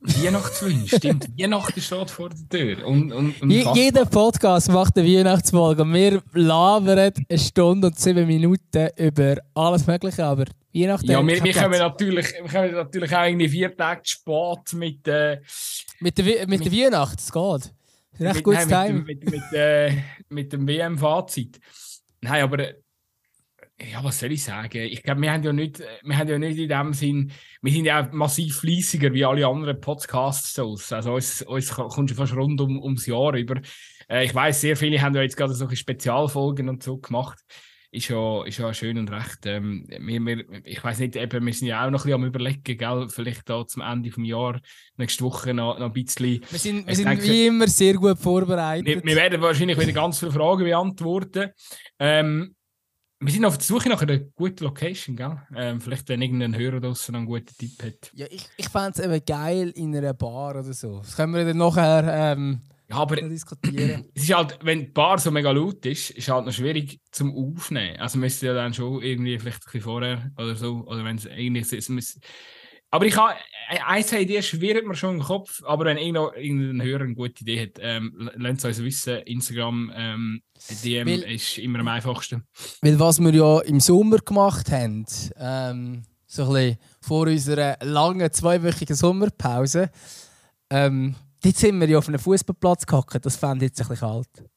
Weihnachtswunsch, 0.00 0.96
stimmt. 0.96 1.28
Weihnachten 1.38 1.80
steht 1.80 2.10
vor 2.10 2.30
der 2.30 2.48
Tür. 2.48 2.86
Und, 2.86 3.12
und, 3.12 3.40
und 3.42 3.50
Je, 3.50 3.66
jeder 3.74 4.06
Podcast 4.06 4.70
macht 4.70 4.96
eine 4.96 5.06
Weihnachtsfolge 5.06 5.82
und 5.82 5.92
wir 5.92 6.22
labern 6.32 6.98
eine 7.28 7.38
Stunde 7.38 7.88
und 7.88 7.98
sieben 7.98 8.26
Minuten 8.26 8.88
über 8.96 9.36
alles 9.54 9.86
Mögliche, 9.86 10.24
aber 10.24 10.46
Weihnachten... 10.72 11.10
Ja, 11.10 11.26
wir, 11.26 11.44
wir, 11.44 11.52
kommen 11.52 11.78
natürlich, 11.78 12.32
wir 12.32 12.50
kommen 12.50 12.72
natürlich 12.72 13.14
auch 13.14 13.24
irgendwie 13.24 13.48
vier 13.48 13.76
Tage 13.76 14.00
spät 14.04 14.72
mit... 14.72 15.06
Äh, 15.06 15.40
mit, 16.00 16.16
der, 16.16 16.24
mit, 16.24 16.48
mit 16.48 16.64
der 16.64 16.72
Weihnacht, 16.72 17.18
es 17.18 17.30
geht. 17.30 17.74
Recht 18.20 18.34
mit, 18.36 18.44
gutes 18.44 18.66
nein, 18.66 18.86
Time. 18.86 19.00
Mit, 19.02 19.24
mit, 19.24 19.32
mit, 19.32 19.52
äh, 19.52 19.92
mit 20.30 20.52
dem 20.52 20.66
WM-Fazit. 20.66 21.60
Nein, 22.22 22.42
aber 22.42 22.68
ja, 23.90 24.02
was 24.04 24.18
soll 24.18 24.32
ich 24.32 24.42
sagen? 24.42 24.82
Ich 24.82 25.02
glaube, 25.02 25.22
wir 25.22 25.32
haben 25.32 25.42
ja 25.42 25.52
nicht, 25.52 25.82
wir 26.02 26.18
haben 26.18 26.28
ja 26.28 26.38
nicht 26.38 26.58
in 26.58 26.68
dem 26.68 26.92
Sinn, 26.92 27.32
wir 27.62 27.72
sind 27.72 27.84
ja 27.84 28.06
auch 28.06 28.12
massiv 28.12 28.58
fleissiger 28.58 29.12
wie 29.12 29.24
alle 29.24 29.46
anderen 29.46 29.80
Podcasts. 29.80 30.58
Also 30.58 31.14
uns, 31.14 31.42
uns 31.42 31.70
kommt 31.70 32.10
schon 32.10 32.16
fast 32.16 32.34
rund 32.34 32.60
um, 32.60 32.82
ums 32.82 33.06
Jahr 33.06 33.34
über. 33.34 33.60
Äh, 34.08 34.24
ich 34.24 34.34
weiß, 34.34 34.60
sehr 34.60 34.76
viele 34.76 35.00
haben 35.00 35.14
ja 35.14 35.22
jetzt 35.22 35.36
gerade 35.36 35.54
solche 35.54 35.76
Spezialfolgen 35.76 36.68
und 36.68 36.82
so 36.82 36.98
gemacht. 36.98 37.38
Ist 37.92 38.08
ja, 38.08 38.44
ist 38.44 38.58
ja 38.58 38.72
schön 38.72 38.98
und 38.98 39.10
recht. 39.10 39.46
Ähm, 39.46 39.84
wir, 39.88 40.20
wir, 40.20 40.44
ich 40.64 40.82
weiß 40.82 41.00
nicht, 41.00 41.16
eben, 41.16 41.44
wir 41.44 41.52
sind 41.52 41.66
ja 41.66 41.84
auch 41.84 41.90
noch 41.90 42.04
ein 42.04 42.10
bisschen 42.10 42.22
am 42.22 42.24
überlegen, 42.24 42.62
gell? 42.62 43.08
vielleicht 43.08 43.48
da 43.50 43.66
zum 43.66 43.82
Ende 43.82 44.10
des 44.10 44.18
Jahres, 44.24 44.60
nächste 44.96 45.24
Woche 45.24 45.52
noch, 45.52 45.76
noch 45.76 45.86
ein 45.86 45.92
bisschen. 45.92 46.40
Wir 46.50 46.58
sind, 46.60 46.86
wir 46.86 46.94
sind 46.94 47.08
denke, 47.08 47.24
wie 47.24 47.46
immer 47.46 47.66
sehr 47.66 47.94
gut 47.94 48.16
vorbereitet. 48.16 48.86
Wir, 48.86 49.02
wir, 49.02 49.16
werden 49.16 49.40
wahrscheinlich 49.40 49.76
wieder 49.76 49.90
ganz 49.90 50.20
viele 50.20 50.30
Fragen 50.30 50.62
beantworten. 50.62 51.50
Ähm, 51.98 52.54
wir 53.20 53.32
sind 53.32 53.44
auf 53.44 53.58
der 53.58 53.66
Suche 53.66 53.88
nach 53.90 54.00
einer 54.00 54.18
guten 54.18 54.64
Location, 54.64 55.14
gell? 55.14 55.36
Ähm, 55.54 55.80
vielleicht, 55.80 56.08
wenn 56.08 56.22
irgendein 56.22 56.56
Hörer 56.56 56.80
draußen 56.80 57.14
einen 57.14 57.26
guten 57.26 57.54
Tipp 57.58 57.82
hat. 57.82 58.10
Ja, 58.14 58.26
ich, 58.30 58.48
ich 58.56 58.68
fände 58.68 58.92
es 58.94 58.98
eben 58.98 59.24
geil 59.26 59.72
in 59.76 59.94
einer 59.94 60.14
Bar 60.14 60.56
oder 60.56 60.72
so. 60.72 61.00
Das 61.00 61.16
können 61.16 61.34
wir 61.34 61.44
dann 61.44 61.58
nachher 61.58 62.32
ähm, 62.32 62.60
ja, 62.88 62.96
aber 62.96 63.16
diskutieren. 63.16 64.06
es 64.14 64.24
ist 64.24 64.34
halt, 64.34 64.58
wenn 64.62 64.80
die 64.80 64.86
Bar 64.86 65.18
so 65.18 65.30
mega 65.30 65.50
laut 65.50 65.84
ist, 65.84 66.10
ist 66.10 66.18
es 66.18 66.28
halt 66.28 66.46
noch 66.46 66.52
schwierig 66.52 66.98
zum 67.12 67.34
Aufnehmen. 67.36 67.98
Also 67.98 68.18
müsste 68.18 68.46
ja 68.46 68.54
dann 68.54 68.72
schon 68.72 69.02
irgendwie 69.02 69.38
vielleicht 69.38 69.58
ein 69.58 69.64
bisschen 69.66 69.82
vorher 69.82 70.32
oder 70.38 70.56
so, 70.56 70.84
oder 70.86 71.04
wenn 71.04 71.16
es 71.16 71.26
eigentlich 71.26 71.70
es 71.72 71.88
muss, 71.90 72.18
aber 72.90 73.06
ich 73.06 73.16
habe 73.16 73.34
eine 73.86 74.20
Idee 74.20 74.42
schwirrt 74.42 74.84
mir 74.84 74.96
schon 74.96 75.16
im 75.16 75.22
Kopf, 75.22 75.62
aber 75.64 75.84
wenn 75.84 75.96
irgendein 75.96 76.82
Hörer 76.82 77.04
eine 77.04 77.14
gute 77.14 77.42
Idee 77.42 77.62
hat, 77.62 77.78
ähm, 77.80 78.30
lasst 78.34 78.64
es 78.64 78.78
uns 78.78 78.84
wissen. 78.84 79.18
Instagram 79.18 79.92
ähm, 79.94 80.42
DM 80.84 81.06
weil, 81.06 81.22
ist 81.32 81.58
immer 81.58 81.78
am 81.78 81.88
einfachsten. 81.88 82.42
Weil 82.82 82.98
was 82.98 83.20
wir 83.20 83.32
ja 83.32 83.60
im 83.60 83.78
Sommer 83.78 84.18
gemacht 84.18 84.72
haben, 84.72 85.06
ähm, 85.36 86.02
so 86.26 86.46
ein 86.46 86.52
bisschen 86.52 86.78
vor 87.00 87.26
unserer 87.26 87.76
langen 87.82 88.32
zweiwöchigen 88.32 88.96
Sommerpause, 88.96 89.90
ähm, 90.70 91.14
dort 91.42 91.56
sind 91.56 91.80
wir 91.80 91.88
ja 91.88 91.98
auf 91.98 92.08
einem 92.08 92.18
Fußballplatz 92.18 92.86
gehackt. 92.86 93.24
Das 93.24 93.36
fände 93.36 93.66
ich 93.66 93.70
jetzt 93.70 93.82
ein 93.82 93.88
bisschen 93.88 94.08
kalt. 94.08 94.50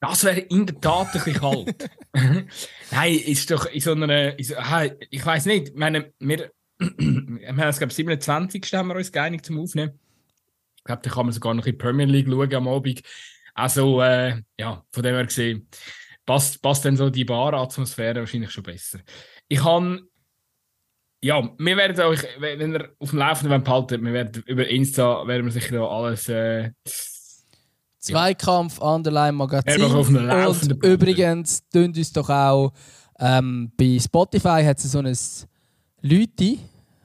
Das 0.00 0.24
wäre 0.24 0.40
in 0.40 0.66
der 0.66 0.80
Tat 0.80 1.06
ein 1.06 1.12
bisschen 1.12 1.34
kalt. 1.34 1.90
Nein, 2.90 3.14
ist 3.14 3.48
doch 3.52 3.66
in 3.66 3.80
so 3.80 3.92
einer. 3.92 4.36
In 4.36 4.44
so, 4.44 4.54
ich 5.10 5.24
weiß 5.24 5.46
nicht, 5.46 5.68
ich 5.68 5.74
meine, 5.76 6.12
wir 6.18 6.50
es, 7.68 7.78
glaube 7.78 7.92
27. 7.92 8.74
haben 8.74 8.88
wir 8.88 8.96
uns 8.96 9.12
geeinigt 9.12 9.46
zum 9.46 9.60
Aufnehmen. 9.60 9.98
Ich 10.76 10.84
glaube, 10.84 11.02
da 11.02 11.10
kann 11.10 11.26
man 11.26 11.32
sogar 11.32 11.54
noch 11.54 11.66
in 11.66 11.72
die 11.72 11.78
Premier 11.78 12.06
League 12.06 12.26
schauen 12.28 12.54
am 12.54 12.68
Abend. 12.68 13.02
Also, 13.54 14.00
äh, 14.02 14.42
ja, 14.58 14.84
von 14.90 15.02
dem 15.02 15.14
her 15.14 15.26
gesehen, 15.26 15.68
passt, 16.26 16.60
passt 16.62 16.84
dann 16.84 16.96
so 16.96 17.10
die 17.10 17.24
Bar-Atmosphäre 17.24 18.20
wahrscheinlich 18.20 18.50
schon 18.50 18.64
besser. 18.64 19.00
Ich 19.48 19.60
kann, 19.60 20.00
ja, 21.20 21.48
wir 21.58 21.76
werden 21.76 22.00
euch, 22.00 22.20
wenn 22.38 22.72
ihr 22.72 22.90
auf 22.98 23.10
dem 23.10 23.18
Laufenden 23.18 23.62
behalten 23.62 24.04
wir 24.04 24.12
werden 24.12 24.42
über 24.46 24.66
Insta, 24.66 25.26
werden 25.26 25.44
wir 25.44 25.52
sicher 25.52 25.80
alles, 25.82 26.28
äh, 26.28 26.70
Zweikampf, 27.98 28.80
Underline 28.80 29.32
Magazin. 29.32 29.80
Und 29.80 30.84
übrigens, 30.84 31.62
tun 31.68 31.92
uns 31.94 32.12
doch 32.12 32.28
auch 32.28 32.72
ähm, 33.22 33.70
bei 33.76 33.98
Spotify 34.00 34.64
hat 34.64 34.78
es 34.78 34.90
so 34.90 34.98
ein 34.98 35.16
Leute, 36.02 36.58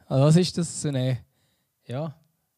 also 0.08 0.26
was 0.26 0.36
ist 0.38 0.58
das? 0.58 0.82
So 0.82 0.88
eine, 0.88 1.20
ja, 1.86 2.16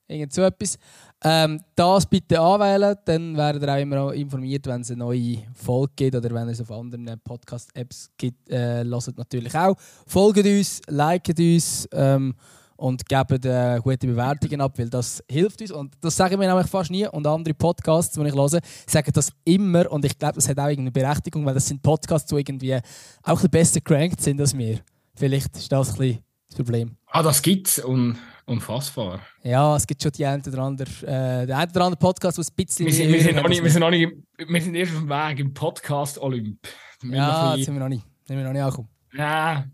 irgend 0.07 0.33
so 0.33 0.41
etwas. 0.43 0.77
Ähm, 1.23 1.59
das 1.75 2.05
bitte 2.05 2.39
anwählen, 2.39 2.95
dann 3.03 3.35
werdet 3.35 3.63
ihr 3.63 3.73
auch 3.73 3.77
immer 3.77 4.13
informiert, 4.13 4.65
wenn 4.67 4.81
es 4.81 4.91
eine 4.91 4.99
neue 4.99 5.39
Folge 5.53 5.91
gibt 5.95 6.15
oder 6.15 6.33
wenn 6.33 6.47
es 6.47 6.61
auf 6.61 6.71
anderen 6.71 7.19
Podcast-Apps 7.23 8.11
gibt. 8.17 8.49
Äh, 8.49 8.83
natürlich 8.83 9.55
auch. 9.55 9.75
Folgt 10.07 10.45
uns, 10.45 10.81
liket 10.87 11.39
uns 11.39 11.89
ähm, 11.91 12.35
und 12.77 13.05
gebt 13.09 13.45
äh, 13.45 13.79
gute 13.83 14.07
Bewertungen 14.07 14.61
ab, 14.61 14.77
weil 14.77 14.89
das 14.89 15.21
hilft 15.29 15.61
uns. 15.61 15.71
Und 15.71 15.93
das 15.99 16.15
sagen 16.15 16.39
wir 16.39 16.47
nämlich 16.47 16.67
fast 16.67 16.89
nie. 16.89 17.05
Und 17.07 17.27
andere 17.27 17.53
Podcasts, 17.53 18.15
die 18.15 18.25
ich 18.25 18.33
höre, 18.33 18.61
sagen 18.87 19.11
das 19.13 19.31
immer. 19.43 19.91
Und 19.91 20.05
ich 20.05 20.17
glaube, 20.17 20.35
das 20.35 20.47
hat 20.47 20.57
auch 20.57 20.67
irgendeine 20.67 20.91
Berechtigung, 20.91 21.45
weil 21.45 21.55
das 21.55 21.67
sind 21.67 21.81
Podcasts, 21.81 22.29
die 22.29 22.35
irgendwie 22.35 22.75
auch 22.75 22.81
ein 22.81 23.33
bisschen 23.33 23.49
besser 23.49 23.81
gerankt 23.81 24.21
sind 24.21 24.39
als 24.39 24.57
wir. 24.57 24.79
Vielleicht 25.15 25.57
ist 25.57 25.69
das 25.69 25.91
ein 25.91 25.97
bisschen 25.97 26.28
das 26.49 26.55
Problem. 26.55 26.97
Ah, 27.07 27.23
das 27.23 27.41
gibt's. 27.41 27.79
Und 27.79 28.17
Unfassbar. 28.49 29.21
Ja, 29.43 29.75
es 29.75 29.85
gibt 29.85 30.01
schon 30.01 30.11
die 30.11 30.25
ein 30.25 30.41
oder 30.41 30.57
andere, 30.57 30.89
äh, 31.03 31.45
der 31.45 31.55
ein 31.55 31.69
oder 31.69 31.95
Podcast, 31.95 32.39
der 32.39 32.43
ein 32.43 32.55
bisschen. 32.55 32.87
Wir 32.87 32.93
sind, 32.93 33.13
wir 33.13 33.21
sind, 33.21 33.35
noch 33.35 33.47
nicht, 33.47 33.63
wir 33.63 33.69
sind 33.69 33.79
noch 33.81 33.91
nicht, 33.91 34.11
wir 34.39 34.61
sind 34.61 34.73
erst 34.73 34.91
auf 34.91 35.01
dem 35.01 35.09
Weg 35.09 35.39
im 35.39 35.53
Podcast 35.53 36.17
Olymp. 36.17 36.67
Ja, 37.03 37.55
das 37.55 37.65
sind 37.65 37.75
wir 37.75 37.79
noch 37.79 37.89
nicht. 37.89 38.03
Sind 38.23 38.37
wir 38.37 38.43
noch 38.43 38.51
nicht 38.51 38.63
angekommen. 38.63 38.89
Ja, 39.13 39.65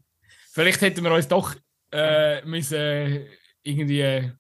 vielleicht 0.52 0.82
hätten 0.82 1.06
wir 1.06 1.14
uns 1.14 1.26
doch 1.26 1.56
äh, 1.94 2.44
müssen 2.46 2.78
äh, 2.78 3.26
irgendwie 3.64 4.34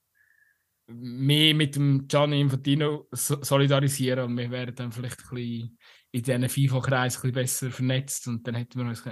mehr 0.87 1.55
mit 1.55 1.77
dem 1.77 2.05
Gianni 2.05 2.41
Infantino 2.41 3.07
solidarisieren 3.13 4.25
und 4.25 4.37
wir 4.37 4.51
wären 4.51 4.75
dann 4.75 4.91
vielleicht 4.91 5.19
ein 5.19 5.35
bisschen 5.35 5.77
in 6.15 6.21
diesen 6.21 6.47
FIFA-Kreis 6.47 7.21
ein 7.23 7.31
besser 7.33 7.69
vernetzt 7.69 8.27
und 8.27 8.47
dann 8.47 8.55
hätten 8.55 8.79
wir 8.79 8.87
uns... 8.87 9.05
Äh, 9.05 9.11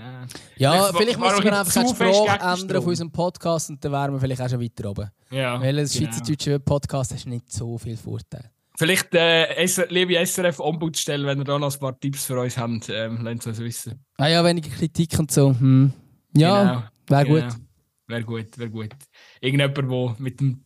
ja, 0.56 0.90
vielleicht 0.94 1.20
müssen 1.20 1.44
wir 1.44 1.60
einfach 1.60 1.84
die 1.84 1.90
Sprache 1.90 2.62
ändern 2.62 2.78
auf 2.78 2.86
unserem 2.86 3.12
Podcast 3.12 3.70
und 3.70 3.84
dann 3.84 3.92
wären 3.92 4.14
wir 4.14 4.22
vielleicht 4.22 4.42
auch 4.42 4.50
schon 4.50 4.62
weiter 4.62 4.90
oben. 4.90 5.10
Ja, 5.30 5.60
Weil 5.60 5.80
ein 5.80 5.86
genau. 5.86 5.88
schweizerdeutscher 5.90 6.60
Podcast 6.60 7.14
hast 7.14 7.28
nicht 7.28 7.52
so 7.52 7.78
viel 7.78 7.98
Vorteil. 7.98 8.50
Vielleicht, 8.78 9.14
äh, 9.16 9.66
liebe 9.90 10.16
SRF-Ombudsstelle, 10.26 11.28
wenn 11.28 11.40
ihr 11.40 11.44
da 11.44 11.60
noch 11.60 11.74
ein 11.74 11.80
paar 11.80 12.00
Tipps 12.00 12.26
für 12.26 12.40
uns 12.40 12.58
habt, 12.58 12.90
ähm, 12.90 13.20
lasst 13.22 13.48
uns 13.48 13.60
wissen. 13.60 14.04
Ah 14.18 14.28
ja, 14.28 14.44
weniger 14.46 14.70
Kritik 14.70 15.20
und 15.20 15.30
so. 15.30 15.50
Hm. 15.50 15.92
Ja, 16.36 16.64
genau. 16.64 16.84
wäre 17.08 17.26
gut. 17.26 17.54
Genau. 17.54 17.66
Wäre 18.08 18.24
gut, 18.24 18.58
wäre 18.58 18.70
gut. 18.70 18.96
Irgendjemand, 19.42 19.78
der 19.78 20.16
mit 20.20 20.40
dem 20.40 20.64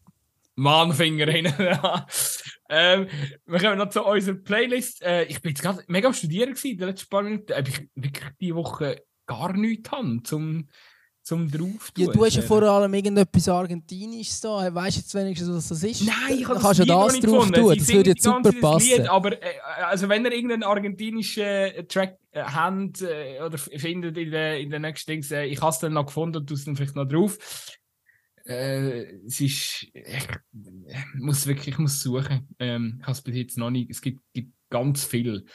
Mahnfinger 0.57 1.31
hin. 1.31 1.45
ähm, 2.69 3.07
wir 3.45 3.59
kommen 3.59 3.77
noch 3.77 3.89
zu 3.89 4.03
unserer 4.03 4.35
Playlist. 4.35 5.03
Äh, 5.03 5.25
ich 5.25 5.39
bin 5.41 5.51
jetzt 5.51 5.61
gerade 5.61 5.83
mega 5.87 6.07
am 6.07 6.13
Studieren 6.13 6.49
gewesen, 6.49 6.71
in 6.71 6.77
den 6.79 6.87
letzten 6.89 7.09
paar 7.09 7.23
Minuten. 7.23 7.53
Ob 7.53 7.67
ich 7.67 7.87
wirklich 7.95 8.25
diese 8.41 8.55
Woche 8.55 9.03
gar 9.27 9.53
nichts 9.53 9.91
habe 9.91 10.19
zum, 10.23 10.67
zum 11.21 11.51
drauf 11.51 11.91
Ja, 11.95 12.07
du 12.07 12.25
hast 12.25 12.37
ja 12.37 12.41
vor 12.41 12.63
allem 12.63 12.91
irgendetwas 12.91 13.47
Argentinisches 13.47 14.41
da. 14.41 14.73
Weißt 14.73 14.97
du 14.97 15.01
jetzt 15.01 15.13
wenigstens, 15.13 15.49
was 15.49 15.67
das 15.67 15.83
ist? 15.83 16.07
Nein, 16.07 16.39
ich 16.39 16.47
habe 16.47 16.59
das, 16.59 16.77
das 16.77 16.87
drauf 16.87 17.13
gefunden. 17.13 17.53
tun. 17.53 17.75
Das 17.77 17.87
würde 17.93 18.09
jetzt 18.09 18.23
super 18.23 18.51
passen. 18.59 18.97
Lied, 18.97 19.09
aber 19.09 19.33
äh, 19.33 19.59
also 19.85 20.09
wenn 20.09 20.25
ihr 20.25 20.31
irgendeinen 20.31 20.63
argentinischen 20.63 21.43
äh, 21.43 21.83
Track 21.83 22.17
äh, 22.31 22.41
habt 22.41 23.03
äh, 23.03 23.41
oder 23.45 23.59
findet 23.59 24.17
in 24.17 24.31
den, 24.31 24.61
in 24.63 24.69
den 24.71 24.81
nächsten 24.81 25.11
Dings, 25.11 25.29
äh, 25.29 25.45
ich 25.45 25.61
habe 25.61 25.69
es 25.69 25.77
dann 25.77 25.93
noch 25.93 26.07
gefunden 26.07 26.37
und 26.37 26.49
du 26.49 26.55
es 26.55 26.65
dann 26.65 26.75
vielleicht 26.75 26.95
noch 26.95 27.07
drauf 27.07 27.37
äh, 28.47 29.25
es 29.25 29.41
ist, 29.41 29.87
ich 29.93 30.27
muss 31.15 31.45
wirklich, 31.45 31.69
ich 31.69 31.77
muss 31.77 32.01
suchen. 32.01 32.47
Ähm, 32.59 32.97
ich 32.99 33.03
habe 33.03 33.11
es 33.11 33.21
bis 33.21 33.35
jetzt 33.35 33.57
noch 33.57 33.69
nicht. 33.69 33.89
Es 33.89 34.01
gibt, 34.01 34.21
gibt 34.33 34.53
ganz 34.69 35.03
viel. 35.03 35.45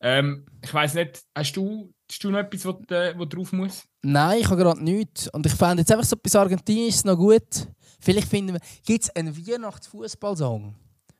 Ähm, 0.00 0.46
ich 0.62 0.72
weiß 0.72 0.94
nicht, 0.94 1.22
hast 1.36 1.56
du, 1.56 1.92
hast 2.10 2.24
du 2.24 2.30
noch 2.30 2.38
etwas, 2.38 2.64
wo, 2.64 2.82
äh, 2.94 3.14
wo 3.16 3.26
drauf 3.26 3.52
muss? 3.52 3.84
Nein, 4.02 4.40
ich 4.40 4.46
habe 4.46 4.56
gerade 4.56 4.82
nichts. 4.82 5.28
Und 5.28 5.44
ich 5.44 5.52
fände 5.52 5.82
jetzt 5.82 5.92
einfach 5.92 6.04
so 6.04 6.16
etwas 6.16 6.36
Argentinisches 6.36 7.04
noch 7.04 7.16
gut. 7.16 7.68
Vielleicht 8.00 8.28
finden 8.28 8.54
wir, 8.54 8.60
gibt 8.86 9.04
es 9.04 9.10
einen 9.14 9.36
Weihnachtsfußballsong? 9.36 10.74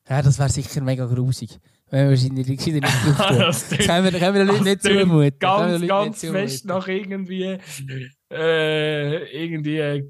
Ja, 0.08 0.22
das 0.22 0.38
wäre 0.38 0.48
sicher 0.48 0.80
mega 0.80 1.04
grusig. 1.04 1.58
Wenn 1.90 2.04
wir 2.04 2.10
wahrscheinlich 2.10 2.46
nicht 2.46 2.82
drauf 2.82 3.28
tun. 3.28 3.38
das 3.38 3.68
können 3.68 4.04
wir, 4.04 4.18
können 4.18 4.34
wir 4.34 4.44
den 4.44 4.48
Leuten 4.48 4.64
nicht 4.64 4.82
zumuten. 4.82 5.38
Ganz, 5.38 5.86
ganz 5.86 6.20
fest 6.20 6.64
nach 6.64 6.88
irgendwie 6.88 7.58
äh, 8.30 9.24
irgendwie 9.44 9.78
äh, 9.78 10.02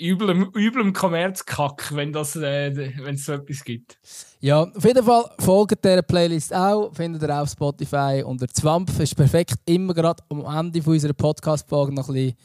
üblem, 0.00 0.50
üblem 0.54 0.92
Kommerzkack, 0.92 1.94
wenn 1.94 2.14
es 2.14 2.36
äh, 2.36 2.92
so 3.14 3.32
etwas 3.32 3.64
gibt. 3.64 3.98
Ja, 4.40 4.62
auf 4.62 4.84
jeden 4.84 5.04
Fall 5.04 5.24
folgt 5.40 5.84
dieser 5.84 6.02
Playlist 6.02 6.54
auch. 6.54 6.94
Findet 6.94 7.22
ihr 7.22 7.42
auf 7.42 7.50
Spotify 7.50 8.22
unter 8.24 8.46
Zwampf. 8.46 9.00
Ist 9.00 9.16
perfekt. 9.16 9.56
Immer 9.64 9.92
gerade 9.92 10.22
am 10.28 10.44
Ende 10.44 10.80
von 10.82 10.92
unserer 10.92 11.14
Podcast-Folge 11.14 11.92
noch 11.92 12.08
ein 12.08 12.14
bisschen 12.14 12.36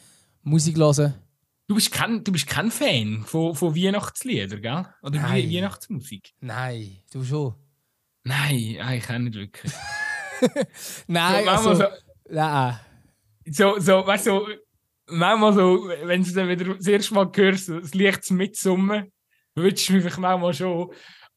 Musik 0.43 0.77
hören. 0.77 1.13
Du 1.67 1.75
bist 1.75 1.91
kein, 1.91 2.23
du 2.23 2.31
bist 2.31 2.47
kein 2.47 2.71
Fan 2.71 3.23
von, 3.25 3.53
von 3.53 3.75
Weihnachtsliedern, 3.75 4.61
gell? 4.61 4.85
Oder 5.03 5.21
Nein. 5.21 5.49
Weihnachtsmusik? 5.49 6.33
Nein, 6.41 6.97
du 7.13 7.23
schon. 7.23 7.53
Nein, 8.23 8.77
eigentlich 8.81 9.09
auch 9.09 9.17
nicht 9.19 9.35
wirklich. 9.35 9.71
Nein, 11.07 11.45
so, 11.45 11.49
also, 11.51 11.73
so, 11.75 11.83
nein. 12.29 12.79
So, 13.45 13.79
so, 13.79 14.05
weißt 14.05 14.27
du, 14.27 14.31
so, 14.31 14.47
manchmal 15.11 15.53
so, 15.53 15.87
wenn 16.03 16.23
du 16.23 16.31
dann 16.31 16.49
wieder 16.49 16.73
das 16.75 16.87
erste 16.87 17.13
Mal 17.13 17.31
hörst, 17.35 17.69
das 17.69 17.93
Licht 17.93 18.31
mitsummen, 18.31 19.11
wünschst 19.55 19.89
du 19.89 19.93
mich 19.93 20.17
manchmal 20.17 20.53
schon. 20.53 20.91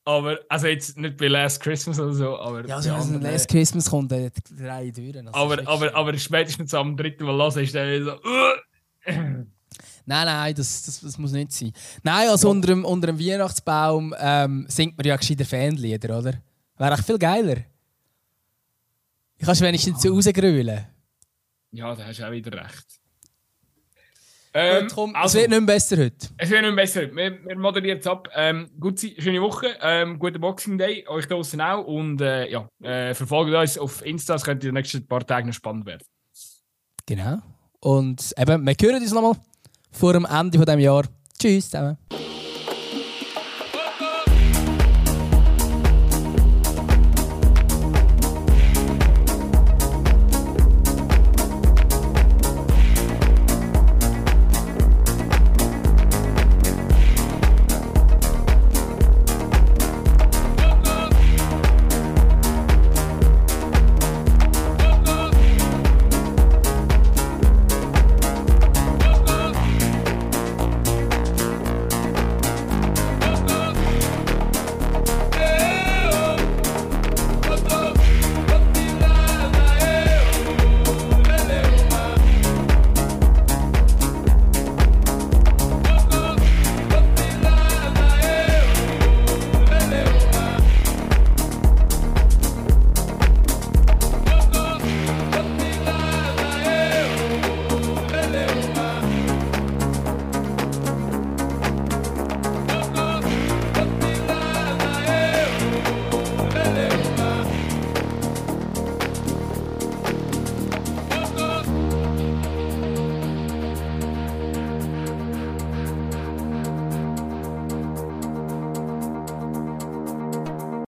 Aber, 0.06 0.38
also 0.51 0.66
jetzt 0.66 0.98
nicht 0.98 1.16
bei 1.16 1.28
Last 1.28 1.62
Christmas 1.62 1.98
oder 1.98 2.12
so, 2.12 2.38
aber... 2.38 2.66
Ja, 2.66 2.76
also 2.76 2.90
wenn 3.14 3.22
Last 3.22 3.48
Christmas 3.48 3.88
kommt, 3.88 4.12
dann 4.12 4.30
drei 4.51 4.90
Türen. 4.90 5.28
Also 5.28 5.38
aber, 5.38 5.66
aber, 5.66 5.94
aber 5.94 6.18
spätestens 6.18 6.74
am 6.74 6.96
dritten 6.96 7.24
Mal 7.24 7.36
hören 7.36 7.62
ist 7.62 7.74
dann 7.74 8.05
so... 8.05 8.18
nein, 9.06 9.46
nein, 10.05 10.55
das, 10.55 10.82
das, 10.82 11.01
das 11.01 11.16
muss 11.16 11.32
nicht 11.32 11.52
sein. 11.52 11.72
Nein, 12.02 12.28
also 12.28 12.48
ja. 12.48 12.52
unter, 12.52 12.68
dem, 12.68 12.84
unter 12.84 13.06
dem 13.06 13.18
Weihnachtsbaum 13.18 14.14
ähm, 14.18 14.66
singt 14.68 14.96
man 14.98 15.06
ja 15.06 15.16
gescheiter 15.16 15.46
Fanlieder, 15.46 16.18
oder? 16.18 16.34
Wäre 16.76 16.94
echt 16.94 17.05
viel 17.06 17.18
geiler. 17.18 17.56
Ich 19.38 19.46
kannst 19.46 19.62
wenigstens 19.62 20.02
so 20.02 20.12
rausgrölen. 20.12 20.86
Ja, 21.72 21.94
da 21.94 22.05
hast 22.05 22.20
du 22.20 22.26
auch 22.26 22.30
wieder 22.30 22.52
recht. 22.62 23.01
Ähm, 24.56 24.86
komm, 24.94 25.16
also, 25.16 25.36
es 25.36 25.43
wird 25.43 25.51
nicht 25.51 25.60
mehr 25.60 25.74
besser 25.74 25.97
heute. 25.97 26.28
Es 26.39 26.48
wird 26.48 26.62
nicht 26.62 26.74
mehr 26.74 26.85
besser. 26.85 27.14
Wir, 27.14 27.44
wir 27.44 27.59
moderieren 27.59 27.98
es 27.98 28.06
ab. 28.06 28.28
Ähm, 28.35 28.70
gute, 28.78 29.20
schöne 29.20 29.43
Woche, 29.43 29.76
ähm, 29.82 30.16
guten 30.18 30.40
Boxing 30.40 30.78
Day, 30.78 31.05
euch 31.09 31.26
draußen 31.26 31.60
auch. 31.60 31.85
Und 31.85 32.20
äh, 32.20 32.48
ja, 32.48 32.68
äh, 32.81 33.14
verfolgt 33.14 33.52
uns 33.52 33.76
auf 33.76 34.06
Insta, 34.06 34.36
es 34.36 34.44
könnte 34.44 34.68
in 34.68 34.74
den 34.74 34.81
nächsten 34.81 35.06
paar 35.09 35.26
Tagen 35.26 35.48
noch 35.48 35.55
spannend 35.55 35.86
werden. 35.86 36.06
Genau. 37.05 37.39
Und 37.81 38.32
eben, 38.39 38.64
wir 38.64 38.74
hören 38.81 39.02
uns 39.02 39.12
nochmal 39.12 39.35
vor 39.90 40.12
dem 40.12 40.24
Ende 40.24 40.56
von 40.56 40.66
diesem 40.66 40.81
Jahr. 40.81 41.05
Tschüss 41.36 41.70
zusammen. 41.70 41.98